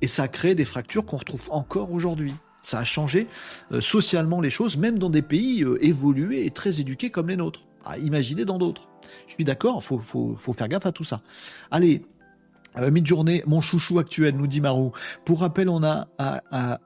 Et 0.02 0.08
ça 0.08 0.28
crée 0.28 0.56
des 0.56 0.66
fractures 0.66 1.06
qu'on 1.06 1.18
retrouve 1.18 1.44
encore 1.52 1.92
aujourd'hui. 1.92 2.34
Ça 2.62 2.80
a 2.80 2.84
changé 2.84 3.28
euh, 3.72 3.82
socialement 3.82 4.42
les 4.42 4.50
choses, 4.50 4.78
même 4.78 5.00
dans 5.00 5.10
des 5.10 5.22
pays 5.22 5.64
euh, 5.64 5.84
évolués 5.84 6.46
et 6.46 6.52
très 6.52 6.80
éduqués 6.80 7.10
comme 7.10 7.30
les 7.30 7.36
nôtres. 7.36 7.62
À 7.84 7.98
imaginer 7.98 8.46
dans 8.46 8.60
d'autres. 8.60 8.90
Je 9.28 9.34
suis 9.34 9.44
d'accord, 9.44 9.80
il 9.82 9.84
faut, 9.84 10.00
faut, 10.00 10.54
faire 10.54 10.68
gaffe 10.68 10.86
à 10.86 10.92
tout 10.92 11.04
ça. 11.04 11.22
Allez, 11.72 12.04
euh, 12.78 12.92
Mid-journée, 12.92 13.44
mon 13.46 13.62
chouchou 13.62 14.00
actuel, 14.00 14.36
nous 14.36 14.48
dit 14.48 14.62
Marou. 14.62 14.92
Pour 15.26 15.42
rappel, 15.42 15.70
on 15.70 15.84
a, 15.84 16.08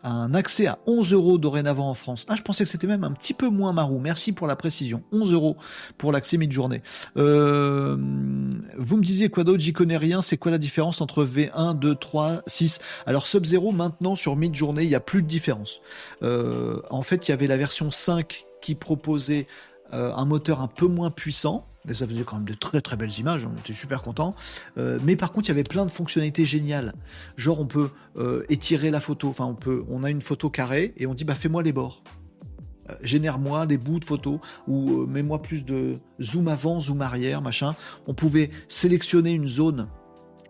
un 0.03 0.33
accès 0.33 0.67
à 0.67 0.79
11 0.87 1.13
euros 1.13 1.37
dorénavant 1.37 1.89
en 1.89 1.93
France. 1.93 2.25
Ah, 2.29 2.35
je 2.35 2.41
pensais 2.41 2.63
que 2.63 2.69
c'était 2.69 2.87
même 2.87 3.03
un 3.03 3.11
petit 3.11 3.33
peu 3.33 3.49
moins 3.49 3.73
Marou. 3.73 3.99
Merci 3.99 4.31
pour 4.31 4.47
la 4.47 4.55
précision. 4.55 5.03
11 5.11 5.33
euros 5.33 5.57
pour 5.97 6.11
l'accès 6.11 6.37
mid-journée. 6.37 6.81
Euh, 7.17 7.97
vous 8.77 8.97
me 8.97 9.03
disiez 9.03 9.29
quoi 9.29 9.43
d'autre? 9.43 9.59
J'y 9.59 9.73
connais 9.73 9.97
rien. 9.97 10.21
C'est 10.21 10.37
quoi 10.37 10.51
la 10.51 10.57
différence 10.57 11.01
entre 11.01 11.25
V1, 11.25 11.77
2, 11.77 11.95
3, 11.95 12.41
6 12.47 12.79
Alors 13.05 13.27
Sub-Zero, 13.27 13.71
maintenant, 13.71 14.15
sur 14.15 14.35
mid-journée, 14.35 14.83
il 14.83 14.89
n'y 14.89 14.95
a 14.95 14.99
plus 14.99 15.21
de 15.21 15.27
différence. 15.27 15.81
Euh, 16.23 16.81
en 16.89 17.01
fait, 17.01 17.27
il 17.27 17.31
y 17.31 17.33
avait 17.33 17.47
la 17.47 17.57
version 17.57 17.91
5 17.91 18.45
qui 18.61 18.75
proposait 18.75 19.47
un 19.91 20.25
moteur 20.25 20.61
un 20.61 20.67
peu 20.67 20.87
moins 20.87 21.11
puissant 21.11 21.67
ça 21.93 22.07
faisait 22.07 22.23
quand 22.23 22.37
même 22.37 22.45
de 22.45 22.53
très 22.53 22.81
très 22.81 22.97
belles 22.97 23.17
images, 23.19 23.45
on 23.45 23.57
était 23.57 23.73
super 23.73 24.01
content. 24.01 24.35
Euh, 24.77 24.99
mais 25.03 25.15
par 25.15 25.31
contre, 25.31 25.47
il 25.47 25.49
y 25.49 25.51
avait 25.51 25.63
plein 25.63 25.85
de 25.85 25.91
fonctionnalités 25.91 26.45
géniales. 26.45 26.93
Genre, 27.37 27.59
on 27.59 27.65
peut 27.65 27.89
euh, 28.17 28.43
étirer 28.49 28.91
la 28.91 28.99
photo. 28.99 29.29
Enfin, 29.29 29.45
on 29.45 29.55
peut, 29.55 29.83
on 29.89 30.03
a 30.03 30.09
une 30.09 30.21
photo 30.21 30.49
carrée 30.49 30.93
et 30.97 31.07
on 31.07 31.13
dit, 31.13 31.23
bah 31.23 31.35
fais-moi 31.35 31.63
les 31.63 31.73
bords. 31.73 32.03
Euh, 32.89 32.93
génère-moi 33.01 33.65
des 33.65 33.77
bouts 33.77 33.99
de 33.99 34.05
photos 34.05 34.39
ou 34.67 35.05
mets-moi 35.05 35.41
plus 35.41 35.65
de 35.65 35.95
zoom 36.21 36.47
avant, 36.47 36.79
zoom 36.79 37.01
arrière, 37.01 37.41
machin. 37.41 37.75
On 38.07 38.13
pouvait 38.13 38.51
sélectionner 38.67 39.31
une 39.31 39.47
zone. 39.47 39.87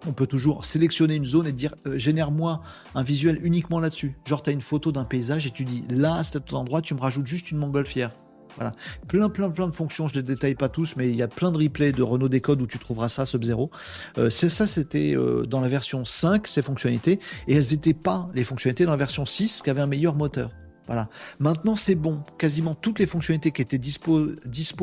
On 0.07 0.13
peut 0.13 0.27
toujours 0.27 0.65
sélectionner 0.65 1.15
une 1.15 1.25
zone 1.25 1.47
et 1.47 1.51
dire 1.51 1.73
génère-moi 1.95 2.61
un 2.93 3.01
visuel 3.01 3.39
uniquement 3.43 3.79
là-dessus. 3.79 4.15
Genre, 4.25 4.43
tu 4.43 4.51
as 4.51 4.53
une 4.53 4.61
photo 4.61 4.91
d'un 4.91 5.05
paysage 5.05 5.47
et 5.47 5.49
tu 5.49 5.65
dis 5.65 5.83
là, 5.89 6.15
à 6.15 6.23
cet 6.23 6.53
endroit, 6.53 6.81
tu 6.81 6.93
me 6.93 6.99
rajoutes 6.99 7.25
juste 7.25 7.49
une 7.49 7.57
montgolfière. 7.57 8.11
Voilà. 8.55 8.71
Plein, 9.07 9.29
plein, 9.29 9.49
plein 9.49 9.67
de 9.67 9.75
fonctions. 9.75 10.07
Je 10.07 10.15
ne 10.15 10.19
les 10.19 10.23
détaille 10.23 10.55
pas 10.55 10.69
tous, 10.69 10.95
mais 10.95 11.09
il 11.09 11.15
y 11.15 11.21
a 11.21 11.27
plein 11.27 11.51
de 11.51 11.57
replays 11.57 11.91
de 11.91 12.03
Renault 12.03 12.29
Décode 12.29 12.61
où 12.61 12.67
tu 12.67 12.79
trouveras 12.79 13.09
ça, 13.09 13.25
Sub-Zero. 13.25 13.69
Euh, 14.17 14.29
c'est 14.29 14.49
ça, 14.49 14.65
c'était 14.65 15.15
euh, 15.15 15.45
dans 15.45 15.61
la 15.61 15.67
version 15.67 16.05
5, 16.05 16.47
ces 16.47 16.61
fonctionnalités. 16.61 17.19
Et 17.47 17.55
elles 17.55 17.71
n'étaient 17.71 17.93
pas 17.93 18.29
les 18.33 18.43
fonctionnalités 18.43 18.85
dans 18.85 18.91
la 18.91 18.97
version 18.97 19.25
6 19.25 19.61
qui 19.61 19.69
avait 19.69 19.81
un 19.81 19.87
meilleur 19.87 20.15
moteur. 20.15 20.51
Voilà. 20.87 21.09
Maintenant, 21.39 21.75
c'est 21.75 21.95
bon. 21.95 22.23
Quasiment 22.37 22.75
toutes 22.75 22.99
les 22.99 23.07
fonctionnalités 23.07 23.51
qui 23.51 23.61
étaient 23.61 23.77
dispo, 23.79 24.35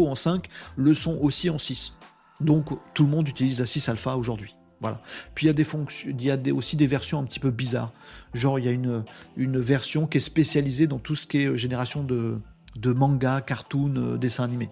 en 0.06 0.14
5 0.14 0.48
le 0.76 0.94
sont 0.94 1.18
aussi 1.20 1.48
en 1.48 1.58
6. 1.58 1.94
Donc, 2.40 2.66
tout 2.92 3.04
le 3.04 3.10
monde 3.10 3.28
utilise 3.28 3.60
la 3.60 3.66
6 3.66 3.88
Alpha 3.88 4.16
aujourd'hui. 4.16 4.56
Voilà. 4.80 5.00
Puis 5.36 5.46
il 5.46 6.24
y 6.24 6.30
a, 6.30 6.54
aussi 6.54 6.76
des 6.76 6.88
versions 6.88 7.20
un 7.20 7.24
petit 7.24 7.38
peu 7.38 7.50
bizarres. 7.50 7.92
Genre, 8.34 8.58
il 8.58 8.64
y 8.64 8.68
a 8.68 8.72
une, 8.72 9.04
une 9.36 9.60
version 9.60 10.08
qui 10.08 10.18
est 10.18 10.20
spécialisée 10.20 10.88
dans 10.88 10.98
tout 10.98 11.14
ce 11.14 11.28
qui 11.28 11.42
est 11.42 11.46
euh, 11.46 11.54
génération 11.54 12.02
de, 12.02 12.40
de 12.76 12.92
manga, 12.92 13.40
cartoon, 13.40 13.94
euh, 13.96 14.18
dessin 14.18 14.44
animé. 14.44 14.70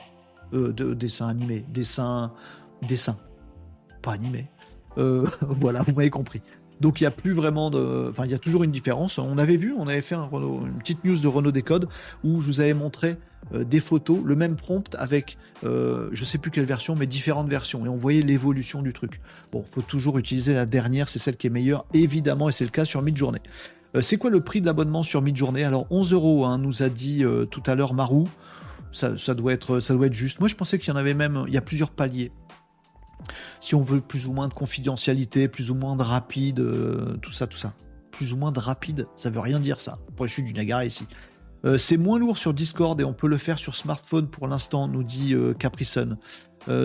Euh, 0.53 0.73
de 0.73 0.95
dessin 0.95 1.29
animé, 1.29 1.65
dessin, 1.69 2.33
dessin, 2.87 3.17
pas 4.03 4.13
animé. 4.13 4.49
Euh, 4.99 5.27
voilà, 5.41 5.83
vous 5.83 5.93
m'avez 5.93 6.11
compris. 6.11 6.43
Donc 6.81 7.01
il 7.01 7.05
n'y 7.05 7.09
a 7.09 7.13
plus 7.13 7.33
vraiment 7.33 7.71
de. 7.71 8.09
Enfin, 8.11 8.25
il 8.25 8.31
y 8.31 8.35
a 8.35 8.39
toujours 8.39 8.65
une 8.65 8.73
différence. 8.73 9.19
On 9.19 9.37
avait 9.37 9.59
vu, 9.59 9.75
on 9.79 9.87
avait 9.87 10.01
fait 10.01 10.15
une 10.15 10.79
petite 10.79 11.05
news 11.05 11.19
de 11.19 11.29
Renault 11.29 11.53
Décode 11.53 11.89
où 12.25 12.41
je 12.41 12.47
vous 12.47 12.61
avais 12.61 12.73
montré 12.73 13.17
des 13.53 13.81
photos, 13.81 14.19
le 14.25 14.35
même 14.35 14.57
prompt 14.57 14.95
avec 14.99 15.37
je 15.63 16.09
je 16.11 16.25
sais 16.25 16.39
plus 16.39 16.51
quelle 16.51 16.65
version, 16.65 16.97
mais 16.97 17.07
différentes 17.07 17.51
versions. 17.51 17.85
Et 17.85 17.89
on 17.91 17.97
voyait 17.97 18.23
l'évolution 18.23 18.81
du 18.81 18.95
truc. 18.95 19.21
Bon, 19.53 19.63
faut 19.71 19.83
toujours 19.83 20.17
utiliser 20.19 20.55
la 20.55 20.65
dernière, 20.65 21.11
c'est 21.11 21.19
celle 21.19 21.37
qui 21.37 21.49
est 21.49 21.51
meilleure, 21.51 21.85
évidemment, 21.93 22.49
et 22.49 22.53
c'est 22.53 22.65
le 22.65 22.71
cas 22.71 22.87
sur 22.87 23.03
Midjourney. 23.03 23.41
Euh, 23.41 23.80
c'est 24.01 24.19
quoi 24.19 24.31
le 24.31 24.41
prix 24.41 24.61
de 24.61 24.67
l'abonnement 24.67 25.03
sur 25.03 25.21
Midjourney? 25.21 25.65
Alors 25.65 25.87
11 25.91 26.13
euros, 26.13 26.45
hein, 26.45 26.59
nous 26.59 26.83
a 26.83 26.89
dit 26.89 27.25
euh, 27.25 27.45
tout 27.45 27.63
à 27.67 27.75
l'heure 27.75 27.95
Marou. 27.95 28.29
Ça, 28.93 29.15
doit 29.35 29.53
être, 29.53 29.79
ça 29.79 29.95
doit 29.95 30.07
être 30.07 30.15
juste. 30.15 30.41
Moi, 30.41 30.49
je 30.49 30.57
pensais 30.57 30.79
qu'il 30.79 30.89
y 30.89 30.93
en 30.93 30.97
avait 30.97 31.15
même. 31.15 31.45
Il 31.47 31.55
y 31.55 31.57
a 31.57 31.61
plusieurs 31.61 31.91
paliers. 31.91 32.33
Si 33.61 33.77
on 33.77 33.81
veut 33.81 34.01
plus 34.01 34.27
ou 34.27 34.33
moins 34.33 34.49
de 34.49 34.55
confidentialité, 34.55 35.47
plus 35.47 35.71
ou 35.71 35.77
moins 35.77 35.95
de 35.95 36.03
rapide, 36.03 36.59
euh, 36.59 37.17
tout 37.19 37.31
ça, 37.31 37.47
tout 37.47 37.59
ça. 37.59 37.73
Plus 38.11 38.33
ou 38.33 38.37
moins 38.37 38.51
de 38.51 38.59
rapide, 38.59 39.07
ça 39.17 39.31
veut 39.31 39.41
rien 39.41 39.61
dire 39.61 39.79
ça. 39.79 39.99
Je 40.21 40.27
suis 40.27 40.43
du 40.43 40.53
Niagara 40.53 40.85
ici. 40.85 41.07
c'est 41.79 41.97
moins 41.97 42.19
lourd 42.19 42.37
sur 42.37 42.53
Discord 42.53 43.01
et 43.01 43.05
on 43.05 43.13
peut 43.13 43.29
le 43.29 43.37
faire 43.37 43.59
sur 43.59 43.77
smartphone 43.77 44.29
pour 44.29 44.49
l'instant, 44.49 44.89
nous 44.89 45.05
dit 45.05 45.35
Caprison. 45.59 46.19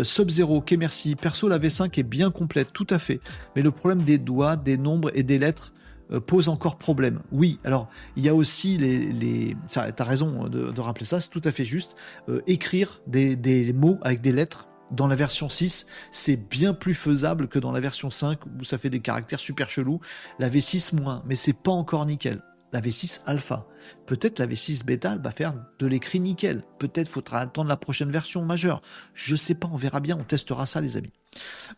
Sub-Zero, 0.03 0.57
ok 0.57 0.75
merci. 0.77 1.15
Perso, 1.15 1.49
la 1.49 1.59
V5 1.59 1.99
est 1.99 2.03
bien 2.03 2.31
complète, 2.31 2.71
tout 2.71 2.87
à 2.89 2.99
fait. 2.99 3.19
Mais 3.55 3.61
le 3.61 3.71
problème 3.71 4.03
des 4.03 4.17
doigts, 4.17 4.55
des 4.55 4.77
nombres 4.77 5.11
et 5.13 5.23
des 5.23 5.39
lettres, 5.39 5.73
euh, 5.73 5.84
pose 6.25 6.49
encore 6.49 6.77
problème. 6.77 7.21
Oui, 7.31 7.59
alors 7.63 7.89
il 8.15 8.23
y 8.23 8.29
a 8.29 8.35
aussi 8.35 8.77
les... 8.77 9.11
les... 9.11 9.57
Tu 9.69 9.79
as 9.79 10.03
raison 10.03 10.47
de, 10.47 10.81
rappeler 10.81 11.05
ça, 11.05 11.21
c'est 11.21 11.29
tout 11.29 11.41
à 11.43 11.51
fait 11.51 11.65
juste. 11.65 11.95
Euh, 12.29 12.41
écrire 12.47 13.01
des, 13.07 13.73
mots 13.73 13.97
avec 14.01 14.21
des 14.21 14.31
lettres 14.31 14.67
dans 14.91 15.07
la 15.07 15.15
version 15.15 15.49
6, 15.49 15.87
c'est 16.11 16.37
bien 16.37 16.73
plus 16.73 16.93
faisable 16.93 17.47
que 17.47 17.57
dans 17.57 17.71
la 17.71 17.79
version 17.79 18.09
5 18.09 18.39
où 18.59 18.63
ça 18.63 18.77
fait 18.77 18.91
des 18.91 18.99
caractères 18.99 19.39
super 19.39 19.69
chelous. 19.69 19.99
La 20.37 20.49
V6 20.49 20.95
moins, 20.95 21.23
mais 21.25 21.35
c'est 21.35 21.53
pas 21.53 21.71
encore 21.71 22.05
nickel. 22.05 22.41
La 22.71 22.81
V6 22.81 23.21
alpha. 23.25 23.65
Peut-être 24.05 24.37
la 24.37 24.47
V6 24.47 24.83
bêta 24.85 25.15
va 25.15 25.31
faire 25.31 25.55
de 25.79 25.87
l'écrit 25.87 26.19
nickel. 26.19 26.61
Peut-être 26.77 27.07
faudra 27.07 27.39
attendre 27.39 27.69
la 27.69 27.77
prochaine 27.77 28.11
version 28.11 28.43
majeure. 28.43 28.81
Je 29.13 29.35
sais 29.35 29.55
pas, 29.55 29.69
on 29.71 29.77
verra 29.77 30.01
bien, 30.01 30.17
on 30.19 30.23
testera 30.23 30.65
ça 30.65 30.81
les 30.81 30.97
amis. 30.97 31.13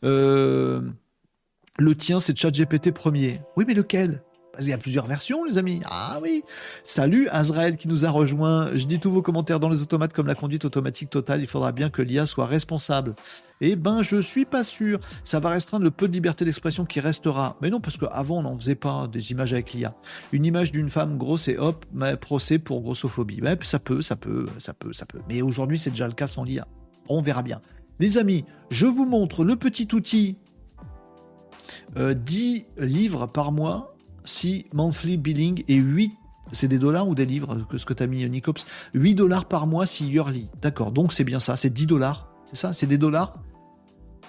Euh, 0.03 0.81
le 1.77 1.95
tien, 1.95 2.19
c'est 2.19 2.37
ChatGPT 2.37 2.91
premier. 2.91 3.41
Oui, 3.55 3.65
mais 3.67 3.73
lequel? 3.73 4.21
Il 4.59 4.67
y 4.67 4.73
a 4.73 4.77
plusieurs 4.79 5.05
versions, 5.05 5.43
les 5.43 5.59
amis. 5.59 5.81
Ah 5.85 6.19
oui. 6.23 6.43
Salut, 6.83 7.27
Azrael 7.29 7.77
qui 7.77 7.87
nous 7.87 8.05
a 8.05 8.09
rejoint. 8.09 8.71
Je 8.73 8.85
dis 8.85 8.99
tous 8.99 9.11
vos 9.11 9.21
commentaires 9.21 9.59
dans 9.59 9.69
les 9.69 9.83
automates 9.83 10.13
comme 10.13 10.25
la 10.25 10.33
conduite 10.33 10.65
automatique 10.65 11.11
totale. 11.11 11.41
Il 11.41 11.47
faudra 11.47 11.71
bien 11.71 11.91
que 11.91 12.01
l'IA 12.01 12.25
soit 12.25 12.47
responsable. 12.47 13.13
Eh 13.61 13.75
ben, 13.75 14.01
je 14.01 14.19
suis 14.19 14.45
pas 14.45 14.63
sûr. 14.63 14.99
Ça 15.23 15.39
va 15.39 15.49
restreindre 15.49 15.83
le 15.83 15.91
peu 15.91 16.07
de 16.07 16.13
liberté 16.13 16.43
d'expression 16.43 16.85
qui 16.85 16.99
restera. 16.99 17.55
Mais 17.61 17.69
non, 17.69 17.79
parce 17.79 17.97
qu'avant, 17.97 18.39
on 18.39 18.43
n'en 18.43 18.57
faisait 18.57 18.73
pas 18.73 19.07
des 19.07 19.31
images 19.31 19.53
avec 19.53 19.73
l'IA. 19.73 19.93
Une 20.31 20.45
image 20.45 20.71
d'une 20.71 20.89
femme 20.89 21.19
grosse 21.19 21.47
et 21.49 21.59
hop, 21.59 21.85
procès 22.19 22.57
pour 22.57 22.81
grossophobie. 22.81 23.41
ça 23.61 23.77
peut, 23.77 24.01
ça 24.01 24.15
peut, 24.15 24.47
ça 24.57 24.73
peut, 24.73 24.93
ça 24.93 25.05
peut. 25.05 25.19
Mais 25.29 25.43
aujourd'hui, 25.43 25.77
c'est 25.77 25.91
déjà 25.91 26.07
le 26.07 26.13
cas 26.13 26.25
sans 26.25 26.43
l'IA. 26.43 26.67
On 27.09 27.21
verra 27.21 27.43
bien. 27.43 27.61
Les 27.99 28.17
amis, 28.17 28.43
je 28.71 28.87
vous 28.87 29.05
montre 29.05 29.43
le 29.43 29.55
petit 29.55 29.87
outil 29.93 30.37
10 31.95 32.65
livres 32.77 33.27
par 33.27 33.51
mois 33.51 33.95
si 34.23 34.65
monthly 34.73 35.17
billing 35.17 35.63
est 35.67 35.75
8 35.75 36.11
c'est 36.51 36.67
des 36.67 36.79
dollars 36.79 37.07
ou 37.07 37.15
des 37.15 37.25
livres 37.25 37.65
que 37.69 37.77
ce 37.77 37.85
que 37.85 37.93
tu 37.93 38.03
as 38.03 38.07
mis 38.07 38.27
Nicops? 38.29 38.65
8 38.93 39.15
dollars 39.15 39.45
par 39.45 39.67
mois 39.67 39.85
si 39.85 40.07
yearly. 40.07 40.49
D'accord, 40.61 40.91
donc 40.91 41.13
c'est 41.13 41.23
bien 41.23 41.39
ça, 41.39 41.55
c'est 41.55 41.69
10 41.69 41.85
dollars. 41.87 42.29
C'est 42.47 42.55
ça, 42.55 42.73
c'est 42.73 42.87
des 42.87 42.97
dollars? 42.97 43.41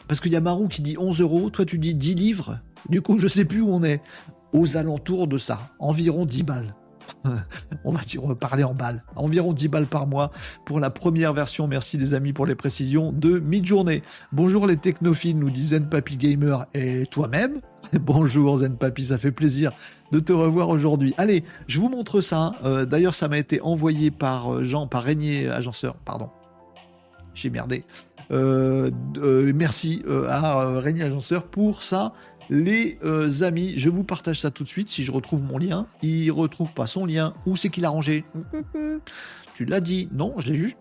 Parce 0.09 0.21
qu'il 0.21 0.33
y 0.33 0.37
a 0.37 0.41
Marou 0.41 0.69
qui 0.69 0.83
dit 0.83 0.97
11 0.99 1.21
euros, 1.21 1.51
toi 1.51 1.65
tu 1.65 1.79
dis 1.79 1.95
10 1.95 2.15
livres. 2.15 2.59
Du 2.89 3.03
coup, 3.03 3.19
je 3.19 3.29
sais 3.29 3.45
plus 3.45 3.61
où 3.61 3.69
on 3.69 3.85
est. 3.85 4.01
Aux 4.53 4.79
alentours 4.79 5.29
de 5.29 5.37
ça, 5.37 5.61
environ 5.79 6.25
10 6.25 6.43
balles. 6.43 6.75
on, 7.85 7.93
va 7.93 8.01
dire, 8.03 8.23
parler 8.37 8.65
en 8.65 8.75
balles. 8.75 9.05
Environ 9.17 9.53
10 9.53 9.69
balles 9.69 9.87
par 9.87 10.07
mois 10.07 10.31
pour 10.65 10.81
la 10.81 10.91
première 10.91 11.33
version. 11.33 11.67
Merci 11.67 11.99
les 11.99 12.15
amis 12.15 12.33
pour 12.33 12.47
les 12.47 12.55
précisions 12.55 13.13
de 13.13 13.39
mi-journée. 13.39 14.03
Bonjour 14.33 14.67
les 14.67 14.77
technophiles, 14.77 15.39
nous 15.39 15.51
dit 15.51 15.69
Zen 15.69 15.89
et 16.75 17.07
toi-même. 17.07 17.61
Bonjour 18.01 18.59
Zen 18.59 18.77
Papy, 18.77 19.05
ça 19.05 19.19
fait 19.19 19.31
plaisir 19.31 19.73
de 20.13 20.19
te 20.21 20.33
revoir 20.33 20.69
aujourd'hui. 20.69 21.15
Allez, 21.17 21.45
je 21.67 21.81
vous 21.81 21.89
montre 21.89 22.21
ça. 22.21 22.55
Euh, 22.65 22.85
d'ailleurs, 22.85 23.15
ça 23.15 23.29
m'a 23.29 23.39
été 23.39 23.61
envoyé 23.61 24.11
par 24.11 24.53
euh, 24.53 24.63
Jean, 24.63 24.87
par 24.87 25.03
Régnier 25.03 25.49
Agenceur, 25.49 25.95
pardon. 26.05 26.31
J'ai 27.35 27.51
merdé. 27.51 27.85
Euh, 28.31 28.91
merci 29.55 30.03
à 30.29 30.79
Régnier 30.81 31.05
Agenceur 31.05 31.45
pour 31.45 31.83
ça 31.83 32.13
les 32.51 32.99
euh, 33.05 33.29
amis, 33.43 33.75
je 33.77 33.89
vous 33.89 34.05
partage 34.05 34.41
ça 34.41 34.51
tout 34.51 34.65
de 34.65 34.69
suite 34.69 34.89
si 34.89 35.05
je 35.05 35.13
retrouve 35.13 35.43
mon 35.43 35.59
lien. 35.59 35.87
Il 36.03 36.31
retrouve 36.31 36.73
pas 36.73 36.87
son 36.87 37.05
lien. 37.05 37.35
Où 37.47 37.57
c'est 37.57 37.69
qu'il 37.69 37.85
a 37.85 37.91
rangé? 37.91 38.25
Tu 39.55 39.65
l'as 39.65 39.81
dit 39.81 40.09
Non, 40.13 40.35
je 40.39 40.51
l'ai 40.51 40.57
juste. 40.57 40.79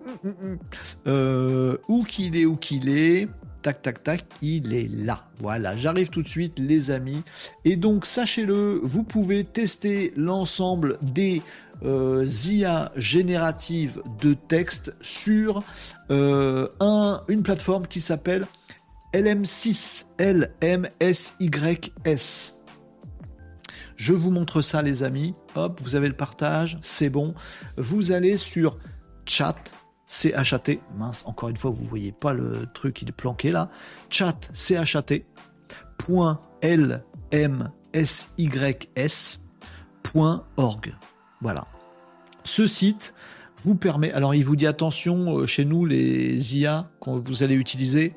Euh, 1.08 1.78
où 1.88 2.04
qu'il 2.04 2.36
est, 2.36 2.46
où 2.46 2.56
qu'il 2.56 2.90
est 2.90 3.28
tac 3.64 3.82
tac 3.82 4.04
tac, 4.04 4.26
il 4.42 4.74
est 4.74 4.88
là. 4.88 5.26
Voilà, 5.40 5.76
j'arrive 5.76 6.10
tout 6.10 6.22
de 6.22 6.28
suite 6.28 6.60
les 6.60 6.92
amis. 6.92 7.24
Et 7.66 7.76
donc 7.76 8.06
sachez-le, 8.06 8.80
vous 8.84 9.04
pouvez 9.04 9.44
tester 9.44 10.14
l'ensemble 10.16 11.00
des 11.02 11.42
euh, 11.84 12.26
IA 12.46 12.92
génératives 12.96 14.02
de 14.22 14.34
texte 14.34 14.96
sur 15.02 15.64
une 16.10 17.44
plateforme 17.44 17.88
qui 17.88 18.00
s'appelle 18.00 18.46
LM6, 19.14 20.08
LMSYS. 20.20 20.88
Je 23.96 24.14
vous 24.14 24.32
montre 24.32 24.62
ça, 24.62 24.82
les 24.82 25.04
amis. 25.04 25.34
Hop, 25.56 25.80
vous 25.82 25.96
avez 25.96 26.08
le 26.08 26.14
partage, 26.14 26.78
c'est 26.82 27.10
bon. 27.10 27.34
Vous 27.78 28.12
allez 28.12 28.38
sur 28.38 28.78
chat, 29.26 29.74
C-H-A-T. 30.08 30.82
Mince, 30.96 31.24
encore 31.26 31.50
une 31.50 31.58
fois, 31.58 31.72
vous 31.72 31.86
voyez 31.86 32.12
pas 32.12 32.34
le 32.34 32.68
truc, 32.74 33.02
il 33.02 33.10
est 33.10 33.14
planqué 33.14 33.50
là. 33.50 33.70
Chat, 34.10 34.50
C-H-A-T. 34.54 35.26
Point. 35.98 36.42
Voilà. 41.42 41.66
Ce 42.44 42.68
site 42.68 43.14
vous 43.64 43.76
permet. 43.76 44.12
Alors, 44.12 44.36
il 44.36 44.46
vous 44.46 44.56
dit 44.56 44.68
attention, 44.68 45.40
euh, 45.40 45.46
chez 45.46 45.66
nous, 45.66 45.86
les 45.86 46.58
IA, 46.58 46.90
quand 47.00 47.16
vous 47.16 47.44
allez 47.44 47.56
utiliser, 47.56 48.17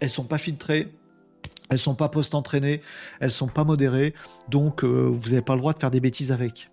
elles 0.00 0.10
sont 0.10 0.24
pas 0.24 0.38
filtrées, 0.38 0.92
elles 1.70 1.78
sont 1.78 1.94
pas 1.94 2.08
post-entraînées, 2.08 2.80
elles 3.20 3.30
sont 3.30 3.48
pas 3.48 3.64
modérées, 3.64 4.14
donc 4.48 4.84
euh, 4.84 5.08
vous 5.12 5.30
n'avez 5.30 5.42
pas 5.42 5.54
le 5.54 5.60
droit 5.60 5.72
de 5.72 5.78
faire 5.78 5.90
des 5.90 6.00
bêtises 6.00 6.32
avec. 6.32 6.70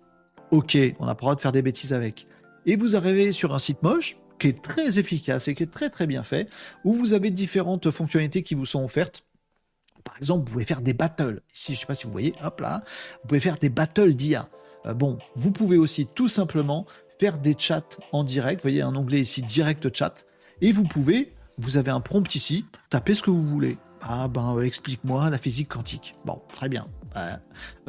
Ok, 0.50 0.76
on 0.98 1.06
n'a 1.06 1.14
pas 1.14 1.20
le 1.20 1.26
droit 1.26 1.34
de 1.34 1.40
faire 1.40 1.52
des 1.52 1.62
bêtises 1.62 1.92
avec. 1.92 2.26
Et 2.66 2.76
vous 2.76 2.96
arrivez 2.96 3.32
sur 3.32 3.54
un 3.54 3.58
site 3.58 3.82
moche 3.82 4.16
qui 4.38 4.48
est 4.48 4.62
très 4.62 4.98
efficace 4.98 5.48
et 5.48 5.54
qui 5.54 5.62
est 5.62 5.70
très 5.70 5.90
très 5.90 6.06
bien 6.06 6.22
fait, 6.22 6.50
où 6.84 6.92
vous 6.92 7.14
avez 7.14 7.30
différentes 7.30 7.90
fonctionnalités 7.90 8.42
qui 8.42 8.54
vous 8.54 8.66
sont 8.66 8.84
offertes. 8.84 9.24
Par 10.04 10.16
exemple, 10.18 10.46
vous 10.46 10.52
pouvez 10.52 10.64
faire 10.64 10.82
des 10.82 10.92
battles. 10.92 11.42
Ici, 11.54 11.72
je 11.74 11.78
ne 11.78 11.80
sais 11.80 11.86
pas 11.86 11.94
si 11.94 12.04
vous 12.04 12.12
voyez, 12.12 12.34
hop 12.42 12.60
là, 12.60 12.82
vous 13.22 13.28
pouvez 13.28 13.40
faire 13.40 13.58
des 13.58 13.68
battles 13.68 14.14
d'IA. 14.14 14.48
Euh, 14.86 14.94
bon, 14.94 15.18
vous 15.34 15.50
pouvez 15.50 15.76
aussi 15.76 16.06
tout 16.06 16.28
simplement 16.28 16.86
faire 17.18 17.38
des 17.38 17.56
chats 17.58 17.98
en 18.12 18.24
direct. 18.24 18.60
Vous 18.60 18.68
voyez 18.68 18.82
un 18.82 18.94
onglet 18.94 19.20
ici, 19.20 19.42
direct 19.42 19.94
chat. 19.94 20.26
Et 20.60 20.70
vous 20.70 20.84
pouvez 20.84 21.35
vous 21.58 21.76
avez 21.76 21.90
un 21.90 22.00
prompt 22.00 22.34
ici, 22.34 22.64
tapez 22.90 23.14
ce 23.14 23.22
que 23.22 23.30
vous 23.30 23.46
voulez. 23.46 23.78
Ah 24.08 24.28
ben, 24.28 24.56
euh, 24.56 24.62
explique-moi 24.62 25.30
la 25.30 25.38
physique 25.38 25.68
quantique. 25.68 26.14
Bon, 26.24 26.40
très 26.54 26.68
bien. 26.68 26.86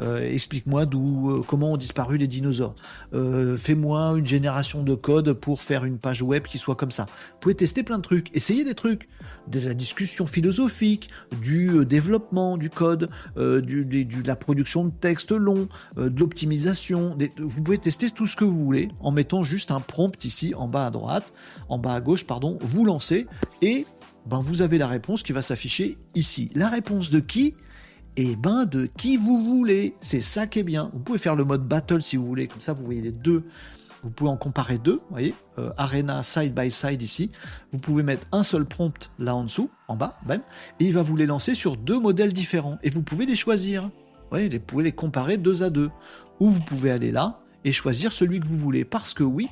Euh, 0.00 0.20
explique-moi 0.22 0.86
d'où, 0.86 1.30
euh, 1.30 1.42
comment 1.46 1.72
ont 1.72 1.76
disparu 1.76 2.16
les 2.16 2.26
dinosaures. 2.26 2.74
Fais-moi 3.12 4.14
une 4.16 4.26
génération 4.26 4.82
de 4.82 4.94
code 4.94 5.34
pour 5.34 5.60
faire 5.60 5.84
une 5.84 5.98
page 5.98 6.22
web 6.22 6.44
qui 6.44 6.56
soit 6.56 6.74
comme 6.76 6.90
ça. 6.90 7.04
Vous 7.04 7.38
pouvez 7.40 7.54
tester 7.54 7.82
plein 7.82 7.98
de 7.98 8.02
trucs, 8.02 8.34
essayez 8.34 8.64
des 8.64 8.74
trucs, 8.74 9.06
de 9.48 9.60
la 9.60 9.74
discussion 9.74 10.26
philosophique, 10.26 11.10
du 11.42 11.84
développement 11.84 12.56
du 12.56 12.70
code, 12.70 13.10
de 13.36 14.26
la 14.26 14.36
production 14.36 14.86
de 14.86 14.92
textes 14.92 15.32
longs, 15.32 15.68
de 15.96 16.18
l'optimisation. 16.18 17.16
Vous 17.38 17.62
pouvez 17.62 17.78
tester 17.78 18.10
tout 18.10 18.26
ce 18.26 18.34
que 18.34 18.44
vous 18.44 18.64
voulez 18.64 18.88
en 19.00 19.10
mettant 19.10 19.42
juste 19.44 19.70
un 19.70 19.80
prompt 19.80 20.24
ici 20.24 20.54
en 20.54 20.68
bas 20.68 20.86
à 20.86 20.90
droite, 20.90 21.30
en 21.68 21.76
bas 21.76 21.94
à 21.94 22.00
gauche, 22.00 22.24
pardon. 22.24 22.58
Vous 22.62 22.86
lancez 22.86 23.26
et 23.60 23.84
ben 24.26 24.40
vous 24.40 24.62
avez 24.62 24.78
la 24.78 24.86
réponse 24.86 25.22
qui 25.22 25.32
va 25.32 25.42
s'afficher 25.42 25.98
ici. 26.14 26.50
La 26.54 26.68
réponse 26.68 27.10
de 27.10 27.20
qui? 27.20 27.54
Eh 28.16 28.36
ben 28.36 28.64
de 28.64 28.86
qui 28.96 29.16
vous 29.16 29.44
voulez. 29.44 29.94
C'est 30.00 30.20
ça 30.20 30.46
qui 30.46 30.58
est 30.58 30.64
bien. 30.64 30.90
Vous 30.92 31.00
pouvez 31.00 31.18
faire 31.18 31.36
le 31.36 31.44
mode 31.44 31.66
battle 31.66 32.02
si 32.02 32.16
vous 32.16 32.26
voulez, 32.26 32.46
comme 32.46 32.60
ça 32.60 32.72
vous 32.72 32.84
voyez 32.84 33.00
les 33.00 33.12
deux. 33.12 33.44
Vous 34.02 34.10
pouvez 34.10 34.30
en 34.30 34.36
comparer 34.36 34.78
deux, 34.78 34.96
vous 34.96 35.10
voyez, 35.10 35.34
euh, 35.58 35.70
Arena 35.76 36.22
side 36.22 36.54
by 36.54 36.70
side 36.70 37.02
ici. 37.02 37.30
Vous 37.72 37.78
pouvez 37.78 38.02
mettre 38.02 38.26
un 38.30 38.42
seul 38.42 38.64
prompt 38.64 39.10
là 39.18 39.34
en 39.34 39.44
dessous, 39.44 39.70
en 39.88 39.96
bas, 39.96 40.18
ben, 40.24 40.40
et 40.78 40.86
il 40.86 40.92
va 40.92 41.02
vous 41.02 41.16
les 41.16 41.26
lancer 41.26 41.54
sur 41.54 41.76
deux 41.76 41.98
modèles 41.98 42.32
différents. 42.32 42.78
Et 42.84 42.90
vous 42.90 43.02
pouvez 43.02 43.26
les 43.26 43.34
choisir. 43.34 43.84
Vous, 43.84 43.90
voyez, 44.30 44.48
vous 44.48 44.60
pouvez 44.60 44.84
les 44.84 44.92
comparer 44.92 45.36
deux 45.36 45.62
à 45.62 45.70
deux. 45.70 45.90
Ou 46.38 46.50
vous 46.50 46.60
pouvez 46.60 46.92
aller 46.92 47.10
là, 47.10 47.40
et 47.64 47.72
choisir 47.72 48.12
celui 48.12 48.40
que 48.40 48.46
vous 48.46 48.56
voulez. 48.56 48.84
Parce 48.84 49.14
que 49.14 49.22
oui, 49.24 49.48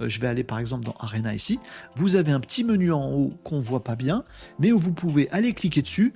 euh, 0.00 0.08
je 0.08 0.20
vais 0.20 0.28
aller 0.28 0.44
par 0.44 0.58
exemple 0.58 0.84
dans 0.84 0.94
Arena 0.98 1.34
ici, 1.34 1.58
vous 1.96 2.16
avez 2.16 2.32
un 2.32 2.40
petit 2.40 2.64
menu 2.64 2.92
en 2.92 3.10
haut 3.10 3.32
qu'on 3.44 3.60
voit 3.60 3.84
pas 3.84 3.96
bien, 3.96 4.24
mais 4.58 4.72
où 4.72 4.78
vous 4.78 4.92
pouvez 4.92 5.28
aller 5.30 5.52
cliquer 5.52 5.82
dessus 5.82 6.14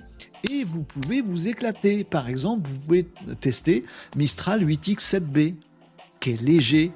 et 0.49 0.63
vous 0.63 0.83
pouvez 0.83 1.21
vous 1.21 1.47
éclater. 1.47 2.03
Par 2.03 2.27
exemple, 2.29 2.67
vous 2.67 2.79
pouvez 2.79 3.07
tester 3.39 3.85
Mistral 4.15 4.65
8X7B, 4.65 5.55
qui 6.19 6.31
est 6.31 6.41
léger, 6.41 6.91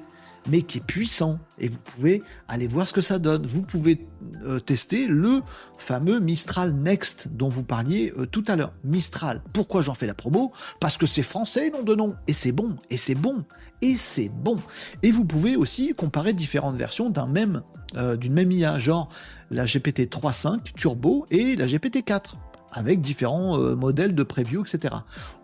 mais 0.48 0.62
qui 0.62 0.78
est 0.78 0.84
puissant. 0.84 1.38
Et 1.58 1.68
vous 1.68 1.78
pouvez 1.78 2.22
aller 2.48 2.66
voir 2.66 2.86
ce 2.88 2.92
que 2.92 3.00
ça 3.00 3.18
donne. 3.18 3.46
Vous 3.46 3.62
pouvez 3.62 4.06
euh, 4.44 4.60
tester 4.60 5.06
le 5.06 5.42
fameux 5.76 6.20
Mistral 6.20 6.72
Next 6.74 7.28
dont 7.28 7.48
vous 7.48 7.62
parliez 7.62 8.12
euh, 8.16 8.26
tout 8.26 8.44
à 8.48 8.56
l'heure. 8.56 8.72
Mistral. 8.84 9.42
Pourquoi 9.52 9.82
j'en 9.82 9.94
fais 9.94 10.06
la 10.06 10.14
promo? 10.14 10.52
Parce 10.80 10.96
que 10.96 11.06
c'est 11.06 11.22
français, 11.22 11.70
nom 11.70 11.82
de 11.82 11.94
nom. 11.94 12.16
Et 12.26 12.32
c'est 12.32 12.52
bon. 12.52 12.76
Et 12.90 12.96
c'est 12.96 13.14
bon. 13.14 13.44
Et 13.82 13.96
c'est 13.96 14.28
bon. 14.28 14.58
Et 15.02 15.10
vous 15.10 15.24
pouvez 15.24 15.56
aussi 15.56 15.92
comparer 15.94 16.32
différentes 16.32 16.76
versions 16.76 17.10
d'un 17.10 17.26
même, 17.26 17.62
euh, 17.96 18.16
d'une 18.16 18.32
même 18.32 18.50
IA, 18.50 18.78
genre 18.78 19.08
la 19.50 19.64
GPT 19.64 20.10
3.5 20.10 20.74
Turbo 20.74 21.26
et 21.30 21.56
la 21.56 21.66
GPT 21.66 22.04
4 22.04 22.36
avec 22.72 23.00
différents 23.00 23.58
modèles 23.76 24.14
de 24.14 24.22
preview, 24.22 24.60
etc. 24.60 24.94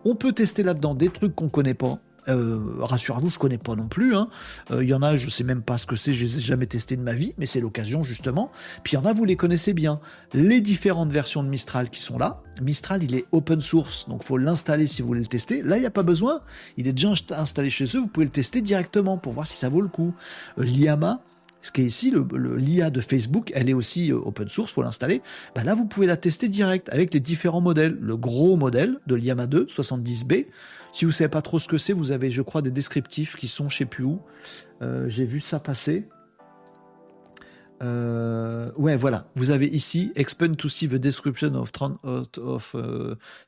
On 0.05 0.13
peut 0.13 0.31
tester 0.31 0.61
là-dedans 0.61 0.93
des 0.93 1.09
trucs 1.09 1.33
qu'on 1.35 1.49
connaît 1.49 1.73
pas, 1.73 1.97
euh, 2.27 2.59
rassurez-vous, 2.79 3.29
je 3.29 3.39
connais 3.39 3.57
pas 3.57 3.75
non 3.75 3.87
plus. 3.87 4.15
Hein. 4.15 4.29
Euh, 4.71 4.83
il 4.83 4.89
y 4.89 4.93
en 4.93 5.01
a, 5.01 5.17
je 5.17 5.29
sais 5.29 5.43
même 5.43 5.61
pas 5.61 5.77
ce 5.77 5.85
que 5.85 5.95
c'est, 5.95 6.13
je 6.13 6.23
les 6.23 6.37
ai 6.37 6.41
jamais 6.41 6.65
testé 6.65 6.95
de 6.95 7.01
ma 7.01 7.13
vie, 7.13 7.33
mais 7.37 7.45
c'est 7.45 7.59
l'occasion 7.59 8.03
justement. 8.03 8.51
Puis 8.83 8.93
il 8.93 8.95
y 8.95 8.99
en 8.99 9.05
a, 9.05 9.13
vous 9.13 9.25
les 9.25 9.35
connaissez 9.35 9.73
bien. 9.73 9.99
Les 10.33 10.61
différentes 10.61 11.11
versions 11.11 11.43
de 11.43 11.49
Mistral 11.49 11.89
qui 11.89 12.01
sont 12.01 12.17
là. 12.17 12.41
Mistral, 12.61 13.03
il 13.03 13.15
est 13.15 13.25
open 13.31 13.61
source, 13.61 14.07
donc 14.09 14.23
faut 14.23 14.37
l'installer 14.37 14.87
si 14.87 15.01
vous 15.01 15.07
voulez 15.07 15.21
le 15.21 15.27
tester. 15.27 15.61
Là, 15.61 15.77
il 15.77 15.81
n'y 15.81 15.85
a 15.85 15.91
pas 15.91 16.03
besoin. 16.03 16.41
Il 16.77 16.87
est 16.87 16.93
déjà 16.93 17.13
installé 17.31 17.69
chez 17.69 17.85
eux. 17.95 17.99
Vous 17.99 18.07
pouvez 18.07 18.25
le 18.25 18.31
tester 18.31 18.61
directement 18.61 19.17
pour 19.17 19.33
voir 19.33 19.47
si 19.47 19.57
ça 19.57 19.69
vaut 19.69 19.81
le 19.81 19.87
coup. 19.87 20.13
Euh, 20.59 20.63
L'IAMA, 20.63 21.21
ce 21.61 21.71
qui 21.71 21.81
est 21.81 21.85
ici, 21.85 22.13
l'IA 22.57 22.91
de 22.91 23.01
Facebook, 23.01 23.51
elle 23.55 23.71
est 23.71 23.73
aussi 23.73 24.13
open 24.13 24.47
source, 24.49 24.71
faut 24.71 24.83
l'installer. 24.83 25.23
Bah 25.55 25.63
là, 25.63 25.73
vous 25.73 25.87
pouvez 25.87 26.05
la 26.05 26.15
tester 26.15 26.47
direct 26.47 26.89
avec 26.89 27.11
les 27.11 27.19
différents 27.19 27.59
modèles. 27.59 27.97
Le 27.99 28.15
gros 28.17 28.55
modèle 28.55 28.99
de 29.07 29.15
l'IAMA 29.15 29.47
2, 29.47 29.65
70B, 29.65 30.45
si 30.95 31.03
vous 31.03 31.11
savez 31.11 31.27
pas 31.27 31.41
trop 31.41 31.59
ce 31.59 31.67
que 31.67 31.77
c'est, 31.77 31.91
vous 31.91 32.13
avez, 32.13 32.31
je 32.31 32.41
crois, 32.41 32.61
des 32.61 32.71
descriptifs 32.71 33.35
qui 33.35 33.49
sont, 33.49 33.67
je 33.67 33.79
sais 33.79 33.85
plus 33.85 34.05
où. 34.05 34.21
Euh, 34.81 35.09
j'ai 35.09 35.25
vu 35.25 35.41
ça 35.41 35.59
passer. 35.59 36.07
Euh, 37.83 38.71
ouais, 38.77 38.95
voilà. 38.95 39.27
Vous 39.35 39.51
avez 39.51 39.67
ici 39.67 40.13
Expand 40.15 40.55
to 40.55 40.69
see 40.69 40.87
the 40.87 40.95
description 40.95 41.53
of, 41.55 41.73
30, 41.73 41.99
of 42.37 42.77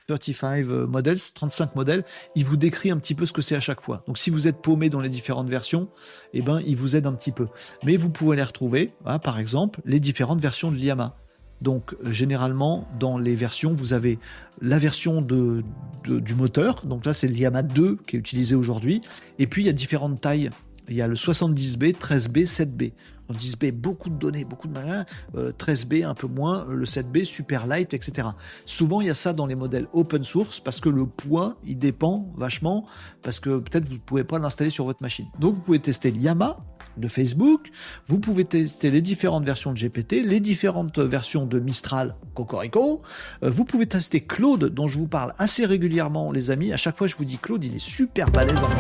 35 0.10 0.66
euh, 0.68 0.88
models, 0.88 1.20
35 1.34 1.78
modèles. 1.78 2.04
Il 2.36 2.44
vous 2.44 2.58
décrit 2.58 2.92
un 2.92 2.98
petit 2.98 3.16
peu 3.16 3.26
ce 3.26 3.32
que 3.32 3.42
c'est 3.42 3.56
à 3.56 3.62
chaque 3.62 3.80
fois. 3.80 4.04
Donc, 4.08 4.18
si 4.18 4.30
vous 4.30 4.50
êtes 4.50 4.62
paumé 4.62 4.90
dans 4.90 5.00
les 5.00 5.08
différentes 5.08 5.48
versions, 5.48 5.88
eh 6.34 6.42
ben, 6.42 6.60
il 6.66 6.76
vous 6.76 6.98
aide 6.98 7.08
un 7.08 7.14
petit 7.14 7.32
peu. 7.32 7.48
Mais 7.86 7.96
vous 7.96 8.10
pouvez 8.10 8.36
les 8.36 8.44
retrouver, 8.44 8.94
hein, 9.06 9.20
par 9.20 9.40
exemple, 9.40 9.80
les 9.86 10.02
différentes 10.02 10.42
versions 10.42 10.70
de 10.70 10.76
l'IAMA. 10.76 11.16
Donc 11.62 11.96
généralement 12.10 12.88
dans 13.00 13.18
les 13.18 13.36
versions, 13.36 13.74
vous 13.74 13.94
avez 13.94 14.20
la 14.62 14.78
version 14.78 15.22
de, 15.22 15.64
du 16.04 16.36
moteur, 16.36 16.86
donc 16.86 17.06
là 17.06 17.14
c'est 17.14 17.28
l'IAMA 17.28 17.64
2 17.64 17.98
qui 18.08 18.16
est 18.16 18.20
utilisé 18.20 18.56
aujourd'hui, 18.56 19.02
et 19.40 19.48
puis 19.48 19.64
il 19.64 19.66
y 19.66 19.70
a 19.70 19.74
différentes 19.74 20.22
tailles 20.22 20.50
Il 20.90 20.96
y 20.96 21.02
a 21.02 21.08
le 21.08 21.16
70B, 21.16 21.96
13B, 21.96 22.46
7B. 22.46 22.94
70B, 23.30 23.72
beaucoup 23.72 24.10
de 24.10 24.16
données, 24.16 24.46
beaucoup 24.46 24.68
de 24.68 24.74
malins. 24.74 25.06
13B, 25.36 26.06
un 26.06 26.14
peu 26.14 26.28
moins. 26.28 26.66
Le 26.70 26.86
7B, 26.86 27.26
super 27.26 27.68
light, 27.68 27.94
etc. 27.94 28.30
Souvent, 28.66 29.02
il 29.02 29.08
y 29.08 29.10
a 29.10 29.14
ça 29.14 29.34
dans 29.34 29.46
les 29.46 29.56
modèles 29.56 29.88
open 29.94 30.24
source 30.24 30.60
parce 30.60 30.80
que 30.80 30.90
le 30.90 31.06
poids, 31.06 31.58
il 31.66 31.78
dépend 31.78 32.32
vachement 32.38 32.86
parce 33.24 33.40
que 33.40 33.60
peut-être 33.60 33.88
vous 33.88 33.96
ne 33.96 34.00
pouvez 34.00 34.24
pas 34.24 34.40
l'installer 34.40 34.70
sur 34.70 34.86
votre 34.86 35.02
machine. 35.02 35.26
Donc, 35.40 35.56
vous 35.56 35.62
pouvez 35.62 35.80
tester 35.80 36.12
l'Yama 36.12 36.58
de 36.98 37.08
Facebook. 37.08 37.70
Vous 38.08 38.20
pouvez 38.20 38.46
tester 38.46 38.90
les 38.90 39.02
différentes 39.02 39.46
versions 39.46 39.74
de 39.74 39.80
GPT, 39.80 40.24
les 40.24 40.40
différentes 40.40 41.00
versions 41.00 41.46
de 41.46 41.60
Mistral, 41.60 42.16
Cocorico. 42.34 43.02
Euh, 43.44 43.50
vous 43.50 43.66
pouvez 43.66 43.86
tester 43.86 44.22
Claude, 44.22 44.66
dont 44.66 44.88
je 44.88 44.98
vous 44.98 45.08
parle 45.08 45.34
assez 45.38 45.66
régulièrement, 45.66 46.32
les 46.32 46.52
amis. 46.52 46.74
À 46.74 46.78
chaque 46.78 46.98
fois, 46.98 47.08
je 47.08 47.16
vous 47.16 47.26
dis 47.26 47.38
Claude, 47.38 47.64
il 47.64 47.76
est 47.76 47.80
super 47.80 48.32
balèze 48.32 48.58
à 48.58 48.68
mon. 48.68 48.78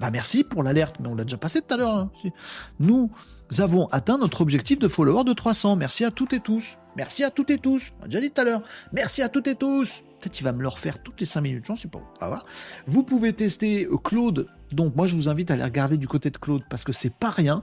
Bah 0.00 0.10
merci 0.10 0.44
pour 0.44 0.62
l'alerte, 0.62 0.96
mais 0.98 1.08
on 1.08 1.14
l'a 1.14 1.24
déjà 1.24 1.36
passé 1.36 1.60
tout 1.60 1.74
à 1.74 1.76
l'heure. 1.76 1.94
Hein. 1.94 2.10
Nous 2.78 3.10
avons 3.58 3.86
atteint 3.88 4.16
notre 4.16 4.40
objectif 4.40 4.78
de 4.78 4.88
followers 4.88 5.24
de 5.24 5.34
300. 5.34 5.76
Merci 5.76 6.06
à 6.06 6.10
toutes 6.10 6.32
et 6.32 6.40
tous. 6.40 6.78
Merci 6.96 7.22
à 7.22 7.30
toutes 7.30 7.50
et 7.50 7.58
tous. 7.58 7.92
On 8.00 8.04
a 8.04 8.08
déjà 8.08 8.20
dit 8.20 8.30
tout 8.30 8.40
à 8.40 8.44
l'heure. 8.44 8.62
Merci 8.92 9.20
à 9.20 9.28
toutes 9.28 9.46
et 9.46 9.54
tous. 9.54 10.02
Peut-être 10.20 10.40
il 10.40 10.44
va 10.44 10.52
me 10.52 10.62
le 10.62 10.68
refaire 10.68 11.02
toutes 11.02 11.20
les 11.20 11.26
5 11.26 11.40
minutes, 11.42 11.64
j'en 11.66 11.76
suis 11.76 11.88
pas. 11.88 12.00
On 12.16 12.24
va 12.24 12.28
voir. 12.28 12.46
Vous 12.86 13.02
pouvez 13.02 13.34
tester 13.34 13.86
euh, 13.86 13.98
Claude. 13.98 14.46
Donc 14.72 14.96
moi 14.96 15.06
je 15.06 15.14
vous 15.14 15.28
invite 15.28 15.50
à 15.50 15.54
aller 15.54 15.64
regarder 15.64 15.96
du 15.96 16.08
côté 16.08 16.30
de 16.30 16.36
Claude 16.36 16.62
parce 16.68 16.84
que 16.84 16.92
c'est 16.92 17.14
pas 17.14 17.30
rien. 17.30 17.62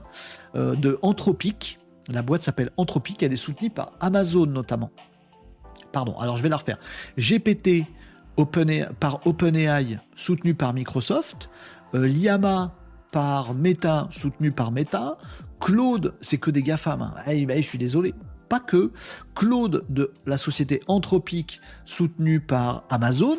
Euh, 0.54 0.74
de 0.74 0.98
Anthropic. 1.02 1.78
La 2.08 2.22
boîte 2.22 2.42
s'appelle 2.42 2.70
Anthropic. 2.76 3.22
Elle 3.22 3.32
est 3.32 3.36
soutenue 3.36 3.70
par 3.70 3.92
Amazon 4.00 4.46
notamment. 4.46 4.90
Pardon. 5.92 6.16
Alors 6.18 6.36
je 6.36 6.42
vais 6.42 6.48
la 6.48 6.56
refaire. 6.56 6.78
GPT 7.18 7.86
par 9.00 9.26
OpenAI 9.26 9.98
soutenu 10.14 10.54
par 10.54 10.72
Microsoft. 10.74 11.50
Euh, 11.94 12.06
Liama 12.06 12.74
par 13.10 13.54
Meta, 13.54 14.06
soutenu 14.10 14.52
par 14.52 14.70
Meta. 14.70 15.16
Claude, 15.60 16.14
c'est 16.20 16.38
que 16.38 16.50
des 16.50 16.62
GAFAM. 16.62 17.02
Hein. 17.02 17.14
Eh, 17.26 17.46
ben, 17.46 17.56
je 17.60 17.66
suis 17.66 17.78
désolé. 17.78 18.14
Pas 18.48 18.60
que. 18.60 18.92
Claude 19.34 19.84
de 19.88 20.12
la 20.26 20.36
société 20.36 20.80
Anthropique, 20.86 21.60
soutenu 21.84 22.40
par 22.40 22.84
Amazon. 22.90 23.36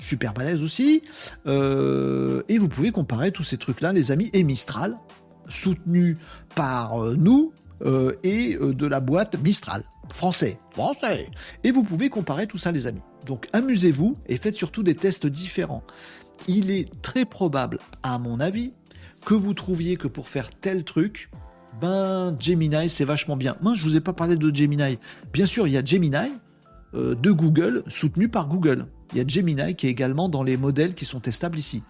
Super 0.00 0.32
balèze 0.32 0.62
aussi. 0.62 1.02
Euh, 1.46 2.42
et 2.48 2.58
vous 2.58 2.68
pouvez 2.68 2.90
comparer 2.90 3.32
tous 3.32 3.42
ces 3.42 3.58
trucs-là, 3.58 3.92
les 3.92 4.12
amis. 4.12 4.30
Et 4.32 4.44
Mistral, 4.44 4.96
soutenu 5.48 6.16
par 6.54 7.02
euh, 7.02 7.16
nous 7.16 7.52
et 8.22 8.58
de 8.60 8.86
la 8.86 9.00
boîte 9.00 9.42
Mistral. 9.42 9.84
Français. 10.12 10.58
Français. 10.72 11.30
Et 11.64 11.70
vous 11.70 11.82
pouvez 11.82 12.10
comparer 12.10 12.46
tout 12.46 12.58
ça, 12.58 12.72
les 12.72 12.86
amis. 12.86 13.00
Donc 13.24 13.46
amusez-vous 13.54 14.14
et 14.26 14.36
faites 14.36 14.54
surtout 14.54 14.82
des 14.82 14.94
tests 14.94 15.26
différents 15.26 15.82
il 16.48 16.70
est 16.70 16.90
très 17.02 17.24
probable, 17.24 17.78
à 18.02 18.18
mon 18.18 18.40
avis, 18.40 18.74
que 19.24 19.34
vous 19.34 19.54
trouviez 19.54 19.96
que 19.96 20.08
pour 20.08 20.28
faire 20.28 20.50
tel 20.52 20.84
truc, 20.84 21.30
ben 21.80 22.36
Gemini 22.38 22.88
c'est 22.88 23.04
vachement 23.04 23.36
bien. 23.36 23.56
Moi 23.60 23.74
je 23.74 23.82
vous 23.82 23.96
ai 23.96 24.00
pas 24.00 24.12
parlé 24.12 24.36
de 24.36 24.54
Gemini. 24.54 24.98
Bien 25.32 25.46
sûr 25.46 25.66
il 25.66 25.72
y 25.72 25.76
a 25.76 25.84
Gemini 25.84 26.32
euh, 26.94 27.14
de 27.14 27.30
Google 27.30 27.82
soutenu 27.86 28.28
par 28.28 28.48
Google. 28.48 28.86
Il 29.12 29.18
y 29.18 29.20
a 29.20 29.26
Gemini 29.26 29.74
qui 29.74 29.86
est 29.86 29.90
également 29.90 30.28
dans 30.28 30.42
les 30.42 30.56
modèles 30.56 30.94
qui 30.94 31.04
sont 31.04 31.20
testables 31.20 31.58
ici. 31.58 31.82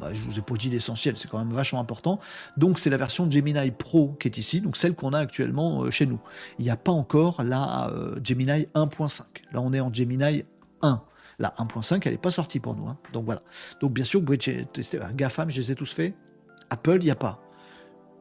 Bah, 0.00 0.12
je 0.12 0.24
vous 0.24 0.38
ai 0.38 0.42
pas 0.42 0.54
dit 0.56 0.70
l'essentiel, 0.70 1.16
c'est 1.16 1.28
quand 1.28 1.38
même 1.38 1.52
vachement 1.52 1.78
important. 1.78 2.18
Donc 2.56 2.78
c'est 2.80 2.90
la 2.90 2.96
version 2.96 3.30
Gemini 3.30 3.70
Pro 3.70 4.16
qui 4.18 4.26
est 4.26 4.38
ici, 4.38 4.60
donc 4.60 4.76
celle 4.76 4.94
qu'on 4.94 5.12
a 5.12 5.18
actuellement 5.18 5.84
euh, 5.84 5.90
chez 5.90 6.06
nous. 6.06 6.18
Il 6.58 6.64
n'y 6.64 6.70
a 6.70 6.76
pas 6.76 6.90
encore 6.90 7.44
la 7.44 7.88
euh, 7.90 8.18
Gemini 8.22 8.66
1.5. 8.74 9.22
Là 9.52 9.60
on 9.60 9.72
est 9.72 9.80
en 9.80 9.92
Gemini 9.92 10.44
1. 10.82 11.02
La 11.38 11.48
1.5, 11.58 12.00
elle 12.04 12.12
n'est 12.12 12.18
pas 12.18 12.30
sortie 12.30 12.60
pour 12.60 12.76
nous. 12.76 12.88
Hein. 12.88 12.96
Donc 13.12 13.24
voilà. 13.24 13.42
Donc 13.80 13.92
bien 13.92 14.04
sûr, 14.04 14.20
vous 14.20 14.26
pouvez 14.26 14.38
tester. 14.38 15.00
GAFAM, 15.14 15.50
je 15.50 15.60
les 15.60 15.72
ai 15.72 15.74
tous 15.74 15.92
faits. 15.92 16.14
Apple, 16.70 16.98
il 17.00 17.04
n'y 17.04 17.10
a 17.10 17.16
pas. 17.16 17.40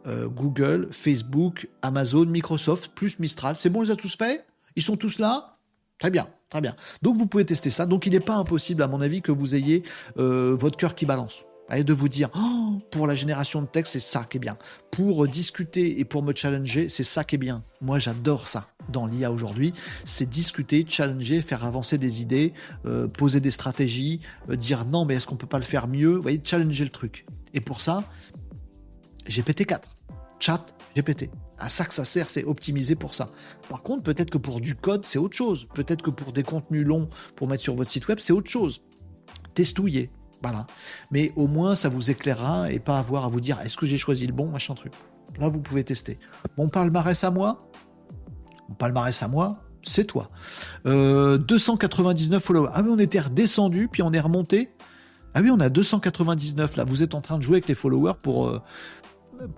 Euh, 0.06 0.28
Google, 0.28 0.90
Facebook, 0.92 1.70
Amazon, 1.82 2.26
Microsoft, 2.26 2.92
plus 2.94 3.20
Mistral. 3.20 3.56
C'est 3.56 3.70
bon, 3.70 3.84
ils 3.84 3.92
ont 3.92 3.96
tous 3.96 4.18
faits 4.18 4.46
Ils 4.76 4.84
sont 4.84 4.98
tous 4.98 5.20
là? 5.20 5.58
Très 6.00 6.10
bien, 6.10 6.28
très 6.54 6.62
bien. 6.62 6.76
Donc 7.02 7.18
vous 7.18 7.26
pouvez 7.26 7.46
tester 7.46 7.72
ça. 7.72 7.88
Donc 7.88 8.06
il 8.06 8.12
n'est 8.12 8.20
pas 8.20 8.36
impossible, 8.36 8.84
à 8.84 8.88
mon 8.88 9.02
avis, 9.02 9.22
que 9.22 9.32
vous 9.32 9.56
ayez 9.56 9.82
euh, 10.20 10.56
votre 10.56 10.78
cœur 10.78 10.94
qui 10.94 11.08
balance. 11.08 11.46
Et 11.76 11.84
de 11.84 11.94
vous 11.94 12.10
dire 12.10 12.30
oh, 12.36 12.80
pour 12.92 13.08
la 13.08 13.16
génération 13.16 13.62
de 13.62 13.66
texte 13.66 13.94
c'est 13.94 14.00
ça 14.00 14.28
qui 14.30 14.38
est 14.38 14.40
bien. 14.40 14.58
Pour 14.92 15.28
discuter 15.28 16.00
et 16.00 16.06
pour 16.06 16.22
me 16.22 16.36
challenger 16.36 16.90
c'est 16.90 17.06
ça 17.06 17.24
qui 17.24 17.36
est 17.36 17.40
bien. 17.40 17.64
Moi 17.82 17.98
j'adore 17.98 18.46
ça 18.46 18.68
dans 18.90 19.08
l'IA 19.08 19.32
aujourd'hui. 19.32 19.74
C'est 20.04 20.30
discuter 20.30 20.86
challenger 20.88 21.42
faire 21.42 21.64
avancer 21.64 21.98
des 21.98 22.22
idées 22.22 22.54
euh, 22.86 23.08
poser 23.08 23.40
des 23.40 23.50
stratégies 23.50 24.20
euh, 24.50 24.56
dire 24.56 24.86
non 24.86 25.06
mais 25.06 25.16
est-ce 25.16 25.26
qu'on 25.26 25.38
peut 25.38 25.48
pas 25.48 25.58
le 25.58 25.64
faire 25.64 25.88
mieux? 25.88 26.16
Vous 26.16 26.22
voyez 26.22 26.42
challenger 26.44 26.84
le 26.84 26.92
truc. 26.92 27.26
Et 27.56 27.62
pour 27.62 27.82
ça 27.82 28.04
GPT-4 29.28 29.80
chat 30.40 30.64
GPT 30.96 31.32
à 31.64 31.70
ça 31.70 31.86
que 31.86 31.94
ça 31.94 32.04
sert, 32.04 32.30
c'est 32.30 32.44
optimisé 32.44 32.96
pour 32.96 33.14
ça. 33.14 33.30
Par 33.70 33.84
contre, 33.84 34.04
peut-être 34.04 34.30
que 34.30 34.38
pour 34.38 34.60
du 34.60 34.76
code, 34.76 35.06
c'est 35.06 35.20
autre 35.20 35.36
chose. 35.36 35.68
Peut-être 35.74 36.02
que 36.02 36.10
pour 36.10 36.34
des 36.34 36.44
contenus 36.44 36.86
longs 36.86 37.08
pour 37.36 37.48
mettre 37.48 37.64
sur 37.64 37.76
votre 37.76 37.90
site 37.90 38.08
web, 38.08 38.20
c'est 38.20 38.34
autre 38.34 38.50
chose. 38.50 38.82
Testouillez, 39.54 40.12
voilà. 40.42 40.68
Mais 41.12 41.32
au 41.36 41.48
moins, 41.48 41.76
ça 41.76 41.88
vous 41.88 42.12
éclairera 42.12 42.72
et 42.72 42.80
pas 42.80 43.00
avoir 43.00 43.24
à 43.24 43.28
vous 43.30 43.40
dire 43.40 43.60
est-ce 43.62 43.78
que 43.78 43.86
j'ai 43.86 43.98
choisi 43.98 44.28
le 44.28 44.34
bon, 44.34 44.50
machin 44.50 44.74
truc. 44.74 44.92
Là, 45.40 45.48
vous 45.48 45.62
pouvez 45.62 45.84
tester. 45.84 46.20
Mon 46.58 46.68
palmarès 46.68 47.24
à 47.24 47.32
moi? 47.32 47.58
Mon 48.68 48.76
palmarès 48.76 49.24
à 49.24 49.28
moi, 49.28 49.62
c'est 49.84 50.06
toi. 50.06 50.30
299 50.86 52.38
euh, 52.38 52.40
followers. 52.46 52.70
Ah 52.74 52.82
oui, 52.82 52.90
on 52.92 53.00
était 53.00 53.22
redescendu, 53.22 53.88
puis 53.88 54.02
on 54.02 54.12
est 54.12 54.20
remonté. 54.20 54.70
Ah 55.34 55.42
oui, 55.42 55.50
on 55.50 55.60
a 55.60 55.70
299 55.70 56.76
là. 56.76 56.84
Vous 56.84 57.04
êtes 57.04 57.16
en 57.16 57.22
train 57.22 57.38
de 57.38 57.44
jouer 57.44 57.56
avec 57.56 57.68
les 57.68 57.76
followers 57.76 58.14
pour, 58.22 58.48
euh, 58.48 58.62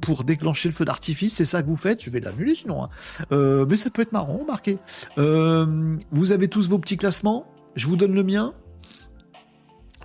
pour 0.01 0.23
déclencher 0.23 0.69
le 0.69 0.73
feu 0.73 0.86
d'artifice. 0.86 1.36
C'est 1.36 1.45
ça 1.45 1.61
que 1.61 1.67
vous 1.67 1.78
faites. 1.78 2.03
Je 2.03 2.09
vais 2.09 2.19
l'annuler 2.19 2.55
sinon. 2.55 2.84
Hein. 2.84 2.89
Euh, 3.32 3.65
mais 3.67 3.76
ça 3.76 3.89
peut 3.89 4.01
être 4.01 4.11
marrant, 4.11 4.38
remarquez. 4.38 4.78
vous 5.17 6.32
avez 6.32 6.47
tous 6.47 6.69
vos 6.69 6.80
petits 6.80 6.97
classements. 6.97 7.45
Je 7.76 7.88
vous 7.88 7.97
donne 7.97 8.13
le 8.13 8.23
mien. 8.23 8.53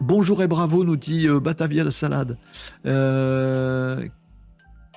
Bonjour 0.01 0.43
et 0.43 0.47
bravo, 0.47 0.83
nous 0.83 0.97
dit 0.97 1.29
euh, 1.29 1.41
Batavia 1.41 1.85
la 1.85 1.91
salade. 1.91 2.39
Euh, 2.87 4.09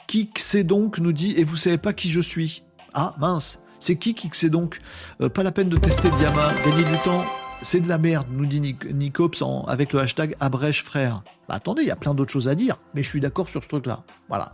qui 0.07 0.29
c'est 0.37 0.63
donc, 0.63 0.97
nous 0.99 1.11
dit, 1.11 1.33
et 1.37 1.43
vous 1.43 1.57
savez 1.57 1.77
pas 1.77 1.91
qui 1.91 2.09
je 2.09 2.21
suis. 2.21 2.63
Ah, 2.93 3.13
mince, 3.19 3.59
c'est 3.81 3.97
qui 3.97 4.13
qui 4.13 4.29
c'est 4.31 4.49
donc? 4.49 4.79
Euh, 5.21 5.27
Pas 5.27 5.43
la 5.43 5.51
peine 5.51 5.67
de 5.67 5.75
tester 5.77 6.09
le 6.09 6.21
Yama, 6.21 6.53
gagner 6.63 6.85
du 6.85 6.97
temps, 7.03 7.25
c'est 7.63 7.79
de 7.79 7.87
la 7.87 7.97
merde, 7.97 8.27
nous 8.31 8.45
dit 8.45 8.61
Nicops 8.61 9.43
avec 9.67 9.93
le 9.93 9.99
hashtag 9.99 10.35
abrèche 10.39 10.83
frère. 10.83 11.23
Bah, 11.49 11.55
attendez, 11.55 11.81
il 11.81 11.87
y 11.87 11.91
a 11.91 11.95
plein 11.95 12.13
d'autres 12.13 12.31
choses 12.31 12.47
à 12.47 12.55
dire, 12.55 12.77
mais 12.93 13.03
je 13.03 13.09
suis 13.09 13.19
d'accord 13.19 13.49
sur 13.49 13.63
ce 13.63 13.69
truc-là. 13.69 14.03
Voilà. 14.29 14.53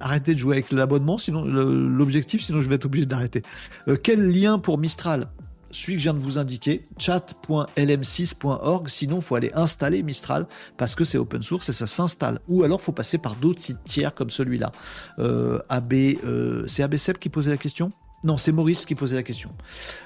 arrêtez 0.00 0.34
de 0.34 0.38
jouer 0.38 0.56
avec 0.56 0.72
l'abonnement, 0.72 1.18
sinon 1.18 1.44
l'objectif, 1.44 2.42
sinon 2.42 2.60
je 2.60 2.68
vais 2.68 2.76
être 2.76 2.86
obligé 2.86 3.06
d'arrêter. 3.06 3.42
quel 4.02 4.30
lien 4.30 4.58
pour 4.58 4.78
Mistral? 4.78 5.28
Celui 5.74 5.94
que 5.94 5.98
je 5.98 6.04
viens 6.04 6.14
de 6.14 6.20
vous 6.20 6.38
indiquer, 6.38 6.82
chat.lm6.org. 6.98 8.88
Sinon, 8.88 9.16
il 9.16 9.22
faut 9.22 9.34
aller 9.34 9.50
installer 9.54 10.04
Mistral 10.04 10.46
parce 10.76 10.94
que 10.94 11.02
c'est 11.02 11.18
open 11.18 11.42
source 11.42 11.68
et 11.68 11.72
ça 11.72 11.88
s'installe. 11.88 12.38
Ou 12.48 12.62
alors, 12.62 12.78
il 12.80 12.84
faut 12.84 12.92
passer 12.92 13.18
par 13.18 13.34
d'autres 13.34 13.60
sites 13.60 13.82
tiers 13.82 14.14
comme 14.14 14.30
celui-là. 14.30 14.70
Euh, 15.18 15.58
euh, 15.72 16.64
c'est 16.68 16.84
ABCEP 16.84 17.18
qui 17.18 17.28
posait 17.28 17.50
la 17.50 17.56
question? 17.56 17.90
Non, 18.24 18.36
c'est 18.36 18.52
Maurice 18.52 18.86
qui 18.86 18.94
posait 18.94 19.16
la 19.16 19.22
question. 19.22 19.50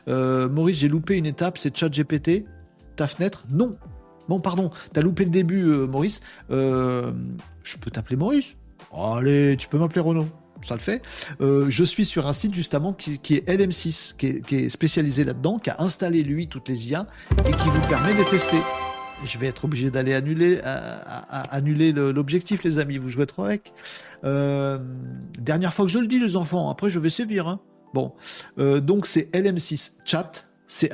Euh, 0.09 0.49
Maurice, 0.49 0.79
j'ai 0.79 0.89
loupé 0.89 1.17
une 1.17 1.27
étape, 1.27 1.59
c'est 1.59 1.77
ChatGPT. 1.77 2.45
Ta 2.97 3.07
fenêtre 3.07 3.45
Non. 3.51 3.77
Bon, 4.29 4.41
pardon, 4.41 4.71
t'as 4.93 5.01
loupé 5.01 5.25
le 5.25 5.31
début, 5.31 5.65
Maurice. 5.87 6.21
je 6.51 7.77
peux 7.81 7.91
t'appeler 7.91 8.17
Maurice 8.17 8.57
Allez, 8.93 9.57
tu 9.59 9.69
peux 9.69 9.79
m'appeler 9.79 10.01
Renaud 10.01 10.27
ça 10.65 10.75
le 10.75 10.81
fait. 10.81 11.03
Euh, 11.41 11.67
je 11.69 11.85
suis 11.85 12.05
sur 12.05 12.27
un 12.27 12.33
site 12.33 12.55
justement 12.55 12.93
qui, 12.93 13.13
est 13.35 13.49
LM6, 13.49 14.17
qui 14.17 14.57
est, 14.57 14.69
spécialisé 14.69 15.25
là-dedans, 15.25 15.59
qui 15.59 15.71
a 15.71 15.77
installé 15.81 16.23
lui 16.23 16.49
toutes 16.49 16.69
les 16.69 16.91
IA 16.91 17.07
et 17.47 17.53
qui 17.53 17.69
vous 17.69 17.81
permet 17.89 18.15
de 18.15 18.25
tester. 18.29 18.59
Je 19.25 19.39
vais 19.39 19.49
être 19.49 19.65
obligé 19.65 19.91
d'aller 19.91 20.15
annuler, 20.15 21.93
l'objectif, 21.93 22.63
les 22.63 22.79
amis. 22.79 22.99
Vous 22.99 23.09
jouez 23.09 23.27
trop 23.27 23.45
avec. 23.45 23.73
Euh, 24.25 24.79
dernière 25.39 25.75
fois 25.75 25.87
que 25.87 25.91
je 25.91 25.99
le 25.99 26.07
dis, 26.07 26.21
les 26.21 26.37
enfants. 26.37 26.71
Après, 26.71 26.89
je 26.89 27.01
vais 27.01 27.11
sévir. 27.11 27.49
Hein. 27.49 27.61
Euh, 28.59 28.81
donc 28.81 29.07
c'est 29.07 29.31
LM6 29.33 29.93
chat. 30.05 30.45
Et 30.71 30.91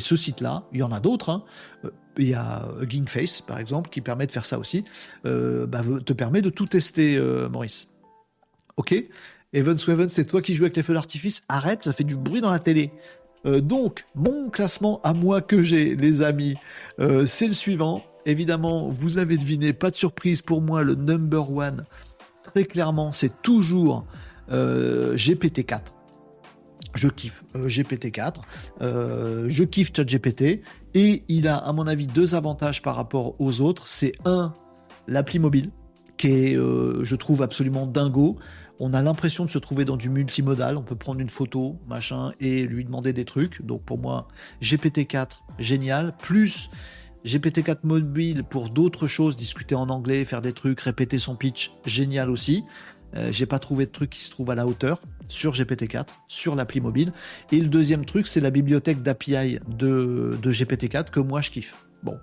ce 0.00 0.16
site-là, 0.16 0.64
il 0.72 0.78
y 0.78 0.82
en 0.82 0.92
a 0.92 1.00
d'autres, 1.00 1.30
hein, 1.30 1.44
il 2.18 2.28
y 2.28 2.34
a 2.34 2.64
Gingface, 2.88 3.40
par 3.40 3.58
exemple, 3.58 3.90
qui 3.90 4.00
permet 4.00 4.26
de 4.26 4.32
faire 4.32 4.46
ça 4.46 4.58
aussi, 4.58 4.84
euh, 5.26 5.66
bah, 5.66 5.82
te 6.04 6.12
permet 6.12 6.42
de 6.42 6.50
tout 6.50 6.66
tester, 6.66 7.16
euh, 7.16 7.48
Maurice. 7.48 7.88
Ok 8.76 8.94
Evan 9.52 9.76
Sweven, 9.76 10.08
c'est 10.08 10.24
toi 10.24 10.42
qui 10.42 10.54
joues 10.54 10.64
avec 10.64 10.76
les 10.76 10.82
feux 10.82 10.94
d'artifice? 10.94 11.44
Arrête, 11.48 11.84
ça 11.84 11.92
fait 11.92 12.02
du 12.02 12.16
bruit 12.16 12.40
dans 12.40 12.50
la 12.50 12.58
télé. 12.58 12.90
Euh, 13.46 13.60
donc, 13.60 14.04
mon 14.16 14.50
classement 14.50 15.00
à 15.04 15.14
moi 15.14 15.42
que 15.42 15.62
j'ai, 15.62 15.94
les 15.94 16.22
amis, 16.22 16.56
c'est 17.26 17.46
le 17.46 17.54
suivant. 17.54 18.02
Évidemment, 18.26 18.88
vous 18.88 19.18
avez 19.18 19.36
deviné, 19.36 19.72
pas 19.72 19.90
de 19.90 19.94
surprise 19.94 20.42
pour 20.42 20.60
moi, 20.60 20.82
le 20.82 20.96
number 20.96 21.52
one, 21.52 21.84
clairement, 22.62 23.10
c'est 23.10 23.42
toujours 23.42 24.04
GPT-4. 24.48 25.80
je 26.94 27.08
kiffe 27.08 27.42
GPT-4, 27.56 28.36
je 29.48 29.64
kiffe 29.64 29.90
ChatGPT, 29.96 30.62
et 30.94 31.24
il 31.28 31.48
a, 31.48 31.56
à 31.56 31.72
mon 31.72 31.88
avis, 31.88 32.06
deux 32.06 32.36
avantages 32.36 32.82
par 32.82 32.94
rapport 32.94 33.34
aux 33.40 33.60
autres. 33.60 33.88
C'est 33.88 34.12
un, 34.24 34.54
l'appli 35.08 35.40
mobile, 35.40 35.70
qui 36.16 36.28
est, 36.28 36.54
je 36.54 37.14
trouve, 37.16 37.42
absolument 37.42 37.86
dingo. 37.86 38.36
On 38.80 38.92
a 38.92 39.02
l'impression 39.02 39.44
de 39.44 39.50
se 39.50 39.58
trouver 39.58 39.84
dans 39.84 39.96
du 39.96 40.10
multimodal. 40.10 40.76
On 40.76 40.82
peut 40.82 40.96
prendre 40.96 41.20
une 41.20 41.28
photo, 41.28 41.78
machin, 41.86 42.32
et 42.40 42.64
lui 42.64 42.84
demander 42.84 43.12
des 43.12 43.24
trucs. 43.24 43.62
Donc 43.62 43.82
pour 43.82 43.98
moi, 43.98 44.28
GPT-4, 44.62 45.42
génial. 45.58 46.12
Plus 46.16 46.70
GPT-4 47.24 47.78
mobile 47.84 48.44
pour 48.44 48.68
d'autres 48.68 49.06
choses, 49.06 49.36
discuter 49.36 49.74
en 49.74 49.88
anglais, 49.88 50.24
faire 50.24 50.42
des 50.42 50.52
trucs, 50.52 50.80
répéter 50.80 51.18
son 51.18 51.36
pitch, 51.36 51.72
génial 51.86 52.30
aussi. 52.30 52.64
Euh, 53.16 53.30
j'ai 53.30 53.46
pas 53.46 53.58
trouvé 53.58 53.86
de 53.86 53.90
truc 53.90 54.10
qui 54.10 54.20
se 54.20 54.30
trouve 54.30 54.50
à 54.50 54.54
la 54.54 54.66
hauteur 54.66 55.00
sur 55.28 55.52
GPT-4, 55.52 56.08
sur 56.28 56.54
l'appli 56.54 56.80
mobile. 56.80 57.12
Et 57.52 57.60
le 57.60 57.68
deuxième 57.68 58.04
truc, 58.04 58.26
c'est 58.26 58.40
la 58.40 58.50
bibliothèque 58.50 59.02
d'API 59.02 59.58
de, 59.68 60.36
de 60.40 60.52
GPT-4 60.52 61.10
que 61.10 61.20
moi 61.20 61.40
je 61.40 61.50
kiffe. 61.50 61.86
Bon, 62.02 62.18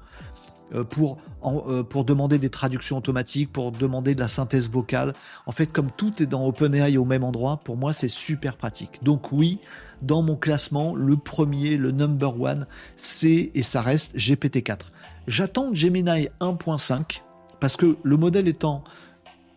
pour, 0.84 1.17
euh, 1.43 1.84
pour 1.84 2.05
demander 2.05 2.39
des 2.39 2.49
traductions 2.49 2.97
automatiques, 2.97 3.51
pour 3.51 3.72
demander 3.72 4.15
de 4.15 4.19
la 4.19 4.28
synthèse 4.28 4.69
vocale. 4.69 5.13
En 5.45 5.51
fait, 5.51 5.67
comme 5.67 5.91
tout 5.91 6.22
est 6.22 6.26
dans 6.26 6.45
OpenAI 6.45 6.97
au 6.97 7.05
même 7.05 7.24
endroit, 7.24 7.57
pour 7.57 7.78
moi, 7.78 7.93
c'est 7.93 8.07
super 8.07 8.55
pratique. 8.55 9.03
Donc 9.03 9.32
oui, 9.32 9.59
dans 10.01 10.22
mon 10.22 10.36
classement, 10.36 10.95
le 10.95 11.17
premier, 11.17 11.78
le 11.78 11.91
number 11.91 12.39
one, 12.39 12.67
c'est 12.95 13.51
et 13.53 13.63
ça 13.63 13.82
reste 13.82 14.15
GPT-4. 14.15 14.91
J'attends 15.28 15.74
Gemini 15.74 16.30
1.5 16.39 17.22
parce 17.59 17.76
que 17.76 17.95
le 18.03 18.17
modèle 18.17 18.47
étant 18.47 18.84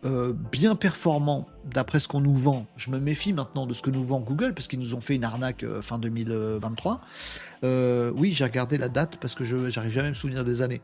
euh, 0.05 0.33
bien 0.51 0.75
performant 0.75 1.47
d'après 1.65 1.99
ce 1.99 2.07
qu'on 2.07 2.21
nous 2.21 2.35
vend. 2.35 2.67
Je 2.77 2.89
me 2.89 2.99
méfie 2.99 3.33
maintenant 3.33 3.65
de 3.65 3.73
ce 3.73 3.81
que 3.81 3.89
nous 3.89 4.03
vend 4.03 4.19
Google 4.19 4.53
parce 4.53 4.67
qu'ils 4.67 4.79
nous 4.79 4.93
ont 4.93 5.01
fait 5.01 5.15
une 5.15 5.23
arnaque 5.23 5.63
euh, 5.63 5.81
fin 5.81 5.97
2023. 5.97 7.01
Euh, 7.63 8.11
oui, 8.15 8.31
j'ai 8.31 8.43
regardé 8.43 8.77
la 8.77 8.89
date 8.89 9.17
parce 9.17 9.35
que 9.35 9.43
je 9.43 9.69
j'arrive 9.69 9.91
jamais 9.91 10.07
à 10.07 10.11
me 10.11 10.15
souvenir 10.15 10.43
des 10.43 10.61
années. 10.61 10.81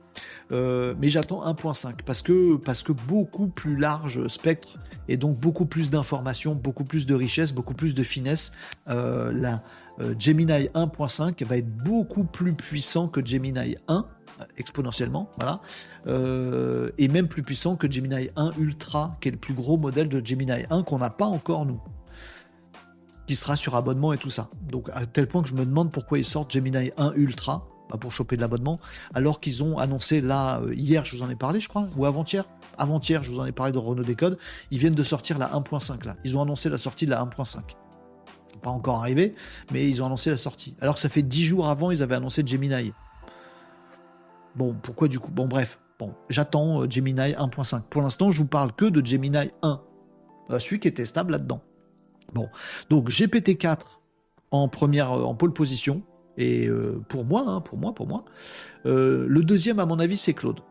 mais 0.49 1.09
j'attends 1.09 1.45
1.5 1.45 2.03
parce 2.05 2.21
que 2.21 2.57
parce 2.57 2.84
que 2.84 2.91
beaucoup 2.91 3.47
plus 3.47 3.77
large 3.77 4.27
spectre 4.27 4.79
et 5.07 5.17
donc 5.17 5.39
beaucoup 5.39 5.65
plus 5.65 5.91
d'informations, 5.91 6.55
beaucoup 6.55 6.86
plus 6.86 7.05
de 7.05 7.13
richesse, 7.13 7.53
beaucoup 7.53 7.75
plus 7.75 7.93
de 7.93 8.03
finesse. 8.03 8.53
la 8.88 9.61
Gemini 10.17 10.69
1.5 10.73 11.45
va 11.45 11.57
être 11.57 11.69
beaucoup 11.69 12.23
plus 12.23 12.53
puissant 12.53 13.07
que 13.07 13.23
Gemini 13.23 13.75
1 13.88 14.05
exponentiellement, 14.57 15.29
voilà, 15.38 15.61
euh, 16.07 16.91
et 16.97 17.07
même 17.07 17.27
plus 17.27 17.43
puissant 17.43 17.75
que 17.75 17.91
Gemini 17.91 18.29
1 18.36 18.51
Ultra, 18.57 19.17
qui 19.21 19.29
est 19.29 19.32
le 19.32 19.38
plus 19.38 19.53
gros 19.53 19.77
modèle 19.77 20.09
de 20.09 20.25
Gemini 20.25 20.63
1 20.69 20.84
qu'on 20.84 20.99
n'a 20.99 21.09
pas 21.09 21.25
encore 21.25 21.65
nous, 21.65 21.79
qui 23.27 23.36
sera 23.36 23.55
sur 23.55 23.75
abonnement 23.75 24.13
et 24.13 24.17
tout 24.17 24.29
ça. 24.29 24.49
Donc 24.63 24.89
à 24.93 25.05
tel 25.05 25.27
point 25.27 25.41
que 25.41 25.49
je 25.49 25.53
me 25.53 25.65
demande 25.65 25.91
pourquoi 25.91 26.17
ils 26.17 26.25
sortent 26.25 26.51
Gemini 26.51 26.91
1 26.97 27.13
Ultra, 27.15 27.67
bah, 27.89 27.97
pour 27.97 28.11
choper 28.11 28.36
de 28.36 28.41
l'abonnement, 28.41 28.79
alors 29.13 29.39
qu'ils 29.39 29.63
ont 29.63 29.77
annoncé 29.77 30.21
là, 30.21 30.61
euh, 30.61 30.73
hier 30.73 31.05
je 31.05 31.15
vous 31.15 31.23
en 31.23 31.29
ai 31.29 31.36
parlé 31.36 31.59
je 31.59 31.69
crois, 31.69 31.88
ou 31.97 32.05
avant-hier, 32.05 32.45
avant-hier 32.77 33.23
je 33.23 33.32
vous 33.32 33.39
en 33.39 33.45
ai 33.45 33.51
parlé 33.51 33.71
de 33.71 33.77
Renault 33.77 34.03
Décode, 34.03 34.38
ils 34.71 34.79
viennent 34.79 34.95
de 34.95 35.03
sortir 35.03 35.38
la 35.38 35.47
1.5 35.47 36.05
là, 36.05 36.15
ils 36.23 36.38
ont 36.38 36.41
annoncé 36.41 36.69
la 36.69 36.77
sortie 36.77 37.05
de 37.05 37.11
la 37.11 37.23
1.5 37.23 37.75
pas 38.61 38.69
encore 38.69 38.99
arrivé, 38.99 39.36
mais 39.71 39.89
ils 39.89 40.01
ont 40.01 40.05
annoncé 40.05 40.29
la 40.29 40.38
sortie. 40.38 40.75
Alors 40.82 40.95
que 40.95 41.01
ça 41.01 41.09
fait 41.09 41.23
10 41.23 41.43
jours 41.43 41.67
avant, 41.67 41.91
ils 41.91 42.03
avaient 42.03 42.15
annoncé 42.15 42.43
Gemini. 42.45 42.93
Bon, 44.56 44.76
pourquoi 44.82 45.08
du 45.08 45.20
coup? 45.20 45.32
Bon, 45.32 45.47
bref. 45.47 45.80
J'attends 46.30 46.82
euh, 46.82 46.89
Gemini 46.89 47.34
1.5. 47.34 47.84
Pour 47.89 48.02
l'instant, 48.02 48.32
je 48.32 48.39
vous 48.39 48.47
parle 48.47 48.74
que 48.74 48.86
de 48.86 49.06
Gemini 49.06 49.52
1. 49.62 49.82
Euh, 50.52 50.60
celui 50.60 50.80
qui 50.80 50.88
était 50.88 51.06
stable 51.06 51.34
là-dedans. 51.34 51.62
Bon, 52.34 52.49
donc 52.89 53.10
GPT-4 53.10 53.99
en 54.52 54.68
première, 54.68 55.12
euh, 55.12 55.24
en 55.24 55.36
pole 55.36 55.54
position. 55.54 56.04
Et 56.38 56.70
pour 57.10 57.26
moi, 57.26 57.43
hein, 57.45 57.62
pour 57.62 57.78
moi, 57.78 57.93
pour 57.93 58.08
moi. 58.08 58.24
le 58.86 59.41
deuxième, 59.41 59.80
à 59.80 59.86
mon 59.86 59.99
avis, 59.99 60.16
c'est 60.16 60.34
Claude. 60.34 60.62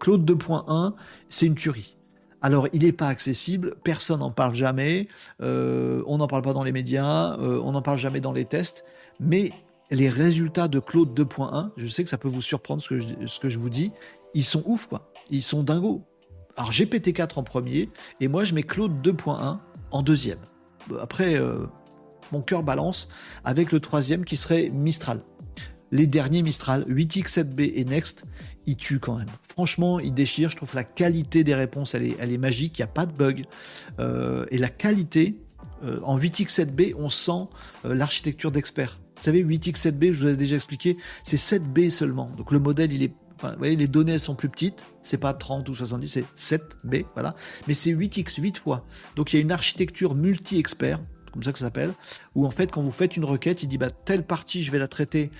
Claude 0.00 0.28
2.1, 0.28 0.94
c'est 1.28 1.46
une 1.46 1.54
tuerie. 1.54 1.98
Alors, 2.40 2.68
il 2.72 2.82
n'est 2.82 2.92
pas 2.92 3.08
accessible, 3.08 3.76
personne 3.84 4.20
n'en 4.20 4.30
parle 4.30 4.54
jamais, 4.54 5.06
on 5.40 6.16
n'en 6.18 6.26
parle 6.26 6.40
pas 6.40 6.54
dans 6.54 6.64
les 6.64 6.72
médias, 6.72 7.36
on 7.38 7.72
n'en 7.72 7.82
parle 7.82 7.98
jamais 7.98 8.20
dans 8.20 8.32
les 8.32 8.46
tests, 8.46 8.84
mais 9.20 9.52
les 9.90 10.08
résultats 10.08 10.68
de 10.68 10.78
Claude 10.78 11.18
2.1, 11.18 11.70
je 11.76 11.86
sais 11.86 12.04
que 12.04 12.10
ça 12.10 12.18
peut 12.18 12.28
vous 12.28 12.42
surprendre 12.42 12.82
ce 12.82 12.88
que, 13.38 13.48
je, 13.48 13.58
vous 13.58 13.70
dis, 13.70 13.92
ils 14.34 14.44
sont 14.44 14.62
ouf 14.66 14.86
quoi. 14.86 15.12
Ils 15.30 15.42
sont 15.42 15.62
dingos. 15.62 16.02
Alors 16.56 16.70
GPT-4 16.70 17.38
en 17.38 17.42
premier, 17.42 17.90
et 18.20 18.28
moi 18.28 18.44
je 18.44 18.54
mets 18.54 18.62
Claude 18.62 19.06
2.1 19.06 19.58
en 19.90 20.02
deuxième. 20.02 20.38
Après, 21.00 21.34
euh, 21.34 21.66
mon 22.32 22.42
cœur 22.42 22.62
balance 22.62 23.08
avec 23.44 23.72
le 23.72 23.80
troisième 23.80 24.24
qui 24.24 24.36
serait 24.36 24.70
Mistral. 24.70 25.22
Les 25.90 26.06
derniers 26.06 26.42
Mistral, 26.42 26.84
8X7B 26.88 27.72
et 27.74 27.84
Next, 27.84 28.24
ils 28.66 28.76
tuent 28.76 28.98
quand 28.98 29.16
même. 29.16 29.28
Franchement, 29.48 30.00
ils 30.00 30.12
déchirent. 30.12 30.50
Je 30.50 30.56
trouve 30.56 30.74
la 30.74 30.82
qualité 30.82 31.44
des 31.44 31.54
réponses, 31.54 31.94
elle 31.94 32.04
est, 32.04 32.16
elle 32.18 32.32
est 32.32 32.38
magique. 32.38 32.78
Il 32.78 32.82
n'y 32.82 32.84
a 32.84 32.88
pas 32.88 33.06
de 33.06 33.12
bug. 33.12 33.44
Euh, 34.00 34.44
et 34.50 34.58
la 34.58 34.70
qualité, 34.70 35.36
euh, 35.84 36.00
en 36.02 36.18
8X7B, 36.18 36.94
on 36.98 37.08
sent 37.10 37.48
l'architecture 37.84 38.50
d'expert. 38.50 38.98
Vous 39.16 39.22
savez, 39.22 39.44
8x7b, 39.44 40.12
je 40.12 40.20
vous 40.20 40.26
l'ai 40.26 40.36
déjà 40.36 40.56
expliqué, 40.56 40.96
c'est 41.22 41.36
7b 41.36 41.90
seulement. 41.90 42.30
Donc 42.36 42.50
le 42.50 42.58
modèle, 42.58 42.92
il 42.92 43.02
est 43.02 43.12
vous 43.42 43.58
voyez, 43.58 43.76
les 43.76 43.88
données 43.88 44.12
elles 44.12 44.20
sont 44.20 44.34
plus 44.34 44.48
petites, 44.48 44.84
c'est 45.02 45.18
pas 45.18 45.34
30 45.34 45.68
ou 45.68 45.74
70, 45.74 46.08
c'est 46.08 46.24
7B, 46.36 47.04
voilà. 47.14 47.34
Mais 47.66 47.74
c'est 47.74 47.90
8x, 47.90 48.40
8 48.40 48.58
fois. 48.58 48.84
Donc 49.16 49.32
il 49.32 49.36
y 49.36 49.38
a 49.38 49.42
une 49.42 49.52
architecture 49.52 50.14
multi-expert, 50.14 51.00
comme 51.32 51.42
ça 51.42 51.52
que 51.52 51.58
ça 51.58 51.66
s'appelle, 51.66 51.92
où 52.34 52.46
en 52.46 52.50
fait, 52.50 52.70
quand 52.70 52.82
vous 52.82 52.92
faites 52.92 53.16
une 53.16 53.24
requête, 53.24 53.62
il 53.62 53.68
dit 53.68 53.78
bah, 53.78 53.90
telle 53.90 54.24
partie, 54.24 54.62
je 54.62 54.70
vais 54.70 54.78
la 54.78 54.88
traiter 54.88 55.30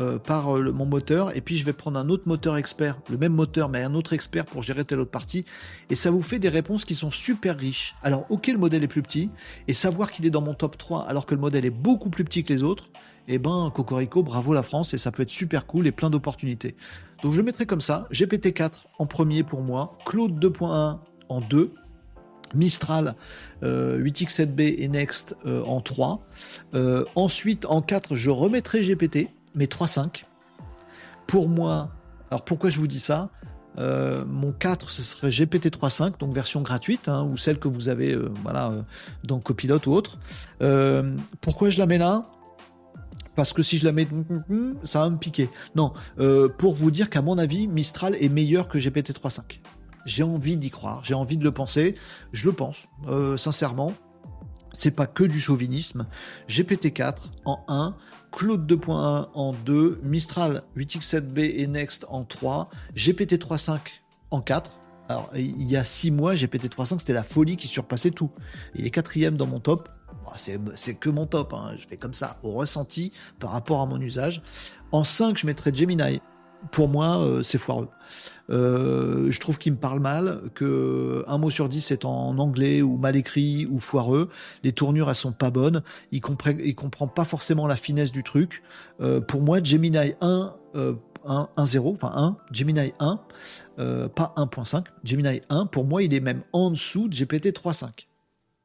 euh, 0.00 0.18
par 0.18 0.56
euh, 0.56 0.70
mon 0.72 0.86
moteur, 0.86 1.36
et 1.36 1.40
puis 1.40 1.56
je 1.56 1.64
vais 1.64 1.72
prendre 1.72 1.98
un 1.98 2.08
autre 2.08 2.28
moteur 2.28 2.56
expert, 2.56 3.00
le 3.10 3.16
même 3.16 3.32
moteur, 3.32 3.68
mais 3.68 3.82
un 3.82 3.94
autre 3.94 4.12
expert 4.12 4.44
pour 4.44 4.62
gérer 4.62 4.84
telle 4.84 5.00
autre 5.00 5.10
partie, 5.10 5.44
et 5.90 5.96
ça 5.96 6.10
vous 6.10 6.22
fait 6.22 6.38
des 6.38 6.48
réponses 6.48 6.84
qui 6.84 6.94
sont 6.94 7.10
super 7.10 7.58
riches. 7.58 7.96
Alors, 8.02 8.26
ok, 8.30 8.46
le 8.46 8.58
modèle 8.58 8.84
est 8.84 8.88
plus 8.88 9.02
petit, 9.02 9.30
et 9.66 9.72
savoir 9.72 10.12
qu'il 10.12 10.24
est 10.24 10.30
dans 10.30 10.42
mon 10.42 10.54
top 10.54 10.78
3 10.78 11.06
alors 11.08 11.26
que 11.26 11.34
le 11.34 11.40
modèle 11.40 11.64
est 11.64 11.70
beaucoup 11.70 12.10
plus 12.10 12.24
petit 12.24 12.44
que 12.44 12.52
les 12.52 12.62
autres, 12.62 12.90
eh 13.28 13.38
ben, 13.38 13.70
Cocorico, 13.74 14.22
bravo 14.22 14.54
la 14.54 14.62
France, 14.62 14.94
et 14.94 14.98
ça 14.98 15.12
peut 15.12 15.22
être 15.22 15.30
super 15.30 15.66
cool 15.66 15.86
et 15.86 15.92
plein 15.92 16.10
d'opportunités. 16.10 16.76
Donc 17.22 17.32
je 17.32 17.38
le 17.38 17.44
mettrai 17.44 17.66
comme 17.66 17.80
ça, 17.80 18.06
GPT-4 18.12 18.86
en 18.98 19.06
premier 19.06 19.42
pour 19.42 19.60
moi, 19.62 19.98
Claude 20.06 20.42
2.1 20.42 20.98
en 21.28 21.40
2, 21.40 21.72
Mistral 22.54 23.14
8x7b 23.62 24.60
euh, 24.60 24.74
et 24.78 24.88
Next 24.88 25.36
euh, 25.46 25.62
en 25.64 25.80
3. 25.80 26.26
Euh, 26.74 27.04
ensuite, 27.14 27.66
en 27.66 27.82
4, 27.82 28.16
je 28.16 28.30
remettrai 28.30 28.82
GPT, 28.82 29.28
mais 29.54 29.66
3.5. 29.66 30.24
Pour 31.26 31.48
moi, 31.48 31.90
alors 32.30 32.44
pourquoi 32.44 32.70
je 32.70 32.78
vous 32.78 32.86
dis 32.86 33.00
ça? 33.00 33.30
Mon 33.76 34.50
4, 34.50 34.90
ce 34.90 35.02
serait 35.02 35.30
GPT 35.30 35.66
3.5, 35.66 36.18
donc 36.18 36.34
version 36.34 36.62
gratuite, 36.62 37.08
hein, 37.08 37.22
ou 37.22 37.36
celle 37.36 37.60
que 37.60 37.68
vous 37.68 37.88
avez 37.88 38.18
dans 39.22 39.38
Copilot 39.38 39.78
ou 39.86 39.92
autre. 39.92 40.18
pourquoi 41.40 41.70
je 41.70 41.78
la 41.78 41.86
mets 41.86 41.98
là? 41.98 42.24
Parce 43.38 43.52
que 43.52 43.62
si 43.62 43.78
je 43.78 43.84
la 43.84 43.92
mets, 43.92 44.08
ça 44.82 44.98
va 44.98 45.10
me 45.10 45.16
piquer. 45.16 45.48
Non, 45.76 45.92
euh, 46.18 46.48
pour 46.48 46.74
vous 46.74 46.90
dire 46.90 47.08
qu'à 47.08 47.22
mon 47.22 47.38
avis, 47.38 47.68
Mistral 47.68 48.16
est 48.16 48.28
meilleur 48.28 48.66
que 48.66 48.78
GPT 48.78 49.12
3.5. 49.12 49.60
J'ai 50.06 50.24
envie 50.24 50.56
d'y 50.56 50.70
croire, 50.70 51.04
j'ai 51.04 51.14
envie 51.14 51.38
de 51.38 51.44
le 51.44 51.52
penser, 51.52 51.94
je 52.32 52.46
le 52.46 52.52
pense, 52.52 52.88
euh, 53.06 53.36
sincèrement. 53.36 53.92
C'est 54.72 54.90
pas 54.90 55.06
que 55.06 55.22
du 55.22 55.40
chauvinisme. 55.40 56.08
GPT-4 56.48 57.30
en 57.44 57.62
1, 57.68 57.94
Claude 58.32 58.68
2.1 58.68 59.28
en 59.32 59.52
2, 59.52 60.00
Mistral 60.02 60.64
8x7b 60.76 61.60
et 61.60 61.68
Next 61.68 62.06
en 62.08 62.24
3, 62.24 62.70
GPT 62.96 63.34
3.5 63.34 63.78
en 64.32 64.40
4. 64.40 64.80
Alors, 65.08 65.30
il 65.36 65.70
y 65.70 65.76
a 65.76 65.84
6 65.84 66.10
mois, 66.10 66.34
GPT 66.34 66.74
3.5, 66.74 66.98
c'était 66.98 67.12
la 67.12 67.22
folie 67.22 67.56
qui 67.56 67.68
surpassait 67.68 68.10
tout. 68.10 68.32
Il 68.74 68.84
est 68.84 68.90
quatrième 68.90 69.36
dans 69.36 69.46
mon 69.46 69.60
top. 69.60 69.88
Oh, 70.30 70.36
c'est 70.74 70.94
que 70.94 71.08
mon 71.08 71.26
top, 71.26 71.54
hein. 71.54 71.74
je 71.78 71.86
fais 71.86 71.96
comme 71.96 72.12
ça, 72.12 72.36
au 72.42 72.52
ressenti 72.52 73.12
par 73.38 73.50
rapport 73.50 73.80
à 73.80 73.86
mon 73.86 74.00
usage. 74.00 74.42
En 74.92 75.04
5, 75.04 75.38
je 75.38 75.46
mettrais 75.46 75.72
Gemini. 75.72 76.20
Pour 76.72 76.88
moi, 76.88 77.18
euh, 77.18 77.42
c'est 77.42 77.56
foireux. 77.56 77.88
Euh, 78.50 79.30
je 79.30 79.38
trouve 79.38 79.58
qu'il 79.58 79.72
me 79.72 79.78
parle 79.78 80.00
mal, 80.00 80.42
que 80.54 81.24
un 81.28 81.38
mot 81.38 81.50
sur 81.50 81.68
10 81.68 81.92
est 81.92 82.04
en 82.04 82.36
anglais 82.38 82.82
ou 82.82 82.96
mal 82.96 83.14
écrit 83.16 83.66
ou 83.66 83.78
foireux. 83.78 84.28
Les 84.64 84.72
tournures, 84.72 85.08
elles 85.08 85.14
sont 85.14 85.32
pas 85.32 85.50
bonnes. 85.50 85.82
Il 86.10 86.20
comprend, 86.20 86.50
comprend 86.76 87.06
pas 87.06 87.24
forcément 87.24 87.66
la 87.68 87.76
finesse 87.76 88.10
du 88.10 88.24
truc. 88.24 88.62
Euh, 89.00 89.20
pour 89.20 89.40
moi, 89.40 89.62
Gemini 89.62 90.14
1, 90.20 90.54
1, 91.24 91.64
0, 91.64 91.92
enfin 91.92 92.12
1, 92.14 92.36
Gemini 92.50 92.92
1, 92.98 93.20
pas 93.76 94.34
1.5, 94.36 94.84
Gemini 95.04 95.40
1, 95.48 95.66
pour 95.66 95.84
moi, 95.84 96.02
il 96.02 96.12
est 96.12 96.20
même 96.20 96.42
en 96.52 96.70
dessous 96.70 97.08
de 97.08 97.14
GPT 97.14 97.52
3.5. 97.52 98.07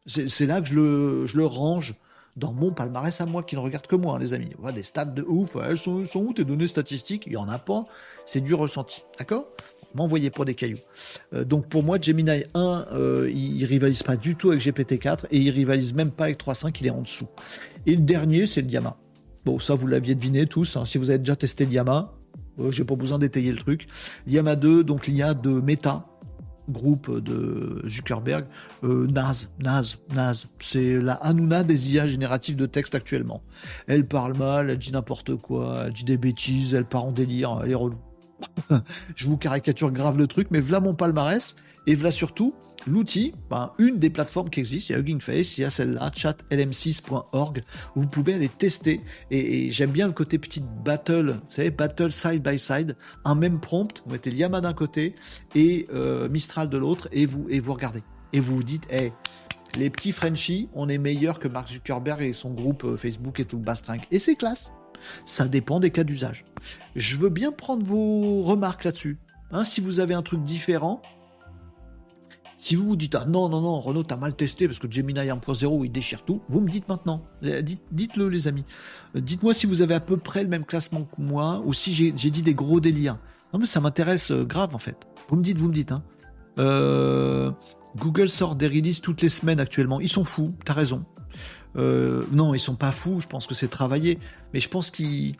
C'est 0.05 0.45
là 0.45 0.61
que 0.61 0.67
je 0.67 0.75
le, 1.37 1.45
range 1.45 1.95
dans 2.35 2.51
mon 2.51 2.71
palmarès 2.71 3.21
à 3.21 3.25
moi, 3.25 3.43
qui 3.43 3.55
ne 3.55 3.61
regarde 3.61 3.87
que 3.87 3.95
moi, 3.95 4.15
hein, 4.15 4.19
les 4.19 4.33
amis. 4.33 4.49
des 4.73 4.83
stats 4.83 5.05
de 5.05 5.23
ouf, 5.23 5.55
elles 5.63 5.77
sont, 5.77 6.03
où 6.15 6.33
tes 6.33 6.43
données 6.43 6.67
statistiques? 6.67 7.23
Il 7.27 7.31
n'y 7.31 7.37
en 7.37 7.47
a 7.47 7.59
pas, 7.59 7.85
c'est 8.25 8.41
du 8.41 8.53
ressenti. 8.53 9.03
D'accord? 9.17 9.47
M'envoyer 9.93 10.31
pour 10.31 10.43
des 10.43 10.55
cailloux. 10.55 10.79
Euh, 11.33 11.43
donc 11.43 11.67
pour 11.67 11.83
moi, 11.83 11.99
Gemini 12.01 12.43
1, 12.55 12.85
euh, 12.93 13.31
il, 13.31 13.63
rivalise 13.65 14.01
pas 14.01 14.17
du 14.17 14.35
tout 14.35 14.49
avec 14.49 14.61
GPT-4 14.63 15.25
et 15.29 15.37
il 15.37 15.51
rivalise 15.51 15.93
même 15.93 16.09
pas 16.09 16.25
avec 16.25 16.43
3.5, 16.43 16.75
il 16.81 16.87
est 16.87 16.89
en 16.89 17.01
dessous. 17.01 17.27
Et 17.85 17.95
le 17.95 18.01
dernier, 18.01 18.47
c'est 18.47 18.63
le 18.63 18.69
Yama. 18.69 18.97
Bon, 19.45 19.59
ça 19.59 19.75
vous 19.75 19.85
l'aviez 19.85 20.15
deviné 20.15 20.47
tous. 20.47 20.77
Hein. 20.77 20.85
si 20.85 20.97
vous 20.97 21.11
avez 21.11 21.19
déjà 21.19 21.35
testé 21.35 21.65
le 21.65 21.73
Yama, 21.73 22.13
euh, 22.59 22.71
j'ai 22.71 22.83
pas 22.83 22.95
besoin 22.95 23.19
d'étayer 23.19 23.51
le 23.51 23.57
truc. 23.57 23.87
Yama 24.27 24.55
2, 24.55 24.83
donc 24.83 25.07
l'IA 25.07 25.33
de 25.33 25.49
Meta, 25.49 26.07
groupe 26.69 27.19
de 27.19 27.81
Zuckerberg, 27.87 28.45
euh, 28.83 29.07
naze, 29.07 29.51
naze, 29.59 29.97
naze. 30.13 30.47
C'est 30.59 30.99
la 31.01 31.13
Hanouna 31.13 31.63
des 31.63 31.93
IA 31.93 32.07
génératives 32.07 32.55
de 32.55 32.65
texte 32.65 32.95
actuellement. 32.95 33.41
Elle 33.87 34.07
parle 34.07 34.37
mal, 34.37 34.69
elle 34.69 34.77
dit 34.77 34.91
n'importe 34.91 35.35
quoi, 35.35 35.83
elle 35.85 35.93
dit 35.93 36.03
des 36.03 36.17
bêtises, 36.17 36.73
elle 36.73 36.85
part 36.85 37.05
en 37.05 37.11
délire, 37.11 37.61
elle 37.63 37.71
est 37.71 37.75
relou. 37.75 37.97
Je 39.15 39.27
vous 39.27 39.37
caricature 39.37 39.91
grave 39.91 40.17
le 40.17 40.27
truc, 40.27 40.47
mais 40.51 40.59
voilà 40.59 40.79
mon 40.79 40.93
palmarès, 40.93 41.55
et 41.87 41.95
voilà 41.95 42.11
surtout 42.11 42.53
l'outil, 42.87 43.33
ben, 43.49 43.71
une 43.79 43.99
des 43.99 44.09
plateformes 44.09 44.49
qui 44.49 44.59
existent, 44.59 44.87
il 44.89 44.93
y 44.93 44.95
a 44.95 44.99
Hugging 44.99 45.21
Face, 45.21 45.57
il 45.57 45.61
y 45.61 45.63
a 45.65 45.69
celle-là, 45.69 46.09
chatlm6.org, 46.09 47.63
où 47.95 48.01
vous 48.01 48.07
pouvez 48.07 48.33
aller 48.33 48.49
tester. 48.49 49.01
Et, 49.31 49.71
j'aime 49.71 49.91
bien 49.91 50.07
le 50.07 50.13
côté 50.13 50.37
petite 50.37 50.65
battle, 50.83 51.31
vous 51.31 51.51
savez, 51.51 51.71
battle 51.71 52.11
side 52.11 52.43
by 52.43 52.59
side, 52.59 52.95
un 53.25 53.35
même 53.35 53.59
prompt, 53.59 54.01
vous 54.05 54.11
mettez 54.11 54.31
Yama 54.31 54.61
d'un 54.61 54.73
côté 54.73 55.15
et 55.55 55.87
euh, 55.93 56.29
Mistral 56.29 56.69
de 56.69 56.77
l'autre, 56.77 57.07
et 57.11 57.25
vous, 57.25 57.47
et 57.49 57.59
vous 57.59 57.73
regardez. 57.73 58.03
Et 58.33 58.39
vous 58.39 58.55
vous 58.55 58.63
dites, 58.63 58.91
hey, 58.91 59.13
les 59.75 59.89
petits 59.89 60.11
Frenchies, 60.11 60.69
on 60.73 60.89
est 60.89 60.97
meilleur 60.97 61.39
que 61.39 61.47
Mark 61.47 61.69
Zuckerberg 61.69 62.21
et 62.21 62.33
son 62.33 62.51
groupe 62.51 62.83
euh, 62.83 62.97
Facebook 62.97 63.39
et 63.39 63.45
tout 63.45 63.57
le 63.57 63.63
bastring. 63.63 64.01
Et 64.11 64.19
c'est 64.19 64.35
classe. 64.35 64.71
Ça 65.25 65.47
dépend 65.47 65.79
des 65.79 65.91
cas 65.91 66.03
d'usage. 66.03 66.45
Je 66.95 67.17
veux 67.17 67.29
bien 67.29 67.51
prendre 67.51 67.85
vos 67.85 68.41
remarques 68.41 68.83
là-dessus. 68.83 69.19
Hein, 69.51 69.63
si 69.63 69.81
vous 69.81 69.99
avez 69.99 70.13
un 70.13 70.21
truc 70.21 70.43
différent, 70.43 71.01
si 72.63 72.77
vous 72.77 72.87
vous 72.87 72.95
dites, 72.95 73.13
ah 73.15 73.25
non, 73.25 73.49
non, 73.49 73.59
non, 73.59 73.81
Renault, 73.81 74.03
t'as 74.03 74.15
mal 74.15 74.37
testé 74.37 74.67
parce 74.69 74.79
que 74.79 74.89
Gemini 74.89 75.19
1.0, 75.19 75.83
il 75.83 75.91
déchire 75.91 76.23
tout, 76.23 76.41
vous 76.47 76.61
me 76.61 76.69
dites 76.69 76.87
maintenant. 76.87 77.25
Euh, 77.43 77.61
dites-le, 77.91 78.29
les 78.29 78.47
amis. 78.47 78.63
Euh, 79.17 79.19
dites-moi 79.19 79.53
si 79.53 79.65
vous 79.65 79.81
avez 79.81 79.95
à 79.95 79.99
peu 79.99 80.15
près 80.15 80.43
le 80.43 80.47
même 80.47 80.63
classement 80.63 81.03
que 81.03 81.21
moi 81.21 81.61
ou 81.65 81.73
si 81.73 81.93
j'ai 81.93 82.13
dit 82.13 82.41
des 82.41 82.53
gros 82.53 82.79
délires. 82.79 83.17
Non, 83.51 83.59
mais 83.59 83.65
ça 83.65 83.81
m'intéresse 83.81 84.31
euh, 84.31 84.45
grave, 84.45 84.73
en 84.75 84.77
fait. 84.77 84.95
Vous 85.27 85.35
me 85.35 85.43
dites, 85.43 85.57
vous 85.57 85.67
me 85.67 85.73
dites. 85.73 85.91
Hein. 85.91 86.03
Google 87.97 88.29
sort 88.29 88.55
des 88.55 88.67
releases 88.67 89.01
toutes 89.01 89.21
les 89.21 89.27
semaines 89.27 89.59
actuellement. 89.59 89.99
Ils 89.99 90.07
sont 90.07 90.23
fous, 90.23 90.55
t'as 90.63 90.71
raison. 90.71 91.03
non, 91.75 92.53
ils 92.53 92.61
sont 92.61 92.75
pas 92.75 92.93
fous, 92.93 93.19
je 93.19 93.27
pense 93.27 93.45
que 93.45 93.55
c'est 93.55 93.67
travaillé. 93.67 94.19
Mais 94.53 94.61
je 94.61 94.69
pense 94.69 94.89
qu'ils. 94.89 95.35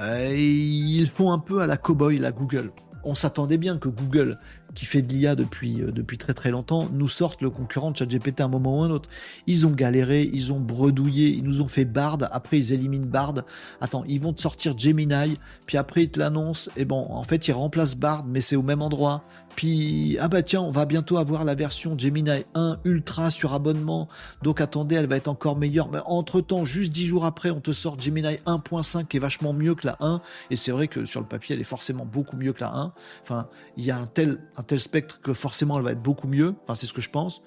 ils 0.00 1.10
font 1.10 1.32
un 1.32 1.38
peu 1.38 1.60
à 1.60 1.66
la 1.66 1.76
cowboy, 1.76 2.16
la 2.16 2.32
Google. 2.32 2.72
On 3.04 3.14
s'attendait 3.14 3.58
bien 3.58 3.76
que 3.76 3.90
Google 3.90 4.38
qui 4.74 4.86
fait 4.86 5.02
de 5.02 5.12
l'IA 5.12 5.34
depuis, 5.34 5.82
euh, 5.82 5.90
depuis 5.90 6.18
très 6.18 6.34
très 6.34 6.50
longtemps, 6.50 6.88
nous 6.92 7.08
sortent 7.08 7.42
le 7.42 7.50
concurrent 7.50 7.90
de 7.90 7.96
ChatGPT 7.96 8.40
à 8.40 8.44
un 8.44 8.48
moment 8.48 8.80
ou 8.80 8.82
un 8.82 8.90
autre. 8.90 9.08
Ils 9.46 9.66
ont 9.66 9.70
galéré, 9.70 10.28
ils 10.32 10.52
ont 10.52 10.60
bredouillé, 10.60 11.28
ils 11.28 11.44
nous 11.44 11.60
ont 11.60 11.68
fait 11.68 11.84
Bard, 11.84 12.18
après 12.30 12.58
ils 12.58 12.72
éliminent 12.72 13.06
Bard. 13.06 13.34
Attends, 13.80 14.04
ils 14.06 14.20
vont 14.20 14.32
te 14.32 14.40
sortir 14.40 14.76
Gemini, 14.76 15.38
puis 15.66 15.76
après 15.76 16.04
ils 16.04 16.10
te 16.10 16.18
l'annoncent, 16.18 16.70
et 16.76 16.84
bon, 16.84 17.06
en 17.10 17.22
fait 17.22 17.48
ils 17.48 17.52
remplacent 17.52 17.96
Bard, 17.96 18.24
mais 18.26 18.40
c'est 18.40 18.56
au 18.56 18.62
même 18.62 18.82
endroit. 18.82 19.24
Puis, 19.56 20.16
ah 20.20 20.28
bah 20.28 20.42
tiens, 20.42 20.60
on 20.60 20.70
va 20.70 20.84
bientôt 20.84 21.18
avoir 21.18 21.44
la 21.44 21.54
version 21.54 21.96
Gemini 21.98 22.44
1 22.54 22.78
Ultra 22.84 23.30
sur 23.30 23.52
abonnement. 23.52 24.08
Donc 24.42 24.60
attendez, 24.60 24.94
elle 24.94 25.06
va 25.06 25.16
être 25.16 25.28
encore 25.28 25.56
meilleure. 25.56 25.90
Mais 25.90 26.00
entre-temps, 26.06 26.64
juste 26.64 26.92
10 26.92 27.06
jours 27.06 27.24
après, 27.24 27.50
on 27.50 27.60
te 27.60 27.72
sort 27.72 27.98
Gemini 27.98 28.38
1.5 28.46 29.06
qui 29.06 29.18
est 29.18 29.20
vachement 29.20 29.52
mieux 29.52 29.74
que 29.74 29.86
la 29.86 29.96
1. 30.00 30.20
Et 30.50 30.56
c'est 30.56 30.72
vrai 30.72 30.88
que 30.88 31.04
sur 31.04 31.20
le 31.20 31.26
papier, 31.26 31.54
elle 31.54 31.60
est 31.60 31.64
forcément 31.64 32.04
beaucoup 32.04 32.36
mieux 32.36 32.52
que 32.52 32.60
la 32.60 32.74
1. 32.74 32.92
Enfin, 33.22 33.48
il 33.76 33.84
y 33.84 33.90
a 33.90 33.98
un 33.98 34.06
tel, 34.06 34.38
un 34.56 34.62
tel 34.62 34.80
spectre 34.80 35.20
que 35.20 35.32
forcément, 35.32 35.76
elle 35.76 35.84
va 35.84 35.92
être 35.92 36.02
beaucoup 36.02 36.28
mieux. 36.28 36.54
Enfin, 36.64 36.74
c'est 36.74 36.86
ce 36.86 36.92
que 36.92 37.02
je 37.02 37.10
pense. 37.10 37.42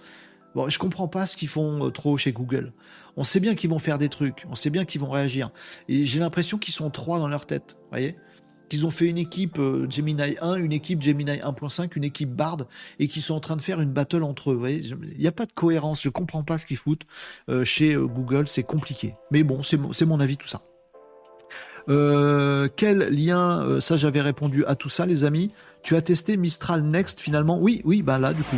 Bon, 0.56 0.70
je 0.70 0.80
comprends 0.80 1.10
pas 1.10 1.26
ce 1.26 1.36
qu'ils 1.36 1.50
font 1.50 1.86
euh, 1.86 1.90
trop 1.90 2.16
chez 2.16 2.32
Google. 2.32 2.72
On 3.18 3.26
sait 3.26 3.42
bien 3.42 3.56
qu'ils 3.56 3.70
vont 3.70 3.80
faire 3.80 3.98
des 3.98 4.08
trucs. 4.08 4.46
On 4.50 4.56
sait 4.56 4.70
bien 4.70 4.86
qu'ils 4.86 5.02
vont 5.02 5.10
réagir. 5.10 5.50
Et 5.90 6.06
j'ai 6.06 6.20
l'impression 6.20 6.58
qu'ils 6.58 6.74
sont 6.74 6.90
trois 6.90 7.20
dans 7.20 7.28
leur 7.28 7.46
tête. 7.46 7.78
Voyez? 7.92 8.16
Qu'ils 8.70 8.86
ont 8.86 8.90
fait 8.90 9.08
une 9.08 9.18
équipe 9.18 9.60
euh, 9.60 9.90
Gemini 9.90 10.36
1, 10.42 10.56
une 10.56 10.74
équipe 10.74 11.02
Gemini 11.02 11.32
1.5, 11.32 11.92
une 11.96 12.04
équipe 12.04 12.30
Bard, 12.30 12.66
et 13.00 13.08
qui 13.08 13.22
sont 13.22 13.36
en 13.36 13.40
train 13.40 13.56
de 13.56 13.62
faire 13.62 13.82
une 13.82 13.92
battle 13.92 14.24
entre 14.24 14.52
eux. 14.52 14.62
Il 14.70 14.98
n'y 15.20 15.28
a 15.28 15.32
pas 15.32 15.46
de 15.46 15.54
cohérence, 15.54 16.02
je 16.02 16.10
comprends 16.10 16.44
pas 16.44 16.58
ce 16.58 16.66
qu'ils 16.66 16.78
foutent 16.78 17.06
euh, 17.50 17.64
chez 17.64 17.94
euh, 17.94 18.06
Google, 18.06 18.48
c'est 18.48 18.64
compliqué. 18.64 19.16
Mais 19.32 19.44
bon, 19.44 19.62
c'est 19.64 20.06
mon 20.06 20.20
avis 20.20 20.38
tout 20.38 20.48
ça. 20.48 20.62
quel 21.88 23.10
lien 23.10 23.80
Ça, 23.80 23.98
j'avais 23.98 24.22
répondu 24.22 24.66
à 24.66 24.76
tout 24.76 24.90
ça, 24.90 25.06
les 25.06 25.24
amis. 25.24 25.52
Tu 25.84 25.96
as 25.96 26.02
testé 26.02 26.38
Mistral 26.38 26.84
Next 26.84 27.20
finalement? 27.20 27.60
Oui, 27.60 27.82
oui, 27.86 28.02
bah 28.02 28.18
là, 28.18 28.34
du 28.34 28.44
coup. 28.44 28.58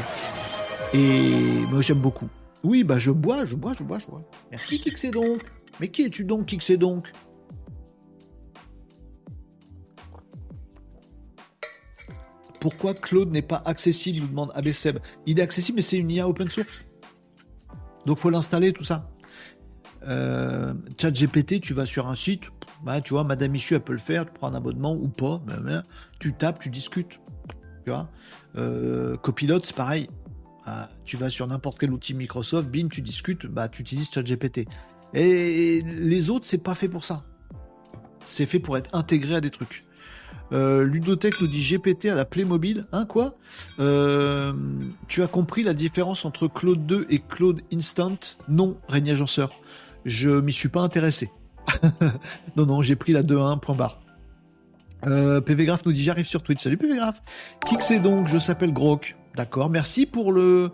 Et 0.94 1.32
moi, 1.70 1.82
j'aime 1.82 2.00
beaucoup. 2.00 2.30
Oui, 2.64 2.84
bah 2.84 2.98
je 2.98 3.12
bois, 3.12 3.46
je 3.46 3.56
bois, 3.56 3.74
je 3.78 3.84
bois, 3.84 4.00
je 4.00 4.08
bois. 4.08 4.24
Merci, 4.52 4.80
Kixé 4.80 5.12
donc. 5.12 5.42
Mais 5.80 5.90
qui 5.90 6.04
es-tu 6.04 6.26
donc, 6.26 6.48
Kixé 6.48 6.78
donc? 6.78 7.12
Pourquoi 12.60 12.94
Claude 12.94 13.32
n'est 13.32 13.42
pas 13.42 13.62
accessible 13.66 14.22
nous 14.22 14.28
demande 14.28 14.52
Abesseb. 14.56 14.98
Il 15.26 15.40
est 15.40 15.44
accessible, 15.44 15.78
mais 15.78 15.82
c'est 15.82 15.98
une 15.98 16.12
IA 16.12 16.28
open 16.28 16.48
source. 16.48 16.86
Donc 18.06 18.18
faut 18.18 18.30
l'installer, 18.30 18.74
tout 18.74 18.84
ça. 18.84 19.10
Euh, 20.08 20.74
Chat 21.00 21.12
GPT, 21.12 21.60
tu 21.60 21.74
vas 21.74 21.86
sur 21.86 22.08
un 22.08 22.16
site, 22.16 22.52
bah, 22.84 23.02
tu 23.02 23.14
vois, 23.14 23.24
Madame 23.24 23.52
Michu, 23.52 23.76
elle 23.76 23.82
peut 23.82 23.94
le 23.94 24.00
faire, 24.00 24.26
tu 24.26 24.32
prends 24.34 24.48
un 24.48 24.56
abonnement 24.56 24.94
ou 24.94 25.08
pas, 25.10 25.42
tu 26.20 26.34
tapes, 26.34 26.60
tu 26.60 26.70
discutes. 26.70 27.20
Tu 27.86 27.92
euh, 28.58 29.18
Copilote, 29.18 29.66
c'est 29.66 29.76
pareil. 29.76 30.10
Tu 31.06 31.16
vas 31.16 31.30
sur 31.30 31.48
n'importe 31.48 31.80
quel 31.80 31.92
outil 31.92 32.14
Microsoft, 32.14 32.70
bim, 32.70 32.90
tu 32.90 33.02
discutes, 33.02 33.46
bah, 33.46 33.70
tu 33.70 33.82
utilises 33.82 34.12
ChatGPT. 34.12 34.68
Et 35.14 35.82
les 35.82 36.30
autres, 36.30 36.46
c'est 36.46 36.58
pas 36.58 36.74
fait 36.74 36.90
pour 36.90 37.06
ça. 37.06 37.24
C'est 38.26 38.46
fait 38.46 38.60
pour 38.60 38.78
être 38.78 38.94
intégré 38.94 39.36
à 39.36 39.42
des 39.42 39.52
trucs. 39.52 39.84
Euh, 40.54 40.86
Ludotech 40.86 41.42
nous 41.42 41.48
dit 41.48 41.64
GPT 41.64 42.06
à 42.06 42.16
la 42.16 42.26
Playmobil. 42.26 42.86
Hein, 42.92 43.06
quoi 43.06 43.36
euh, 43.80 44.54
Tu 45.08 45.24
as 45.24 45.28
compris 45.28 45.64
la 45.64 45.74
différence 45.74 46.26
entre 46.26 46.48
Claude 46.48 46.86
2 46.86 47.08
et 47.10 47.20
Claude 47.20 47.62
Instant? 47.74 48.18
Non, 48.48 48.78
Régnier 48.88 49.14
Agenceur. 49.14 49.52
Je 50.06 50.30
m'y 50.30 50.54
suis 50.54 50.70
pas 50.70 50.82
intéressé. 50.82 51.30
non, 52.56 52.66
non, 52.66 52.82
j'ai 52.82 52.96
pris 52.96 53.12
la 53.12 53.24
2.1, 53.24 53.60
point 53.60 53.76
barre. 53.76 54.00
Euh, 55.06 55.42
PVGraph 55.42 55.86
nous 55.86 55.92
dit 55.92 56.04
j'arrive 56.04 56.26
sur 56.26 56.42
Twitch. 56.42 56.62
Salut 56.62 56.78
PVGraph. 56.78 57.22
Qui 57.68 57.76
c'est 57.82 58.00
donc 58.00 58.28
Je 58.28 58.40
s'appelle 58.40 58.74
Grok. 58.74 59.16
D'accord. 59.36 59.70
Merci 59.70 60.06
pour 60.06 60.32
le 60.32 60.72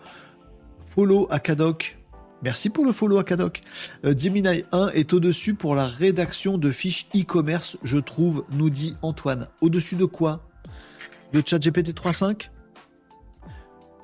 follow 0.86 1.28
à 1.30 1.40
Kadok. 1.40 1.98
Merci 2.44 2.70
pour 2.70 2.86
le 2.86 2.92
follow 2.92 3.20
à 3.20 3.24
Kadok. 3.24 3.62
Euh, 4.04 4.14
Gemini 4.18 4.64
1 4.74 4.90
est 4.90 5.14
au-dessus 5.14 5.54
pour 5.54 5.76
la 5.76 5.88
rédaction 5.88 6.58
de 6.58 6.72
fiches 6.72 7.08
e-commerce, 7.16 7.78
je 7.84 7.98
trouve, 7.98 8.44
nous 8.52 8.70
dit 8.70 8.98
Antoine. 9.02 9.48
Au-dessus 9.62 9.96
de 9.96 10.04
quoi? 10.04 10.42
De 11.32 11.42
ChatGPT 11.44 11.94
3.5 11.94 12.50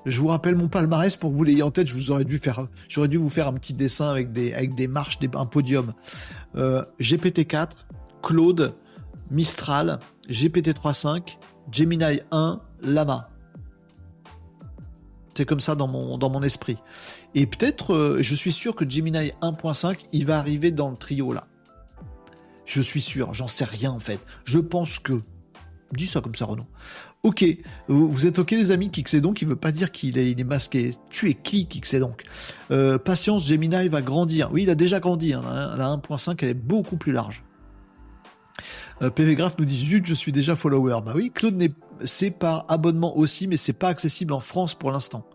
je 0.06 0.22
vous 0.22 0.28
rappelle 0.28 0.56
mon 0.56 0.70
palmarès 0.70 1.18
pour 1.18 1.30
que 1.30 1.36
vous 1.36 1.44
l'ayez 1.44 1.62
en 1.62 1.72
tête. 1.72 1.86
Je 1.86 1.94
dû 2.24 2.42
j'aurais 2.88 3.08
dû 3.10 3.18
vous 3.18 3.30
faire 3.30 3.48
un 3.48 3.54
petit 3.54 3.74
dessin 3.74 4.10
avec 4.10 4.32
des, 4.32 4.88
marches, 4.88 5.20
un 5.36 5.46
podium. 5.46 5.94
Euh, 6.56 6.84
GPT-4, 7.02 7.72
Claude, 8.24 8.74
Mistral, 9.30 10.00
GPT-3.5, 10.30 11.38
Gemini 11.70 12.22
1, 12.32 12.62
Lama. 12.82 13.30
C'est 15.36 15.46
comme 15.46 15.60
ça 15.60 15.76
dans 15.76 15.88
mon 15.88 16.44
esprit. 16.44 16.78
Et 17.36 17.46
peut-être, 17.46 17.94
euh, 17.94 18.18
je 18.22 18.36
suis 18.36 18.52
sûr 18.52 18.76
que 18.76 18.90
Gemini 18.90 19.32
1.5, 19.42 20.00
il 20.14 20.26
va 20.26 20.40
arriver 20.40 20.72
dans 20.72 20.90
le 20.90 20.98
trio 20.98 21.34
là. 21.34 21.48
Je 22.66 22.82
suis 22.82 23.02
sûr, 23.02 23.34
j'en 23.34 23.48
sais 23.48 23.66
rien 23.66 23.92
en 23.92 24.00
fait. 24.00 24.20
Je 24.46 24.60
pense 24.60 25.00
que. 25.00 25.22
Dis 25.92 26.06
ça 26.06 26.22
comme 26.22 26.36
ça, 26.36 26.46
Renaud. 26.46 26.68
Ok, 27.24 27.44
vous 27.88 28.28
êtes 28.28 28.40
ok 28.40 28.52
les 28.52 28.72
amis, 28.72 28.90
c'est 29.06 29.20
donc, 29.20 29.42
il 29.42 29.48
veut 29.48 29.58
pas 29.58 29.72
dire 29.74 29.92
qu'il 29.92 30.18
est, 30.18 30.44
masqué. 30.44 30.92
Tu 31.10 31.30
es 31.30 31.34
qui, 31.34 31.68
c'est 31.84 32.00
donc? 32.00 32.24
Euh, 32.72 32.98
Patience, 32.98 33.46
Gemini 33.46 33.90
va 33.90 34.02
grandir. 34.02 34.50
Oui, 34.54 34.64
il 34.64 34.70
a 34.70 34.76
déjà 34.76 35.00
grandi. 35.00 35.34
Hein. 35.34 35.42
La 35.78 35.88
1.5, 35.88 36.38
elle 36.44 36.50
est 36.50 36.54
beaucoup 36.54 36.96
plus 36.96 37.12
large. 37.12 37.44
Euh, 39.02 39.10
PV 39.10 39.36
Graph 39.36 39.58
nous 39.58 39.66
dit 39.66 40.02
je 40.04 40.14
suis 40.14 40.32
déjà 40.32 40.56
follower. 40.56 41.00
Bah 41.06 41.14
oui, 41.16 41.32
Claude, 41.34 41.62
c'est 42.06 42.32
par 42.32 42.66
abonnement 42.70 43.18
aussi, 43.18 43.48
mais 43.48 43.58
c'est 43.58 43.74
pas 43.74 43.90
accessible 43.90 44.34
en 44.34 44.40
France 44.40 44.76
pour 44.76 44.92
l'instant. 44.92 45.26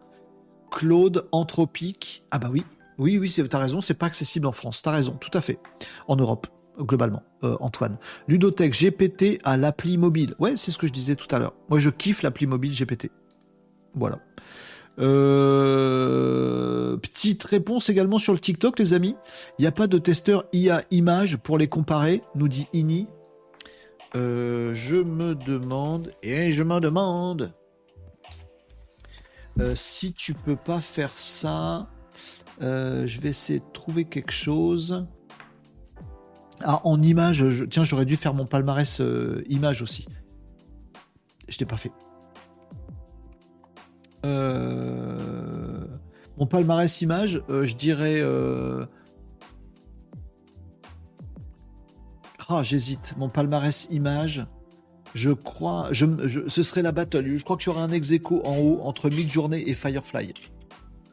Claude 0.74 1.26
Anthropique. 1.30 2.24
Ah 2.32 2.38
bah 2.40 2.48
oui, 2.52 2.64
oui, 2.98 3.16
oui, 3.18 3.32
t'as 3.48 3.58
raison, 3.58 3.80
c'est 3.80 3.94
pas 3.94 4.06
accessible 4.06 4.46
en 4.48 4.52
France. 4.52 4.82
T'as 4.82 4.90
raison, 4.90 5.12
tout 5.12 5.30
à 5.32 5.40
fait. 5.40 5.60
En 6.08 6.16
Europe, 6.16 6.48
globalement, 6.78 7.22
euh, 7.44 7.56
Antoine. 7.60 7.96
Ludotech 8.26 8.72
GPT 8.72 9.38
à 9.44 9.56
l'appli 9.56 9.96
mobile. 9.98 10.34
Ouais, 10.40 10.56
c'est 10.56 10.72
ce 10.72 10.78
que 10.78 10.88
je 10.88 10.92
disais 10.92 11.14
tout 11.14 11.28
à 11.34 11.38
l'heure. 11.38 11.54
Moi, 11.70 11.78
je 11.78 11.90
kiffe 11.90 12.22
l'appli 12.22 12.48
mobile 12.48 12.72
GPT. 12.74 13.12
Voilà. 13.94 14.18
Euh, 14.98 16.96
petite 16.96 17.44
réponse 17.44 17.88
également 17.88 18.18
sur 18.18 18.32
le 18.32 18.40
TikTok, 18.40 18.80
les 18.80 18.94
amis. 18.94 19.16
Il 19.58 19.62
n'y 19.62 19.68
a 19.68 19.72
pas 19.72 19.86
de 19.86 19.98
testeur 19.98 20.44
IA 20.52 20.82
image 20.90 21.36
pour 21.36 21.56
les 21.56 21.68
comparer, 21.68 22.22
nous 22.34 22.48
dit 22.48 22.66
Ini. 22.72 23.06
euh, 24.16 24.74
je 24.74 24.96
me 24.96 25.36
demande, 25.36 26.12
et 26.24 26.52
je 26.52 26.62
me 26.64 26.80
demande, 26.80 27.52
si 29.74 30.12
tu 30.12 30.34
peux 30.34 30.56
pas 30.56 30.80
faire 30.80 31.16
ça, 31.16 31.88
euh, 32.62 33.06
je 33.06 33.20
vais 33.20 33.30
essayer 33.30 33.60
de 33.60 33.72
trouver 33.72 34.04
quelque 34.04 34.32
chose. 34.32 35.06
Ah, 36.62 36.80
en 36.84 37.02
image, 37.02 37.44
tiens, 37.70 37.84
j'aurais 37.84 38.06
dû 38.06 38.16
faire 38.16 38.34
mon 38.34 38.46
palmarès 38.46 39.00
image 39.48 39.82
aussi. 39.82 40.06
Je 41.48 41.58
l'ai 41.58 41.66
pas 41.66 41.76
fait. 41.76 41.92
mon 46.36 46.46
palmarès 46.46 47.00
image, 47.00 47.42
je 47.48 47.74
dirais 47.74 48.22
Ah, 52.48 52.62
j'hésite. 52.62 53.14
Mon 53.16 53.28
palmarès 53.28 53.88
image, 53.90 54.46
je 55.14 55.30
crois, 55.30 55.88
je, 55.92 56.06
ce 56.48 56.62
serait 56.62 56.82
la 56.82 56.92
battle. 56.92 57.36
Je 57.36 57.44
crois 57.44 57.56
qu'il 57.56 57.68
y 57.68 57.70
aura 57.70 57.84
un 57.84 57.92
ex 57.92 58.12
en 58.44 58.58
haut 58.58 58.80
entre 58.82 59.10
Midjourney 59.10 59.62
et 59.66 59.74
Firefly. 59.74 60.34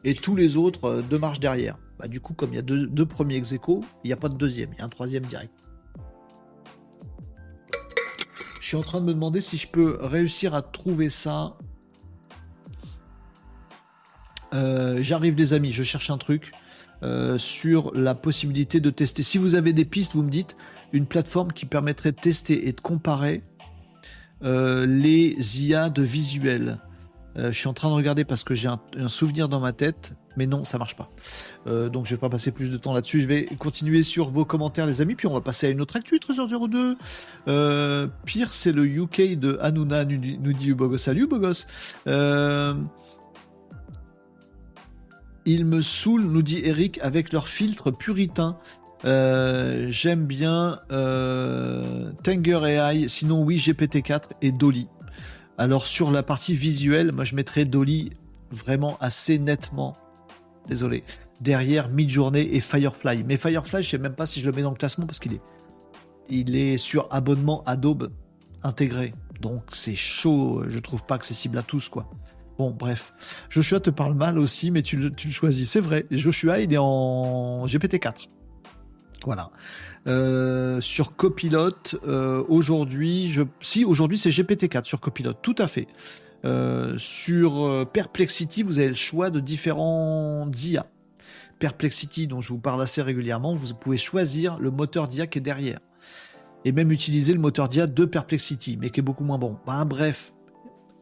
Et 0.04 0.14
tous 0.14 0.34
les 0.34 0.56
autres, 0.56 0.84
euh, 0.86 1.02
deux 1.02 1.18
marches 1.18 1.38
derrière. 1.38 1.78
Bah, 1.98 2.08
du 2.08 2.20
coup, 2.20 2.34
comme 2.34 2.50
il 2.52 2.56
y 2.56 2.58
a 2.58 2.62
deux, 2.62 3.06
premiers 3.06 3.36
ex 3.36 3.52
il 3.52 3.80
n'y 4.04 4.12
a 4.12 4.16
pas 4.16 4.28
de 4.28 4.36
deuxième, 4.36 4.70
il 4.72 4.78
y 4.80 4.82
a 4.82 4.84
un 4.84 4.88
troisième 4.88 5.24
direct. 5.24 5.52
Je 8.60 8.66
suis 8.66 8.76
en 8.76 8.82
train 8.82 9.00
de 9.00 9.06
me 9.06 9.14
demander 9.14 9.40
si 9.40 9.56
je 9.56 9.68
peux 9.68 9.98
réussir 10.00 10.54
à 10.54 10.62
trouver 10.62 11.08
ça. 11.08 11.56
Euh, 14.54 14.98
j'arrive 15.00 15.36
les 15.36 15.52
amis, 15.52 15.70
je 15.70 15.82
cherche 15.82 16.10
un 16.10 16.18
truc. 16.18 16.52
Euh, 17.04 17.36
sur 17.36 17.92
la 17.96 18.14
possibilité 18.14 18.78
de 18.78 18.88
tester. 18.88 19.24
Si 19.24 19.36
vous 19.36 19.56
avez 19.56 19.72
des 19.72 19.84
pistes, 19.84 20.12
vous 20.14 20.22
me 20.22 20.30
dites 20.30 20.56
une 20.92 21.06
plateforme 21.06 21.52
qui 21.52 21.66
permettrait 21.66 22.12
de 22.12 22.20
tester 22.20 22.68
et 22.68 22.72
de 22.72 22.80
comparer 22.80 23.42
euh, 24.44 24.86
les 24.86 25.62
IA 25.62 25.90
de 25.90 26.02
visuel. 26.02 26.78
Euh, 27.38 27.50
je 27.50 27.58
suis 27.58 27.68
en 27.68 27.72
train 27.72 27.88
de 27.88 27.94
regarder 27.94 28.24
parce 28.24 28.44
que 28.44 28.54
j'ai 28.54 28.68
un, 28.68 29.08
souvenir 29.08 29.48
dans 29.48 29.60
ma 29.60 29.72
tête, 29.72 30.14
mais 30.36 30.46
non, 30.46 30.64
ça 30.64 30.78
marche 30.78 30.96
pas. 30.96 31.08
donc 31.66 32.06
je 32.06 32.14
vais 32.14 32.20
pas 32.20 32.28
passer 32.28 32.52
plus 32.52 32.70
de 32.70 32.76
temps 32.76 32.92
là-dessus. 32.92 33.20
Je 33.20 33.26
vais 33.26 33.46
continuer 33.58 34.02
sur 34.02 34.30
vos 34.30 34.44
commentaires, 34.44 34.86
les 34.86 35.00
amis, 35.00 35.14
puis 35.14 35.26
on 35.26 35.32
va 35.32 35.40
passer 35.40 35.66
à 35.66 35.70
une 35.70 35.80
autre 35.80 35.96
actu, 35.96 36.18
Trésor 36.20 36.48
02. 36.48 36.96
pire, 38.24 38.52
c'est 38.54 38.72
le 38.72 38.86
UK 38.86 39.38
de 39.38 39.58
Hanouna, 39.60 40.04
nous, 40.04 40.52
dit 40.52 40.68
Ubogos. 40.68 40.98
Salut 40.98 41.24
Ubogos. 41.24 41.66
Ils 45.44 45.64
me 45.64 45.82
saoulent, 45.82 46.22
nous 46.22 46.42
dit 46.42 46.60
Eric, 46.64 47.00
avec 47.02 47.32
leur 47.32 47.48
filtre 47.48 47.90
puritain. 47.90 48.58
Euh, 49.04 49.86
j'aime 49.90 50.26
bien 50.26 50.80
euh, 50.92 52.12
Tanger 52.22 52.60
AI, 52.64 53.08
sinon 53.08 53.42
oui, 53.42 53.56
GPT-4 53.56 54.22
et 54.42 54.52
Dolly. 54.52 54.88
Alors 55.58 55.86
sur 55.86 56.10
la 56.10 56.22
partie 56.22 56.54
visuelle, 56.54 57.12
moi 57.12 57.24
je 57.24 57.34
mettrais 57.34 57.64
Dolly 57.64 58.10
vraiment 58.50 58.96
assez 59.00 59.38
nettement. 59.38 59.96
Désolé. 60.68 61.04
Derrière 61.40 61.88
Midjourney 61.88 62.48
et 62.52 62.60
Firefly. 62.60 63.24
Mais 63.24 63.36
Firefly, 63.36 63.82
je 63.82 63.88
sais 63.90 63.98
même 63.98 64.14
pas 64.14 64.26
si 64.26 64.40
je 64.40 64.46
le 64.46 64.54
mets 64.54 64.62
dans 64.62 64.70
le 64.70 64.76
classement 64.76 65.06
parce 65.06 65.18
qu'il 65.18 65.34
est, 65.34 65.42
il 66.28 66.56
est 66.56 66.78
sur 66.78 67.08
abonnement 67.10 67.64
Adobe 67.66 68.12
intégré. 68.62 69.14
Donc 69.40 69.64
c'est 69.72 69.96
chaud, 69.96 70.62
je 70.68 70.78
trouve 70.78 71.04
pas 71.04 71.16
accessible 71.16 71.58
à 71.58 71.62
tous 71.62 71.88
quoi. 71.88 72.08
Bon, 72.58 72.70
bref. 72.70 73.46
Joshua 73.48 73.80
te 73.80 73.90
parle 73.90 74.14
mal 74.14 74.38
aussi, 74.38 74.70
mais 74.70 74.82
tu, 74.82 74.96
le 74.96 75.12
choisis. 75.30 75.70
C'est 75.70 75.80
vrai. 75.80 76.06
Joshua, 76.10 76.60
il 76.60 76.72
est 76.72 76.78
en 76.78 77.64
GPT-4. 77.66 78.28
Voilà. 79.24 79.50
Euh, 80.06 80.80
sur 80.80 81.16
Copilot, 81.16 81.70
euh, 82.06 82.42
aujourd'hui, 82.48 83.32
si 83.60 83.84
aujourd'hui 83.84 84.18
c'est 84.18 84.30
GPT-4 84.30 84.84
sur 84.84 85.00
Copilot, 85.00 85.34
tout 85.34 85.54
à 85.58 85.66
fait. 85.66 85.86
Euh, 86.44 86.94
sur 86.98 87.88
Perplexity, 87.92 88.62
vous 88.62 88.78
avez 88.78 88.88
le 88.88 88.94
choix 88.94 89.30
de 89.30 89.40
différents 89.40 90.50
IA. 90.64 90.86
Perplexity, 91.58 92.26
dont 92.26 92.40
je 92.40 92.48
vous 92.48 92.58
parle 92.58 92.82
assez 92.82 93.02
régulièrement, 93.02 93.54
vous 93.54 93.74
pouvez 93.74 93.96
choisir 93.96 94.58
le 94.58 94.72
moteur 94.72 95.06
d'IA 95.06 95.28
qui 95.28 95.38
est 95.38 95.42
derrière. 95.42 95.78
Et 96.64 96.72
même 96.72 96.90
utiliser 96.90 97.32
le 97.32 97.38
moteur 97.38 97.68
d'IA 97.68 97.86
de 97.86 98.04
Perplexity, 98.04 98.76
mais 98.80 98.90
qui 98.90 99.00
est 99.00 99.02
beaucoup 99.02 99.24
moins 99.24 99.38
bon. 99.38 99.58
Ben, 99.66 99.84
bref, 99.84 100.32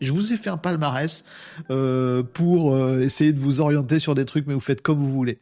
je 0.00 0.12
vous 0.12 0.32
ai 0.34 0.36
fait 0.36 0.50
un 0.50 0.58
palmarès 0.58 1.24
pour 1.68 2.78
essayer 2.98 3.32
de 3.32 3.38
vous 3.38 3.62
orienter 3.62 3.98
sur 3.98 4.14
des 4.14 4.26
trucs, 4.26 4.46
mais 4.46 4.54
vous 4.54 4.60
faites 4.60 4.82
comme 4.82 4.98
vous 4.98 5.12
voulez. 5.12 5.38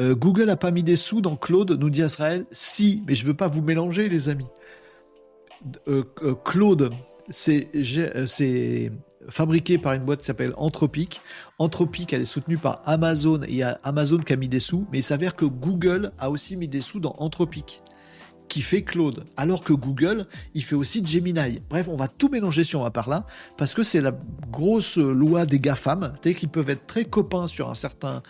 Euh, 0.00 0.14
Google 0.14 0.50
a 0.50 0.56
pas 0.56 0.70
mis 0.70 0.82
des 0.82 0.96
sous 0.96 1.20
dans 1.20 1.36
Claude, 1.36 1.78
nous 1.78 1.90
dit 1.90 2.02
Israël. 2.02 2.46
Si, 2.52 3.02
mais 3.06 3.14
je 3.14 3.26
veux 3.26 3.34
pas 3.34 3.48
vous 3.48 3.62
mélanger, 3.62 4.08
les 4.08 4.28
amis. 4.28 4.46
Claude, 6.44 6.92
c'est 7.30 8.92
fabriqué 9.28 9.78
par 9.78 9.94
une 9.94 10.04
boîte 10.04 10.20
qui 10.20 10.26
s'appelle 10.26 10.52
Anthropic. 10.56 11.20
Anthropic, 11.58 12.12
elle 12.12 12.22
est 12.22 12.26
soutenue 12.26 12.58
par 12.58 12.82
Amazon 12.84 13.40
et 13.48 13.62
Amazon 13.62 14.18
qui 14.18 14.32
a 14.32 14.36
mis 14.36 14.48
des 14.48 14.60
sous, 14.60 14.86
mais 14.92 14.98
il 14.98 15.02
s'avère 15.02 15.34
que 15.34 15.44
Google 15.44 16.12
a 16.18 16.30
aussi 16.30 16.56
mis 16.56 16.68
des 16.68 16.80
sous 16.80 17.00
dans 17.00 17.16
Anthropic 17.18 17.82
qui 18.48 18.62
fait 18.62 18.82
Claude, 18.82 19.24
alors 19.36 19.64
que 19.64 19.72
Google, 19.72 20.26
il 20.54 20.62
fait 20.62 20.76
aussi 20.76 21.04
Gemini. 21.04 21.60
Bref, 21.68 21.88
on 21.88 21.96
va 21.96 22.06
tout 22.06 22.28
mélanger 22.28 22.62
si 22.62 22.76
on 22.76 22.82
va 22.82 22.92
par 22.92 23.08
là, 23.08 23.26
parce 23.56 23.74
que 23.74 23.82
c'est 23.82 24.00
la 24.00 24.16
grosse 24.52 24.98
loi 24.98 25.46
des 25.46 25.58
GAFAM, 25.58 26.12
c'est 26.22 26.34
qu'ils 26.34 26.48
peuvent 26.48 26.70
être 26.70 26.86
très 26.86 27.04
copains 27.04 27.48
sur 27.48 27.68
un 27.68 27.74
certain 27.74 28.22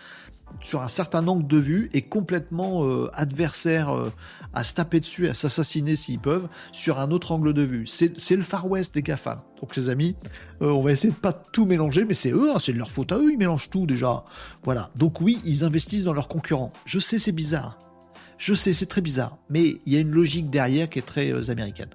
sur 0.61 0.81
un 0.81 0.87
certain 0.87 1.27
angle 1.27 1.47
de 1.47 1.57
vue 1.57 1.89
et 1.93 2.01
complètement 2.01 2.85
euh, 2.85 3.09
adversaires 3.13 3.89
euh, 3.89 4.11
à 4.53 4.63
se 4.63 4.73
taper 4.73 4.99
dessus, 4.99 5.27
à 5.27 5.33
s'assassiner 5.33 5.95
s'ils 5.95 6.19
peuvent, 6.19 6.47
sur 6.71 6.99
un 6.99 7.11
autre 7.11 7.31
angle 7.31 7.53
de 7.53 7.61
vue. 7.61 7.85
C'est 7.87 8.35
le 8.35 8.43
Far 8.43 8.69
West 8.69 8.95
des 8.95 9.03
GAFAM. 9.03 9.39
Donc 9.61 9.75
les 9.75 9.89
amis, 9.89 10.15
euh, 10.61 10.71
on 10.71 10.81
va 10.81 10.91
essayer 10.91 11.13
de 11.13 11.19
pas 11.19 11.33
tout 11.33 11.65
mélanger, 11.65 12.05
mais 12.05 12.13
c'est 12.13 12.31
eux, 12.31 12.51
hein, 12.53 12.59
c'est 12.59 12.73
de 12.73 12.77
leur 12.77 12.91
faute 12.91 13.11
à 13.11 13.17
eux, 13.17 13.31
ils 13.31 13.37
mélangent 13.37 13.69
tout 13.69 13.85
déjà. 13.85 14.23
Voilà. 14.63 14.89
Donc 14.95 15.21
oui, 15.21 15.39
ils 15.43 15.63
investissent 15.63 16.03
dans 16.03 16.13
leurs 16.13 16.27
concurrents. 16.27 16.73
Je 16.85 16.99
sais, 16.99 17.19
c'est 17.19 17.31
bizarre. 17.31 17.79
Je 18.37 18.53
sais, 18.53 18.71
c'est 18.73 18.85
très 18.85 19.01
bizarre, 19.01 19.37
mais 19.49 19.81
il 19.85 19.93
y 19.93 19.97
a 19.97 19.99
une 19.99 20.11
logique 20.11 20.51
derrière 20.51 20.89
qui 20.89 20.99
est 20.99 21.05
très 21.05 21.31
euh, 21.31 21.49
américaine. 21.49 21.89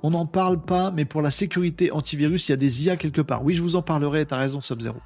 On 0.00 0.10
n'en 0.10 0.26
parle 0.26 0.62
pas, 0.62 0.92
mais 0.92 1.04
pour 1.04 1.22
la 1.22 1.32
sécurité 1.32 1.90
antivirus, 1.90 2.48
il 2.48 2.52
y 2.52 2.54
a 2.54 2.56
des 2.56 2.84
IA 2.84 2.96
quelque 2.96 3.20
part. 3.20 3.44
Oui, 3.44 3.54
je 3.54 3.62
vous 3.62 3.74
en 3.74 3.82
parlerai, 3.82 4.26
t'as 4.26 4.36
raison, 4.36 4.60
Sub-Zero. 4.60 4.98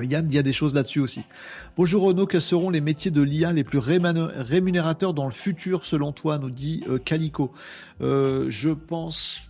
Yann, 0.00 0.26
il 0.28 0.34
y 0.34 0.38
a 0.38 0.42
des 0.42 0.52
choses 0.52 0.74
là-dessus 0.74 1.00
aussi. 1.00 1.24
Bonjour 1.76 2.02
Renaud, 2.02 2.26
quels 2.26 2.40
seront 2.40 2.70
les 2.70 2.80
métiers 2.80 3.10
de 3.10 3.22
l'IA 3.22 3.52
les 3.52 3.64
plus 3.64 3.78
rémunérateurs 3.78 5.14
dans 5.14 5.24
le 5.24 5.32
futur 5.32 5.84
selon 5.84 6.12
toi, 6.12 6.38
nous 6.38 6.50
dit 6.50 6.84
euh, 6.88 6.98
Calico. 6.98 7.52
je 8.00 8.70
pense 8.70 9.42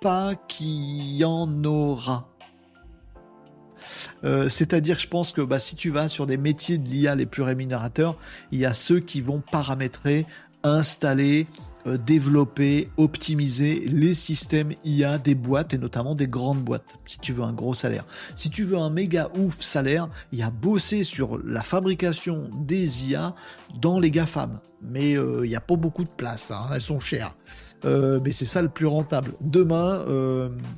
pas 0.00 0.34
qu'il 0.48 1.16
y 1.16 1.24
en 1.24 1.64
aura. 1.64 2.28
Euh, 4.24 4.48
c'est-à-dire, 4.48 4.98
je 4.98 5.08
pense 5.08 5.32
que 5.32 5.40
bah, 5.40 5.58
si 5.58 5.76
tu 5.76 5.90
vas 5.90 6.08
sur 6.08 6.26
des 6.26 6.36
métiers 6.36 6.78
de 6.78 6.88
l'IA 6.88 7.14
les 7.14 7.26
plus 7.26 7.42
rémunérateurs, 7.42 8.16
il 8.50 8.58
y 8.58 8.66
a 8.66 8.74
ceux 8.74 9.00
qui 9.00 9.20
vont 9.20 9.42
paramétrer, 9.50 10.26
installer, 10.62 11.46
euh, 11.58 11.71
développer, 11.86 12.90
optimiser 12.96 13.80
les 13.86 14.14
systèmes 14.14 14.72
IA 14.84 15.18
des 15.18 15.34
boîtes 15.34 15.74
et 15.74 15.78
notamment 15.78 16.14
des 16.14 16.28
grandes 16.28 16.62
boîtes, 16.62 16.98
si 17.06 17.18
tu 17.18 17.32
veux 17.32 17.42
un 17.42 17.52
gros 17.52 17.74
salaire. 17.74 18.04
Si 18.36 18.50
tu 18.50 18.64
veux 18.64 18.78
un 18.78 18.90
méga 18.90 19.30
ouf 19.36 19.60
salaire, 19.60 20.08
il 20.32 20.38
y 20.38 20.42
a 20.42 20.50
bosser 20.50 21.02
sur 21.02 21.38
la 21.44 21.62
fabrication 21.62 22.50
des 22.52 23.10
IA 23.10 23.34
dans 23.80 23.98
les 23.98 24.10
GAFAM. 24.10 24.60
Mais 24.84 25.16
euh, 25.16 25.44
il 25.44 25.48
n'y 25.48 25.56
a 25.56 25.60
pas 25.60 25.76
beaucoup 25.76 26.04
de 26.04 26.10
place, 26.10 26.50
hein, 26.50 26.68
elles 26.74 26.80
sont 26.80 27.00
chères. 27.00 27.34
mais 27.84 28.32
c'est 28.32 28.44
ça 28.44 28.62
le 28.62 28.68
plus 28.68 28.86
rentable. 28.86 29.32
Demain, 29.40 30.04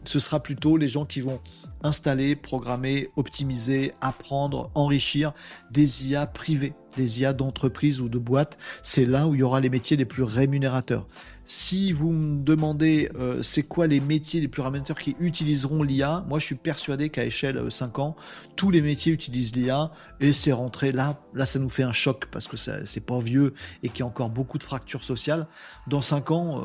ce 0.05 0.19
sera 0.19 0.41
plutôt 0.41 0.77
les 0.77 0.89
gens 0.89 1.05
qui 1.05 1.21
vont 1.21 1.41
installer, 1.85 2.35
programmer, 2.35 3.11
optimiser, 3.15 3.93
apprendre, 4.01 4.71
enrichir 4.75 5.33
des 5.71 6.09
IA 6.09 6.27
privés, 6.27 6.73
des 6.97 7.21
IA 7.21 7.33
d'entreprise 7.33 8.01
ou 8.01 8.09
de 8.09 8.19
boîte. 8.19 8.59
C'est 8.83 9.05
là 9.05 9.29
où 9.29 9.35
il 9.35 9.41
y 9.41 9.43
aura 9.43 9.61
les 9.61 9.71
métiers 9.71 9.97
les 9.97 10.07
plus 10.07 10.23
rémunérateurs. 10.23 11.07
Si 11.45 11.93
vous 11.93 12.11
me 12.11 12.43
demandez 12.43 13.11
euh, 13.17 13.43
c'est 13.43 13.65
quoi 13.65 13.87
les 13.87 14.01
métiers 14.01 14.41
les 14.41 14.49
plus 14.49 14.63
rémunérateurs 14.63 14.99
qui 14.99 15.15
utiliseront 15.21 15.83
l'IA, 15.83 16.25
moi 16.27 16.39
je 16.39 16.47
suis 16.47 16.55
persuadé 16.55 17.11
qu'à 17.11 17.27
échelle 17.27 17.71
5 17.71 17.99
euh, 17.99 18.03
ans, 18.03 18.17
tous 18.57 18.71
les 18.71 18.81
métiers 18.81 19.13
utilisent 19.13 19.55
l'IA 19.55 19.93
et 20.21 20.33
c'est 20.33 20.53
rentré 20.53 20.91
là. 20.91 21.21
Là, 21.35 21.45
ça 21.45 21.59
nous 21.59 21.69
fait 21.69 21.83
un 21.83 21.93
choc 21.93 22.27
parce 22.31 22.49
que 22.49 22.57
c'est 22.57 23.05
pas 23.05 23.19
vieux 23.19 23.53
et 23.83 23.91
qu'il 23.91 24.01
y 24.01 24.03
a 24.03 24.07
encore 24.07 24.31
beaucoup 24.31 24.57
de 24.57 24.63
fractures 24.63 25.05
sociales. 25.05 25.47
Dans 25.87 26.01
5 26.01 26.31
ans, 26.31 26.61
euh, 26.61 26.65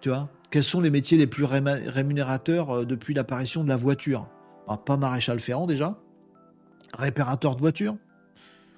tu 0.00 0.08
vois, 0.08 0.28
quels 0.52 0.62
sont 0.62 0.82
les 0.82 0.90
métiers 0.90 1.16
les 1.16 1.26
plus 1.26 1.44
rémunérateurs 1.44 2.70
euh, 2.70 2.84
depuis 2.84 3.14
l'apparition 3.14 3.64
de 3.64 3.70
la 3.70 3.76
voiture? 3.76 4.28
Pas 4.86 4.96
maréchal 4.96 5.40
ferrant 5.40 5.66
déjà, 5.66 5.98
réparateur 6.96 7.56
de 7.56 7.60
voiture, 7.60 7.96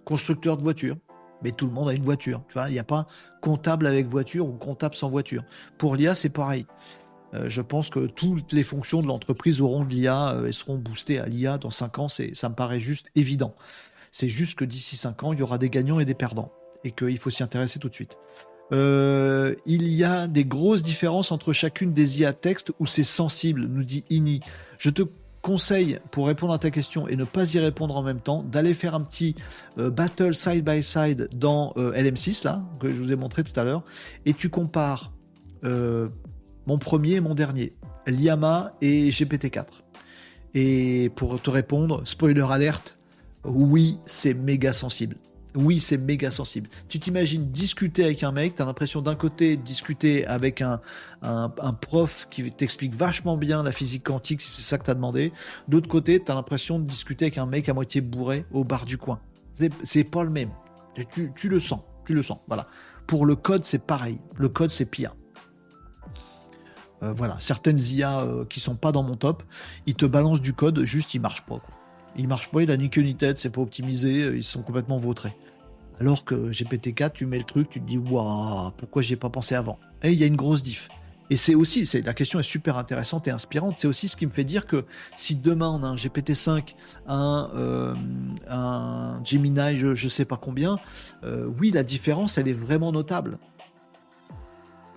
constructeur 0.05 0.57
de 0.57 0.63
voiture. 0.63 0.97
Mais 1.43 1.51
tout 1.51 1.67
le 1.67 1.73
monde 1.73 1.89
a 1.89 1.93
une 1.93 2.03
voiture. 2.03 2.43
Il 2.69 2.73
n'y 2.73 2.79
a 2.79 2.85
pas 2.85 3.07
comptable 3.43 3.87
avec 3.87 4.07
voiture 4.07 4.49
ou 4.49 4.53
comptable 4.53 4.95
sans 4.95 5.11
voiture. 5.11 5.43
Pour 5.77 5.95
l'IA, 5.95 6.15
c'est 6.15 6.31
pareil. 6.31 6.65
Euh, 7.35 7.49
je 7.49 7.61
pense 7.61 7.91
que 7.91 8.07
toutes 8.07 8.53
les 8.53 8.63
fonctions 8.63 9.03
de 9.03 9.07
l'entreprise 9.07 9.61
auront 9.61 9.85
de 9.85 9.91
l'IA 9.91 10.31
euh, 10.31 10.47
et 10.47 10.53
seront 10.53 10.79
boostées 10.79 11.19
à 11.19 11.27
l'IA 11.27 11.59
dans 11.59 11.71
5 11.71 11.99
ans. 11.99 12.09
Ça 12.09 12.49
me 12.49 12.55
paraît 12.55 12.81
juste 12.81 13.11
évident. 13.15 13.55
C'est 14.11 14.29
juste 14.29 14.59
que 14.59 14.65
d'ici 14.65 14.97
5 14.97 15.25
ans, 15.25 15.33
il 15.33 15.41
y 15.41 15.43
aura 15.43 15.59
des 15.59 15.71
gagnants 15.71 16.01
et 16.01 16.05
des 16.05 16.15
perdants. 16.15 16.53
Et 16.85 16.93
qu'il 16.93 17.19
faut 17.19 17.31
s'y 17.31 17.43
intéresser 17.43 17.79
tout 17.79 17.89
de 17.89 17.95
suite. 17.95 18.17
Euh, 18.75 19.55
il 19.67 19.87
y 19.89 20.03
a 20.03 20.27
des 20.27 20.45
grosses 20.45 20.83
différences 20.83 21.31
entre 21.31 21.53
chacune 21.53 21.93
des 21.93 22.21
IA 22.21 22.33
texte 22.33 22.73
où 22.81 22.87
c'est 22.87 23.05
sensible, 23.05 23.67
nous 23.67 23.85
dit 23.85 24.05
Ini. 24.11 24.41
Je 24.79 24.91
te 24.91 25.03
conseille, 25.43 26.01
pour 26.11 26.27
répondre 26.27 26.53
à 26.53 26.59
ta 26.59 26.71
question 26.71 27.07
et 27.07 27.17
ne 27.17 27.25
pas 27.25 27.55
y 27.55 27.59
répondre 27.61 27.97
en 27.97 28.03
même 28.03 28.21
temps, 28.21 28.43
d'aller 28.43 28.75
faire 28.75 28.95
un 28.95 29.03
petit 29.03 29.37
euh, 29.79 29.91
battle 29.91 30.35
side 30.35 30.65
by 30.65 30.83
side 30.83 31.29
dans 31.33 31.73
euh, 31.77 31.93
LM6, 31.93 32.45
là, 32.45 32.65
que 32.81 32.89
je 32.89 32.95
vous 32.95 33.13
ai 33.13 33.17
montré 33.17 33.45
tout 33.45 33.59
à 33.59 33.63
l'heure, 33.63 33.85
et 34.27 34.35
tu 34.35 34.49
compares 34.49 35.13
mon 36.67 36.77
premier 36.77 37.15
et 37.15 37.21
mon 37.21 37.35
dernier, 37.35 37.73
Liama 38.07 38.75
et 38.83 39.09
GPT-4. 39.09 39.65
Et 40.53 41.11
pour 41.17 41.41
te 41.41 41.49
répondre, 41.49 42.03
spoiler 42.05 42.45
alerte, 42.51 42.99
oui, 43.45 43.97
c'est 44.05 44.35
méga 44.35 44.75
sensible. 44.75 45.17
Oui, 45.55 45.79
c'est 45.79 45.99
méga 45.99 46.31
sensible. 46.31 46.69
Tu 46.89 46.99
t'imagines 46.99 47.51
discuter 47.51 48.05
avec 48.05 48.25
un 48.25 48.33
mec, 48.33 48.57
tu 48.57 48.63
as 48.63 48.65
l'impression 48.65 49.03
d'un 49.03 49.15
côté 49.15 49.57
discuter 49.57 50.27
avec 50.27 50.63
un, 50.63 50.81
prof 51.81 52.27
qui 52.31 52.51
t'explique 52.51 52.95
vachement 52.97 53.37
bien 53.37 53.63
la 53.63 53.71
physique 53.71 54.05
quantique, 54.05 54.41
si 54.41 54.51
c'est 54.51 54.69
ça 54.69 54.79
que 54.79 54.85
tu 54.85 54.91
as 54.91 54.95
demandé. 54.95 55.33
D'autre 55.69 55.89
côté, 55.89 56.23
tu 56.23 56.33
as 56.33 56.35
l'impression 56.35 56.81
de 56.81 56.85
discuter 56.85 57.27
avec 57.27 57.39
un 57.39 57.47
mec 57.47 57.69
à 57.69 57.75
moitié 57.75 58.01
bourré 58.01 58.47
au 58.53 58.65
bar 58.65 58.85
du 58.85 58.99
coin. 58.99 59.21
C'est 59.85 60.05
pas 60.05 60.25
le 60.25 60.31
même. 60.31 60.51
Tu, 61.13 61.49
le 61.49 61.61
sens, 61.61 61.81
tu 62.05 62.15
le 62.15 62.23
sens. 62.23 62.39
Voilà. 62.49 62.67
Pour 63.07 63.25
le 63.25 63.37
code, 63.37 63.65
c'est 63.65 63.85
pareil. 63.85 64.19
Le 64.37 64.49
code, 64.49 64.71
c'est 64.71 64.87
pire. 64.87 65.15
Euh, 67.05 67.13
voilà, 67.13 67.37
certaines 67.39 67.79
IA 67.79 68.21
euh, 68.21 68.45
qui 68.45 68.61
sont 68.61 68.77
pas 68.77 68.91
dans 68.91 69.03
mon 69.03 69.17
top, 69.17 69.43
ils 69.87 69.95
te 69.95 70.07
balancent 70.07 70.41
du 70.41 70.53
code, 70.53 70.85
juste 70.85 71.15
ils 71.15 71.21
marchent 71.21 71.45
pas. 71.45 71.61
Il 72.17 72.29
marche 72.29 72.51
pas, 72.51 72.63
il 72.63 72.71
a 72.71 72.77
ni 72.77 72.91
queue 72.91 73.03
ni 73.03 73.15
tête, 73.15 73.39
c'est 73.39 73.51
pas 73.51 73.61
optimisé, 73.61 74.23
euh, 74.23 74.37
ils 74.37 74.45
sont 74.45 74.63
complètement 74.63 74.99
vautrés. 74.99 75.37
Alors 76.01 76.25
que 76.25 76.51
GPT-4, 76.51 77.13
tu 77.13 77.27
mets 77.27 77.39
le 77.39 77.45
truc, 77.45 77.71
tu 77.71 77.81
te 77.81 77.87
dis 77.87 77.99
waouh, 77.99 78.71
pourquoi 78.77 79.03
j'ai 79.03 79.17
pas 79.17 79.31
pensé 79.31 79.55
avant? 79.55 79.79
Et 80.03 80.13
il 80.13 80.19
y 80.19 80.25
a 80.25 80.27
une 80.27 80.37
grosse 80.37 80.63
diff. 80.63 80.89
Et 81.31 81.37
c'est 81.37 81.55
aussi, 81.55 81.87
c'est, 81.87 82.03
la 82.03 82.13
question 82.13 82.39
est 82.39 82.45
super 82.45 82.77
intéressante 82.77 83.27
et 83.29 83.31
inspirante. 83.31 83.79
C'est 83.79 83.89
aussi 83.89 84.09
ce 84.09 84.17
qui 84.17 84.27
me 84.27 84.31
fait 84.31 84.45
dire 84.45 84.67
que 84.67 84.85
si 85.17 85.37
demain 85.37 85.71
on 85.71 85.83
a 85.83 85.87
un 85.87 85.95
GPT-5, 85.95 86.75
un, 87.07 87.51
euh, 87.55 87.95
Gemini, 89.25 89.79
je, 89.79 89.95
je 89.95 90.09
sais 90.09 90.27
pas 90.27 90.37
combien, 90.37 90.79
euh, 91.25 91.47
oui, 91.59 91.71
la 91.71 91.83
différence, 91.83 92.37
elle 92.37 92.49
est 92.49 92.53
vraiment 92.53 92.93
notable. 92.93 93.39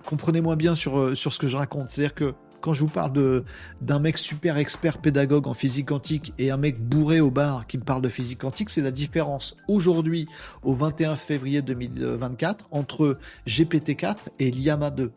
Comprenez-moi 0.04 0.56
bien 0.56 0.74
sur, 0.74 1.16
sur 1.16 1.32
ce 1.32 1.38
que 1.38 1.48
je 1.48 1.56
raconte. 1.56 1.88
C'est-à-dire 1.88 2.14
que 2.14 2.34
quand 2.60 2.72
je 2.72 2.80
vous 2.80 2.88
parle 2.88 3.44
d'un 3.80 3.98
mec 3.98 4.18
super 4.18 4.56
expert 4.56 4.98
pédagogue 4.98 5.46
en 5.46 5.54
physique 5.54 5.86
quantique 5.86 6.32
et 6.38 6.50
un 6.50 6.56
mec 6.56 6.80
bourré 6.80 7.20
au 7.20 7.30
bar 7.30 7.66
qui 7.66 7.78
me 7.78 7.84
parle 7.84 8.02
de 8.02 8.08
physique 8.08 8.40
quantique, 8.40 8.70
c'est 8.70 8.82
la 8.82 8.90
différence 8.90 9.56
aujourd'hui, 9.68 10.26
au 10.62 10.74
21 10.74 11.16
février 11.16 11.62
2024, 11.62 12.68
entre 12.70 13.18
GPT-4 13.46 14.16
et 14.38 14.50
Llama 14.50 14.90
2. 14.90 15.12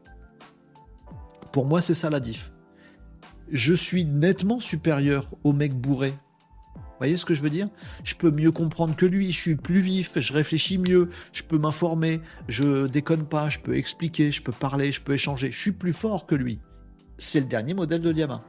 Pour 1.52 1.66
moi, 1.66 1.82
c'est 1.82 1.94
ça 1.94 2.10
la 2.10 2.20
diff. 2.20 2.52
Je 3.52 3.74
suis 3.74 4.06
nettement 4.06 4.60
supérieur 4.60 5.30
au 5.44 5.52
mec 5.52 5.74
bourré. 5.74 6.14
Vous 6.76 7.08
voyez 7.08 7.18
ce 7.18 7.26
que 7.26 7.34
je 7.34 7.42
veux 7.42 7.50
dire? 7.50 7.68
Je 8.04 8.14
peux 8.14 8.30
mieux 8.30 8.52
comprendre 8.52 8.96
que 8.96 9.08
lui, 9.08 9.32
je 9.32 9.40
suis 9.40 9.56
plus 9.56 9.80
vif, 9.80 10.20
je 10.20 10.34
réfléchis 10.34 10.78
mieux, 10.78 11.10
je 11.34 11.42
peux 11.42 11.58
m'informer, 11.58 12.22
je 12.48 12.86
déconne 12.86 13.26
pas, 13.26 13.50
je 13.50 13.58
peux 13.58 13.76
expliquer, 13.76 14.32
je 14.32 14.44
peux 14.44 14.52
parler, 14.52 14.92
je 14.92 15.02
peux 15.02 15.14
échanger. 15.14 15.52
Je 15.52 15.60
suis 15.60 15.72
plus 15.72 15.94
fort 15.94 16.28
que 16.28 16.36
lui 16.36 16.60
c'est 17.24 17.40
le 17.40 17.46
dernier 17.46 17.74
modèle 17.74 18.02
de 18.02 18.10
Liama. 18.10 18.44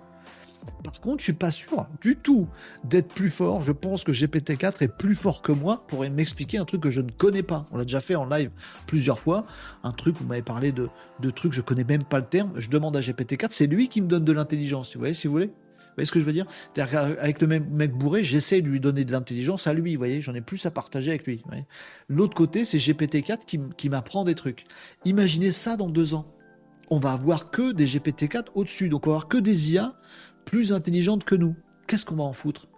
Par 0.85 1.01
contre, 1.01 1.19
je 1.19 1.25
suis 1.25 1.33
pas 1.33 1.51
sûr 1.51 1.87
du 2.01 2.17
tout 2.17 2.49
d'être 2.85 3.09
plus 3.09 3.31
fort. 3.31 3.63
Je 3.63 3.73
pense 3.73 4.05
que 4.05 4.13
GPT-4 4.13 4.83
est 4.83 4.89
plus 4.89 5.15
fort 5.15 5.43
que 5.43 5.51
moi 5.51 5.85
pour 5.89 6.09
m'expliquer 6.09 6.59
un 6.59 6.65
truc 6.65 6.83
que 6.83 6.91
je 6.91 7.01
ne 7.01 7.11
connais 7.11 7.43
pas. 7.43 7.67
On 7.73 7.77
l'a 7.77 7.85
déjà 7.85 8.01
fait 8.01 8.15
en 8.15 8.27
live 8.27 8.51
plusieurs 8.87 9.19
fois. 9.19 9.45
Un 9.83 9.93
truc, 9.93 10.17
vous 10.19 10.27
m'avez 10.27 10.43
parlé 10.43 10.71
de, 10.71 10.89
de 11.21 11.31
trucs, 11.31 11.53
je 11.53 11.61
connais 11.61 11.85
même 11.85 12.05
pas 12.05 12.19
le 12.19 12.27
terme. 12.27 12.53
Je 12.57 12.71
demande 12.71 12.97
à 12.97 13.01
GPT-4, 13.01 13.49
c'est 13.51 13.67
lui 13.67 13.89
qui 13.89 14.01
me 14.01 14.07
donne 14.07 14.25
de 14.25 14.33
l'intelligence. 14.33 14.95
Vous 14.95 15.01
voyez, 15.01 15.15
si 15.15 15.27
vous 15.27 15.33
voulez 15.33 15.47
vous 15.47 15.97
voyez 15.97 16.07
ce 16.07 16.13
que 16.13 16.21
je 16.21 16.25
veux 16.25 16.33
dire? 16.33 16.47
Avec 17.21 17.43
le 17.43 17.47
même 17.47 17.69
mec 17.69 17.93
bourré, 17.93 18.25
j'essaie 18.25 18.63
de 18.63 18.69
lui 18.69 18.81
donner 18.81 19.05
de 19.05 19.13
l'intelligence 19.13 19.67
à 19.67 19.75
lui. 19.75 19.95
Vous 19.95 19.99
voyez, 19.99 20.23
j'en 20.23 20.35
ai 20.35 20.41
plus 20.41 20.65
à 20.65 20.71
partager 20.71 21.11
avec 21.11 21.27
lui. 21.27 21.43
L'autre 22.09 22.35
côté, 22.35 22.65
c'est 22.65 22.79
GPT-4 22.79 23.41
qui, 23.47 23.61
qui 23.77 23.91
m'apprend 23.91 24.25
des 24.25 24.35
trucs. 24.35 24.65
Imaginez 25.05 25.51
ça 25.51 25.77
dans 25.77 25.91
deux 25.91 26.15
ans 26.15 26.27
on 26.93 26.99
va 26.99 27.13
avoir 27.13 27.51
que 27.51 27.73
des 27.73 27.87
GPT-4 27.87 28.49
au-dessus. 28.55 28.91
Donc 28.91 29.07
on 29.07 29.11
va 29.11 29.17
avoir 29.17 29.29
que 29.29 29.39
des 29.39 29.73
IA 29.73 29.95
plus 30.45 30.75
intelligentes 30.75 31.25
que 31.25 31.35
nous. 31.35 31.57
Qu'est-ce 31.87 32.05
qu'on 32.05 32.17
va 32.17 32.25
en 32.25 32.35
foutre? 32.35 32.69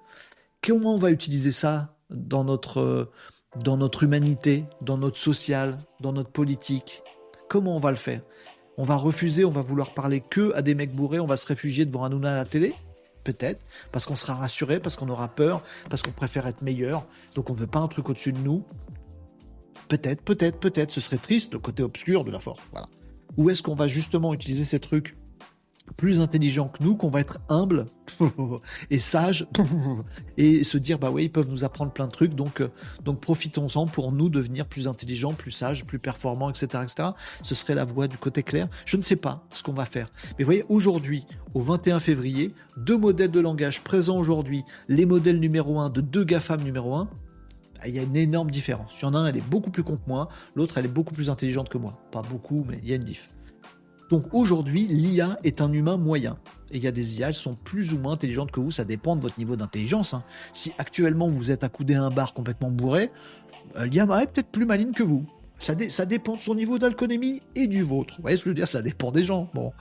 Comment 0.63 0.95
on 0.95 0.99
va 0.99 1.11
utiliser 1.11 1.51
ça 1.51 1.97
dans 2.11 2.45
notre, 2.45 3.11
dans 3.65 3.77
notre 3.77 4.05
humanité, 4.05 4.67
dans 4.83 4.99
notre 4.99 5.19
social, 5.19 5.77
dans 6.01 6.13
notre 6.13 6.31
politique? 6.31 7.03
Comment 7.49 7.75
on 7.75 7.81
va 7.81 7.91
le 7.91 7.97
faire? 7.97 8.23
On 8.79 8.85
va 8.85 8.95
refuser, 8.95 9.45
on 9.45 9.51
va 9.51 9.63
vouloir 9.63 9.93
parler 9.95 10.21
que 10.21 10.53
à 10.55 10.63
des 10.63 10.77
mecs 10.77 10.95
bourrés, 10.95 11.19
on 11.19 11.27
va 11.27 11.37
se 11.37 11.49
réfugier 11.49 11.85
devant 11.85 12.05
un 12.05 12.07
Hanouna 12.07 12.35
à 12.35 12.37
la 12.37 12.45
télé? 12.45 12.73
Peut-être, 13.25 13.67
parce 13.91 14.07
qu'on 14.07 14.15
sera 14.15 14.35
rassuré, 14.35 14.79
parce 14.79 14.95
qu'on 14.95 15.09
aura 15.09 15.27
peur, 15.27 15.65
parce 15.91 16.03
qu'on 16.03 16.13
préfère 16.13 16.47
être 16.47 16.63
meilleur, 16.63 17.05
donc 17.35 17.51
on 17.51 17.53
veut 17.53 17.67
pas 17.67 17.81
un 17.81 17.89
truc 17.89 18.09
au-dessus 18.09 18.33
de 18.33 18.39
nous? 18.39 18.63
Peut-être, 19.89 20.23
peut-être, 20.23 20.61
peut-être, 20.61 20.93
ce 20.93 21.01
serait 21.01 21.19
triste, 21.19 21.53
le 21.53 21.59
côté 21.59 21.83
obscur 21.83 22.23
de 22.23 22.31
la 22.31 22.39
force. 22.39 22.63
Voilà. 22.71 22.87
Ou 23.37 23.51
est-ce 23.51 23.63
qu'on 23.63 23.75
va 23.75 23.89
justement 23.89 24.35
utiliser 24.35 24.65
ces 24.65 24.81
trucs 24.81 25.17
plus 25.97 26.21
intelligents 26.21 26.69
que 26.69 26.83
nous, 26.83 26.97
qu'on 26.97 27.11
va 27.11 27.21
être 27.21 27.41
humble 27.49 27.87
et 28.91 28.99
sage 28.99 29.47
et 30.39 30.65
se 30.65 30.79
dire 30.79 30.99
bah 30.99 31.11
oui 31.11 31.25
ils 31.25 31.33
peuvent 31.33 31.51
nous 31.51 31.65
apprendre 31.65 31.93
plein 31.93 32.07
de 32.07 32.11
trucs 32.11 32.35
donc 32.35 32.61
euh, 32.61 32.69
donc 33.05 33.21
profitons-en 33.21 33.87
pour 33.87 34.13
nous 34.13 34.29
devenir 34.29 34.67
plus 34.67 34.89
intelligents, 34.89 35.35
plus 35.35 35.51
sages, 35.51 35.85
plus 35.85 35.99
performants, 35.99 36.51
etc., 36.51 36.85
etc. 36.85 37.11
Ce 37.43 37.55
serait 37.55 37.75
la 37.75 37.85
voie 37.85 38.09
du 38.09 38.17
côté 38.17 38.43
clair. 38.43 38.69
Je 38.87 38.97
ne 38.97 39.03
sais 39.03 39.17
pas 39.17 39.45
ce 39.53 39.63
qu'on 39.63 39.73
va 39.73 39.85
faire, 39.85 40.11
mais 40.39 40.45
vous 40.45 40.49
voyez 40.49 40.65
aujourd'hui 40.69 41.27
au 41.53 41.63
21 41.63 42.01
février 42.01 42.55
deux 42.77 42.97
modèles 42.97 43.31
de 43.31 43.41
langage 43.41 43.83
présents 43.83 44.19
aujourd'hui, 44.19 44.65
les 44.89 45.07
modèles 45.07 45.39
numéro 45.39 45.79
1 45.79 45.91
de 45.91 46.01
deux 46.01 46.25
GAFAM 46.25 46.63
numéro 46.63 46.95
1 46.95 47.09
ah, 47.11 47.24
il 47.87 47.95
y 47.95 47.99
a 47.99 48.03
une 48.03 48.17
énorme 48.17 48.51
différence. 48.51 48.97
Il 49.01 49.03
y 49.03 49.07
en 49.07 49.15
a 49.15 49.19
un, 49.19 49.27
elle 49.27 49.37
est 49.37 49.49
beaucoup 49.49 49.71
plus 49.71 49.83
con 49.83 49.97
que 49.97 50.07
moi, 50.07 50.29
l'autre, 50.55 50.79
elle 50.79 50.87
est 50.87 50.89
beaucoup 50.89 51.15
plus 51.15 51.31
intelligente 51.31 51.69
que 51.69 51.79
moi. 51.79 51.99
Pas 52.11 52.23
beaucoup, 52.23 52.65
mais 52.69 52.79
il 52.83 52.89
y 52.89 52.93
a 52.93 52.97
une 52.97 53.05
diff. 53.05 53.29
Donc 54.11 54.33
aujourd'hui, 54.33 54.87
l'IA 54.87 55.39
est 55.45 55.61
un 55.61 55.73
humain 55.73 55.97
moyen. 55.97 56.39
Et 56.71 56.77
il 56.77 56.83
y 56.83 56.87
a 56.87 56.93
des 56.93 57.17
IA, 57.19 57.29
elles 57.29 57.35
sont 57.35 57.55
plus 57.55 57.93
ou 57.93 57.99
moins 57.99 58.13
intelligentes 58.13 58.51
que 58.51 58.61
vous, 58.61 58.71
ça 58.71 58.85
dépend 58.85 59.17
de 59.17 59.23
votre 59.23 59.39
niveau 59.39 59.57
d'intelligence. 59.57 60.15
Hein. 60.15 60.25
Si 60.53 60.73
actuellement 60.79 61.29
vous 61.29 61.51
êtes 61.51 61.65
accoudé 61.65 61.95
à 61.95 62.03
un 62.03 62.11
bar 62.11 62.35
complètement 62.35 62.71
bourré, 62.71 63.11
euh, 63.77 63.87
l'IA 63.87 64.05
est 64.23 64.27
peut-être 64.27 64.51
plus 64.51 64.67
maligne 64.67 64.93
que 64.93 65.03
vous. 65.03 65.27
Ça, 65.59 65.75
ça 65.89 66.05
dépend 66.05 66.35
de 66.35 66.41
son 66.41 66.55
niveau 66.55 66.79
d'alcoolémie 66.79 67.43
et 67.55 67.67
du 67.67 67.83
vôtre. 67.83 68.15
Vous 68.17 68.23
voyez 68.23 68.37
ce 68.37 68.43
que 68.43 68.51
je 68.51 68.51
veux 68.51 68.57
dire? 68.57 68.69
Ça 68.69 68.83
dépend 68.83 69.11
des 69.11 69.25
gens. 69.25 69.51
Bon. 69.55 69.73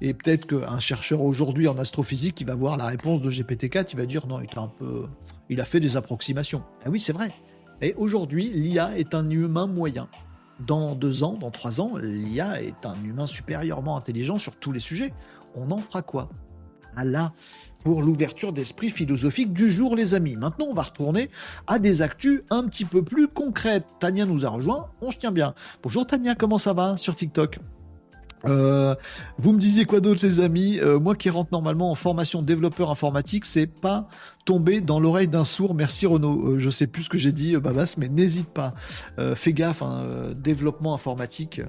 Et 0.00 0.14
peut-être 0.14 0.46
qu'un 0.46 0.80
chercheur 0.80 1.22
aujourd'hui 1.22 1.68
en 1.68 1.76
astrophysique, 1.76 2.40
il 2.40 2.46
va 2.46 2.54
voir 2.54 2.76
la 2.76 2.86
réponse 2.86 3.20
de 3.20 3.30
GPT-4, 3.30 3.88
il 3.92 3.98
va 3.98 4.06
dire 4.06 4.26
non, 4.26 4.40
il, 4.40 4.48
peu... 4.78 5.06
il 5.50 5.60
a 5.60 5.64
fait 5.64 5.80
des 5.80 5.96
approximations. 5.96 6.62
Ah 6.84 6.90
oui, 6.90 7.00
c'est 7.00 7.12
vrai. 7.12 7.34
Et 7.82 7.94
aujourd'hui, 7.94 8.50
l'IA 8.50 8.98
est 8.98 9.14
un 9.14 9.28
humain 9.28 9.66
moyen. 9.66 10.08
Dans 10.66 10.94
deux 10.94 11.22
ans, 11.22 11.38
dans 11.40 11.50
trois 11.50 11.80
ans, 11.80 11.96
l'IA 11.96 12.62
est 12.62 12.84
un 12.84 12.94
humain 13.04 13.26
supérieurement 13.26 13.96
intelligent 13.96 14.38
sur 14.38 14.56
tous 14.56 14.72
les 14.72 14.80
sujets. 14.80 15.12
On 15.54 15.70
en 15.70 15.78
fera 15.78 16.02
quoi? 16.02 16.28
Ah 16.96 17.04
là, 17.04 17.32
pour 17.82 18.02
l'ouverture 18.02 18.52
d'esprit 18.52 18.90
philosophique 18.90 19.52
du 19.52 19.70
jour, 19.70 19.96
les 19.96 20.14
amis. 20.14 20.36
Maintenant, 20.36 20.66
on 20.68 20.74
va 20.74 20.82
retourner 20.82 21.30
à 21.66 21.78
des 21.78 22.02
actus 22.02 22.42
un 22.50 22.64
petit 22.64 22.84
peu 22.84 23.02
plus 23.02 23.28
concrètes. 23.28 23.86
Tania 24.00 24.26
nous 24.26 24.44
a 24.44 24.50
rejoint, 24.50 24.90
on 25.00 25.10
se 25.10 25.18
tient 25.18 25.32
bien. 25.32 25.54
Bonjour 25.82 26.06
Tania, 26.06 26.34
comment 26.34 26.58
ça 26.58 26.72
va 26.72 26.96
sur 26.96 27.16
TikTok? 27.16 27.58
Euh, 28.46 28.94
vous 29.38 29.52
me 29.52 29.58
disiez 29.58 29.84
quoi 29.84 30.00
d'autre 30.00 30.24
les 30.24 30.40
amis? 30.40 30.78
Euh, 30.80 30.98
Moi 30.98 31.14
qui 31.14 31.30
rentre 31.30 31.50
normalement 31.52 31.90
en 31.90 31.94
formation 31.94 32.42
développeur 32.42 32.90
informatique, 32.90 33.44
c'est 33.44 33.66
pas 33.66 34.08
tomber 34.44 34.80
dans 34.80 35.00
l'oreille 35.00 35.28
d'un 35.28 35.44
sourd. 35.44 35.74
Merci 35.74 36.06
Renaud. 36.06 36.52
Euh, 36.54 36.58
je 36.58 36.70
sais 36.70 36.86
plus 36.86 37.04
ce 37.04 37.08
que 37.10 37.18
j'ai 37.18 37.32
dit 37.32 37.56
Babas, 37.56 37.94
mais 37.98 38.08
n'hésite 38.08 38.48
pas. 38.48 38.74
fais 39.34 39.52
gaffe, 39.52 39.82
hein, 39.82 40.32
développement 40.36 40.94
informatique. 40.94 41.60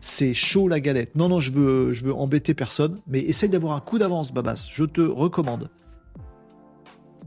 c'est 0.00 0.34
chaud 0.34 0.68
la 0.68 0.80
galette. 0.80 1.14
Non, 1.14 1.28
non, 1.28 1.40
je 1.40 1.52
veux, 1.52 1.92
je 1.92 2.04
veux 2.04 2.14
embêter 2.14 2.54
personne, 2.54 2.98
mais 3.06 3.20
essaye 3.20 3.48
d'avoir 3.50 3.76
un 3.76 3.80
coup 3.80 3.98
d'avance, 3.98 4.32
Babas. 4.32 4.68
Je 4.70 4.84
te 4.84 5.00
recommande. 5.00 5.70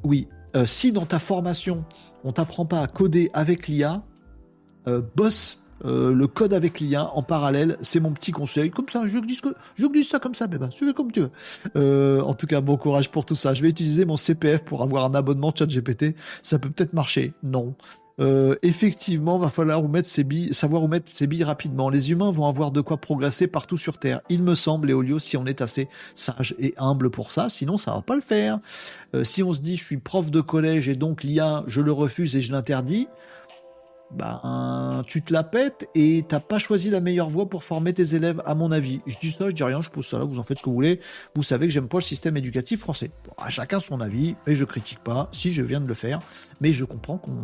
Oui, 0.03 0.27
si 0.65 0.91
dans 0.91 1.05
ta 1.05 1.19
formation, 1.19 1.85
on 2.23 2.31
t'apprend 2.31 2.65
pas 2.65 2.81
à 2.81 2.87
coder 2.87 3.29
avec 3.33 3.67
l'IA, 3.67 4.03
bosse 5.15 5.62
euh, 5.85 6.13
le 6.13 6.27
code 6.27 6.53
avec 6.53 6.79
l'IA 6.79 7.09
en 7.13 7.21
parallèle, 7.21 7.77
c'est 7.81 7.99
mon 7.99 8.11
petit 8.11 8.31
conseil. 8.31 8.69
Comme 8.69 8.87
ça, 8.89 9.01
je 9.05 9.19
glisse, 9.19 9.41
je 9.75 9.85
glisse 9.87 10.09
ça 10.09 10.19
comme 10.19 10.35
ça, 10.35 10.47
mais 10.47 10.57
ben, 10.57 10.69
tu 10.69 10.85
fais 10.85 10.93
comme 10.93 11.11
tu 11.11 11.21
veux. 11.21 11.31
Euh, 11.75 12.21
en 12.21 12.33
tout 12.33 12.47
cas, 12.47 12.61
bon 12.61 12.77
courage 12.77 13.09
pour 13.09 13.25
tout 13.25 13.35
ça. 13.35 13.53
Je 13.53 13.61
vais 13.61 13.69
utiliser 13.69 14.05
mon 14.05 14.17
CPF 14.17 14.63
pour 14.63 14.81
avoir 14.81 15.05
un 15.05 15.13
abonnement 15.13 15.51
chat 15.55 15.65
GPT. 15.65 16.15
Ça 16.41 16.59
peut 16.59 16.69
peut-être 16.69 16.93
marcher. 16.93 17.33
Non. 17.43 17.75
Euh, 18.19 18.55
effectivement, 18.61 19.39
va 19.39 19.49
falloir 19.49 19.81
mettre 19.89 20.07
savoir 20.51 20.83
où 20.83 20.87
mettre 20.87 21.11
ses 21.11 21.25
billes 21.25 21.43
rapidement. 21.43 21.89
Les 21.89 22.11
humains 22.11 22.29
vont 22.29 22.45
avoir 22.45 22.71
de 22.71 22.79
quoi 22.79 22.97
progresser 22.97 23.47
partout 23.47 23.77
sur 23.77 23.97
Terre. 23.97 24.21
Il 24.29 24.43
me 24.43 24.53
semble, 24.53 24.87
Léolio, 24.87 25.17
si 25.17 25.35
on 25.35 25.47
est 25.47 25.61
assez 25.61 25.89
sage 26.13 26.53
et 26.59 26.75
humble 26.77 27.09
pour 27.09 27.31
ça, 27.31 27.49
sinon 27.49 27.79
ça 27.79 27.91
va 27.91 28.01
pas 28.01 28.15
le 28.15 28.21
faire. 28.21 28.59
si 29.23 29.41
on 29.41 29.51
se 29.51 29.61
dit 29.61 29.77
je 29.77 29.83
suis 29.83 29.97
prof 29.97 30.29
de 30.29 30.41
collège 30.41 30.87
et 30.89 30.95
donc 30.95 31.23
l'IA, 31.23 31.63
je 31.65 31.81
le 31.81 31.91
refuse 31.91 32.35
et 32.35 32.41
je 32.41 32.51
l'interdis, 32.51 33.07
ben, 34.15 35.03
tu 35.07 35.21
te 35.21 35.33
la 35.33 35.43
pètes 35.43 35.87
et 35.95 36.23
t'as 36.27 36.39
pas 36.39 36.59
choisi 36.59 36.89
la 36.89 36.99
meilleure 36.99 37.29
voie 37.29 37.49
pour 37.49 37.63
former 37.63 37.93
tes 37.93 38.15
élèves, 38.15 38.41
à 38.45 38.55
mon 38.55 38.71
avis. 38.71 39.01
Je 39.07 39.17
dis 39.19 39.31
ça, 39.31 39.49
je 39.49 39.55
dis 39.55 39.63
rien, 39.63 39.81
je 39.81 39.89
pose 39.89 40.05
ça 40.05 40.17
là, 40.19 40.25
vous 40.25 40.39
en 40.39 40.43
faites 40.43 40.59
ce 40.59 40.63
que 40.63 40.69
vous 40.69 40.75
voulez. 40.75 40.99
Vous 41.35 41.43
savez 41.43 41.67
que 41.67 41.73
j'aime 41.73 41.87
pas 41.87 41.97
le 41.97 42.03
système 42.03 42.37
éducatif 42.37 42.79
français. 42.79 43.11
à 43.37 43.49
chacun 43.49 43.79
son 43.79 44.01
avis, 44.01 44.35
mais 44.47 44.55
je 44.55 44.65
critique 44.65 44.99
pas, 44.99 45.29
si 45.31 45.53
je 45.53 45.61
viens 45.61 45.81
de 45.81 45.87
le 45.87 45.93
faire, 45.93 46.21
mais 46.61 46.73
je 46.73 46.85
comprends 46.85 47.17
qu'on 47.17 47.37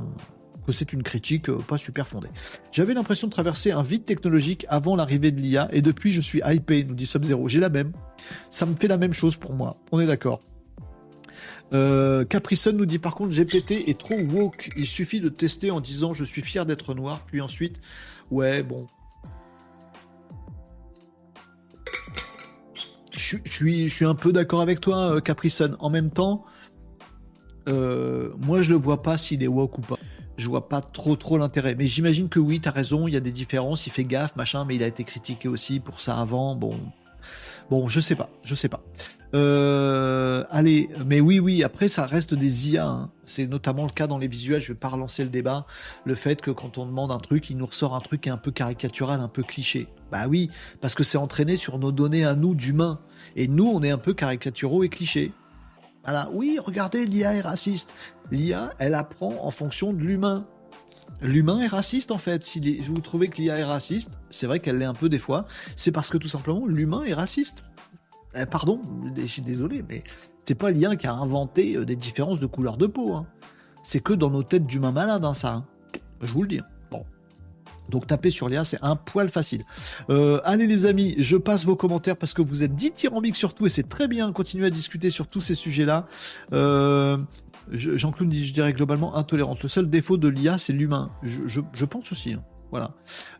que 0.70 0.72
c'est 0.72 0.94
une 0.94 1.02
critique 1.02 1.50
euh, 1.50 1.58
pas 1.58 1.80
super 1.80 2.08
fondée. 2.08 2.30
J'avais 2.72 2.94
l'impression 2.94 3.28
de 3.28 3.32
traverser 3.32 3.72
un 3.72 3.82
vide 3.82 4.06
technologique 4.06 4.68
avant 4.70 4.96
l'arrivée 4.96 5.32
de 5.32 5.42
l'IA 5.42 5.68
et 5.72 5.82
depuis 5.82 6.12
je 6.12 6.22
suis 6.22 6.42
hypé, 6.46 6.84
nous 6.84 6.94
dit 6.94 7.08
Sub-Zero. 7.08 7.48
J'ai 7.48 7.60
la 7.60 7.70
même. 7.70 7.92
Ça 8.52 8.68
me 8.68 8.76
fait 8.76 8.88
la 8.88 8.98
même 8.98 9.14
chose 9.14 9.36
pour 9.36 9.54
moi. 9.54 9.78
On 9.92 10.00
est 10.00 10.06
d'accord. 10.06 10.42
Euh, 11.72 12.26
nous 12.74 12.86
dit 12.86 13.00
par 13.00 13.16
contre 13.16 13.36
GPT 13.36 13.88
est 13.88 14.00
trop 14.00 14.20
woke. 14.20 14.70
Il 14.76 14.88
suffit 14.88 15.22
de 15.22 15.30
tester 15.30 15.72
en 15.72 15.80
disant 15.80 16.14
je 16.14 16.24
suis 16.24 16.42
fier 16.42 16.66
d'être 16.66 16.94
noir, 16.94 17.22
puis 17.28 17.42
ensuite, 17.42 17.80
ouais, 18.32 18.64
bon. 18.64 18.88
Je, 23.12 23.38
suis, 23.90 24.06
un 24.06 24.16
peu 24.16 24.32
d'accord 24.32 24.62
avec 24.62 24.82
toi, 24.82 25.16
euh, 25.16 25.20
Caprison. 25.20 25.76
En 25.80 25.90
même 25.90 26.10
temps, 26.10 26.46
euh, 27.68 28.32
moi 28.40 28.62
je 28.62 28.72
le 28.72 28.78
vois 28.78 29.04
pas 29.04 29.18
s'il 29.18 29.44
est 29.44 29.48
woke 29.48 29.78
ou 29.78 29.82
pas. 29.82 29.98
Je 30.38 30.48
vois 30.48 30.70
pas 30.70 30.82
trop 30.82 31.16
trop 31.18 31.38
l'intérêt. 31.38 31.76
Mais 31.76 31.86
j'imagine 31.86 32.30
que 32.30 32.40
oui, 32.40 32.62
tu 32.62 32.70
as 32.70 32.72
raison, 32.72 33.08
il 33.08 33.14
y 33.14 33.18
a 33.18 33.20
des 33.20 33.34
différences, 33.34 33.86
il 33.86 33.92
fait 33.92 34.06
gaffe, 34.06 34.36
machin, 34.38 34.64
mais 34.66 34.76
il 34.76 34.84
a 34.84 34.88
été 34.88 35.04
critiqué 35.04 35.48
aussi 35.50 35.80
pour 35.80 36.00
ça 36.00 36.18
avant. 36.18 36.56
Bon, 36.56 36.80
Bon, 37.70 37.88
je 37.88 38.00
sais 38.00 38.16
pas, 38.16 38.30
je 38.44 38.56
sais 38.56 38.68
pas. 38.68 38.82
Euh, 39.36 40.44
allez, 40.50 40.90
mais 41.06 41.20
oui, 41.20 41.40
oui, 41.40 41.64
après, 41.64 41.88
ça 41.88 42.08
reste 42.08 42.34
des 42.34 42.72
IA. 42.72 42.88
Hein. 42.88 43.12
C'est 43.26 43.46
notamment 43.46 43.84
le 43.84 43.92
cas 43.92 44.08
dans 44.08 44.18
les 44.18 44.28
visuels. 44.28 44.60
Je 44.60 44.74
vais 44.74 44.80
pas 44.80 44.90
relancer 44.90 45.24
le 45.24 45.30
débat. 45.30 45.68
Le 46.04 46.16
fait 46.16 46.42
que 46.42 46.50
quand 46.50 46.80
on 46.80 46.88
demande 46.88 47.12
un 47.12 47.20
truc, 47.20 47.52
il 47.52 47.58
nous 47.58 47.68
ressort 47.68 47.96
un 47.96 48.00
truc 48.00 48.22
qui 48.22 48.30
est 48.30 48.32
un 48.32 48.38
peu 48.38 48.50
caricatural, 48.50 49.20
un 49.20 49.28
peu 49.28 49.44
cliché. 49.44 49.88
Bah 50.12 50.28
oui, 50.28 50.50
parce 50.82 50.96
que 50.96 51.04
c'est 51.04 51.20
entraîné 51.20 51.56
sur 51.56 51.78
nos 51.78 51.92
données 51.92 52.26
à 52.26 52.34
nous 52.34 52.56
d'humains. 52.56 53.00
Et 53.36 53.48
nous, 53.48 53.68
on 53.68 53.84
est 53.84 53.92
un 53.92 54.00
peu 54.00 54.16
caricaturaux 54.16 54.84
et 54.84 54.90
clichés. 54.90 55.32
Voilà, 56.04 56.30
oui, 56.34 56.58
regardez, 56.64 57.06
l'IA 57.06 57.36
est 57.36 57.42
raciste. 57.42 57.94
L'IA, 58.32 58.72
elle 58.80 58.96
apprend 58.96 59.46
en 59.46 59.52
fonction 59.52 59.94
de 59.94 60.00
l'humain. 60.00 60.48
L'humain 61.22 61.60
est 61.60 61.68
raciste 61.68 62.12
en 62.12 62.18
fait. 62.18 62.44
Si 62.44 62.80
vous 62.82 63.02
trouvez 63.02 63.28
que 63.28 63.42
l'IA 63.42 63.58
est 63.58 63.64
raciste, 63.64 64.20
c'est 64.30 64.48
vrai 64.48 64.60
qu'elle 64.60 64.78
l'est 64.78 64.86
un 64.86 64.94
peu 64.94 65.10
des 65.10 65.20
fois, 65.20 65.46
c'est 65.76 65.92
parce 65.92 66.10
que 66.10 66.18
tout 66.18 66.28
simplement 66.28 66.66
l'humain 66.66 67.04
est 67.04 67.14
raciste. 67.14 67.66
Eh, 68.36 68.46
pardon, 68.46 68.82
je 69.18 69.26
suis 69.26 69.42
désolé, 69.42 69.84
mais 69.88 70.04
c'est 70.44 70.56
pas 70.56 70.72
l'IA 70.72 70.96
qui 70.96 71.08
a 71.08 71.14
inventé 71.14 71.76
euh, 71.76 71.86
des 71.86 71.96
différences 71.96 72.40
de 72.40 72.46
couleur 72.46 72.78
de 72.78 72.88
peau. 72.88 73.14
Hein. 73.14 73.26
C'est 73.84 74.02
que 74.02 74.14
dans 74.14 74.30
nos 74.30 74.44
têtes 74.44 74.66
d'humains 74.66 74.92
malades, 74.92 75.26
hein, 75.26 75.34
ça. 75.34 75.54
Hein. 75.54 75.66
Je 76.22 76.32
vous 76.34 76.44
le 76.44 76.48
dis. 76.48 76.62
Bon. 76.92 77.06
Donc 77.90 78.08
taper 78.08 78.30
sur 78.30 78.50
l'IA, 78.50 78.64
c'est 78.64 78.80
un 78.82 78.96
poil 78.96 79.30
facile. 79.30 79.64
Euh, 80.10 80.42
allez 80.44 80.68
les 80.68 80.86
amis, 80.86 81.16
je 81.18 81.38
passe 81.38 81.66
vos 81.66 81.76
commentaires 81.76 82.18
parce 82.18 82.34
que 82.34 82.42
vous 82.42 82.64
êtes 82.64 82.76
dithyrambiques 82.76 83.36
sur 83.36 83.54
tout 83.54 83.66
et 83.66 83.70
c'est 83.70 83.90
très 83.90 84.08
bien. 84.08 84.32
Continuer 84.32 84.68
à 84.68 84.70
discuter 84.70 85.10
sur 85.10 85.28
tous 85.28 85.42
ces 85.42 85.56
sujets-là. 85.56 86.08
Euh, 86.54 87.18
Jean-Claude 87.72 88.34
je 88.34 88.54
dirais 88.54 88.74
globalement 88.74 89.16
intolérante. 89.16 89.62
Le 89.62 89.70
seul 89.70 89.90
défaut 89.90 90.18
de 90.18 90.28
l'IA, 90.28 90.58
c'est 90.58 90.74
l'humain. 90.74 91.12
Je, 91.24 91.86
pense 91.86 92.12
aussi. 92.12 92.34
Hein. 92.34 92.44
Voilà. 92.72 92.92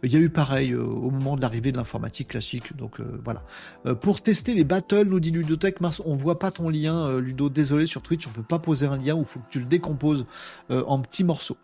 Il 0.04 0.12
y 0.12 0.16
a 0.16 0.20
eu 0.20 0.30
pareil 0.30 0.72
euh, 0.72 0.82
au 0.82 1.12
moment 1.12 1.36
de 1.36 1.42
l'arrivée 1.42 1.72
de 1.72 1.78
l'informatique 1.78 2.30
classique. 2.30 2.76
Donc 2.76 3.00
euh, 3.00 3.20
voilà. 3.24 3.44
Euh, 3.86 3.96
pour 3.96 4.22
tester 4.22 4.54
les 4.54 4.64
battles, 4.64 5.08
nous 5.08 5.20
dit 5.20 5.32
Ludotech, 5.32 5.82
mince, 5.82 6.02
on 6.06 6.16
voit 6.16 6.40
pas 6.40 6.52
ton 6.52 6.70
lien, 6.70 7.20
Ludo. 7.20 7.50
Désolé 7.50 7.86
sur 7.86 8.02
Twitch, 8.02 8.28
on 8.28 8.32
peut 8.32 8.44
pas 8.44 8.60
poser 8.60 8.88
un 8.88 8.98
lien 8.98 9.18
il 9.18 9.26
faut 9.26 9.40
que 9.40 9.50
tu 9.50 9.60
le 9.60 9.66
décomposes 9.66 10.26
en 10.70 11.00
petits 11.02 11.24
morceaux. 11.24 11.58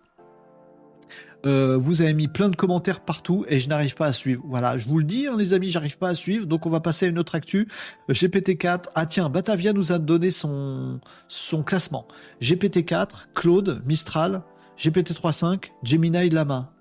Euh, 1.46 1.78
vous 1.78 2.02
avez 2.02 2.14
mis 2.14 2.28
plein 2.28 2.50
de 2.50 2.56
commentaires 2.56 3.02
partout 3.02 3.46
et 3.48 3.60
je 3.60 3.70
n'arrive 3.70 3.96
pas 3.96 4.08
à 4.08 4.12
suivre. 4.12 4.44
Voilà, 4.48 4.78
je 4.78 4.88
vous 4.88 4.98
le 4.98 5.04
dis, 5.04 5.28
hein, 5.28 5.36
les 5.38 5.54
amis, 5.54 5.70
j'arrive 5.70 5.98
pas 5.98 6.10
à 6.10 6.16
suivre. 6.16 6.48
Donc 6.48 6.66
on 6.66 6.70
va 6.70 6.80
passer 6.80 7.06
à 7.06 7.10
une 7.10 7.20
autre 7.20 7.36
actu. 7.36 7.68
Euh, 8.10 8.14
GPT-4. 8.14 8.86
Ah 8.96 9.06
tiens, 9.06 9.30
Batavia 9.30 9.74
nous 9.74 9.92
a 9.92 10.00
donné 10.00 10.32
son, 10.32 11.00
son 11.28 11.64
classement. 11.64 12.08
GPT-4, 12.42 13.28
Claude, 13.36 13.82
Mistral, 13.86 14.42
GPT-3.5, 14.80 15.72
Gemini 15.84 16.30
Lama. 16.30 16.72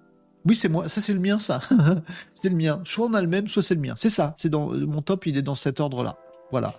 Oui, 0.47 0.55
c'est 0.55 0.69
moi. 0.69 0.89
Ça, 0.89 1.01
c'est 1.01 1.15
le 1.15 1.21
mien, 1.21 1.39
ça. 1.39 1.61
c'est 2.35 2.51
le 2.51 2.57
mien. 2.57 2.81
Soit 2.85 3.07
on 3.07 3.15
a 3.15 3.21
le 3.23 3.29
même, 3.29 3.49
soit 3.49 3.63
c'est 3.63 3.75
le 3.75 3.81
mien. 3.81 3.95
C'est 3.97 4.11
ça. 4.11 4.35
C'est 4.39 4.51
dans 4.51 4.69
mon 4.69 5.01
top. 5.01 5.27
Il 5.27 5.37
est 5.39 5.43
dans 5.43 5.55
cet 5.55 5.81
ordre-là. 5.81 6.19
Voilà. 6.55 6.75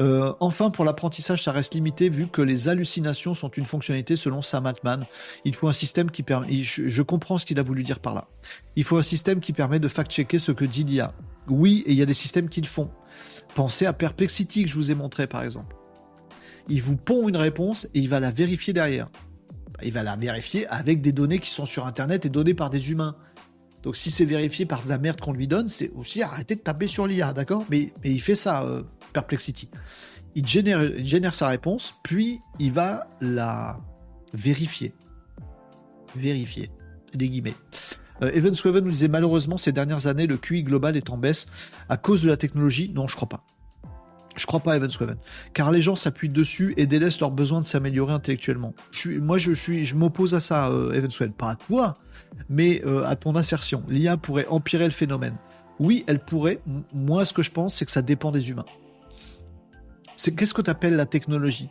Euh, 0.00 0.34
enfin, 0.38 0.68
pour 0.68 0.84
l'apprentissage, 0.84 1.42
ça 1.42 1.50
reste 1.50 1.72
limité 1.72 2.10
vu 2.10 2.26
que 2.26 2.42
les 2.42 2.68
hallucinations 2.68 3.32
sont 3.32 3.48
une 3.48 3.64
fonctionnalité 3.64 4.16
selon 4.16 4.42
Sam 4.42 4.66
Altman. 4.66 5.06
Il 5.46 5.54
faut 5.54 5.66
un 5.66 5.72
système 5.72 6.10
qui 6.10 6.22
permet. 6.22 6.52
Je, 6.52 7.00
comprends 7.00 7.38
ce 7.38 7.46
qu'il 7.46 7.58
a 7.58 7.62
voulu 7.62 7.84
dire 7.84 8.00
par 8.00 8.12
là. 8.12 8.28
Il 8.76 8.84
faut 8.84 8.98
un 8.98 9.02
système 9.02 9.40
qui 9.40 9.54
permet 9.54 9.80
de 9.80 9.88
fact-checker 9.88 10.38
ce 10.38 10.52
que 10.52 10.66
dit 10.66 10.84
l'IA. 10.84 11.14
Oui, 11.48 11.84
et 11.86 11.92
il 11.92 11.96
y 11.96 12.02
a 12.02 12.06
des 12.06 12.12
systèmes 12.12 12.50
qui 12.50 12.60
le 12.60 12.66
font. 12.66 12.90
Pensez 13.54 13.86
à 13.86 13.94
Perplexity 13.94 14.64
que 14.64 14.68
je 14.68 14.74
vous 14.74 14.90
ai 14.90 14.94
montré 14.94 15.26
par 15.26 15.42
exemple. 15.42 15.74
Il 16.68 16.82
vous 16.82 16.96
pond 16.96 17.26
une 17.26 17.38
réponse 17.38 17.86
et 17.94 18.00
il 18.00 18.10
va 18.10 18.20
la 18.20 18.30
vérifier 18.30 18.74
derrière. 18.74 19.08
Il 19.82 19.92
va 19.92 20.02
la 20.02 20.16
vérifier 20.16 20.66
avec 20.66 21.00
des 21.00 21.12
données 21.12 21.38
qui 21.38 21.48
sont 21.48 21.64
sur 21.64 21.86
Internet 21.86 22.26
et 22.26 22.28
données 22.28 22.52
par 22.52 22.68
des 22.68 22.90
humains. 22.90 23.16
Donc 23.84 23.96
si 23.96 24.10
c'est 24.10 24.24
vérifié 24.24 24.64
par 24.64 24.86
la 24.88 24.98
merde 24.98 25.20
qu'on 25.20 25.34
lui 25.34 25.46
donne, 25.46 25.68
c'est 25.68 25.90
aussi 25.94 26.22
arrêter 26.22 26.54
de 26.56 26.60
taper 26.60 26.86
sur 26.86 27.06
l'IA, 27.06 27.34
d'accord? 27.34 27.64
Mais, 27.70 27.92
mais 28.02 28.10
il 28.10 28.20
fait 28.20 28.34
ça, 28.34 28.64
euh, 28.64 28.82
Perplexity. 29.12 29.68
Il 30.34 30.46
génère, 30.46 31.34
sa 31.34 31.46
réponse, 31.46 31.94
puis 32.02 32.40
il 32.58 32.72
va 32.72 33.06
la 33.20 33.78
vérifier. 34.32 34.92
Vérifier. 36.16 36.70
Des 37.12 37.28
guillemets. 37.28 37.54
Euh, 38.22 38.32
Evan 38.32 38.52
nous 38.82 38.90
disait 38.90 39.08
malheureusement 39.08 39.56
ces 39.56 39.70
dernières 39.70 40.06
années 40.06 40.26
le 40.26 40.36
QI 40.36 40.62
global 40.62 40.96
est 40.96 41.10
en 41.10 41.18
baisse 41.18 41.46
à 41.88 41.96
cause 41.96 42.22
de 42.22 42.28
la 42.28 42.36
technologie? 42.36 42.90
Non, 42.92 43.06
je 43.06 43.14
crois 43.14 43.28
pas. 43.28 43.44
Je 44.36 44.46
crois 44.46 44.60
pas 44.60 44.72
à 44.72 44.76
Evan 44.76 44.90
Squaven. 44.90 45.16
Car 45.52 45.70
les 45.70 45.80
gens 45.80 45.94
s'appuient 45.94 46.28
dessus 46.28 46.74
et 46.76 46.86
délaissent 46.86 47.20
leur 47.20 47.30
besoin 47.30 47.60
de 47.60 47.64
s'améliorer 47.64 48.12
intellectuellement. 48.12 48.74
Moi, 49.20 49.38
je, 49.38 49.52
suis, 49.52 49.84
je 49.84 49.94
m'oppose 49.94 50.34
à 50.34 50.40
ça, 50.40 50.68
euh, 50.68 50.92
Evan 50.92 51.10
Squaven. 51.10 51.34
Pas 51.34 51.50
à 51.50 51.54
toi, 51.56 51.96
mais 52.48 52.82
euh, 52.84 53.04
à 53.04 53.16
ton 53.16 53.34
assertion. 53.36 53.84
L'IA 53.88 54.16
pourrait 54.16 54.46
empirer 54.48 54.84
le 54.84 54.90
phénomène. 54.90 55.36
Oui, 55.78 56.04
elle 56.06 56.20
pourrait. 56.20 56.60
Moi, 56.92 57.24
ce 57.24 57.32
que 57.32 57.42
je 57.42 57.50
pense, 57.50 57.76
c'est 57.76 57.84
que 57.84 57.92
ça 57.92 58.02
dépend 58.02 58.30
des 58.32 58.50
humains. 58.50 58.66
C'est 60.16 60.34
qu'est-ce 60.34 60.54
que 60.54 60.62
tu 60.62 60.70
appelles 60.70 60.96
la 60.96 61.06
technologie? 61.06 61.68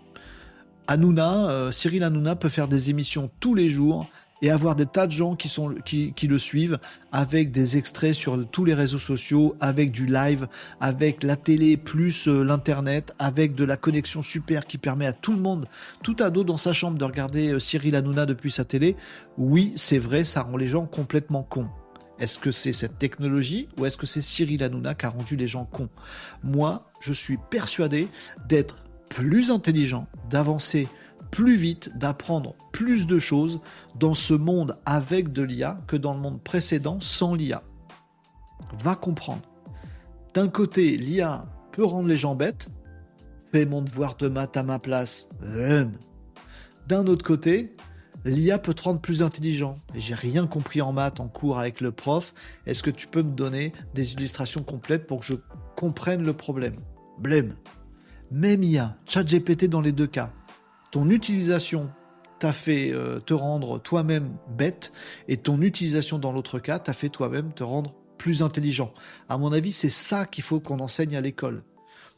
Hanouna, 0.88 1.50
euh, 1.50 1.72
Cyril 1.72 2.04
Hanouna 2.04 2.36
peut 2.36 2.50
faire 2.50 2.68
des 2.68 2.90
émissions 2.90 3.28
tous 3.40 3.56
les 3.56 3.70
jours 3.70 4.08
et 4.44 4.52
avoir 4.52 4.76
des 4.76 4.86
tas 4.86 5.08
de 5.08 5.12
gens 5.12 5.36
qui, 5.36 5.48
sont, 5.48 5.74
qui, 5.86 6.12
qui, 6.14 6.28
le 6.28 6.38
suivent 6.38 6.78
avec 7.14 7.52
des 7.52 7.78
extraits 7.78 8.14
sur 8.14 8.46
tous 8.52 8.66
les 8.66 8.74
réseaux 8.74 9.00
sociaux, 9.00 9.56
avec 9.62 9.92
du 9.92 10.06
live, 10.06 10.48
avec 10.82 11.24
la 11.24 11.38
télé 11.38 11.78
plus 11.78 12.28
euh, 12.28 12.44
l'internet, 12.44 13.14
avec 13.20 13.56
de 13.56 13.64
la 13.64 13.78
connexion 13.78 14.22
super 14.22 14.68
qui 14.68 14.78
permet 14.78 15.08
à 15.08 15.14
tout 15.14 15.32
le 15.32 15.40
monde, 15.40 15.66
tout 16.04 16.18
ado 16.20 16.44
dans 16.44 16.58
sa 16.58 16.74
chambre 16.74 16.98
de 16.98 17.06
regarder 17.06 17.54
euh, 17.54 17.60
Cyril 17.60 17.96
Hanouna 17.96 18.26
depuis 18.26 18.52
sa 18.52 18.66
télé. 18.66 18.98
Oui, 19.38 19.72
c'est 19.78 19.98
vrai, 19.98 20.26
ça 20.26 20.42
rend 20.42 20.58
les 20.58 20.68
gens 20.68 20.86
complètement 20.86 21.44
cons. 21.44 21.70
Est-ce 22.20 22.38
que 22.38 22.52
c'est 22.52 22.74
cette 22.74 23.00
technologie 23.00 23.70
ou 23.78 23.86
est-ce 23.86 23.98
que 23.98 24.06
c'est 24.06 24.22
Cyril 24.22 24.62
Hanouna 24.62 24.94
qui 24.94 25.06
a 25.06 25.10
rendu 25.10 25.38
les 25.38 25.48
gens 25.48 25.64
cons? 25.64 25.90
Moi, 26.44 26.84
je 27.00 27.14
suis 27.14 27.38
persuadé 27.50 28.10
d'être 28.50 28.84
plus 29.08 29.52
intelligent, 29.52 30.06
d'avancer 30.30 30.90
plus 31.34 31.56
vite, 31.56 31.90
d'apprendre 31.98 32.54
plus 32.72 33.08
de 33.08 33.18
choses 33.18 33.60
dans 33.96 34.14
ce 34.14 34.36
monde 34.36 34.78
avec 34.86 35.34
de 35.34 35.42
l'IA 35.42 35.82
que 35.88 35.96
dans 35.96 36.14
le 36.14 36.20
monde 36.20 36.40
précédent 36.40 37.00
sans 37.02 37.34
l'IA. 37.34 37.64
Va 38.78 38.94
comprendre. 38.94 39.42
D'un 40.36 40.48
côté, 40.48 40.96
l'IA 40.96 41.48
peut 41.72 41.84
rendre 41.84 42.08
les 42.08 42.18
gens 42.18 42.36
bêtes. 42.36 42.70
Fais 43.52 43.66
mon 43.66 43.82
devoir 43.82 44.16
de 44.16 44.28
maths 44.28 44.58
à 44.58 44.62
ma 44.62 44.78
place. 44.78 45.28
D'un 46.88 47.08
autre 47.08 47.26
côté, 47.26 47.76
l'IA 48.26 48.60
peut 48.60 48.76
te 48.76 48.84
rendre 48.84 49.02
plus 49.02 49.24
intelligent. 49.24 49.74
J'ai 49.96 50.14
rien 50.14 50.46
compris 50.46 50.84
en 50.84 50.94
maths 50.94 51.20
en 51.20 51.30
cours 51.30 51.58
avec 51.58 51.82
le 51.82 51.92
prof. 51.92 52.36
Est-ce 52.68 52.84
que 52.84 52.92
tu 52.92 53.08
peux 53.08 53.24
me 53.24 53.32
donner 53.32 53.72
des 53.96 54.14
illustrations 54.14 54.62
complètes 54.62 55.08
pour 55.08 55.22
que 55.22 55.26
je 55.26 55.34
comprenne 55.76 56.24
le 56.24 56.34
problème? 56.34 56.76
Blême. 57.18 57.56
Même 58.30 58.62
IA, 58.62 58.98
chat 59.08 59.24
GPT 59.24 59.66
dans 59.66 59.82
les 59.82 59.94
deux 59.94 60.06
cas 60.06 60.32
ton 60.94 61.10
utilisation 61.10 61.90
t'a 62.38 62.54
fait 62.54 62.92
euh, 62.92 63.20
te 63.20 63.34
rendre 63.34 63.82
toi-même 63.82 64.38
bête 64.48 64.94
et 65.28 65.38
ton 65.38 65.60
utilisation 65.60 66.20
dans 66.20 66.32
l'autre 66.32 66.60
cas 66.60 66.78
t'a 66.78 66.94
fait 66.94 67.10
toi-même 67.10 67.52
te 67.52 67.64
rendre 67.64 67.96
plus 68.20 68.44
intelligent. 68.44 68.94
À 69.28 69.40
mon 69.40 69.52
avis, 69.52 69.72
c'est 69.72 69.90
ça 69.90 70.28
qu'il 70.28 70.44
faut 70.44 70.60
qu'on 70.60 70.80
enseigne 70.80 71.16
à 71.16 71.22
l'école. 71.22 71.64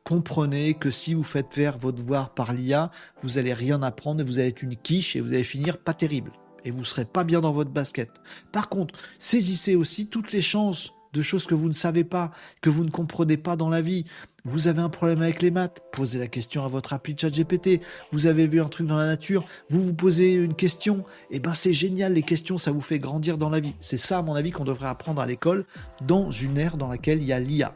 Comprenez 0.04 0.74
que 0.74 0.92
si 0.92 1.14
vous 1.14 1.24
faites 1.24 1.54
faire 1.54 1.78
vos 1.78 1.94
devoirs 1.94 2.34
par 2.34 2.52
l'IA, 2.52 2.92
vous 3.22 3.38
allez 3.38 3.54
rien 3.54 3.82
apprendre 3.82 4.20
et 4.20 4.24
vous 4.26 4.40
allez 4.40 4.50
être 4.50 4.62
une 4.62 4.76
quiche 4.76 5.16
et 5.16 5.22
vous 5.22 5.30
allez 5.30 5.46
finir 5.46 5.78
pas 5.78 5.94
terrible. 5.94 6.34
Et 6.66 6.72
vous 6.72 6.84
serez 6.84 7.06
pas 7.06 7.24
bien 7.24 7.40
dans 7.40 7.54
votre 7.54 7.72
basket. 7.72 8.10
Par 8.52 8.68
contre, 8.68 9.00
saisissez 9.20 9.76
aussi 9.76 10.08
toutes 10.08 10.34
les 10.34 10.42
chances 10.42 10.92
de 11.14 11.22
choses 11.22 11.46
que 11.46 11.56
vous 11.56 11.70
ne 11.70 11.74
savez 11.74 12.04
pas, 12.04 12.32
que 12.62 12.70
vous 12.70 12.84
ne 12.84 12.92
comprenez 12.92 13.38
pas 13.38 13.56
dans 13.56 13.70
la 13.70 13.80
vie. 13.80 14.06
Vous 14.48 14.68
avez 14.68 14.80
un 14.80 14.90
problème 14.90 15.24
avec 15.24 15.42
les 15.42 15.50
maths, 15.50 15.82
posez 15.92 16.20
la 16.20 16.28
question 16.28 16.64
à 16.64 16.68
votre 16.68 16.94
appli 16.94 17.16
chat 17.20 17.32
GPT. 17.32 17.82
Vous 18.12 18.28
avez 18.28 18.46
vu 18.46 18.62
un 18.62 18.70
truc 18.70 18.86
dans 18.86 18.96
la 18.96 19.08
nature, 19.08 19.44
vous 19.70 19.82
vous 19.82 19.94
posez 19.96 20.34
une 20.34 20.54
question, 20.54 21.00
et 21.32 21.38
eh 21.38 21.40
ben 21.40 21.56
c'est 21.56 21.74
génial, 21.74 22.14
les 22.14 22.22
questions, 22.22 22.60
ça 22.60 22.72
vous 22.72 22.82
fait 22.82 23.00
grandir 23.00 23.40
dans 23.40 23.50
la 23.50 23.60
vie. 23.60 23.74
C'est 23.80 23.98
ça, 23.98 24.20
à 24.20 24.22
mon 24.22 24.36
avis, 24.36 24.52
qu'on 24.52 24.64
devrait 24.64 24.88
apprendre 24.88 25.20
à 25.20 25.26
l'école 25.26 25.66
dans 26.06 26.30
une 26.30 26.60
ère 26.60 26.78
dans 26.78 26.88
laquelle 26.88 27.18
il 27.18 27.26
y 27.26 27.34
a 27.34 27.40
l'IA. 27.40 27.76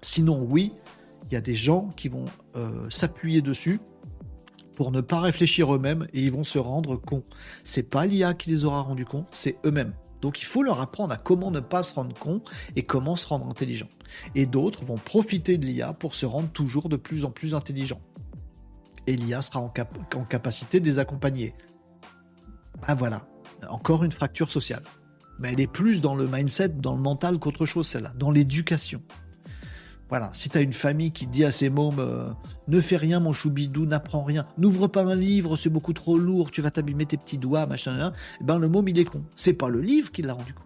Sinon, 0.00 0.44
oui, 0.50 0.72
il 1.30 1.34
y 1.34 1.36
a 1.36 1.40
des 1.40 1.54
gens 1.54 1.90
qui 1.96 2.08
vont 2.08 2.24
euh, 2.56 2.90
s'appuyer 2.90 3.40
dessus 3.40 3.78
pour 4.74 4.90
ne 4.90 5.02
pas 5.02 5.20
réfléchir 5.20 5.72
eux-mêmes 5.72 6.08
et 6.12 6.22
ils 6.22 6.32
vont 6.32 6.42
se 6.42 6.58
rendre 6.58 6.96
cons. 6.96 7.22
C'est 7.62 7.88
pas 7.88 8.06
l'IA 8.06 8.34
qui 8.34 8.50
les 8.50 8.64
aura 8.64 8.80
rendus 8.80 9.06
cons, 9.06 9.26
c'est 9.30 9.56
eux-mêmes. 9.64 9.92
Donc 10.22 10.40
il 10.40 10.44
faut 10.44 10.62
leur 10.62 10.80
apprendre 10.80 11.12
à 11.12 11.16
comment 11.16 11.50
ne 11.50 11.60
pas 11.60 11.82
se 11.82 11.94
rendre 11.94 12.16
con 12.16 12.40
et 12.76 12.84
comment 12.84 13.16
se 13.16 13.26
rendre 13.26 13.46
intelligent. 13.48 13.88
Et 14.34 14.46
d'autres 14.46 14.84
vont 14.84 14.96
profiter 14.96 15.58
de 15.58 15.66
l'IA 15.66 15.92
pour 15.92 16.14
se 16.14 16.24
rendre 16.24 16.48
toujours 16.48 16.88
de 16.88 16.96
plus 16.96 17.24
en 17.24 17.30
plus 17.30 17.54
intelligents. 17.54 18.00
Et 19.08 19.16
l'IA 19.16 19.42
sera 19.42 19.58
en, 19.58 19.68
capacité 19.68 20.78
de 20.78 20.86
les 20.86 21.00
accompagner. 21.00 21.54
Ah 22.84 22.94
voilà, 22.94 23.26
encore 23.68 24.04
une 24.04 24.12
fracture 24.12 24.50
sociale. 24.50 24.84
Mais 25.40 25.52
elle 25.52 25.60
est 25.60 25.66
plus 25.66 26.00
dans 26.00 26.14
le 26.14 26.28
mindset, 26.28 26.68
dans 26.68 26.94
le 26.94 27.02
mental 27.02 27.38
qu'autre 27.40 27.66
chose, 27.66 27.88
celle-là, 27.88 28.12
dans 28.16 28.30
l'éducation. 28.30 29.02
Voilà, 30.12 30.28
si 30.34 30.50
tu 30.50 30.58
as 30.58 30.60
une 30.60 30.74
famille 30.74 31.10
qui 31.10 31.26
dit 31.26 31.42
à 31.42 31.50
ses 31.50 31.70
mômes 31.70 31.98
euh, 31.98 32.28
Ne 32.68 32.82
fais 32.82 32.98
rien, 32.98 33.18
mon 33.18 33.32
choubidou, 33.32 33.86
n'apprends 33.86 34.22
rien, 34.22 34.46
n'ouvre 34.58 34.86
pas 34.86 35.04
un 35.04 35.14
livre, 35.14 35.56
c'est 35.56 35.70
beaucoup 35.70 35.94
trop 35.94 36.18
lourd, 36.18 36.50
tu 36.50 36.60
vas 36.60 36.70
t'abîmer 36.70 37.06
tes 37.06 37.16
petits 37.16 37.38
doigts, 37.38 37.64
machin, 37.64 38.12
eh 38.38 38.44
ben 38.44 38.58
le 38.58 38.68
môme 38.68 38.86
il 38.88 38.98
est 38.98 39.06
con. 39.06 39.24
C'est 39.36 39.54
pas 39.54 39.70
le 39.70 39.80
livre 39.80 40.12
qui 40.12 40.20
l'a 40.20 40.34
rendu 40.34 40.52
con. 40.52 40.64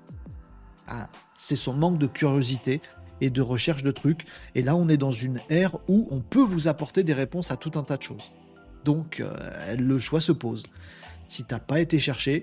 Ah, 0.88 1.08
c'est 1.36 1.54
son 1.54 1.74
manque 1.74 1.98
de 1.98 2.08
curiosité 2.08 2.80
et 3.20 3.30
de 3.30 3.40
recherche 3.40 3.84
de 3.84 3.92
trucs. 3.92 4.26
Et 4.56 4.62
là, 4.62 4.74
on 4.74 4.88
est 4.88 4.96
dans 4.96 5.12
une 5.12 5.40
ère 5.48 5.76
où 5.86 6.08
on 6.10 6.18
peut 6.18 6.42
vous 6.42 6.66
apporter 6.66 7.04
des 7.04 7.14
réponses 7.14 7.52
à 7.52 7.56
tout 7.56 7.78
un 7.78 7.84
tas 7.84 7.98
de 7.98 8.02
choses. 8.02 8.32
Donc, 8.84 9.20
euh, 9.20 9.76
le 9.76 9.98
choix 10.00 10.20
se 10.20 10.32
pose. 10.32 10.64
Si 11.28 11.44
t'as 11.44 11.60
pas 11.60 11.78
été 11.78 12.00
cherché, 12.00 12.42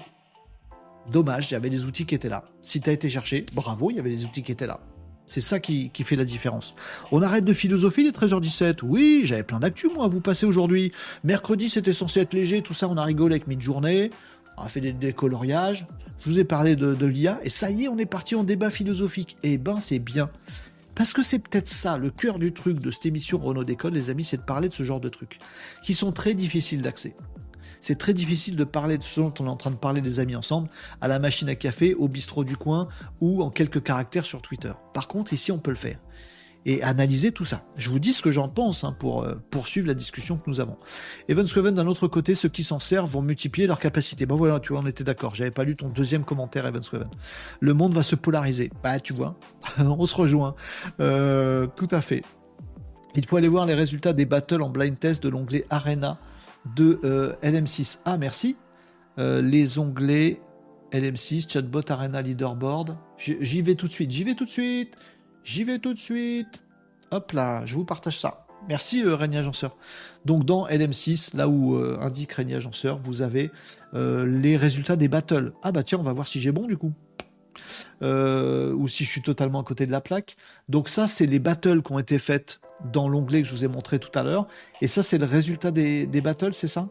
dommage, 1.12 1.52
il 1.52 1.56
y 1.56 1.58
avait 1.58 1.70
des 1.70 1.84
outils 1.84 2.06
qui 2.06 2.16
étaient 2.16 2.30
là. 2.30 2.46
Si 2.62 2.80
tu 2.80 2.90
as 2.90 2.94
été 2.94 3.10
cherché, 3.10 3.46
bravo, 3.54 3.90
il 3.90 3.98
y 3.98 4.00
avait 4.00 4.10
des 4.10 4.24
outils 4.24 4.42
qui 4.42 4.54
étaient 4.54 4.68
là. 4.68 4.80
C'est 5.26 5.42
ça 5.42 5.60
qui, 5.60 5.92
fait 6.04 6.16
la 6.16 6.26
différence. 6.26 6.76
On 7.12 7.22
arrête 7.22 7.46
de 7.46 7.54
philosophie 7.54 8.04
les 8.04 8.12
13h17. 8.12 8.80
Oui, 8.84 9.22
j'avais 9.24 9.44
plein 9.44 9.60
d'actu, 9.60 9.88
moi, 9.88 10.06
à 10.06 10.08
vous 10.08 10.22
passer 10.22 10.46
aujourd'hui. 10.46 10.92
Mercredi, 11.24 11.70
c'était 11.70 11.94
censé 11.94 12.20
être 12.20 12.34
léger, 12.34 12.62
tout 12.62 12.74
ça, 12.74 12.88
on 12.90 12.98
a 12.98 13.04
rigolé 13.04 13.36
avec 13.36 13.48
mid-journée. 13.48 14.10
On 14.58 14.64
a 14.64 14.70
fait 14.70 14.82
des 14.82 14.94
décoloriages. 14.94 15.88
Je 16.24 16.30
vous 16.30 16.40
ai 16.40 16.44
parlé 16.44 16.76
de, 16.76 17.06
l'IA. 17.06 17.40
Et 17.44 17.50
ça 17.50 17.72
y 17.72 17.86
est, 17.86 17.88
on 17.88 17.98
est 17.98 18.06
parti 18.06 18.36
en 18.36 18.44
débat 18.44 18.70
philosophique. 18.70 19.38
Eh 19.44 19.58
ben, 19.58 19.80
c'est 19.80 20.00
bien. 20.00 20.30
Parce 20.94 21.14
que 21.14 21.24
c'est 21.24 21.40
peut-être 21.40 21.70
ça, 21.70 21.98
le 21.98 22.12
cœur 22.12 22.38
du 22.38 22.54
truc 22.54 22.80
de 22.80 22.92
cette 22.92 23.06
émission 23.08 23.40
Renault 23.40 23.64
Décode, 23.64 23.96
les 23.96 24.10
amis, 24.10 24.24
c'est 24.24 24.38
de 24.38 24.44
parler 24.44 24.70
de 24.70 24.74
ce 24.74 24.84
genre 24.84 25.00
de 25.00 25.10
trucs. 25.10 25.40
Qui 25.84 25.96
sont 25.96 26.12
très 26.12 26.36
difficiles 26.36 26.82
d'accès 26.82 27.16
c'est 27.84 27.98
très 27.98 28.14
difficile 28.14 28.56
de 28.56 28.64
parler 28.64 28.98
de 28.98 29.04
ce 29.04 29.20
dont 29.20 29.34
on 29.42 29.46
est 29.46 29.50
en 29.50 29.58
train 29.58 29.70
de 29.70 29.76
parler 29.76 30.00
des 30.00 30.22
amis 30.22 30.38
ensemble, 30.38 30.70
à 31.02 31.10
la 31.10 31.20
machine 31.20 31.50
à 31.50 31.56
café, 31.56 31.94
au 31.94 32.08
bistrot 32.08 32.46
du 32.46 32.56
coin 32.56 32.88
ou 33.20 33.44
en 33.44 33.50
quelques 33.50 33.84
caractères 33.84 34.24
sur 34.24 34.42
Twitter. 34.42 34.72
Par 34.94 35.10
contre, 35.10 35.34
ici, 35.34 35.52
on 35.52 35.60
peut 35.60 35.70
le 35.70 35.76
faire. 35.76 36.00
Et 36.66 36.82
analyser 36.82 37.34
tout 37.34 37.44
ça. 37.44 37.66
Je 37.76 37.90
vous 37.90 38.00
dis 38.00 38.14
ce 38.14 38.22
que 38.22 38.32
j'en 38.32 38.48
pense 38.48 38.86
hein, 38.86 38.96
pour 38.98 39.24
euh, 39.24 39.34
poursuivre 39.52 39.86
la 39.86 39.96
discussion 39.96 40.38
que 40.38 40.44
nous 40.48 40.62
avons. 40.62 40.78
Evans 41.28 41.46
Sweven, 41.46 41.76
d'un 41.76 41.88
autre 41.88 42.08
côté, 42.08 42.36
ceux 42.36 42.48
qui 42.48 42.64
s'en 42.64 42.80
servent 42.80 43.10
vont 43.10 43.22
multiplier 43.22 43.68
leur 43.68 43.80
capacité. 43.80 44.26
Ben 44.26 44.36
voilà, 44.36 44.62
tu 44.62 44.72
vois, 44.72 44.82
on 44.82 44.88
était 44.88 45.04
d'accord. 45.04 45.36
J'avais 45.36 45.52
pas 45.52 45.66
lu 45.66 45.76
ton 45.76 45.90
deuxième 45.90 46.24
commentaire, 46.24 46.66
Evans 46.66 46.84
Sweven. 46.84 47.10
Le 47.60 47.74
monde 47.74 47.94
va 47.94 48.02
se 48.02 48.16
polariser. 48.16 48.72
Bah, 48.82 49.02
tu 49.02 49.14
vois, 49.14 49.36
on 49.78 50.06
se 50.06 50.16
rejoint. 50.16 50.56
Euh, 51.02 51.68
tout 51.76 51.90
à 51.92 52.00
fait. 52.00 52.24
Il 53.16 53.26
faut 53.26 53.36
aller 53.36 53.50
voir 53.50 53.66
les 53.66 53.76
résultats 53.76 54.14
des 54.14 54.26
battles 54.26 54.62
en 54.62 54.70
blind 54.70 54.98
test 54.98 55.22
de 55.22 55.28
l'onglet 55.28 55.66
Arena 55.70 56.18
de 56.76 57.00
euh, 57.04 57.34
LM6. 57.44 58.00
Ah, 58.06 58.18
merci. 58.18 58.58
Euh, 59.20 59.42
les 59.42 59.78
onglets 59.78 60.42
LM6, 60.92 61.52
chatbot 61.52 61.84
Arena 61.90 62.22
Leaderboard. 62.22 62.98
J'y 63.18 63.62
vais 63.62 63.76
tout 63.76 63.88
de 63.88 63.92
suite, 63.92 64.12
j'y 64.12 64.24
vais 64.24 64.36
tout 64.36 64.46
de 64.46 64.50
suite, 64.50 64.96
j'y 65.44 65.64
vais 65.64 65.80
tout 65.80 65.94
de 65.94 66.00
suite. 66.00 66.64
Hop 67.12 67.32
là, 67.32 67.66
je 67.66 67.76
vous 67.76 67.86
partage 67.86 68.18
ça. 68.18 68.48
Merci 68.68 69.04
euh, 69.04 69.16
Régnier 69.16 69.40
Agenceur. 69.40 69.76
Donc 70.26 70.46
dans 70.46 70.68
LM6, 70.68 71.36
là 71.36 71.48
où 71.48 71.76
euh, 71.76 71.98
indique 72.02 72.32
Régnier 72.32 72.56
Agenceur, 72.56 72.98
vous 72.98 73.22
avez 73.22 73.52
les 73.94 74.58
résultats 74.58 74.96
des 74.96 75.08
battles. 75.08 75.54
Ah 75.62 75.72
bah 75.72 75.84
tiens, 75.84 76.00
on 76.00 76.04
va 76.04 76.14
voir 76.14 76.28
si 76.28 76.40
j'ai 76.40 76.52
bon 76.52 76.66
du 76.66 76.78
coup. 76.78 76.94
ou 78.02 78.88
si 78.88 79.04
je 79.04 79.10
suis 79.10 79.22
totalement 79.22 79.62
à 79.62 79.64
côté 79.64 79.86
de 79.86 79.92
la 79.92 80.02
plaque. 80.02 80.38
Donc 80.70 80.90
ça, 80.90 81.08
c'est 81.08 81.28
les 81.28 81.40
battles 81.40 81.84
qui 81.84 81.92
ont 81.92 82.00
été 82.00 82.18
faites 82.18 82.60
dans 82.92 83.08
l'onglet 83.08 83.42
que 83.42 83.48
je 83.48 83.56
vous 83.56 83.64
ai 83.66 83.68
montré 83.68 84.00
tout 84.00 84.18
à 84.18 84.24
l'heure. 84.24 84.48
Et 84.82 84.88
ça, 84.88 85.04
c'est 85.04 85.18
le 85.18 85.26
résultat 85.26 85.72
des, 85.72 86.22
battles, 86.22 86.54
c'est 86.54 86.68
ça? 86.68 86.90